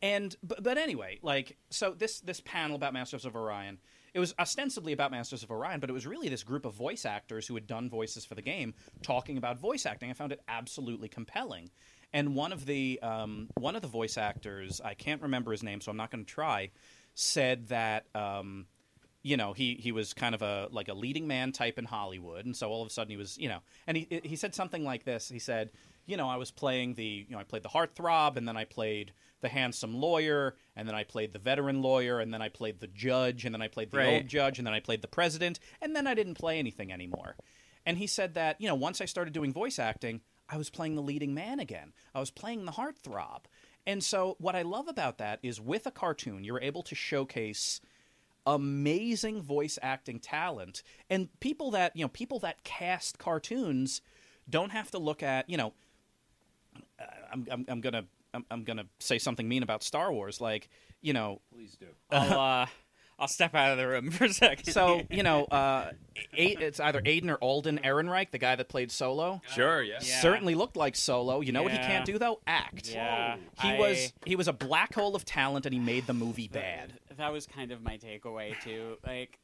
And 0.00 0.34
but, 0.42 0.62
but 0.62 0.78
anyway, 0.78 1.18
like 1.22 1.58
so 1.70 1.90
this 1.90 2.20
this 2.20 2.40
panel 2.40 2.76
about 2.76 2.92
Masters 2.94 3.24
of 3.24 3.34
Orion, 3.34 3.78
it 4.14 4.20
was 4.20 4.34
ostensibly 4.38 4.92
about 4.92 5.10
Masters 5.10 5.42
of 5.42 5.50
Orion, 5.50 5.80
but 5.80 5.90
it 5.90 5.92
was 5.92 6.06
really 6.06 6.28
this 6.28 6.44
group 6.44 6.64
of 6.64 6.74
voice 6.74 7.04
actors 7.04 7.46
who 7.46 7.54
had 7.54 7.66
done 7.66 7.90
voices 7.90 8.24
for 8.24 8.36
the 8.36 8.42
game 8.42 8.74
talking 9.02 9.36
about 9.36 9.58
voice 9.58 9.84
acting. 9.84 10.10
I 10.10 10.14
found 10.14 10.32
it 10.32 10.40
absolutely 10.48 11.08
compelling. 11.08 11.70
And 12.12 12.34
one 12.34 12.52
of 12.52 12.64
the 12.64 13.00
um, 13.02 13.48
one 13.56 13.76
of 13.76 13.82
the 13.82 13.88
voice 13.88 14.16
actors, 14.16 14.80
I 14.82 14.94
can't 14.94 15.22
remember 15.22 15.50
his 15.50 15.62
name, 15.62 15.80
so 15.80 15.90
I'm 15.90 15.96
not 15.96 16.10
going 16.10 16.24
to 16.24 16.32
try, 16.32 16.70
said 17.14 17.68
that 17.68 18.06
um, 18.14 18.66
you 19.28 19.36
know 19.36 19.52
he 19.52 19.74
he 19.74 19.92
was 19.92 20.14
kind 20.14 20.34
of 20.34 20.40
a 20.42 20.68
like 20.70 20.88
a 20.88 20.94
leading 20.94 21.26
man 21.26 21.52
type 21.52 21.78
in 21.78 21.84
Hollywood, 21.84 22.46
and 22.46 22.56
so 22.56 22.70
all 22.70 22.80
of 22.82 22.88
a 22.88 22.90
sudden 22.90 23.10
he 23.10 23.16
was 23.16 23.36
you 23.36 23.48
know, 23.48 23.58
and 23.86 23.96
he 23.96 24.20
he 24.24 24.36
said 24.36 24.54
something 24.54 24.84
like 24.84 25.04
this. 25.04 25.28
He 25.28 25.38
said, 25.38 25.70
you 26.06 26.16
know, 26.16 26.28
I 26.28 26.36
was 26.36 26.50
playing 26.50 26.94
the 26.94 27.26
you 27.28 27.34
know 27.34 27.38
I 27.38 27.44
played 27.44 27.62
the 27.62 27.68
heartthrob, 27.68 28.36
and 28.36 28.48
then 28.48 28.56
I 28.56 28.64
played 28.64 29.12
the 29.40 29.48
handsome 29.48 29.94
lawyer, 29.94 30.56
and 30.74 30.88
then 30.88 30.94
I 30.94 31.04
played 31.04 31.32
the 31.32 31.38
veteran 31.38 31.82
lawyer, 31.82 32.20
and 32.20 32.32
then 32.32 32.40
I 32.42 32.48
played 32.48 32.80
the 32.80 32.86
judge, 32.88 33.44
and 33.44 33.54
then 33.54 33.62
I 33.62 33.68
played 33.68 33.90
the 33.90 33.98
Right. 33.98 34.14
old 34.14 34.28
judge, 34.28 34.58
and 34.58 34.66
then 34.66 34.74
I 34.74 34.80
played 34.80 35.02
the 35.02 35.08
president, 35.08 35.60
and 35.82 35.94
then 35.94 36.06
I 36.06 36.14
didn't 36.14 36.34
play 36.34 36.58
anything 36.58 36.90
anymore. 36.90 37.36
And 37.86 37.98
he 37.98 38.06
said 38.06 38.34
that 38.34 38.60
you 38.60 38.66
know 38.68 38.74
once 38.74 39.00
I 39.00 39.04
started 39.04 39.34
doing 39.34 39.52
voice 39.52 39.78
acting, 39.78 40.22
I 40.48 40.56
was 40.56 40.70
playing 40.70 40.94
the 40.96 41.02
leading 41.02 41.34
man 41.34 41.60
again. 41.60 41.92
I 42.14 42.20
was 42.20 42.30
playing 42.30 42.64
the 42.64 42.72
heartthrob. 42.72 43.42
And 43.86 44.02
so 44.02 44.36
what 44.38 44.54
I 44.56 44.62
love 44.62 44.86
about 44.88 45.18
that 45.18 45.38
is 45.42 45.60
with 45.60 45.86
a 45.86 45.90
cartoon, 45.90 46.44
you're 46.44 46.60
able 46.60 46.82
to 46.82 46.94
showcase 46.94 47.80
amazing 48.54 49.42
voice 49.42 49.78
acting 49.82 50.18
talent 50.18 50.82
and 51.10 51.28
people 51.40 51.70
that 51.70 51.94
you 51.94 52.02
know 52.02 52.08
people 52.08 52.38
that 52.38 52.64
cast 52.64 53.18
cartoons 53.18 54.00
don't 54.48 54.70
have 54.70 54.90
to 54.90 54.98
look 54.98 55.22
at 55.22 55.48
you 55.50 55.56
know 55.56 55.74
uh, 56.98 57.04
I'm, 57.32 57.46
I'm, 57.50 57.64
I'm 57.68 57.80
gonna 57.80 58.04
I'm, 58.32 58.44
I'm 58.50 58.64
gonna 58.64 58.86
say 58.98 59.18
something 59.18 59.46
mean 59.46 59.62
about 59.62 59.82
Star 59.82 60.10
Wars 60.12 60.40
like 60.40 60.68
you 61.02 61.12
know 61.12 61.40
Please 61.52 61.76
do. 61.78 61.86
I'll 62.10 62.40
uh, 62.62 62.66
I'll 63.18 63.28
step 63.28 63.54
out 63.54 63.72
of 63.72 63.78
the 63.78 63.86
room 63.88 64.10
for 64.12 64.24
a 64.26 64.32
second. 64.32 64.72
so 64.72 65.02
you 65.10 65.22
know 65.22 65.44
uh, 65.46 65.90
A- 66.36 66.56
it's 66.66 66.78
either 66.80 67.00
Aiden 67.02 67.30
or 67.30 67.36
Alden 67.36 67.80
Ehrenreich 67.84 68.30
the 68.30 68.38
guy 68.38 68.54
that 68.56 68.68
played 68.68 68.90
Solo 68.92 69.40
Sure, 69.54 69.82
yeah. 69.82 69.94
Yeah. 70.02 70.20
certainly 70.20 70.54
looked 70.54 70.76
like 70.76 70.94
Solo 70.96 71.40
you 71.40 71.52
know 71.52 71.62
what 71.62 71.72
he 71.72 71.78
Yeah. 71.78 71.86
can't 71.86 72.04
do 72.04 72.18
though 72.18 72.40
act 72.46 72.92
yeah, 72.92 73.36
he 73.60 73.70
I- 73.70 73.78
was 73.78 74.12
he 74.24 74.36
was 74.36 74.46
a 74.48 74.52
black 74.52 74.94
hole 74.94 75.16
of 75.16 75.24
talent 75.24 75.66
and 75.66 75.72
he 75.72 75.80
made 75.80 76.06
the 76.06 76.14
movie 76.14 76.48
bad 76.48 76.92
That 77.16 77.32
was 77.32 77.46
kind 77.46 77.72
of 77.72 77.82
my 77.82 77.98
takeaway 77.98 78.54
too. 78.62 78.96
Like, 79.04 79.38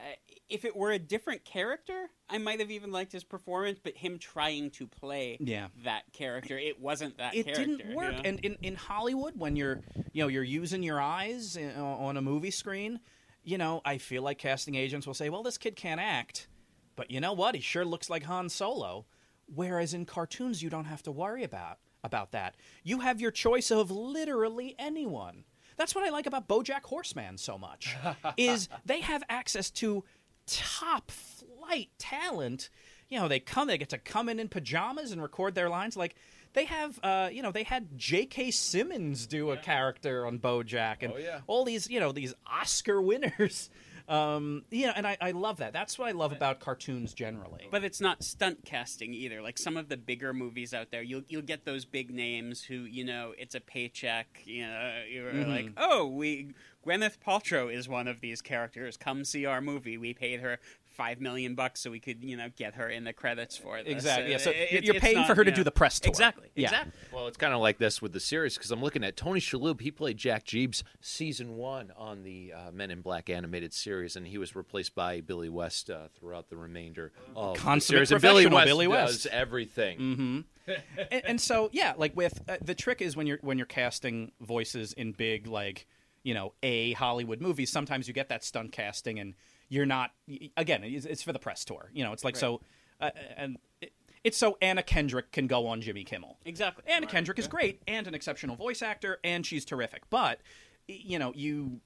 uh, 0.00 0.14
if 0.48 0.64
it 0.64 0.74
were 0.74 0.90
a 0.90 0.98
different 0.98 1.44
character, 1.44 2.08
I 2.28 2.38
might 2.38 2.60
have 2.60 2.70
even 2.70 2.90
liked 2.90 3.12
his 3.12 3.22
performance. 3.24 3.78
But 3.82 3.96
him 3.96 4.18
trying 4.18 4.70
to 4.72 4.86
play 4.86 5.36
Yeah. 5.40 5.68
that 5.84 6.04
character, 6.12 6.58
it 6.58 6.80
wasn't 6.80 7.18
that. 7.18 7.34
it 7.34 7.44
character, 7.46 7.66
didn't 7.76 7.94
work 7.94 8.06
you 8.06 8.16
know? 8.16 8.22
and 8.24 8.40
in, 8.40 8.56
in 8.62 8.74
hollywood 8.76 9.34
when 9.36 9.56
you're 9.56 9.80
you 10.12 10.22
know 10.24 10.28
you're 10.28 10.42
using 10.42 10.82
your 10.82 11.00
eyes 11.00 11.56
in, 11.56 11.70
on 11.76 12.16
a 12.16 12.22
movie 12.22 12.50
screen 12.50 13.00
you 13.42 13.56
know 13.58 13.80
i 13.84 13.96
feel 13.98 14.22
like 14.22 14.38
casting 14.38 14.74
agents 14.74 15.06
will 15.06 15.14
say 15.14 15.28
well 15.30 15.42
this 15.42 15.56
kid 15.58 15.76
can't 15.76 16.00
act 16.00 16.48
but 16.96 17.10
you 17.10 17.20
know 17.20 17.32
what 17.32 17.54
he 17.54 17.60
sure 17.60 17.84
looks 17.84 18.10
like 18.10 18.24
han 18.24 18.48
solo 18.48 19.06
whereas 19.46 19.94
in 19.94 20.04
cartoons 20.04 20.62
you 20.62 20.70
don't 20.70 20.84
have 20.86 21.02
to 21.02 21.12
worry 21.12 21.44
about 21.44 21.78
about 22.04 22.32
that 22.32 22.54
you 22.82 23.00
have 23.00 23.20
your 23.20 23.30
choice 23.30 23.70
of 23.70 23.90
literally 23.90 24.74
anyone 24.78 25.44
that's 25.80 25.94
what 25.94 26.04
i 26.04 26.10
like 26.10 26.26
about 26.26 26.46
bojack 26.46 26.82
horseman 26.84 27.36
so 27.38 27.56
much 27.58 27.96
is 28.36 28.68
they 28.86 29.00
have 29.00 29.22
access 29.28 29.70
to 29.70 30.04
top 30.46 31.10
flight 31.10 31.90
talent. 31.98 32.70
You 33.08 33.18
know 33.20 33.28
they 33.28 33.40
come 33.40 33.68
they 33.68 33.78
get 33.78 33.88
to 33.90 33.98
come 33.98 34.28
in 34.28 34.38
in 34.40 34.48
pajamas 34.48 35.10
and 35.12 35.20
record 35.22 35.54
their 35.54 35.68
lines. 35.68 35.96
Like 35.96 36.14
they 36.52 36.64
have 36.64 36.98
uh, 37.02 37.28
you 37.32 37.42
know 37.42 37.52
they 37.52 37.62
had 37.64 37.96
j.k 37.96 38.50
simmons 38.50 39.26
do 39.26 39.50
a 39.50 39.56
character 39.56 40.26
on 40.26 40.38
bojack 40.38 40.98
and 41.02 41.12
Oh, 41.14 41.18
yeah. 41.18 41.40
all 41.46 41.64
these 41.64 41.88
you 41.88 42.00
know 42.00 42.10
these 42.12 42.34
oscar 42.46 43.00
winners 43.00 43.70
um, 44.10 44.64
know 44.86 44.92
and 44.96 45.06
I, 45.06 45.16
I 45.20 45.30
love 45.30 45.58
that 45.58 45.72
that's 45.72 45.98
what 45.98 46.08
i 46.08 46.10
love 46.12 46.32
about 46.32 46.58
cartoons 46.60 47.14
generally 47.14 47.68
But 47.70 47.84
it's 47.84 48.00
not 48.00 48.22
stunt 48.24 48.64
casting 48.64 49.14
either. 49.14 49.40
Like 49.40 49.56
some 49.56 49.76
of 49.76 49.88
the 49.88 49.96
bigger 49.96 50.32
movies 50.34 50.74
out 50.74 50.90
there, 50.90 51.02
you'll 51.02 51.22
you'll 51.28 51.42
get 51.42 51.64
those 51.64 51.84
big 51.84 52.10
names 52.10 52.62
who 52.64 52.74
you 52.82 53.04
know 53.04 53.32
it's 53.38 53.54
a 53.54 53.60
paycheck. 53.60 54.42
You 54.44 54.66
know, 54.66 54.92
you're 55.08 55.30
Mm-hmm. 55.32 55.50
like, 55.50 55.68
oh, 55.76 56.06
we 56.08 56.54
Gwyneth 56.84 57.18
Paltrow 57.24 57.72
is 57.72 57.88
one 57.88 58.08
of 58.08 58.20
these 58.20 58.42
characters. 58.42 58.96
Come 58.96 59.24
see 59.24 59.46
our 59.46 59.60
movie. 59.60 59.96
We 59.98 60.12
paid 60.14 60.40
her 60.40 60.58
five 61.00 61.18
million 61.20 61.54
bucks 61.54 61.80
so 61.80 61.90
we 61.90 61.98
could 61.98 62.22
you 62.22 62.36
know 62.36 62.48
get 62.56 62.74
her 62.74 62.88
in 62.88 63.04
the 63.04 63.12
credits 63.12 63.56
for 63.56 63.82
this. 63.82 63.90
Exactly. 63.90 64.30
Yeah. 64.30 64.36
Uh, 64.36 64.40
So 64.40 64.50
it- 64.50 64.84
you're 64.84 64.96
it's 64.96 65.02
paying 65.02 65.16
not, 65.16 65.26
for 65.28 65.34
her 65.34 65.44
to 65.44 65.50
you 65.50 65.56
do 65.56 65.64
the 65.64 65.70
press 65.70 65.98
tour. 65.98 66.10
Exactly. 66.10 66.50
Yeah. 66.54 66.68
Exactly. 66.68 66.92
Well, 67.12 67.26
it's 67.26 67.38
kind 67.38 67.54
of 67.54 67.60
like 67.60 67.78
this 67.78 68.02
with 68.02 68.12
the 68.12 68.20
series 68.20 68.56
because 68.58 68.70
I'm 68.70 68.82
looking 68.82 69.02
at 69.02 69.16
Tony 69.16 69.40
Shalhoub. 69.40 69.80
He 69.80 69.90
played 69.90 70.18
Jack 70.18 70.44
Jeebs 70.44 70.82
season 71.00 71.56
one 71.56 71.90
on 71.96 72.22
the 72.22 72.52
uh, 72.52 72.70
Men 72.72 72.90
in 72.90 73.00
Black 73.00 73.30
animated 73.30 73.72
series, 73.72 74.14
and 74.16 74.26
he 74.26 74.36
was 74.36 74.54
replaced 74.54 74.94
by 74.94 75.20
Billy 75.22 75.48
West 75.48 75.88
uh, 75.88 76.08
throughout 76.18 76.50
the 76.50 76.56
remainder 76.58 77.12
of 77.34 77.56
the 77.56 77.80
series. 77.80 78.10
And 78.12 78.20
Billy 78.20 78.44
professional 78.44 78.56
West 78.58 78.66
Billy 78.66 78.86
West. 78.86 79.12
does 79.22 79.26
everything. 79.32 79.98
Mm-hmm. 79.98 80.40
and, 81.10 81.22
and 81.24 81.40
so 81.40 81.70
yeah, 81.72 81.94
like 81.96 82.14
with 82.14 82.40
uh, 82.48 82.58
the 82.60 82.74
trick 82.74 83.00
is 83.00 83.16
when 83.16 83.26
you're 83.26 83.38
when 83.40 83.56
you're 83.56 83.66
casting 83.66 84.32
voices 84.40 84.92
in 84.92 85.12
big 85.12 85.46
like 85.46 85.86
you 86.22 86.34
know 86.34 86.52
a 86.62 86.92
Hollywood 86.92 87.40
movies, 87.40 87.70
sometimes 87.72 88.06
you 88.06 88.12
get 88.14 88.28
that 88.28 88.44
stunt 88.44 88.72
casting, 88.72 89.18
and 89.18 89.34
you're 89.70 89.86
not 89.86 90.10
again. 90.58 90.84
It's, 90.84 91.06
it's 91.06 91.22
for 91.22 91.32
the 91.32 91.38
press 91.38 91.64
tour. 91.64 91.88
You 91.94 92.04
know, 92.04 92.12
it's 92.12 92.24
like 92.24 92.36
so, 92.36 92.60
uh, 93.00 93.10
and 93.38 93.56
it, 93.80 93.92
it's 94.22 94.36
so 94.36 94.58
Anna 94.60 94.82
Kendrick 94.82 95.32
can 95.32 95.46
go 95.46 95.66
on 95.68 95.80
Jimmy 95.80 96.04
Kimmel. 96.04 96.36
Exactly. 96.44 96.84
Anna 96.86 97.06
Kendrick 97.06 97.38
is 97.38 97.48
great 97.48 97.80
and 97.88 98.06
an 98.06 98.14
exceptional 98.14 98.56
voice 98.56 98.82
actor, 98.82 99.18
and 99.24 99.46
she's 99.46 99.64
terrific. 99.64 100.10
But 100.10 100.40
you 100.86 101.18
know, 101.18 101.32
you 101.34 101.80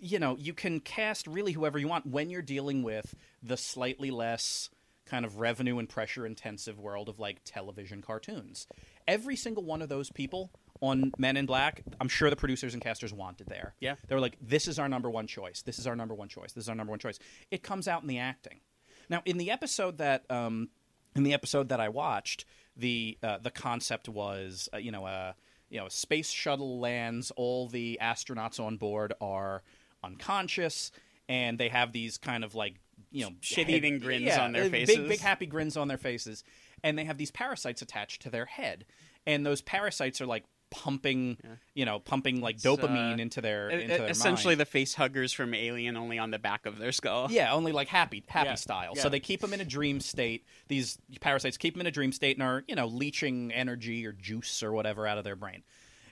you 0.00 0.18
know, 0.18 0.36
you 0.36 0.52
can 0.52 0.80
cast 0.80 1.26
really 1.28 1.52
whoever 1.52 1.78
you 1.78 1.88
want 1.88 2.06
when 2.06 2.28
you're 2.28 2.42
dealing 2.42 2.82
with 2.82 3.14
the 3.42 3.56
slightly 3.56 4.10
less 4.10 4.68
kind 5.06 5.24
of 5.24 5.38
revenue 5.38 5.78
and 5.78 5.88
pressure 5.88 6.26
intensive 6.26 6.78
world 6.78 7.08
of 7.08 7.20
like 7.20 7.40
television 7.44 8.02
cartoons. 8.02 8.66
Every 9.06 9.36
single 9.36 9.64
one 9.64 9.80
of 9.80 9.88
those 9.88 10.10
people 10.10 10.50
on 10.82 11.12
Men 11.16 11.36
in 11.36 11.46
Black, 11.46 11.82
I'm 12.00 12.08
sure 12.08 12.28
the 12.28 12.36
producers 12.36 12.74
and 12.74 12.82
casters 12.82 13.14
wanted 13.14 13.46
there. 13.46 13.74
Yeah. 13.80 13.94
They 14.08 14.14
were 14.14 14.20
like, 14.20 14.36
this 14.42 14.66
is 14.68 14.78
our 14.78 14.88
number 14.88 15.08
one 15.08 15.26
choice. 15.26 15.62
This 15.62 15.78
is 15.78 15.86
our 15.86 15.96
number 15.96 16.14
one 16.14 16.28
choice. 16.28 16.52
This 16.52 16.64
is 16.64 16.68
our 16.68 16.74
number 16.74 16.90
one 16.90 16.98
choice. 16.98 17.18
It 17.50 17.62
comes 17.62 17.88
out 17.88 18.02
in 18.02 18.08
the 18.08 18.18
acting. 18.18 18.60
Now, 19.08 19.22
in 19.24 19.38
the 19.38 19.50
episode 19.50 19.98
that 19.98 20.30
um, 20.30 20.68
in 21.14 21.22
the 21.22 21.32
episode 21.32 21.68
that 21.70 21.80
I 21.80 21.88
watched, 21.88 22.44
the 22.76 23.16
uh, 23.22 23.38
the 23.38 23.50
concept 23.50 24.08
was 24.08 24.68
uh, 24.74 24.78
you 24.78 24.90
know 24.90 25.06
a 25.06 25.34
you 25.70 25.78
know 25.78 25.86
a 25.86 25.90
space 25.90 26.30
shuttle 26.30 26.80
lands, 26.80 27.30
all 27.36 27.68
the 27.68 27.98
astronauts 28.02 28.58
on 28.58 28.76
board 28.76 29.12
are 29.20 29.62
unconscious, 30.02 30.90
and 31.28 31.58
they 31.58 31.68
have 31.68 31.92
these 31.92 32.18
kind 32.18 32.44
of 32.44 32.54
like 32.54 32.76
you 33.10 33.24
know 33.24 33.32
Shit-eating 33.40 33.98
grins 33.98 34.24
yeah, 34.24 34.44
on 34.44 34.52
their 34.52 34.64
uh, 34.64 34.68
Big 34.68 34.86
faces. 34.86 35.08
big 35.08 35.20
happy 35.20 35.46
grins 35.46 35.76
on 35.76 35.88
their 35.88 35.98
faces, 35.98 36.44
and 36.82 36.98
they 36.98 37.04
have 37.04 37.18
these 37.18 37.30
parasites 37.30 37.82
attached 37.82 38.22
to 38.22 38.30
their 38.30 38.46
head, 38.46 38.84
and 39.26 39.44
those 39.44 39.60
parasites 39.60 40.20
are 40.20 40.26
like 40.26 40.44
pumping 40.72 41.36
you 41.74 41.84
know 41.84 42.00
pumping 42.00 42.40
like 42.40 42.56
dopamine 42.58 43.18
uh, 43.18 43.22
into 43.22 43.40
their 43.40 43.70
E- 43.70 43.82
into 43.84 43.98
their 43.98 44.08
essentially 44.08 44.52
mind. 44.54 44.60
the 44.62 44.64
face 44.66 44.94
huggers 44.94 45.32
from 45.32 45.54
Alien, 45.54 45.96
only 45.96 46.18
on 46.18 46.30
the 46.32 46.38
back 46.38 46.66
of 46.66 46.78
their 46.78 46.90
skull. 46.92 47.28
Yeah, 47.30 47.52
only 47.52 47.70
like 47.72 47.88
happy 47.88 48.24
happy 48.26 48.48
Yeah. 48.48 48.54
style. 48.56 48.92
Yeah. 48.96 49.02
So 49.02 49.08
they 49.08 49.20
keep 49.20 49.40
them 49.40 49.52
in 49.52 49.60
a 49.60 49.64
dream 49.64 50.00
state. 50.00 50.44
These 50.68 50.98
parasites 51.20 51.56
keep 51.56 51.74
them 51.74 51.82
in 51.82 51.86
a 51.86 51.90
dream 51.92 52.10
state 52.12 52.36
and 52.36 52.42
are, 52.42 52.64
you 52.66 52.74
know, 52.74 52.86
leeching 52.86 53.52
energy 53.52 54.04
or 54.06 54.12
juice 54.12 54.62
or 54.62 54.72
whatever 54.72 55.06
out 55.06 55.18
of 55.18 55.24
their 55.24 55.36
brain. 55.36 55.62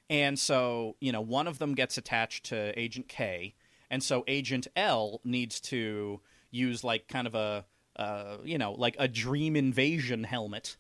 And 0.09 0.39
so, 0.39 0.97
you 1.01 1.13
know, 1.13 1.21
one 1.21 1.47
of 1.49 1.59
them 1.59 1.75
gets 1.75 1.97
attached 1.97 2.47
to 2.47 2.79
Agent 2.79 3.09
K, 3.09 3.55
and 3.91 4.03
so 4.03 4.25
Agent 4.27 4.67
L 4.77 5.21
needs 5.25 5.61
to 5.63 6.21
use 6.51 6.83
like 6.85 7.09
kind 7.09 7.27
of 7.27 7.35
a 7.35 7.65
uh, 7.97 8.39
you 8.45 8.57
know, 8.59 8.73
like 8.73 8.97
a 8.99 9.07
dream 9.09 9.57
invasion 9.57 10.25
helmet 10.25 10.77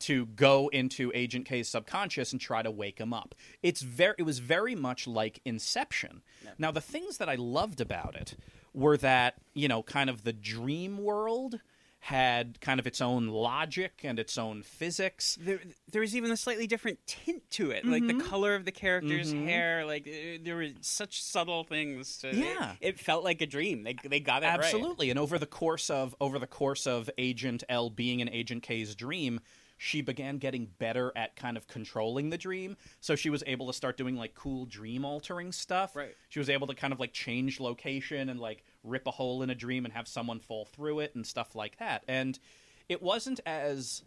to 0.00 0.26
go 0.26 0.68
into 0.68 1.10
Agent 1.14 1.46
K's 1.46 1.68
subconscious 1.68 2.32
and 2.32 2.40
try 2.40 2.62
to 2.62 2.70
wake 2.70 2.98
him 2.98 3.12
up. 3.12 3.34
It's 3.62 3.82
very 3.82 4.14
it 4.18 4.22
was 4.22 4.38
very 4.38 4.74
much 4.74 5.06
like 5.06 5.40
Inception. 5.44 6.22
Now 6.58 6.70
the 6.70 6.80
things 6.80 7.18
that 7.18 7.28
I 7.28 7.34
loved 7.36 7.80
about 7.80 8.14
it 8.14 8.36
were 8.74 8.96
that, 8.98 9.34
you 9.54 9.68
know, 9.68 9.82
kind 9.82 10.10
of 10.10 10.22
the 10.24 10.32
dream 10.32 10.98
world 10.98 11.60
had 12.00 12.60
kind 12.60 12.78
of 12.78 12.86
its 12.86 13.00
own 13.00 13.26
logic 13.26 14.02
and 14.04 14.20
its 14.20 14.38
own 14.38 14.62
physics. 14.62 15.36
There, 15.40 15.58
there 15.90 16.02
was 16.02 16.14
even 16.14 16.30
a 16.30 16.36
slightly 16.36 16.68
different 16.68 17.00
tint 17.06 17.42
to 17.52 17.72
it, 17.72 17.84
like 17.84 18.02
Mm-hmm. 18.04 18.18
the 18.18 18.24
color 18.24 18.54
of 18.54 18.64
the 18.64 18.70
character's 18.70 19.32
hair. 19.32 19.84
Like 19.84 20.06
uh, 20.06 20.38
there 20.44 20.54
were 20.54 20.68
such 20.82 21.20
subtle 21.20 21.64
things. 21.64 22.18
To, 22.18 22.32
Yeah. 22.36 22.74
it, 22.80 22.90
it 22.90 23.00
felt 23.00 23.24
like 23.24 23.40
a 23.42 23.46
dream. 23.46 23.82
They 23.82 23.96
they 24.04 24.20
got 24.20 24.44
it 24.44 24.46
right. 24.46 24.58
Absolutely. 24.60 25.10
And 25.10 25.18
over 25.18 25.36
the 25.38 25.46
course 25.46 25.90
of 25.90 26.14
over 26.20 26.38
the 26.38 26.46
course 26.46 26.86
of 26.86 27.10
Agent 27.18 27.64
L 27.68 27.90
being 27.90 28.20
in 28.20 28.28
Agent 28.28 28.62
K's 28.62 28.94
dream, 28.94 29.40
she 29.76 30.00
began 30.00 30.38
getting 30.38 30.68
better 30.78 31.12
at 31.14 31.36
kind 31.36 31.56
of 31.56 31.66
controlling 31.66 32.30
the 32.30 32.38
dream. 32.38 32.76
So 33.00 33.14
she 33.14 33.30
was 33.30 33.42
able 33.46 33.66
to 33.66 33.72
start 33.72 33.96
doing 33.96 34.16
like 34.16 34.34
cool 34.34 34.64
dream 34.66 35.04
altering 35.04 35.52
stuff. 35.52 35.94
Right. 35.94 36.14
She 36.28 36.38
was 36.38 36.48
able 36.48 36.66
to 36.68 36.74
kind 36.74 36.92
of 36.92 37.00
like 37.00 37.12
change 37.12 37.60
location 37.60 38.28
and 38.28 38.40
like 38.40 38.64
rip 38.82 39.06
a 39.06 39.10
hole 39.10 39.42
in 39.42 39.50
a 39.50 39.54
dream 39.54 39.84
and 39.84 39.92
have 39.92 40.08
someone 40.08 40.40
fall 40.40 40.64
through 40.64 41.00
it 41.00 41.14
and 41.14 41.26
stuff 41.26 41.54
like 41.54 41.78
that. 41.78 42.04
And 42.08 42.38
it 42.88 43.02
wasn't 43.02 43.40
as 43.44 44.02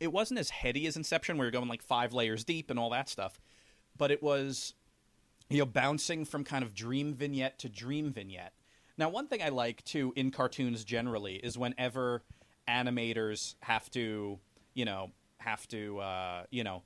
it 0.00 0.12
wasn't 0.12 0.38
as 0.38 0.50
heady 0.50 0.86
as 0.86 0.96
Inception, 0.96 1.38
where 1.38 1.46
you're 1.46 1.52
going 1.52 1.68
like 1.68 1.82
five 1.82 2.12
layers 2.12 2.44
deep 2.44 2.70
and 2.70 2.78
all 2.78 2.90
that 2.90 3.08
stuff. 3.08 3.40
But 3.96 4.10
it 4.10 4.22
was 4.22 4.74
you 5.48 5.58
know, 5.58 5.66
bouncing 5.66 6.24
from 6.24 6.44
kind 6.44 6.64
of 6.64 6.74
dream 6.74 7.14
vignette 7.14 7.58
to 7.60 7.68
dream 7.68 8.12
vignette. 8.12 8.52
Now, 8.98 9.08
one 9.08 9.28
thing 9.28 9.42
I 9.42 9.50
like 9.50 9.84
too 9.84 10.12
in 10.16 10.30
cartoons 10.30 10.84
generally 10.84 11.36
is 11.36 11.58
whenever 11.58 12.22
animators 12.68 13.54
have 13.60 13.90
to, 13.92 14.38
you 14.74 14.84
know, 14.84 15.10
have 15.38 15.66
to, 15.68 15.98
uh, 16.00 16.42
you 16.50 16.64
know, 16.64 16.82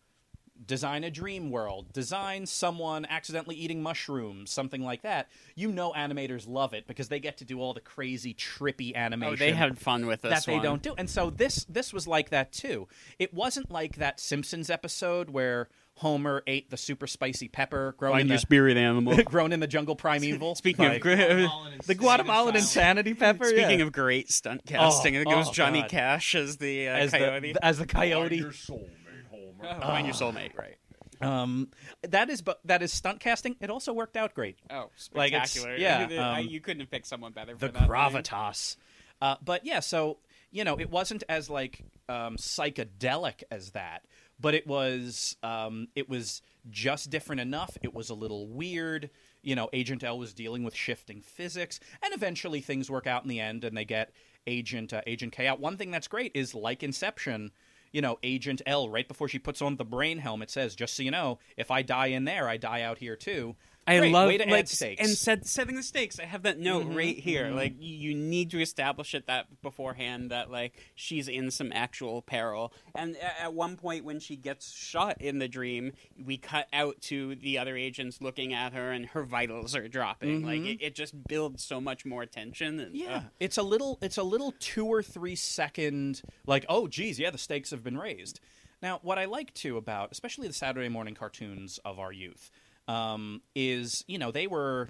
design 0.66 1.04
a 1.04 1.10
dream 1.10 1.50
world, 1.50 1.90
design 1.92 2.44
someone 2.44 3.06
accidentally 3.06 3.56
eating 3.56 3.82
mushrooms, 3.82 4.50
something 4.50 4.82
like 4.82 5.00
that. 5.02 5.28
You 5.54 5.72
know, 5.72 5.92
animators 5.92 6.46
love 6.46 6.74
it 6.74 6.86
because 6.86 7.08
they 7.08 7.18
get 7.18 7.38
to 7.38 7.44
do 7.46 7.60
all 7.60 7.72
the 7.72 7.80
crazy, 7.80 8.34
trippy 8.34 8.94
animation 8.94 9.32
Oh, 9.32 9.36
they 9.36 9.52
had 9.52 9.78
fun 9.78 10.06
with 10.06 10.20
this 10.22 10.30
that 10.32 10.44
they 10.46 10.56
one. 10.56 10.62
don't 10.62 10.82
do. 10.82 10.94
And 10.98 11.08
so 11.08 11.30
this 11.30 11.64
this 11.64 11.92
was 11.94 12.06
like 12.06 12.28
that 12.30 12.52
too. 12.52 12.88
It 13.18 13.32
wasn't 13.32 13.70
like 13.70 13.96
that 13.96 14.20
Simpsons 14.20 14.68
episode 14.68 15.30
where 15.30 15.68
Homer 16.00 16.42
ate 16.46 16.70
the 16.70 16.78
super 16.78 17.06
spicy 17.06 17.48
pepper 17.48 17.94
grown 17.98 18.20
in 18.20 18.28
your 18.28 18.36
the 18.36 18.40
spirit 18.40 18.78
animal. 18.78 19.22
grown 19.24 19.52
in 19.52 19.60
the 19.60 19.66
jungle 19.66 19.94
primeval. 19.94 20.54
Speaking 20.56 20.86
by- 20.88 20.94
of 20.94 21.00
great, 21.02 21.48
the 21.86 21.94
Guatemalan 21.94 22.56
insanity 22.56 23.12
pepper. 23.12 23.44
speaking 23.44 23.80
yeah. 23.80 23.84
of 23.84 23.92
great 23.92 24.30
stunt 24.30 24.64
casting, 24.64 25.14
I 25.14 25.18
think 25.20 25.32
it 25.32 25.36
was 25.36 25.48
oh, 25.48 25.52
Johnny 25.52 25.82
God. 25.82 25.90
Cash 25.90 26.34
as 26.34 26.56
the 26.56 26.88
uh, 26.88 26.92
as 26.92 27.10
coyote. 27.10 27.52
the 27.52 27.64
as 27.64 27.78
the 27.78 27.86
coyote. 27.86 28.40
soulmate, 28.40 28.88
Homer. 29.30 29.76
Oh, 29.76 29.80
Find 29.80 30.06
your 30.06 30.14
soulmate, 30.14 30.56
right? 30.56 30.76
Um, 31.20 31.68
that 32.00 32.30
is 32.30 32.40
but 32.40 32.60
that 32.64 32.82
is 32.82 32.94
stunt 32.94 33.20
casting. 33.20 33.56
It 33.60 33.68
also 33.68 33.92
worked 33.92 34.16
out 34.16 34.32
great. 34.32 34.56
Oh, 34.70 34.88
Like, 35.12 35.32
it's- 35.32 35.50
spectacular! 35.50 35.76
yeah, 35.76 36.06
I- 36.10 36.40
um, 36.40 36.46
you 36.46 36.60
couldn't 36.60 36.80
have 36.80 36.90
picked 36.90 37.08
someone 37.08 37.32
better. 37.32 37.52
the 37.54 37.66
for 37.66 37.72
that, 37.72 37.88
gravitas. 37.88 38.76
Uh, 39.20 39.36
but 39.44 39.66
yeah, 39.66 39.80
so 39.80 40.16
you 40.50 40.64
know, 40.64 40.78
it 40.80 40.90
wasn't 40.90 41.24
as 41.28 41.50
like 41.50 41.84
um, 42.08 42.36
psychedelic 42.36 43.42
as 43.50 43.72
that, 43.72 44.04
but 44.40 44.54
it 44.54 44.66
was 44.66 45.36
um, 45.42 45.88
it 45.94 46.08
was 46.08 46.42
just 46.70 47.10
different 47.10 47.40
enough. 47.40 47.76
It 47.82 47.94
was 47.94 48.10
a 48.10 48.14
little 48.14 48.46
weird. 48.46 49.10
You 49.42 49.54
know, 49.54 49.68
Agent 49.72 50.04
L 50.04 50.18
was 50.18 50.34
dealing 50.34 50.64
with 50.64 50.74
shifting 50.74 51.20
physics, 51.20 51.80
and 52.02 52.14
eventually 52.14 52.60
things 52.60 52.90
work 52.90 53.06
out 53.06 53.22
in 53.22 53.28
the 53.28 53.40
end, 53.40 53.64
and 53.64 53.76
they 53.76 53.84
get 53.84 54.12
Agent 54.46 54.92
uh, 54.92 55.02
Agent 55.06 55.32
K 55.32 55.46
out. 55.46 55.60
One 55.60 55.76
thing 55.76 55.90
that's 55.90 56.08
great 56.08 56.32
is 56.34 56.54
like 56.54 56.82
Inception. 56.82 57.52
You 57.92 58.02
know, 58.02 58.18
Agent 58.22 58.62
L, 58.66 58.88
right 58.88 59.08
before 59.08 59.28
she 59.28 59.40
puts 59.40 59.60
on 59.60 59.76
the 59.76 59.84
brain 59.84 60.18
helmet, 60.18 60.50
says, 60.50 60.74
"Just 60.76 60.94
so 60.94 61.02
you 61.02 61.10
know, 61.10 61.38
if 61.56 61.70
I 61.70 61.82
die 61.82 62.06
in 62.06 62.24
there, 62.24 62.48
I 62.48 62.56
die 62.56 62.82
out 62.82 62.98
here 62.98 63.16
too." 63.16 63.56
I 63.90 63.98
Great, 63.98 64.12
love 64.12 64.28
way 64.28 64.38
to 64.38 64.44
like, 64.44 64.60
add 64.60 64.68
stakes. 64.68 65.00
and 65.00 65.10
set, 65.10 65.46
setting 65.46 65.74
the 65.76 65.82
stakes. 65.82 66.18
I 66.20 66.24
have 66.24 66.42
that 66.44 66.58
note 66.58 66.84
Mm-hmm, 66.86 66.96
right 66.96 67.18
here. 67.18 67.50
Like 67.50 67.74
you, 67.78 68.14
need 68.14 68.50
to 68.52 68.60
establish 68.60 69.14
it 69.14 69.26
that 69.26 69.46
beforehand 69.62 70.30
that 70.30 70.50
like 70.50 70.74
she's 70.94 71.28
in 71.28 71.50
some 71.50 71.72
actual 71.74 72.22
peril. 72.22 72.72
And 72.94 73.16
a- 73.16 73.42
at 73.42 73.54
one 73.54 73.76
point 73.76 74.04
when 74.04 74.20
she 74.20 74.36
gets 74.36 74.72
shot 74.72 75.20
in 75.20 75.38
the 75.38 75.48
dream, 75.48 75.92
we 76.24 76.36
cut 76.36 76.66
out 76.72 77.00
to 77.02 77.34
the 77.36 77.58
other 77.58 77.76
agents 77.76 78.20
looking 78.20 78.52
at 78.54 78.72
her, 78.72 78.90
and 78.92 79.06
her 79.06 79.24
vitals 79.24 79.74
are 79.74 79.88
dropping. 79.88 80.44
Like 80.46 80.60
it, 80.62 80.82
it 80.82 80.94
just 80.94 81.14
builds 81.28 81.64
so 81.64 81.80
much 81.80 82.04
more 82.04 82.26
tension. 82.26 82.78
And, 82.80 82.94
Mm-hmm. 82.94 82.96
Yeah, 83.10 83.22
it's 83.40 83.56
a 83.58 83.62
little 83.62 83.98
it's 84.02 84.16
a 84.18 84.22
little 84.22 84.54
two 84.60 84.86
or 84.86 85.02
three 85.02 85.34
second 85.36 86.22
like 86.46 86.64
oh 86.68 86.86
geez 86.88 87.18
yeah 87.18 87.30
the 87.30 87.38
stakes 87.38 87.70
have 87.70 87.82
been 87.82 87.98
raised. 87.98 88.40
Now 88.82 88.98
what 89.02 89.18
I 89.18 89.24
like 89.26 89.52
too 89.54 89.76
about 89.76 90.10
especially 90.12 90.46
the 90.48 90.54
Saturday 90.54 90.88
morning 90.88 91.14
cartoons 91.14 91.78
of 91.84 91.98
our 91.98 92.12
youth 92.12 92.50
um, 92.88 93.42
is 93.54 94.04
you 94.06 94.18
know 94.18 94.30
they 94.30 94.46
were 94.46 94.88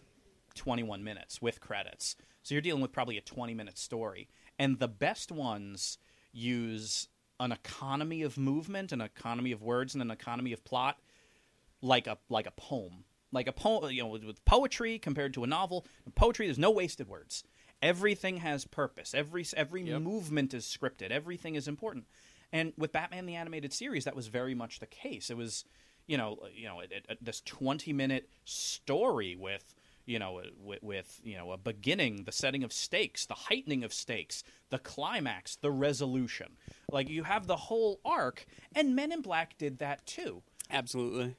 21 0.55 1.05
minutes 1.05 1.41
with 1.41 1.61
credits, 1.61 2.17
so 2.43 2.55
you're 2.55 2.63
dealing 2.63 2.83
with 2.83 2.93
probably 2.93 3.19
a 3.19 3.23
20 3.23 3.55
minute 3.55 3.79
story, 3.79 4.29
and 4.59 4.79
the 4.79 4.89
best 4.89 5.31
ones 5.33 5.99
use 6.33 7.09
an 7.39 7.53
economy 7.53 8.23
of 8.23 8.37
movement, 8.37 8.93
an 8.93 9.01
economy 9.01 9.53
of 9.53 9.63
words, 9.63 9.95
and 9.95 10.03
an 10.03 10.11
economy 10.11 10.53
of 10.53 10.65
plot 10.65 10.99
like 11.83 12.07
a 12.07 12.19
like 12.29 12.47
a 12.47 12.53
poem, 12.53 13.05
like 13.33 13.47
a 13.47 13.53
poem. 13.53 13.91
You 13.91 14.03
know, 14.03 14.09
with, 14.09 14.25
with 14.25 14.45
poetry 14.45 14.99
compared 14.99 15.35
to 15.35 15.45
a 15.45 15.47
novel. 15.47 15.87
In 16.07 16.13
poetry, 16.13 16.47
there's 16.47 16.59
no 16.59 16.71
wasted 16.71 17.09
words. 17.09 17.45
Everything 17.83 18.39
has 18.39 18.67
purpose. 18.67 19.15
Every 19.15 19.45
every 19.57 19.83
movement 19.99 20.53
is 20.53 20.65
scripted. 20.65 21.11
Everything 21.11 21.55
is 21.55 21.67
important. 21.67 22.05
And 22.53 22.73
with 22.77 22.93
Batman 22.93 23.27
the 23.27 23.37
animated 23.37 23.73
series, 23.73 24.05
that 24.05 24.17
was 24.17 24.27
very 24.27 24.55
much 24.55 24.81
the 24.81 24.87
case. 24.87 25.31
It 25.31 25.37
was, 25.37 25.65
you 26.07 26.17
know, 26.17 26.39
you 26.55 26.67
know, 26.67 26.81
it, 26.81 26.93
it, 26.93 27.07
uh, 27.09 27.15
this 27.21 27.41
20 27.43 27.93
minute 27.93 28.29
story 28.45 29.37
with 29.39 29.75
you 30.07 30.19
know, 30.19 30.39
uh, 30.39 30.43
with, 30.63 30.83
with 30.83 31.21
you 31.23 31.37
know 31.37 31.53
a 31.53 31.57
beginning, 31.57 32.25
the 32.25 32.33
setting 32.33 32.65
of 32.65 32.73
stakes, 32.73 33.27
the 33.27 33.35
heightening 33.35 33.85
of 33.85 33.93
stakes, 33.93 34.43
the 34.71 34.79
climax, 34.79 35.57
the 35.57 35.71
resolution. 35.71 36.57
Like 36.91 37.09
you 37.09 37.23
have 37.23 37.47
the 37.47 37.57
whole 37.57 38.01
arc, 38.05 38.45
and 38.75 38.97
Men 38.97 39.13
in 39.13 39.23
Black 39.23 39.57
did 39.57 39.79
that 39.79 40.05
too. 40.07 40.43
Absolutely. 40.71 41.37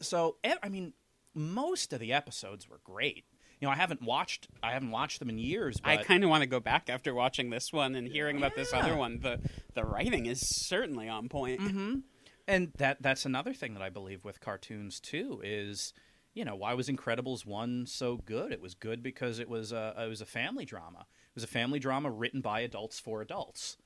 So 0.00 0.36
I 0.44 0.68
mean, 0.68 0.94
most 1.34 1.92
of 1.92 2.00
the 2.00 2.12
episodes 2.12 2.68
were 2.68 2.80
great. 2.84 3.24
You 3.60 3.66
know, 3.66 3.72
I 3.72 3.76
haven't 3.76 4.02
watched 4.02 4.48
I 4.62 4.72
haven't 4.72 4.90
watched 4.90 5.18
them 5.18 5.28
in 5.28 5.38
years. 5.38 5.80
But 5.80 5.90
I 5.90 5.96
kind 6.02 6.24
of 6.24 6.30
want 6.30 6.42
to 6.42 6.48
go 6.48 6.60
back 6.60 6.88
after 6.88 7.12
watching 7.12 7.50
this 7.50 7.70
one 7.72 7.94
and 7.94 8.08
hearing 8.08 8.38
about 8.38 8.56
this 8.56 8.72
other 8.72 8.96
one. 8.96 9.20
The 9.20 9.40
the 9.74 9.84
writing 9.84 10.24
is 10.24 10.40
certainly 10.40 11.08
on 11.08 11.28
point. 11.28 11.60
Mm-hmm. 11.60 11.98
And 12.50 12.72
that 12.78 13.00
that's 13.00 13.24
another 13.24 13.54
thing 13.54 13.74
that 13.74 13.82
I 13.82 13.90
believe 13.90 14.24
with 14.24 14.40
cartoons 14.40 15.00
too 15.00 15.40
is 15.44 15.92
you 16.34 16.44
know 16.44 16.56
why 16.56 16.74
was 16.74 16.88
Incredibles 16.88 17.46
one 17.46 17.86
so 17.86 18.16
good? 18.16 18.52
It 18.52 18.60
was 18.60 18.74
good 18.74 19.02
because 19.02 19.38
it 19.38 19.48
was 19.48 19.72
a 19.72 19.94
it 19.98 20.08
was 20.08 20.20
a 20.20 20.26
family 20.26 20.64
drama. 20.64 21.00
It 21.00 21.34
was 21.34 21.44
a 21.44 21.48
family 21.48 21.78
drama 21.78 22.10
written 22.10 22.40
by 22.40 22.60
adults 22.60 22.98
for 22.98 23.22
adults. 23.22 23.76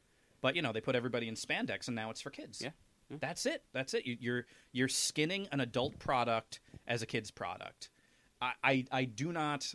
But 0.40 0.56
you 0.56 0.62
know 0.62 0.72
they 0.72 0.80
put 0.80 0.96
everybody 0.96 1.28
in 1.28 1.34
spandex 1.34 1.86
and 1.86 1.94
now 1.94 2.10
it's 2.10 2.20
for 2.20 2.30
kids. 2.30 2.60
Yeah. 2.62 2.70
That's 3.20 3.44
it. 3.44 3.62
That's 3.72 3.92
it. 3.92 4.06
You, 4.06 4.16
you're 4.18 4.46
you're 4.72 4.88
skinning 4.88 5.46
an 5.52 5.60
adult 5.60 5.98
product 5.98 6.60
as 6.86 7.02
a 7.02 7.06
kid's 7.06 7.30
product. 7.30 7.90
I, 8.40 8.52
I 8.62 8.84
I 8.90 9.04
do 9.04 9.30
not. 9.30 9.74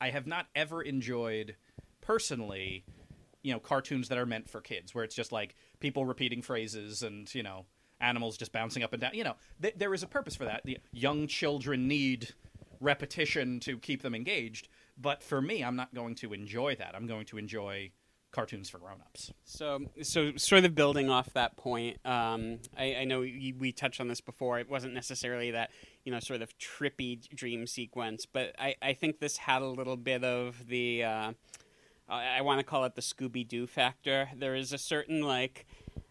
I 0.00 0.10
have 0.10 0.26
not 0.26 0.46
ever 0.54 0.82
enjoyed 0.82 1.56
personally 2.00 2.84
you 3.42 3.52
know 3.52 3.58
cartoons 3.58 4.08
that 4.08 4.18
are 4.18 4.26
meant 4.26 4.48
for 4.48 4.60
kids 4.60 4.94
where 4.94 5.04
it's 5.04 5.14
just 5.14 5.32
like 5.32 5.54
people 5.80 6.04
repeating 6.04 6.42
phrases 6.42 7.02
and 7.02 7.34
you 7.34 7.42
know 7.42 7.64
animals 8.00 8.36
just 8.36 8.52
bouncing 8.52 8.82
up 8.82 8.92
and 8.92 9.00
down. 9.00 9.12
You 9.14 9.24
know 9.24 9.36
th- 9.60 9.74
there 9.76 9.94
is 9.94 10.02
a 10.02 10.06
purpose 10.06 10.36
for 10.36 10.44
that. 10.44 10.62
The 10.64 10.78
young 10.92 11.26
children 11.26 11.88
need 11.88 12.34
repetition 12.80 13.60
to 13.60 13.78
keep 13.78 14.02
them 14.02 14.14
engaged. 14.14 14.68
But 14.96 15.22
for 15.22 15.40
me 15.40 15.64
i'm 15.64 15.76
not 15.76 15.94
going 15.94 16.14
to 16.16 16.32
enjoy 16.32 16.76
that. 16.76 16.94
I'm 16.94 17.06
going 17.06 17.26
to 17.26 17.38
enjoy 17.38 17.90
cartoons 18.32 18.70
for 18.70 18.78
grown-ups. 18.78 19.32
So, 19.44 19.86
so 20.02 20.32
sort 20.36 20.64
of 20.64 20.74
building 20.74 21.10
off 21.10 21.32
that 21.34 21.56
point, 21.56 21.98
um, 22.06 22.58
I, 22.78 22.96
I 22.96 23.04
know 23.04 23.22
you, 23.22 23.54
we 23.56 23.72
touched 23.72 24.00
on 24.00 24.08
this 24.08 24.20
before. 24.20 24.58
It 24.58 24.70
wasn't 24.70 24.94
necessarily 24.94 25.50
that 25.50 25.70
you 26.04 26.12
know 26.12 26.20
sort 26.20 26.42
of 26.42 26.56
trippy 26.58 27.28
dream 27.34 27.66
sequence, 27.66 28.26
but 28.26 28.54
I, 28.58 28.76
I 28.82 28.92
think 28.92 29.18
this 29.18 29.36
had 29.36 29.62
a 29.62 29.66
little 29.66 29.96
bit 29.96 30.24
of 30.24 30.66
the 30.68 31.04
uh, 31.04 31.32
I, 32.08 32.38
I 32.38 32.40
want 32.42 32.60
to 32.60 32.64
call 32.64 32.84
it 32.84 32.94
the 32.94 33.02
Scooby 33.02 33.46
Doo 33.46 33.66
factor. 33.66 34.30
There 34.36 34.54
is 34.54 34.72
a 34.72 34.78
certain 34.78 35.22
like 35.22 35.66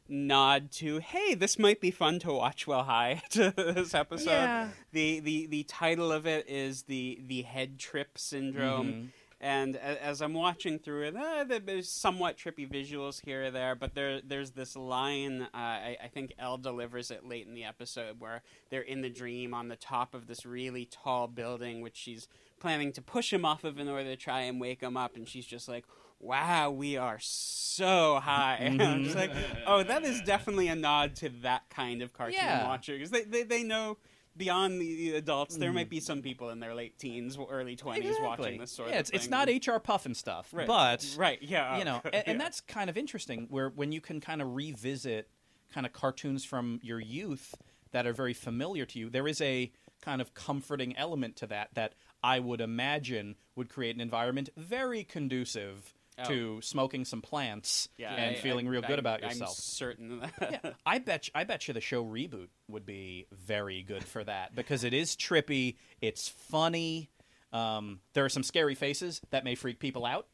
nod 0.10 0.72
to 0.72 0.98
hey 1.00 1.36
this 1.36 1.60
might 1.60 1.80
be 1.80 1.92
fun 1.92 2.18
to 2.20 2.34
watch 2.34 2.66
while 2.66 2.84
high 2.84 3.22
to 3.30 3.52
this 3.56 3.94
episode 3.94 4.32
Yeah. 4.32 4.70
the, 4.92 5.20
the 5.20 5.46
the 5.48 5.64
title 5.64 6.12
of 6.12 6.26
it 6.26 6.50
is 6.50 6.84
the 6.84 7.22
the 7.26 7.44
head 7.44 7.78
trip 7.78 8.18
syndrome 8.18 9.14
and 9.42 9.76
a- 9.78 10.04
as 10.04 10.22
I'm 10.22 10.34
watching 10.34 10.80
through 10.80 11.04
it, 11.04 11.16
uh, 11.16 11.46
there's 11.66 11.88
somewhat 11.88 12.38
trippy 12.38 12.70
visuals 12.70 13.24
here 13.24 13.46
or 13.46 13.52
there, 13.52 13.74
but 13.74 13.96
there 13.96 14.20
there's 14.20 14.52
this 14.52 14.76
line. 14.76 15.44
Uh, 15.44 15.48
I, 15.54 15.98
I 16.04 16.08
think 16.10 16.34
Elle 16.38 16.58
delivers 16.58 17.10
it 17.10 17.26
late 17.26 17.48
in 17.48 17.54
the 17.54 17.64
episode 17.64 18.20
where 18.20 18.42
they're 18.70 18.82
in 18.82 19.00
the 19.00 19.10
dream 19.10 19.54
on 19.54 19.70
the 19.70 19.78
top 19.78 20.14
of 20.14 20.28
this 20.28 20.46
really 20.46 20.84
tall 20.92 21.28
building, 21.30 21.80
which 21.80 21.96
she's 21.96 22.28
planning 22.60 22.92
to 22.92 23.02
push 23.02 23.32
him 23.32 23.46
off 23.46 23.64
of 23.64 23.80
in 23.80 23.88
order 23.88 24.10
to 24.10 24.18
try 24.18 24.42
and 24.42 24.60
wake 24.60 24.82
him 24.82 24.98
up, 24.98 25.16
and 25.16 25.26
she's 25.30 25.46
just 25.46 25.70
like. 25.70 25.86
Wow, 26.20 26.72
we 26.72 26.98
are 26.98 27.18
so 27.20 28.20
high. 28.22 28.58
I'm 28.80 29.04
just 29.04 29.16
mm-hmm. 29.16 29.20
like, 29.20 29.32
oh, 29.66 29.84
that 29.84 30.04
is 30.04 30.22
definitely 30.22 30.68
a 30.68 30.76
nod 30.76 31.16
to 31.18 31.30
that 31.44 31.70
kind 31.70 32.02
of 32.02 32.14
cartoon 32.14 32.36
Yeah. 32.36 32.68
watcher 32.68 32.94
because 32.94 33.12
they, 33.12 33.24
they 33.24 33.44
they 33.44 33.64
know 33.64 33.98
beyond 34.36 34.80
the 34.80 35.16
adults 35.16 35.58
there 35.58 35.72
might 35.72 35.84
mm-hmm. 35.84 35.90
be 35.90 36.00
some 36.00 36.22
people 36.22 36.50
in 36.50 36.60
their 36.60 36.76
late 36.76 36.98
teens, 36.98 37.38
early 37.50 37.76
twenties 37.76 38.16
watching 38.22 38.60
this 38.60 38.72
sort 38.72 38.90
yeah 38.90 38.96
of 38.96 39.00
it's, 39.02 39.10
thing. 39.10 39.20
it's 39.20 39.30
not 39.30 39.50
H.R. 39.50 39.80
Pufnstuf 39.80 40.46
Right. 40.52 40.68
but 40.68 41.16
right, 41.18 41.40
yeah, 41.42 41.78
you 41.78 41.86
know, 41.86 42.02
and, 42.06 42.14
yeah. 42.14 42.24
and 42.26 42.40
that's 42.40 42.62
kind 42.62 42.90
of 42.90 42.98
interesting 42.98 43.48
where 43.50 43.70
when 43.70 43.92
you 43.92 44.02
can 44.02 44.20
kind 44.20 44.42
of 44.42 44.56
revisit 44.56 45.30
kind 45.74 45.86
of 45.86 45.94
cartoons 45.94 46.44
from 46.44 46.80
your 46.84 47.00
youth 47.00 47.56
that 47.92 48.06
are 48.06 48.14
very 48.14 48.34
familiar 48.34 48.86
to 48.86 49.00
you, 49.00 49.10
there 49.10 49.28
is 49.28 49.42
a 49.42 49.72
kind 50.02 50.22
of 50.22 50.34
comforting 50.34 50.96
element 50.98 51.36
to 51.38 51.48
that 51.48 51.70
that 51.74 51.94
I 52.24 52.40
would 52.40 52.62
imagine 52.62 53.36
would 53.56 53.70
create 53.70 53.96
an 53.96 54.02
environment 54.02 54.50
very 54.56 55.04
conducive 55.04 55.94
Oh. 56.24 56.28
to 56.30 56.62
smoking 56.62 57.06
some 57.06 57.22
plants 57.22 57.90
yeah, 57.98 58.14
and 58.14 58.36
I- 58.36 58.40
feeling 58.40 58.68
I- 58.68 58.72
real 58.72 58.82
good 58.82 58.92
I- 58.92 59.00
about 59.00 59.24
I'm 59.24 59.30
yourself. 59.30 59.56
certain 59.58 60.12
of 60.24 60.32
that. 60.40 60.60
yeah, 60.64 60.72
I 60.86 61.00
bet 61.00 61.28
you, 61.28 61.32
I 61.36 61.44
bet 61.44 61.68
you 61.68 61.74
the 61.74 61.82
show 61.82 62.04
ReBoot 62.04 62.48
would 62.68 62.86
be 62.86 63.28
very 63.32 63.82
good 63.84 64.04
for 64.04 64.24
that 64.24 64.56
because 64.56 64.84
it 64.84 64.94
is 64.94 65.16
trippy, 65.16 65.76
it's 66.02 66.28
funny. 66.30 67.10
Um, 67.52 68.00
there 68.14 68.26
are 68.26 68.30
some 68.30 68.44
scary 68.44 68.76
faces 68.76 69.22
that 69.32 69.44
may 69.44 69.56
freak 69.56 69.80
people 69.80 70.06
out, 70.06 70.28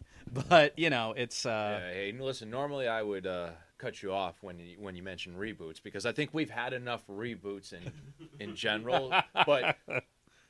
but 0.50 0.78
you 0.78 0.90
know, 0.90 1.14
it's 1.16 1.46
uh, 1.46 1.80
Yeah, 1.82 1.90
hey, 1.94 2.16
listen. 2.20 2.50
Normally, 2.50 2.88
I 2.90 3.02
would 3.02 3.26
uh, 3.26 3.52
cut 3.78 4.04
you 4.04 4.12
off 4.12 4.36
when 4.42 4.60
you, 4.60 4.76
when 4.80 4.96
you 4.98 5.04
mention 5.04 5.34
reboots 5.36 5.82
because 5.82 6.06
I 6.06 6.12
think 6.12 6.32
we've 6.34 6.50
had 6.50 6.74
enough 6.74 7.06
reboots 7.08 7.72
in 7.72 7.92
in 8.40 8.56
general. 8.56 9.14
but 9.46 9.78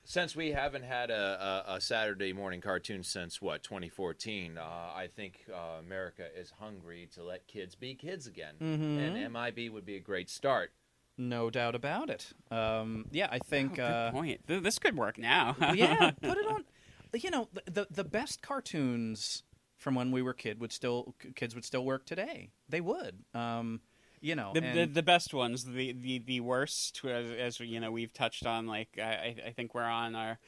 since 0.05 0.35
we 0.35 0.51
haven't 0.51 0.83
had 0.83 1.09
a, 1.09 1.63
a, 1.67 1.75
a 1.75 1.81
Saturday 1.81 2.31
morning 2.31 2.61
cartoon 2.61 3.03
since 3.03 3.41
what 3.41 3.63
2014, 3.63 4.57
uh, 4.57 4.61
I 4.61 5.07
think 5.13 5.45
uh, 5.51 5.79
America 5.79 6.25
is 6.37 6.51
hungry 6.59 7.09
to 7.15 7.23
let 7.23 7.47
kids 7.47 7.75
be 7.75 7.95
kids 7.95 8.27
again, 8.27 8.55
and 8.59 9.33
MIB 9.33 9.73
would 9.73 9.85
be 9.85 9.95
a 9.97 9.99
great 9.99 10.29
start. 10.29 10.71
No 11.17 11.49
doubt 11.49 11.75
about 11.75 12.09
it. 12.09 12.33
Um, 12.51 13.05
yeah, 13.11 13.27
I 13.31 13.39
think. 13.39 13.75
Good 13.75 13.83
uh, 13.83 14.11
point. 14.11 14.47
Th- 14.47 14.61
This 14.61 14.79
could 14.79 14.95
work 14.97 15.17
now. 15.17 15.55
yeah, 15.73 16.11
put 16.21 16.37
it 16.37 16.47
on. 16.47 16.65
You 17.13 17.31
know, 17.31 17.47
the, 17.53 17.71
the 17.71 17.87
the 17.89 18.03
best 18.03 18.41
cartoons 18.41 19.43
from 19.77 19.95
when 19.95 20.11
we 20.11 20.21
were 20.21 20.33
kid 20.33 20.59
would 20.59 20.73
still 20.73 21.15
kids 21.35 21.55
would 21.55 21.63
still 21.63 21.85
work 21.85 22.05
today. 22.05 22.49
They 22.67 22.81
would. 22.81 23.23
Um, 23.33 23.79
you 24.22 24.36
know, 24.36 24.51
The, 24.53 24.63
and- 24.63 24.78
the 24.78 24.86
the 24.86 25.03
best 25.03 25.34
ones, 25.34 25.63
the 25.66 25.91
the 25.93 26.20
the 26.20 26.39
worst, 26.41 27.01
as, 27.05 27.32
as 27.32 27.59
you 27.59 27.80
know, 27.80 27.91
we've 27.91 28.13
touched 28.13 28.45
on. 28.45 28.68
Like 28.68 28.89
I, 28.97 29.36
I 29.47 29.51
think 29.51 29.74
we're 29.76 29.84
on 29.84 30.16
our 30.16 30.39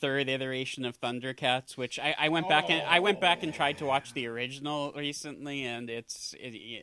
third 0.00 0.28
iteration 0.28 0.84
of 0.84 1.00
Thundercats, 1.00 1.76
which 1.76 1.98
I, 1.98 2.14
I 2.18 2.28
went 2.28 2.48
back 2.48 2.68
and 2.70 2.82
I 2.86 3.00
went 3.00 3.20
back 3.20 3.42
and 3.42 3.54
tried 3.54 3.78
to 3.78 3.86
watch 3.86 4.12
the 4.14 4.26
original 4.26 4.92
recently, 4.96 5.64
and 5.64 5.88
it's 5.90 6.34
it, 6.38 6.50
yeah. 6.54 6.82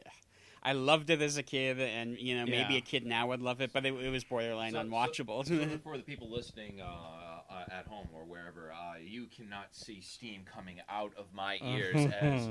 I 0.64 0.74
loved 0.74 1.10
it 1.10 1.24
as 1.24 1.38
a 1.38 1.44
kid, 1.44 1.80
and 1.80 2.18
you 2.20 2.36
know 2.38 2.46
maybe 2.46 2.74
Yeah. 2.74 2.78
a 2.80 2.82
kid 2.82 3.06
now 3.06 3.28
would 3.28 3.42
love 3.42 3.62
it, 3.62 3.74
but 3.74 3.84
it, 3.86 3.94
it 3.94 4.10
was 4.10 4.24
borderline 4.24 4.74
So- 4.74 4.84
unwatchable. 4.84 5.46
So, 5.46 5.58
so 5.60 5.78
for 5.84 5.98
the 5.98 6.04
people 6.04 6.30
listening 6.32 6.80
uh, 6.82 6.86
uh, 6.86 7.64
at 7.80 7.88
home 7.88 8.08
or 8.14 8.26
wherever, 8.26 8.72
uh, 8.72 8.98
you 9.04 9.26
cannot 9.36 9.70
see 9.72 10.02
steam 10.02 10.44
coming 10.52 10.80
out 10.88 11.14
of 11.18 11.26
my 11.34 11.58
ears 11.64 11.96
as 12.22 12.48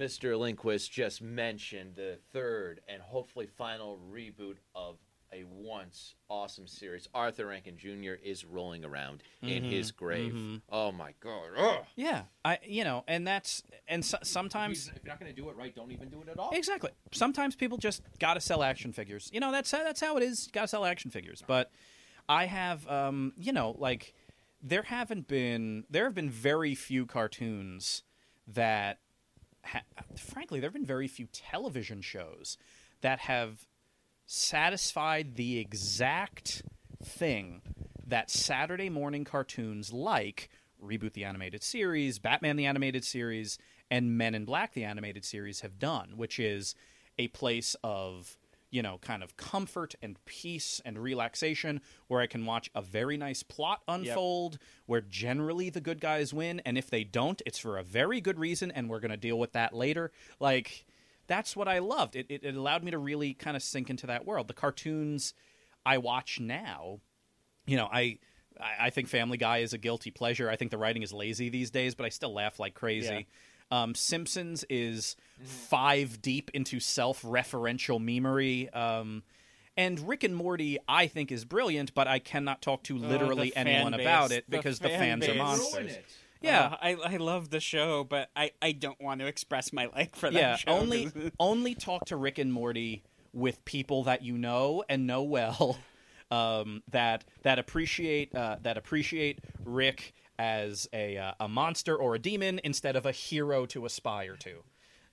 Mr. 0.00 0.38
Lindquist 0.38 0.90
just 0.90 1.20
mentioned 1.20 1.94
the 1.94 2.18
third 2.32 2.80
and 2.88 3.02
hopefully 3.02 3.46
final 3.46 4.00
reboot 4.10 4.56
of 4.74 4.96
a 5.32 5.44
once 5.44 6.14
awesome 6.30 6.66
series. 6.66 7.06
Arthur 7.14 7.46
Rankin 7.46 7.76
Jr. 7.76 8.14
is 8.24 8.44
rolling 8.44 8.84
around 8.84 9.22
in 9.42 9.62
his 9.62 9.92
grave. 9.92 10.60
Oh 10.70 10.90
my 10.90 11.12
God! 11.20 11.50
Ugh. 11.56 11.84
yeah, 11.96 12.22
I 12.44 12.58
you 12.66 12.82
know, 12.82 13.04
and 13.06 13.26
that's 13.26 13.62
and 13.86 14.04
so, 14.04 14.16
sometimes 14.22 14.88
If 14.88 15.04
you're 15.04 15.12
not 15.12 15.20
going 15.20 15.32
to 15.32 15.40
do 15.40 15.48
it 15.50 15.56
right, 15.56 15.74
don't 15.74 15.92
even 15.92 16.08
do 16.08 16.22
it 16.22 16.28
at 16.28 16.38
all. 16.38 16.50
Exactly. 16.52 16.90
Sometimes 17.12 17.54
people 17.54 17.76
just 17.78 18.02
got 18.18 18.34
to 18.34 18.40
sell 18.40 18.62
action 18.62 18.92
figures. 18.92 19.30
You 19.32 19.40
know, 19.40 19.52
that's 19.52 19.70
that's 19.70 20.00
how 20.00 20.16
it 20.16 20.22
is. 20.22 20.48
Got 20.52 20.62
to 20.62 20.68
sell 20.68 20.84
action 20.84 21.10
figures. 21.10 21.44
But 21.46 21.70
I 22.28 22.46
have, 22.46 22.88
um, 22.88 23.32
you 23.36 23.52
know, 23.52 23.76
like 23.78 24.14
there 24.62 24.82
haven't 24.82 25.28
been 25.28 25.84
there 25.90 26.04
have 26.04 26.14
been 26.14 26.30
very 26.30 26.74
few 26.74 27.06
cartoons 27.06 28.02
that, 28.48 28.98
ha- 29.64 29.82
frankly, 30.16 30.60
there 30.60 30.68
have 30.68 30.74
been 30.74 30.86
very 30.86 31.08
few 31.08 31.26
television 31.32 32.00
shows 32.00 32.56
that 33.00 33.20
have 33.20 33.66
satisfied 34.26 35.36
the 35.36 35.58
exact 35.58 36.62
thing 37.02 37.62
that 38.06 38.30
Saturday 38.30 38.88
morning 38.88 39.24
cartoons 39.24 39.92
like 39.92 40.50
ReBoot 40.82 41.12
the 41.12 41.24
Animated 41.24 41.62
Series, 41.62 42.18
Batman 42.18 42.56
the 42.56 42.66
Animated 42.66 43.04
Series, 43.04 43.58
and 43.90 44.16
Men 44.16 44.34
in 44.34 44.44
Black 44.44 44.72
the 44.72 44.84
Animated 44.84 45.24
Series 45.24 45.60
have 45.60 45.78
done, 45.78 46.12
which 46.16 46.38
is 46.38 46.74
a 47.18 47.28
place 47.28 47.76
of, 47.82 48.38
you 48.70 48.82
know, 48.82 48.98
kind 48.98 49.22
of 49.22 49.36
comfort 49.36 49.94
and 50.00 50.16
peace 50.24 50.80
and 50.84 50.98
relaxation 50.98 51.80
where 52.08 52.20
I 52.20 52.26
can 52.26 52.46
watch 52.46 52.70
a 52.74 52.82
very 52.82 53.16
nice 53.16 53.42
plot 53.42 53.82
unfold, 53.88 54.58
where 54.86 55.00
generally 55.00 55.70
the 55.70 55.80
good 55.80 56.00
guys 56.00 56.32
win, 56.32 56.60
and 56.64 56.78
if 56.78 56.88
they 56.88 57.04
don't, 57.04 57.42
it's 57.44 57.58
for 57.58 57.78
a 57.78 57.82
very 57.82 58.20
good 58.20 58.38
reason, 58.38 58.70
and 58.70 58.88
we're 58.88 59.00
going 59.00 59.10
to 59.10 59.16
deal 59.16 59.38
with 59.38 59.52
that 59.52 59.74
later. 59.74 60.12
Like, 60.38 60.86
that's 61.26 61.56
what 61.56 61.68
I 61.68 61.78
loved. 61.80 62.16
It, 62.16 62.26
it, 62.28 62.44
it 62.44 62.56
allowed 62.56 62.84
me 62.84 62.90
to 62.90 62.98
really 62.98 63.34
kind 63.34 63.56
of 63.56 63.62
sink 63.62 63.90
into 63.90 64.06
that 64.06 64.26
world. 64.26 64.48
The 64.48 64.54
cartoons 64.54 65.34
I 65.86 65.98
watch 65.98 66.38
now, 66.40 67.00
you 67.66 67.76
know, 67.76 67.88
I 67.90 68.18
I 68.60 68.86
I 68.86 68.90
think 68.90 69.08
Family 69.08 69.38
Guy 69.38 69.58
is 69.58 69.72
a 69.72 69.78
guilty 69.78 70.10
pleasure. 70.10 70.50
I 70.50 70.56
think 70.56 70.70
the 70.70 70.78
writing 70.78 71.02
is 71.02 71.12
lazy 71.12 71.48
these 71.48 71.70
days, 71.70 71.94
but 71.94 72.04
I 72.04 72.08
still 72.08 72.34
laugh 72.34 72.58
like 72.58 72.74
crazy. 72.74 73.26
Um, 73.70 73.94
Simpsons 73.94 74.64
is 74.68 75.16
five 75.44 76.20
deep 76.20 76.50
into 76.54 76.80
self-referential 76.80 78.00
memery, 78.00 78.74
um, 78.76 79.22
and 79.76 80.00
Rick 80.08 80.24
and 80.24 80.34
Morty, 80.34 80.78
I 80.88 81.06
think, 81.06 81.30
is 81.32 81.44
brilliant, 81.44 81.94
but 81.94 82.06
I 82.08 82.18
cannot 82.18 82.60
talk 82.60 82.82
to 82.84 82.98
literally 82.98 83.52
Oh, 83.56 83.60
anyone 83.60 83.92
base. 83.92 84.00
about 84.00 84.32
it 84.32 84.44
The 84.48 84.56
because 84.58 84.78
the 84.80 84.88
fan 84.88 85.20
fans 85.20 85.28
are 85.28 85.34
monsters. 85.34 85.96
Yeah, 86.42 86.66
Uh, 86.72 86.76
I 86.80 86.90
I 86.94 87.16
love 87.18 87.50
the 87.50 87.60
show, 87.60 88.02
but 88.02 88.30
I, 88.34 88.52
I 88.62 88.72
don't 88.72 89.00
want 89.00 89.20
to 89.20 89.26
express 89.26 89.72
my 89.72 89.86
like 89.94 90.16
for 90.16 90.30
that 90.30 90.38
yeah. 90.38 90.56
show. 90.56 90.70
Only 90.70 91.12
only 91.40 91.74
talk 91.74 92.06
to 92.06 92.16
Rick 92.16 92.38
and 92.38 92.52
Morty 92.52 93.02
with 93.32 93.64
people 93.64 94.04
that 94.04 94.22
you 94.22 94.36
know 94.38 94.82
and 94.88 95.06
know 95.06 95.22
well, 95.22 95.78
um, 96.30 96.82
that 96.90 97.24
that 97.42 97.58
appreciate 97.58 98.34
uh, 98.34 98.56
that 98.62 98.76
appreciate 98.78 99.40
Rick 99.64 100.14
as 100.40 100.88
a 100.94 101.18
uh, 101.18 101.32
a 101.38 101.48
monster 101.48 101.94
or 101.94 102.14
a 102.14 102.18
demon 102.18 102.60
instead 102.64 102.96
of 102.96 103.04
a 103.04 103.12
hero 103.12 103.66
to 103.66 103.84
aspire 103.84 104.36
to. 104.36 104.62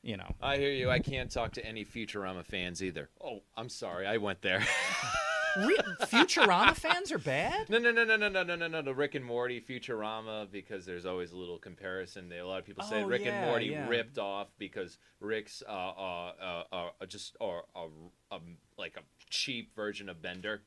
You 0.01 0.15
know. 0.15 0.35
I 0.41 0.55
hear 0.57 0.71
you. 0.71 0.89
I 0.89 0.99
can't 0.99 1.29
talk 1.29 1.51
to 1.53 1.65
any 1.65 1.83
Futurama 1.83 2.45
fans 2.45 2.81
either. 2.81 3.09
Oh, 3.21 3.41
I'm 3.57 3.67
sorry. 3.67 4.07
I 4.07 4.17
went 4.17 4.41
there. 4.41 4.63
Re- 5.57 5.77
Futurama 6.03 6.75
fans 6.75 7.11
are 7.11 7.17
bad. 7.17 7.69
no, 7.69 7.77
no, 7.79 7.91
no, 7.91 8.03
no, 8.05 8.15
no, 8.15 8.29
no, 8.29 8.43
no, 8.43 8.55
no, 8.55 8.67
no. 8.67 8.81
The 8.81 8.93
Rick 8.93 9.15
and 9.15 9.25
Morty 9.25 9.59
Futurama 9.59 10.49
because 10.49 10.85
there's 10.85 11.05
always 11.05 11.31
a 11.33 11.35
little 11.37 11.57
comparison. 11.57 12.29
They, 12.29 12.37
a 12.37 12.47
lot 12.47 12.59
of 12.59 12.65
people 12.65 12.83
say 12.85 13.01
Oh, 13.01 13.07
Rick 13.07 13.25
and 13.25 13.45
Morty 13.47 13.65
yeah. 13.67 13.87
ripped 13.89 14.17
off 14.19 14.47
because 14.59 14.97
Rick's 15.19 15.61
uh, 15.67 15.71
uh, 15.71 16.31
uh, 16.41 16.63
uh, 17.01 17.05
just 17.07 17.35
or 17.41 17.63
uh, 17.75 17.87
um, 18.33 18.57
like 18.77 18.95
a 18.97 19.01
cheap 19.29 19.75
version 19.75 20.07
of 20.09 20.21
Bender. 20.21 20.61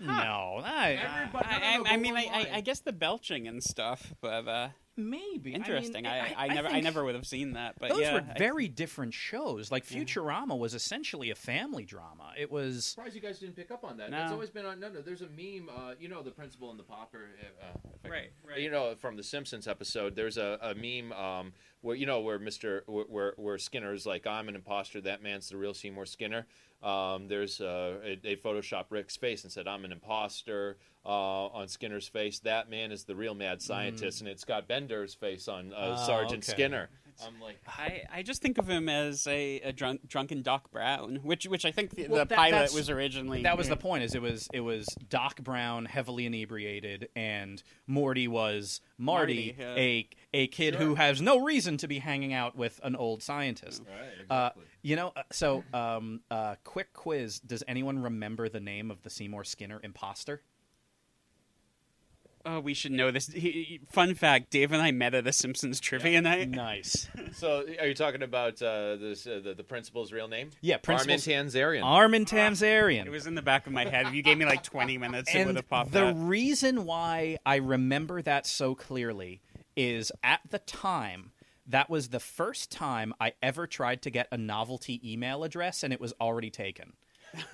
No, 0.00 0.60
I, 0.64 0.98
Everybody- 1.24 1.46
I, 1.48 1.76
no, 1.76 1.82
no, 1.82 1.90
I, 1.90 1.92
I 1.94 1.96
mean, 1.96 2.16
I, 2.16 2.20
I. 2.32 2.48
I 2.54 2.60
guess 2.60 2.80
the 2.80 2.92
belching 2.92 3.46
and 3.46 3.62
stuff, 3.62 4.12
but 4.20 4.48
uh, 4.48 4.68
maybe 4.96 5.54
interesting. 5.54 6.06
I, 6.06 6.22
mean, 6.22 6.34
I, 6.36 6.48
never, 6.48 6.68
I, 6.68 6.72
think 6.72 6.84
never 6.84 7.04
would 7.04 7.14
have 7.14 7.26
seen 7.26 7.52
that. 7.52 7.76
But 7.78 7.90
Those 7.90 8.00
yeah, 8.00 8.14
were 8.14 8.24
I- 8.34 8.38
very 8.38 8.66
different 8.68 9.14
shows. 9.14 9.70
Like 9.70 9.86
Futurama 9.86 10.58
was 10.58 10.74
essentially 10.74 11.30
a 11.30 11.34
family 11.36 11.84
drama. 11.84 12.32
It 12.36 12.50
was. 12.50 12.86
Surprised 12.86 13.14
you 13.14 13.20
guys 13.20 13.38
didn't 13.38 13.54
pick 13.56 13.70
up 13.70 13.84
on 13.84 13.96
that. 13.98 14.10
No. 14.10 14.22
It's 14.22 14.32
always 14.32 14.50
been 14.50 14.66
on. 14.66 14.80
No, 14.80 14.88
no. 14.90 15.00
There's 15.00 15.22
a 15.22 15.28
meme. 15.28 15.68
Uh, 15.74 15.92
you 16.00 16.08
know, 16.08 16.22
the 16.22 16.32
principal 16.32 16.70
and 16.70 16.78
the 16.78 16.84
Pauper. 16.84 17.28
Uh, 17.40 17.64
if 17.74 18.00
I 18.00 18.02
can- 18.02 18.10
right, 18.10 18.30
right. 18.48 18.58
You 18.58 18.70
know, 18.70 18.94
from 18.96 19.16
the 19.16 19.22
Simpsons 19.22 19.68
episode, 19.68 20.16
there's 20.16 20.36
a, 20.36 20.58
a 20.60 20.74
meme 20.74 21.12
um, 21.12 21.52
where 21.82 21.94
you 21.96 22.06
know 22.06 22.20
where 22.20 22.38
Mister 22.40 22.82
where, 22.86 23.04
where 23.08 23.34
where 23.36 23.58
Skinner's 23.58 24.06
like, 24.06 24.26
"I'm 24.26 24.48
an 24.48 24.56
imposter. 24.56 25.00
That 25.00 25.22
man's 25.22 25.48
the 25.48 25.56
real 25.56 25.72
Seymour 25.74 26.06
Skinner." 26.06 26.46
Um, 26.84 27.28
there's 27.28 27.60
uh, 27.60 27.94
a, 28.04 28.16
they 28.22 28.36
photoshopped 28.36 28.90
Rick's 28.90 29.16
face 29.16 29.42
and 29.44 29.52
said, 29.52 29.66
"I'm 29.66 29.84
an 29.84 29.92
imposter." 29.92 30.76
Uh, 31.06 31.48
on 31.48 31.68
Skinner's 31.68 32.08
face, 32.08 32.38
that 32.40 32.70
man 32.70 32.90
is 32.90 33.04
the 33.04 33.14
real 33.14 33.34
mad 33.34 33.60
scientist, 33.60 34.20
and 34.22 34.28
it's 34.28 34.42
got 34.44 34.66
Bender's 34.66 35.12
face 35.12 35.48
on 35.48 35.70
uh, 35.74 35.96
Oh, 35.98 36.06
Sergeant 36.06 36.42
okay. 36.44 36.52
Skinner. 36.52 36.88
I'm 37.24 37.38
like, 37.42 37.58
I, 37.68 38.02
I 38.12 38.22
just 38.22 38.40
think 38.40 38.56
of 38.56 38.66
him 38.68 38.88
as 38.88 39.26
a, 39.26 39.60
a 39.60 39.72
drunk, 39.72 40.08
drunken 40.08 40.40
Doc 40.40 40.70
Brown, 40.72 41.20
which 41.22 41.46
which 41.46 41.66
I 41.66 41.72
think 41.72 41.90
the, 41.94 42.08
Well, 42.08 42.20
the 42.20 42.28
that- 42.30 42.36
pilot 42.38 42.72
was 42.72 42.88
originally. 42.88 43.42
That 43.42 43.58
was 43.58 43.68
the 43.68 43.76
point. 43.76 44.02
Is 44.02 44.14
it 44.14 44.22
was 44.22 44.48
it 44.54 44.60
was 44.60 44.86
Doc 45.10 45.42
Brown 45.42 45.84
heavily 45.84 46.24
inebriated, 46.24 47.08
and 47.14 47.62
Morty 47.86 48.26
was 48.26 48.80
Marty, 48.96 49.54
Marty, 49.56 49.56
yeah. 49.58 49.74
a 49.76 50.08
a 50.32 50.46
kid 50.48 50.74
who 50.76 50.94
has 50.94 51.20
no 51.20 51.44
reason 51.44 51.76
to 51.76 51.86
be 51.86 51.98
hanging 51.98 52.32
out 52.32 52.56
with 52.56 52.80
an 52.82 52.96
old 52.96 53.22
scientist. 53.22 53.82
Right. 53.86 54.30
Uh, 54.30 54.44
Exactly. 54.46 54.64
You 54.84 54.96
know, 54.96 55.12
uh, 55.16 55.22
so 55.32 55.64
um, 55.72 56.20
uh, 56.30 56.56
quick 56.62 56.92
quiz: 56.92 57.40
Does 57.40 57.64
anyone 57.66 58.02
remember 58.02 58.50
the 58.50 58.60
name 58.60 58.90
of 58.90 59.02
the 59.02 59.08
Seymour 59.08 59.42
Skinner 59.42 59.80
imposter? 59.82 60.42
Oh, 62.44 62.60
we 62.60 62.74
should 62.74 62.92
know 62.92 63.10
this. 63.10 63.28
He, 63.28 63.50
he- 63.50 63.80
fun 63.90 64.14
fact: 64.14 64.50
Dave 64.50 64.72
and 64.72 64.82
I 64.82 64.90
met 64.90 65.14
at 65.14 65.24
the 65.24 65.32
Simpsons 65.32 65.80
trivia 65.80 66.20
night. 66.20 66.50
Nice. 66.50 67.08
so 67.32 67.64
are 67.80 67.86
you 67.86 67.94
talking 67.94 68.22
about 68.22 68.60
uh, 68.60 68.96
this 68.96 69.26
uh, 69.26 69.40
the, 69.42 69.54
the 69.54 69.64
principal's 69.64 70.12
real 70.12 70.28
name? 70.28 70.50
Yeah, 70.60 70.76
principal's 70.76 71.26
Armin 71.26 71.46
Tamzarian. 71.46 71.82
Armin 71.82 72.24
Tamzarian. 72.26 73.06
It 73.06 73.10
was 73.10 73.26
in 73.26 73.36
the 73.36 73.42
back 73.42 73.66
of 73.66 73.72
my 73.72 73.86
head. 73.86 74.08
If 74.08 74.14
you 74.14 74.22
gave 74.22 74.36
me 74.36 74.44
like 74.44 74.62
twenty 74.62 74.98
minutes, 74.98 75.34
it 75.34 75.38
would 75.38 75.48
and 75.48 75.56
have 75.56 75.68
popped 75.70 75.92
the 75.92 76.08
out. 76.08 76.14
reason 76.18 76.84
why 76.84 77.38
I 77.46 77.56
remember 77.56 78.20
that 78.20 78.46
so 78.46 78.74
clearly 78.74 79.40
is 79.76 80.12
at 80.22 80.40
the 80.50 80.58
time 80.58 81.30
that 81.66 81.88
was 81.90 82.08
the 82.08 82.20
first 82.20 82.70
time 82.70 83.14
I 83.20 83.32
ever 83.42 83.66
tried 83.66 84.02
to 84.02 84.10
get 84.10 84.28
a 84.30 84.36
novelty 84.36 85.00
email 85.12 85.44
address 85.44 85.82
and 85.82 85.92
it 85.92 86.00
was 86.00 86.12
already 86.20 86.50
taken. 86.50 86.92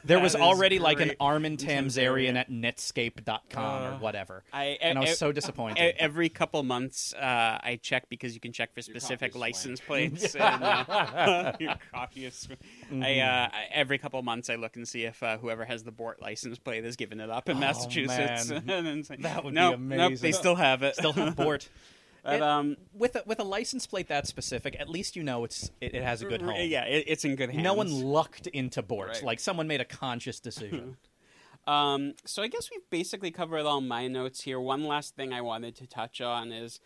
There 0.05 0.21
was 0.21 0.35
is 0.35 0.41
already 0.43 0.79
like 0.79 1.01
an 1.01 1.09
great. 1.09 1.17
Armin 1.21 1.57
Tamzarian 1.57 2.35
Tamzarian. 2.35 2.37
at 2.37 2.51
netscape.com 2.51 3.83
or 3.83 3.87
Uh, 3.95 3.99
whatever. 3.99 4.45
I, 4.53 4.77
and 4.83 4.99
I 4.99 5.01
was 5.03 5.11
e- 5.13 5.15
so 5.15 5.33
disappointed. 5.33 5.95
every 5.99 6.29
couple 6.29 6.63
months, 6.63 7.15
uh, 7.15 7.59
I 7.63 7.79
check 7.83 8.09
because 8.11 8.35
you 8.35 8.41
can 8.41 8.53
check 8.53 8.75
for 8.75 8.83
specific 8.83 9.33
copy 9.33 9.39
is 9.39 9.41
license 9.41 9.81
plates. 9.81 10.35
and, 10.39 10.63
uh, 10.63 11.53
your 11.61 11.75
copy 11.95 12.27
is. 12.27 12.47
Mm-hmm. 12.93 13.03
I, 13.03 13.21
uh, 13.21 13.49
every 13.73 13.97
couple 13.97 14.21
months 14.23 14.51
I 14.51 14.57
look 14.57 14.77
and 14.77 14.87
see 14.87 15.05
if 15.05 15.23
uh, 15.23 15.39
whoever 15.39 15.65
has 15.65 15.83
the 15.83 15.93
Bort 15.93 16.21
license 16.21 16.59
plate 16.59 16.85
has 16.85 16.97
given 16.97 17.19
it 17.19 17.31
up 17.31 17.49
in 17.49 17.57
Oh, 17.57 17.61
Massachusetts. 17.61 18.51
man. 18.51 18.59
and 18.69 18.87
then 18.87 18.99
it's 18.99 19.09
like, 19.09 19.23
That 19.23 19.45
would 19.45 19.55
be 19.55 19.61
nope, 19.61 19.81
Nope, 19.81 20.19
they 20.19 20.33
still 20.33 20.57
have 20.57 20.83
it. 20.83 20.97
Still 20.97 21.15
have 21.15 21.37
Bort. 21.37 21.71
Um, 22.25 22.77
with 22.93 23.17
a, 23.17 23.23
with 23.27 23.41
a 23.41 23.45
license 23.45 23.87
plate 23.87 24.09
that 24.09 24.27
specific, 24.27 24.77
at 24.79 24.89
least 24.89 25.17
you 25.17 25.23
know 25.23 25.45
it's 25.45 25.71
it, 25.81 25.95
it 25.95 26.03
has 26.03 26.23
a 26.23 26.27
good 26.27 26.43
home. 26.43 26.55
Yeah, 26.59 26.85
it, 26.85 27.05
it's 27.07 27.25
in 27.25 27.37
good 27.37 27.51
hands. 27.51 27.63
No 27.63 27.75
one 27.75 27.91
lucked 27.91 28.47
into 28.49 28.83
Bort. 28.83 29.09
Right. 29.09 29.23
Like 29.23 29.41
someone 29.41 29.67
made 29.67 29.81
a 29.81 29.87
conscious 29.87 30.41
decision. 30.41 30.97
Um, 31.67 32.15
so 32.25 32.43
I 32.43 32.49
guess 32.49 32.71
we've 32.71 32.89
basically 32.91 33.31
covered 33.31 33.67
all 33.67 33.81
my 33.81 34.09
notes 34.09 34.41
here. 34.41 34.59
One 34.59 34.85
last 34.85 35.15
thing 35.15 35.33
I 35.33 35.43
wanted 35.43 35.77
to 35.77 35.87
touch 35.87 36.21
on 36.21 36.53
is, 36.53 36.81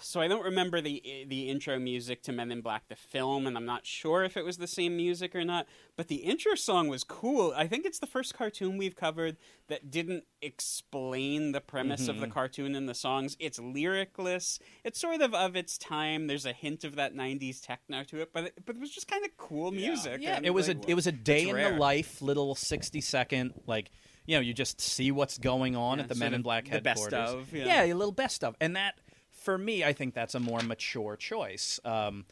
so 0.00 0.20
I 0.20 0.28
don't 0.28 0.44
remember 0.44 0.80
the 0.80 1.26
the 1.28 1.48
intro 1.48 1.78
music 1.78 2.22
to 2.24 2.32
Men 2.32 2.50
in 2.50 2.60
Black 2.60 2.88
the 2.88 2.96
film, 2.96 3.46
and 3.46 3.56
I'm 3.56 3.66
not 3.66 3.86
sure 3.86 4.24
if 4.24 4.36
it 4.36 4.44
was 4.44 4.58
the 4.58 4.66
same 4.66 4.96
music 4.96 5.34
or 5.34 5.44
not. 5.44 5.66
But 5.96 6.08
the 6.08 6.16
intro 6.16 6.54
song 6.54 6.88
was 6.88 7.04
cool. 7.04 7.52
I 7.56 7.66
think 7.66 7.86
it's 7.86 7.98
the 7.98 8.06
first 8.06 8.34
cartoon 8.34 8.76
we've 8.76 8.96
covered 8.96 9.36
that 9.68 9.90
didn't 9.90 10.24
explain 10.42 11.52
the 11.52 11.60
premise 11.60 12.08
of 12.08 12.20
the 12.20 12.26
mm-hmm. 12.26 12.32
cartoon 12.32 12.74
in 12.74 12.86
the 12.86 12.94
songs. 12.94 13.36
It's 13.38 13.58
lyricless. 13.58 14.58
It's 14.84 15.00
sort 15.00 15.20
of 15.20 15.34
of 15.34 15.56
its 15.56 15.78
time. 15.78 16.26
There's 16.26 16.46
a 16.46 16.52
hint 16.52 16.84
of 16.84 16.96
that 16.96 17.14
'90s 17.14 17.60
techno 17.62 18.04
to 18.04 18.20
it, 18.20 18.32
but 18.32 18.44
it, 18.44 18.54
but 18.64 18.76
it 18.76 18.80
was 18.80 18.90
just 18.90 19.08
kind 19.08 19.24
of 19.24 19.36
cool 19.36 19.70
music. 19.70 20.20
Yeah, 20.20 20.36
and, 20.36 20.46
it 20.46 20.50
was 20.50 20.68
like, 20.68 20.84
a 20.84 20.90
it 20.90 20.94
was 20.94 21.06
a 21.06 21.12
day 21.12 21.48
in 21.48 21.54
rare. 21.54 21.72
the 21.72 21.78
life, 21.78 22.20
little 22.20 22.54
sixty 22.54 23.00
second 23.00 23.54
like 23.66 23.90
you 24.26 24.36
know 24.36 24.40
you 24.40 24.54
just 24.54 24.80
see 24.80 25.10
what's 25.10 25.38
going 25.38 25.76
on 25.76 25.98
Yeah, 25.98 26.04
at 26.04 26.08
the 26.08 26.14
Men 26.14 26.34
in 26.34 26.40
of 26.40 26.44
Black 26.44 26.68
the 26.68 26.80
best 26.80 27.04
headquarters. 27.04 27.34
of, 27.34 27.54
yeah. 27.54 27.84
a 27.84 27.94
little 27.94 28.12
best 28.12 28.44
of, 28.44 28.56
and 28.60 28.76
that 28.76 28.94
for 29.44 29.58
me, 29.58 29.84
I 29.84 29.92
think 29.92 30.14
that's 30.14 30.34
a 30.34 30.40
more 30.40 30.60
mature 30.60 31.16
choice. 31.16 31.78
Um, 31.84 32.24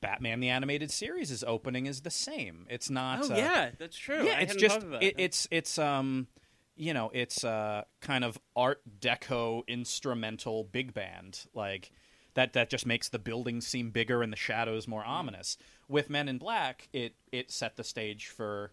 Batman 0.00 0.40
the 0.40 0.48
animated 0.48 0.90
series 0.90 1.30
is 1.30 1.44
opening 1.44 1.86
is 1.86 2.00
the 2.00 2.10
same. 2.10 2.66
It's 2.68 2.90
not. 2.90 3.30
Oh 3.30 3.34
uh, 3.34 3.36
yeah, 3.36 3.70
that's 3.78 3.96
true. 3.96 4.24
yeah, 4.24 4.38
I 4.38 4.40
it's 4.40 4.56
just 4.56 4.74
thought 4.74 4.84
of 4.84 4.90
that. 4.90 5.02
it, 5.02 5.14
it's 5.16 5.46
it's 5.50 5.78
um 5.78 6.26
you 6.74 6.92
know 6.92 7.10
it's 7.14 7.44
uh 7.44 7.84
kind 8.00 8.24
of 8.24 8.38
art 8.56 8.80
deco 9.00 9.66
instrumental 9.68 10.64
big 10.64 10.92
band 10.92 11.46
like 11.54 11.92
that 12.34 12.54
that 12.54 12.70
just 12.70 12.86
makes 12.86 13.08
the 13.10 13.18
buildings 13.18 13.66
seem 13.66 13.90
bigger 13.90 14.22
and 14.22 14.32
the 14.32 14.36
shadows 14.36 14.88
more 14.88 15.04
ominous 15.04 15.56
with 15.88 16.10
men 16.10 16.28
in 16.28 16.38
black 16.38 16.88
it 16.92 17.14
it 17.30 17.50
set 17.50 17.76
the 17.76 17.84
stage 17.84 18.28
for 18.28 18.72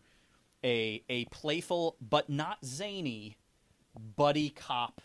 a 0.63 1.03
a 1.09 1.25
playful 1.25 1.97
but 2.01 2.29
not 2.29 2.65
zany 2.65 3.37
buddy 4.15 4.49
cop 4.49 5.01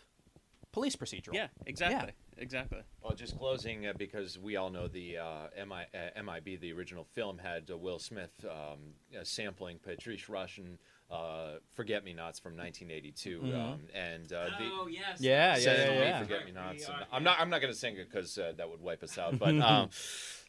police 0.75 0.95
procedural 0.97 1.33
yeah, 1.33 1.47
exactly, 1.65 2.11
Yeah. 2.35 2.43
exactly. 2.43 2.81
Well, 3.01 3.13
just 3.15 3.37
closing 3.37 3.87
uh, 3.87 3.93
because 3.97 4.37
we 4.37 4.57
all 4.57 4.69
know 4.69 4.89
the 4.89 5.19
uh, 5.19 5.65
MI, 5.65 5.85
uh, 5.93 6.21
MIB, 6.21 6.59
the 6.59 6.73
original 6.73 7.05
film, 7.13 7.37
had 7.37 7.71
uh, 7.71 7.77
Will 7.77 7.97
Smith 7.97 8.33
um, 8.43 8.79
uh, 9.17 9.23
sampling 9.23 9.79
Patrice 9.79 10.25
Rushen 10.25 10.77
uh, 11.09 11.59
"Forget 11.75 12.03
Me 12.03 12.11
Nots" 12.13 12.39
from 12.39 12.57
1982, 12.57 13.41
um, 13.55 13.79
and 13.93 14.33
uh, 14.33 14.47
the, 14.59 14.69
Oh, 14.73 14.87
yes. 14.91 15.21
Yeah, 15.21 15.55
yeah, 15.55 15.63
Send 15.63 15.77
yeah, 15.77 15.83
it 15.83 15.85
to 15.85 15.91
me, 15.91 15.97
yeah. 16.07 16.19
Forget 16.19 16.45
Me 16.45 16.51
Nots. 16.51 16.89
We 16.89 16.93
And 16.93 17.05
I'm 17.09 17.23
not. 17.23 17.39
I'm 17.39 17.49
not 17.49 17.61
going 17.61 17.71
to 17.71 17.79
sing 17.79 17.95
it 17.95 18.11
because 18.11 18.37
uh, 18.37 18.51
that 18.57 18.69
would 18.69 18.81
wipe 18.81 19.01
us 19.01 19.17
out. 19.17 19.39
But 19.39 19.57
um, 19.71 19.89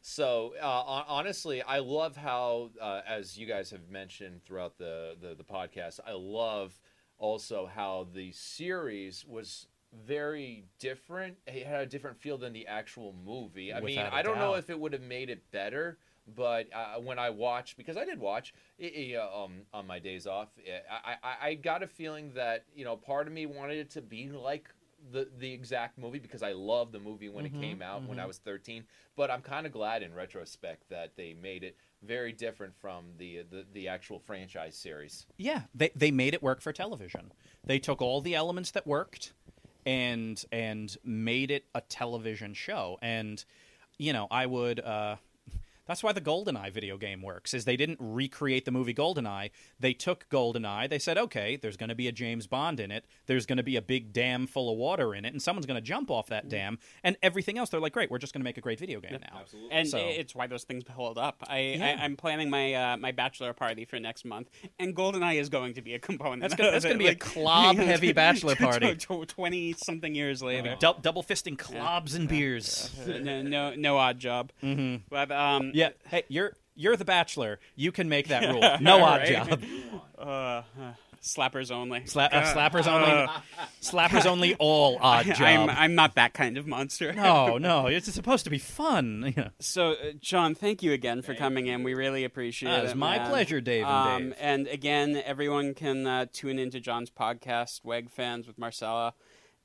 so 0.02 0.54
uh, 0.60 1.04
honestly, 1.06 1.62
I 1.62 1.78
love 1.78 2.16
how, 2.16 2.70
uh, 2.80 3.02
as 3.06 3.38
you 3.38 3.46
guys 3.46 3.70
have 3.70 3.88
mentioned 3.88 4.42
throughout 4.44 4.76
the, 4.76 5.14
the 5.20 5.36
the 5.36 5.44
podcast, 5.44 6.00
I 6.04 6.14
love 6.14 6.80
also 7.18 7.66
how 7.72 8.08
the 8.12 8.32
series 8.32 9.24
was 9.24 9.68
very 10.06 10.64
different. 10.78 11.36
It 11.46 11.66
had 11.66 11.80
a 11.80 11.86
different 11.86 12.18
feel 12.18 12.38
than 12.38 12.52
the 12.52 12.66
actual 12.66 13.14
movie. 13.24 13.72
I 13.72 13.80
mean, 13.80 13.98
I 13.98 14.22
don't 14.22 14.38
know 14.38 14.54
if 14.54 14.70
it 14.70 14.78
would 14.78 14.92
have 14.92 15.02
made 15.02 15.30
it 15.30 15.50
better. 15.50 15.98
But 16.34 16.66
uh, 16.74 16.96
when 17.00 17.20
I 17.20 17.30
watched, 17.30 17.76
because 17.76 17.96
I 17.96 18.04
did 18.04 18.18
watch 18.18 18.52
i- 18.82 18.84
i- 18.84 19.14
uh, 19.14 19.44
um, 19.44 19.62
on 19.72 19.86
my 19.86 20.00
days 20.00 20.26
off, 20.26 20.48
I, 20.90 21.14
I, 21.22 21.36
I 21.50 21.54
got 21.54 21.84
a 21.84 21.86
feeling 21.86 22.32
that 22.34 22.64
you 22.74 22.84
know 22.84 22.96
part 22.96 23.28
of 23.28 23.32
me 23.32 23.46
wanted 23.46 23.78
it 23.78 23.90
to 23.90 24.02
be 24.02 24.28
like 24.28 24.68
the 25.12 25.28
the 25.38 25.52
exact 25.52 25.98
movie 25.98 26.18
because 26.18 26.42
I 26.42 26.50
loved 26.52 26.90
the 26.90 26.98
movie 26.98 27.28
when 27.28 27.44
Mm-hmm, 27.44 27.56
it 27.58 27.60
came 27.60 27.80
out 27.82 28.08
when 28.08 28.18
I 28.18 28.26
was 28.26 28.38
13. 28.38 28.84
But 29.16 29.30
I'm 29.30 29.40
kind 29.40 29.66
of 29.66 29.72
glad 29.72 30.02
in 30.02 30.12
retrospect 30.14 30.88
that 30.90 31.12
they 31.16 31.32
made 31.32 31.62
it 31.62 31.76
very 32.02 32.32
different 32.32 32.74
from 32.74 33.04
the 33.18 33.42
the, 33.48 33.64
the 33.72 33.86
actual 33.86 34.18
franchise 34.18 34.76
series. 34.76 35.26
Yeah, 35.38 35.62
they 35.74 35.90
they 35.94 36.10
made 36.10 36.34
it 36.34 36.42
work 36.42 36.60
for 36.60 36.72
television. 36.72 37.30
They 37.64 37.78
took 37.78 38.02
all 38.02 38.20
the 38.20 38.34
elements 38.34 38.72
that 38.72 38.84
worked 38.84 39.32
and 39.86 40.44
and 40.52 40.96
made 41.04 41.50
it 41.50 41.64
a 41.74 41.80
television 41.80 42.52
show. 42.52 42.98
And 43.00 43.42
you 43.96 44.12
know, 44.12 44.26
I 44.30 44.44
would 44.44 44.80
uh 44.80 45.16
That's 45.86 46.02
why 46.02 46.12
the 46.12 46.20
GoldenEye 46.20 46.72
video 46.72 46.96
game 46.96 47.22
works. 47.22 47.54
Is 47.54 47.64
they 47.64 47.76
didn't 47.76 47.98
recreate 48.00 48.64
the 48.64 48.70
movie 48.70 48.94
GoldenEye. 48.94 49.50
They 49.78 49.92
took 49.92 50.28
GoldenEye. 50.30 50.88
They 50.90 50.98
said, 50.98 51.16
okay, 51.18 51.56
there's 51.56 51.76
going 51.76 51.88
to 51.90 51.94
be 51.94 52.08
a 52.08 52.12
James 52.12 52.46
Bond 52.46 52.80
in 52.80 52.90
it. 52.90 53.04
There's 53.26 53.46
going 53.46 53.58
to 53.58 53.62
be 53.62 53.76
a 53.76 53.82
big 53.82 54.12
dam 54.12 54.46
full 54.46 54.70
of 54.72 54.78
water 54.78 55.14
in 55.14 55.24
it, 55.24 55.32
and 55.32 55.40
someone's 55.40 55.66
going 55.66 55.76
to 55.76 55.80
jump 55.86 56.10
off 56.10 56.26
that 56.28 56.48
dam. 56.48 56.78
And 57.04 57.16
everything 57.22 57.58
else, 57.58 57.70
they're 57.70 57.80
like, 57.80 57.92
great, 57.92 58.10
we're 58.10 58.18
just 58.18 58.32
going 58.32 58.40
to 58.40 58.44
make 58.44 58.58
a 58.58 58.60
great 58.60 58.78
video 58.78 59.00
game 59.00 59.12
now. 59.20 59.40
Absolutely. 59.40 59.70
and 59.72 59.88
So- 59.88 59.98
it's 59.98 60.34
why 60.34 60.46
those 60.46 60.64
things 60.64 60.84
hold 60.88 61.18
up. 61.18 61.42
I, 61.48 61.58
Yeah. 61.60 61.96
I 62.00 62.04
I'm 62.04 62.16
planning 62.16 62.50
my 62.50 62.72
uh, 62.74 62.96
my 62.96 63.12
bachelor 63.12 63.52
party 63.52 63.84
for 63.84 63.98
next 64.00 64.24
month, 64.24 64.48
and 64.78 64.94
GoldenEye 64.94 65.40
is 65.40 65.48
going 65.48 65.74
to 65.74 65.82
be 65.82 65.94
a 65.94 65.98
component. 65.98 66.42
That's 66.42 66.54
gonna- 66.54 66.68
of 66.68 66.74
that's 66.74 66.84
gonna 66.84 66.98
be 66.98 67.06
a 67.08 67.14
Klobb-heavy 67.14 68.12
bachelor 68.24 68.54
party. 68.56 68.94
Twenty 68.96 69.72
something 69.74 70.14
years 70.14 70.42
later. 70.42 70.76
Dou- 70.78 70.94
double 71.00 71.22
fisting 71.22 71.56
Klobbs 71.56 72.14
and 72.14 72.28
beers. 72.28 72.90
Uh, 73.06 73.18
no, 73.20 73.42
no, 73.42 73.74
no 73.74 73.96
Oddjob. 73.96 74.50
Mm-hmm. 74.62 75.04
But 75.08 75.30
um, 75.32 75.72
Yeah. 75.76 75.90
Hey, 76.08 76.22
you're 76.28 76.52
you're 76.74 76.96
the 76.96 77.04
bachelor. 77.04 77.58
You 77.74 77.90
can 77.92 78.08
make 78.08 78.28
that 78.28 78.42
rule. 78.52 78.62
No 78.80 79.02
odd 79.04 79.20
Right. 79.22 79.32
job. 79.32 79.62
uh, 80.18 80.22
uh, 80.22 80.62
slappers 81.22 81.70
only. 81.72 82.00
Sla- 82.00 82.28
uh, 82.32 82.42
slappers 82.54 82.86
only. 82.86 83.26
slappers 83.82 84.26
only. 84.26 84.54
All 84.56 84.98
Oddjob. 84.98 85.40
I'm 85.40 85.70
I'm 85.70 85.94
not 85.94 86.14
that 86.14 86.34
kind 86.34 86.56
of 86.58 86.66
monster. 86.66 87.12
no, 87.12 87.58
no. 87.58 87.86
It's 87.86 88.12
supposed 88.12 88.44
to 88.44 88.50
be 88.50 88.58
fun. 88.58 89.32
Know. 89.36 89.48
So, 89.58 89.92
uh, 89.92 90.12
John, 90.20 90.54
thank 90.54 90.82
you 90.82 90.92
again 90.92 91.22
for 91.22 91.34
coming 91.34 91.66
in. 91.66 91.82
We 91.82 91.94
really 91.94 92.24
appreciate 92.24 92.70
Uh, 92.70 92.78
it. 92.82 92.84
it's 92.84 92.94
my 92.94 93.18
man. 93.18 93.30
pleasure, 93.30 93.60
Dave 93.60 93.84
and 93.86 93.92
Um, 93.92 94.22
Dave. 94.30 94.38
And 94.40 94.68
again, 94.68 95.20
everyone 95.24 95.74
can 95.74 96.06
uh, 96.06 96.26
tune 96.32 96.58
into 96.58 96.78
John's 96.80 97.10
podcast, 97.10 97.82
Wegfans 97.84 98.46
with 98.46 98.58
Marcella, 98.58 99.14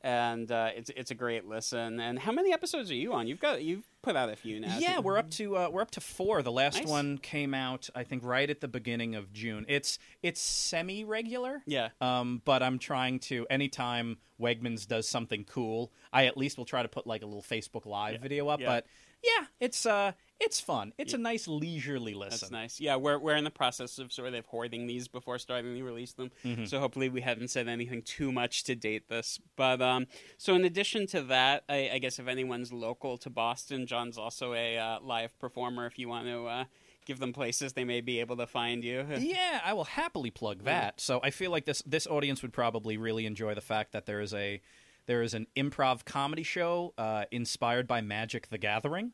and 0.02 0.52
uh, 0.52 0.70
it's 0.76 0.90
it's 0.96 1.12
a 1.12 1.16
great 1.16 1.46
listen. 1.46 2.00
And 2.00 2.18
how 2.20 2.32
many 2.32 2.52
episodes 2.54 2.90
are 2.90 2.96
you 2.96 3.14
on? 3.14 3.28
You've 3.28 3.40
got 3.42 3.62
you've 3.62 3.86
put 4.02 4.16
out 4.16 4.30
a 4.30 4.36
few 4.36 4.60
now. 4.60 4.78
Yeah, 4.80 5.00
we're 5.00 5.18
up 5.18 5.30
to 5.32 5.58
uh, 5.58 5.70
we're 5.70 5.82
up 5.82 5.92
to 5.92 6.02
four. 6.02 6.42
The 6.42 6.52
last 6.52 6.80
Nice. 6.80 6.88
one 6.88 7.18
came 7.18 7.54
out, 7.54 7.90
I 7.96 8.04
think, 8.04 8.24
right 8.24 8.50
at 8.50 8.62
the 8.62 8.68
beginning 8.68 9.16
of 9.16 9.32
June. 9.34 9.66
It's 9.68 10.00
it's 10.22 10.42
semi 10.42 11.04
regular. 11.04 11.62
Yeah. 11.66 11.90
Um, 12.00 12.42
but 12.46 12.64
I'm 12.64 12.80
trying 12.80 13.20
to 13.20 13.46
anytime 13.50 14.18
Wegmans 14.40 14.88
does 14.88 15.08
something 15.08 15.46
cool, 15.46 15.92
I 16.12 16.26
at 16.26 16.38
least 16.38 16.58
will 16.58 16.66
try 16.66 16.82
to 16.82 16.90
put 16.90 17.06
like 17.08 17.22
a 17.22 17.26
little 17.26 17.44
Facebook 17.44 17.86
Live 17.86 18.22
video 18.22 18.48
up. 18.48 18.60
Yeah. 18.60 18.68
But 18.68 18.86
yeah, 19.24 19.46
it's 19.60 19.86
uh 19.86 20.14
it's 20.42 20.60
fun. 20.60 20.94
It's 20.98 21.14
a 21.14 21.18
nice 21.18 21.48
leisurely 21.48 22.14
listen. 22.14 22.40
That's 22.42 22.52
nice. 22.52 22.80
Yeah, 22.80 22.96
we're 22.96 23.20
we're 23.20 23.36
in 23.36 23.44
the 23.44 23.52
process 23.52 24.00
of 24.00 24.12
sort 24.12 24.34
of 24.34 24.46
hoarding 24.48 24.88
these 24.88 25.08
before 25.08 25.38
starting 25.38 25.76
to 25.76 25.84
release 25.84 26.14
them. 26.14 26.32
Mm-hmm. 26.44 26.66
So 26.66 26.80
hopefully 26.80 27.10
we 27.10 27.22
haven't 27.22 27.50
said 27.50 27.68
anything 27.68 28.02
too 28.02 28.32
much 28.32 28.64
to 28.66 28.76
date 28.76 29.08
this. 29.08 29.40
But 29.56 29.82
um, 29.82 30.08
so 30.38 30.56
in 30.56 30.66
addition 30.66 31.06
to 31.08 31.22
that, 31.24 31.64
I, 31.70 31.92
I 31.94 31.98
guess 32.00 32.20
if 32.20 32.28
anyone's 32.28 32.74
local 32.74 33.18
to 33.20 33.30
Boston, 33.30 33.86
John's 33.86 34.18
also 34.18 34.54
a 34.54 34.78
uh, 34.78 35.00
live 35.02 35.38
performer. 35.40 35.86
If 35.86 36.00
you 36.00 36.10
want 36.10 36.26
to 36.26 36.48
uh, 36.48 36.64
give 37.06 37.20
them 37.20 37.34
places, 37.34 37.74
they 37.74 37.84
may 37.84 38.02
be 38.02 38.20
able 38.20 38.38
to 38.38 38.48
find 38.48 38.84
you. 38.84 39.06
Yeah, 39.22 39.62
I 39.64 39.74
will 39.74 39.86
happily 39.86 40.32
plug 40.32 40.64
that. 40.64 41.00
So 41.00 41.20
I 41.24 41.30
feel 41.30 41.52
like 41.52 41.66
this 41.66 41.84
this 41.86 42.08
audience 42.08 42.42
would 42.42 42.54
probably 42.54 42.98
really 42.98 43.26
enjoy 43.26 43.54
the 43.54 43.62
fact 43.62 43.92
that 43.92 44.08
there 44.08 44.20
is 44.20 44.34
a 44.34 44.62
there 45.06 45.22
is 45.22 45.34
an 45.34 45.48
improv 45.56 46.06
comedy 46.06 46.44
show 46.44 46.94
uh, 46.98 47.26
inspired 47.32 47.88
by 47.88 48.02
Magic 48.02 48.48
the 48.50 48.58
Gathering 48.58 49.14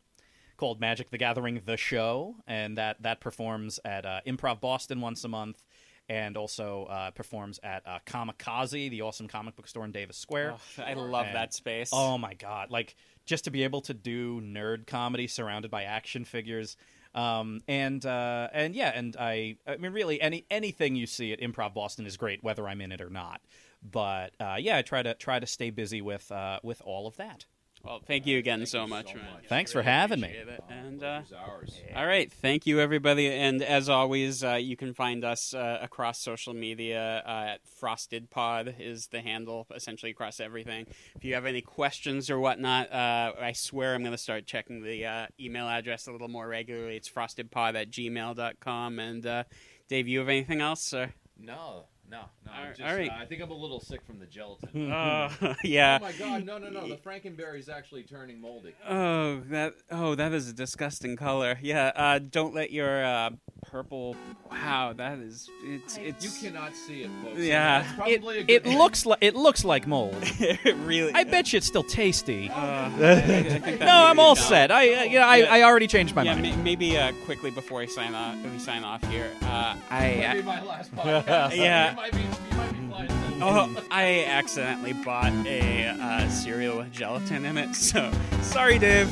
called 0.57 0.79
Magic 0.81 1.09
the 1.11 1.17
Gathering 1.17 1.61
the 1.65 1.77
Show, 1.77 2.35
and 2.47 2.77
that 2.77 3.01
that 3.03 3.19
performs 3.21 3.79
at 3.85 4.05
uh, 4.05 4.21
Improv 4.27 4.59
Boston 4.59 5.01
once 5.01 5.23
a 5.23 5.27
month. 5.27 5.63
And 6.09 6.37
also 6.37 6.85
uh, 6.85 7.11
performs 7.11 7.59
at 7.63 7.85
uh, 7.85 7.99
Comicazi, 8.05 8.89
the 8.89 9.01
awesome 9.01 9.27
comic 9.27 9.57
book 9.57 9.67
store 9.67 9.83
in 9.83 9.91
Davis 9.91 10.15
Square. 10.15 10.53
Oh, 10.79 10.81
I 10.81 10.93
love 10.93 11.25
And- 11.25 11.35
that 11.35 11.53
space. 11.53 11.89
Oh 11.91 12.17
my 12.17 12.33
god! 12.33 12.71
Like 12.71 12.95
just 13.25 13.43
to 13.43 13.51
be 13.51 13.63
able 13.65 13.81
to 13.81 13.93
do 13.93 14.39
nerd 14.39 14.87
comedy 14.87 15.27
surrounded 15.27 15.69
by 15.69 15.83
action 15.83 16.23
figures, 16.23 16.77
um, 17.13 17.59
and 17.67 18.05
uh, 18.05 18.47
and 18.53 18.73
yeah, 18.73 18.93
and 18.95 19.17
I 19.19 19.57
I 19.67 19.75
mean 19.75 19.91
really 19.91 20.21
any 20.21 20.45
anything 20.49 20.95
you 20.95 21.07
see 21.07 21.33
at 21.33 21.41
Improv 21.41 21.73
Boston 21.73 22.05
is 22.05 22.15
great, 22.15 22.41
whether 22.41 22.65
I'm 22.69 22.79
in 22.79 22.93
it 22.93 23.01
or 23.01 23.09
not. 23.09 23.41
But 23.83 24.31
uh, 24.39 24.55
yeah, 24.57 24.77
I 24.77 24.83
try 24.83 25.03
to 25.03 25.13
try 25.13 25.39
to 25.41 25.45
stay 25.45 25.71
busy 25.71 26.01
with 26.01 26.31
uh, 26.31 26.61
with 26.63 26.81
all 26.85 27.05
of 27.07 27.17
that. 27.17 27.45
Well, 27.83 28.01
thank 28.05 28.25
you 28.25 28.37
again 28.37 28.65
so 28.65 28.85
much, 28.87 29.15
man. 29.15 29.25
Thanks 29.47 29.71
for 29.71 29.81
having 29.81 30.19
me. 30.19 30.29
It. 30.29 30.63
And 30.69 31.03
uh, 31.03 31.21
all 31.95 32.05
right, 32.05 32.31
thank 32.31 32.65
you 32.65 32.79
everybody. 32.79 33.31
And 33.31 33.61
as 33.61 33.87
always, 33.87 34.43
uh, 34.43 34.55
you 34.55 34.75
can 34.75 34.93
find 34.93 35.23
us 35.23 35.53
uh, 35.53 35.79
across 35.81 36.19
social 36.19 36.53
media. 36.53 37.23
Uh, 37.25 37.45
at 37.47 37.65
Frosted 37.79 38.29
Pod 38.29 38.75
is 38.79 39.07
the 39.07 39.21
handle, 39.21 39.67
essentially 39.73 40.11
across 40.11 40.39
everything. 40.39 40.85
If 41.15 41.23
you 41.23 41.35
have 41.35 41.45
any 41.45 41.61
questions 41.61 42.29
or 42.29 42.39
whatnot, 42.39 42.91
uh, 42.91 43.33
I 43.39 43.53
swear 43.53 43.93
I'm 43.93 44.01
going 44.01 44.11
to 44.11 44.17
start 44.17 44.45
checking 44.45 44.81
the 44.81 45.05
uh, 45.05 45.27
email 45.39 45.67
address 45.67 46.07
a 46.07 46.11
little 46.11 46.27
more 46.27 46.47
regularly. 46.47 46.97
It's 46.97 47.09
frostedpod 47.09 47.75
at 47.75 47.91
gmail.com. 47.91 48.99
And 48.99 49.25
uh, 49.25 49.43
Dave, 49.87 50.07
you 50.07 50.19
have 50.19 50.29
anything 50.29 50.61
else? 50.61 50.93
Or? 50.93 51.13
No, 51.39 51.85
no, 52.09 52.19
no. 52.45 52.51
All 52.51 52.57
I'm 52.59 52.63
right, 52.67 52.75
just, 52.77 52.89
all 52.89 52.95
right. 52.95 53.09
uh, 53.11 53.15
I 53.21 53.25
think 53.25 53.41
I'm 53.41 53.51
a 53.51 53.53
little 53.53 53.79
sick 53.79 54.01
from 54.05 54.19
the 54.19 54.25
gelatin. 54.25 54.91
Uh, 54.97 55.53
yeah. 55.63 55.99
Oh 56.01 56.05
my 56.05 56.11
god, 56.13 56.45
no, 56.45 56.57
no, 56.57 56.69
no. 56.69 56.87
The 56.87 56.95
Frankenberry 56.95 57.59
is 57.59 57.67
actually 57.69 58.03
turning 58.03 58.39
moldy. 58.39 58.73
Oh, 58.87 59.41
that 59.49 59.73
oh, 59.91 60.15
that 60.15 60.33
is 60.33 60.49
a 60.49 60.53
disgusting 60.53 61.15
color. 61.17 61.57
Yeah, 61.61 61.91
uh, 61.95 62.19
don't 62.19 62.53
let 62.55 62.71
your 62.71 63.03
uh, 63.03 63.29
purple. 63.69 64.15
Wow, 64.49 64.93
that 64.95 65.19
is 65.19 65.49
it's 65.63 65.97
it's 65.97 66.41
You 66.41 66.49
cannot 66.49 66.73
see 66.75 67.03
it, 67.03 67.09
folks. 67.23 67.39
Yeah. 67.41 67.81
It, 67.81 67.95
probably 68.23 68.39
a 68.39 68.45
it 68.47 68.65
looks 68.65 69.05
like 69.05 69.19
it 69.21 69.35
looks 69.35 69.65
like 69.65 69.85
mold. 69.87 70.15
it 70.21 70.75
really. 70.77 71.11
I 71.13 71.25
bet 71.25 71.51
you 71.51 71.57
it's 71.57 71.67
still 71.67 71.83
tasty. 71.83 72.49
Uh, 72.49 72.55
I 72.55 72.89
think- 73.21 73.47
I 73.47 73.59
think 73.59 73.79
no, 73.81 73.87
I'm 73.87 74.19
all 74.19 74.35
don't. 74.35 74.43
set. 74.45 74.71
I 74.71 74.93
uh, 74.93 75.03
you 75.03 75.19
know 75.19 75.25
I, 75.25 75.37
Yeah. 75.37 75.53
I 75.53 75.63
already 75.63 75.87
changed 75.87 76.15
my 76.15 76.23
Yeah, 76.23 76.35
mind. 76.35 76.55
ma- 76.57 76.63
maybe 76.63 76.97
uh, 76.97 77.11
quickly 77.25 77.51
before 77.51 77.79
we 77.79 77.87
sign 77.87 78.15
off, 78.15 78.35
we 78.43 78.57
sign 78.59 78.83
off 78.83 79.03
here. 79.09 79.29
Uh, 79.41 79.75
I 79.89 80.17
Might 80.27 80.33
be 80.35 80.41
my 80.43 80.61
last 80.63 80.95
podcast. 80.95 81.55
Yeah. 81.57 81.95
Oh, 83.39 83.75
I 83.89 84.25
accidentally 84.27 84.93
bought 84.93 85.33
a 85.47 85.87
uh, 85.87 86.29
cereal 86.29 86.77
with 86.77 86.91
gelatin 86.91 87.45
in 87.45 87.57
it. 87.57 87.75
So 87.75 88.11
sorry, 88.41 88.77
Dave. 88.77 89.09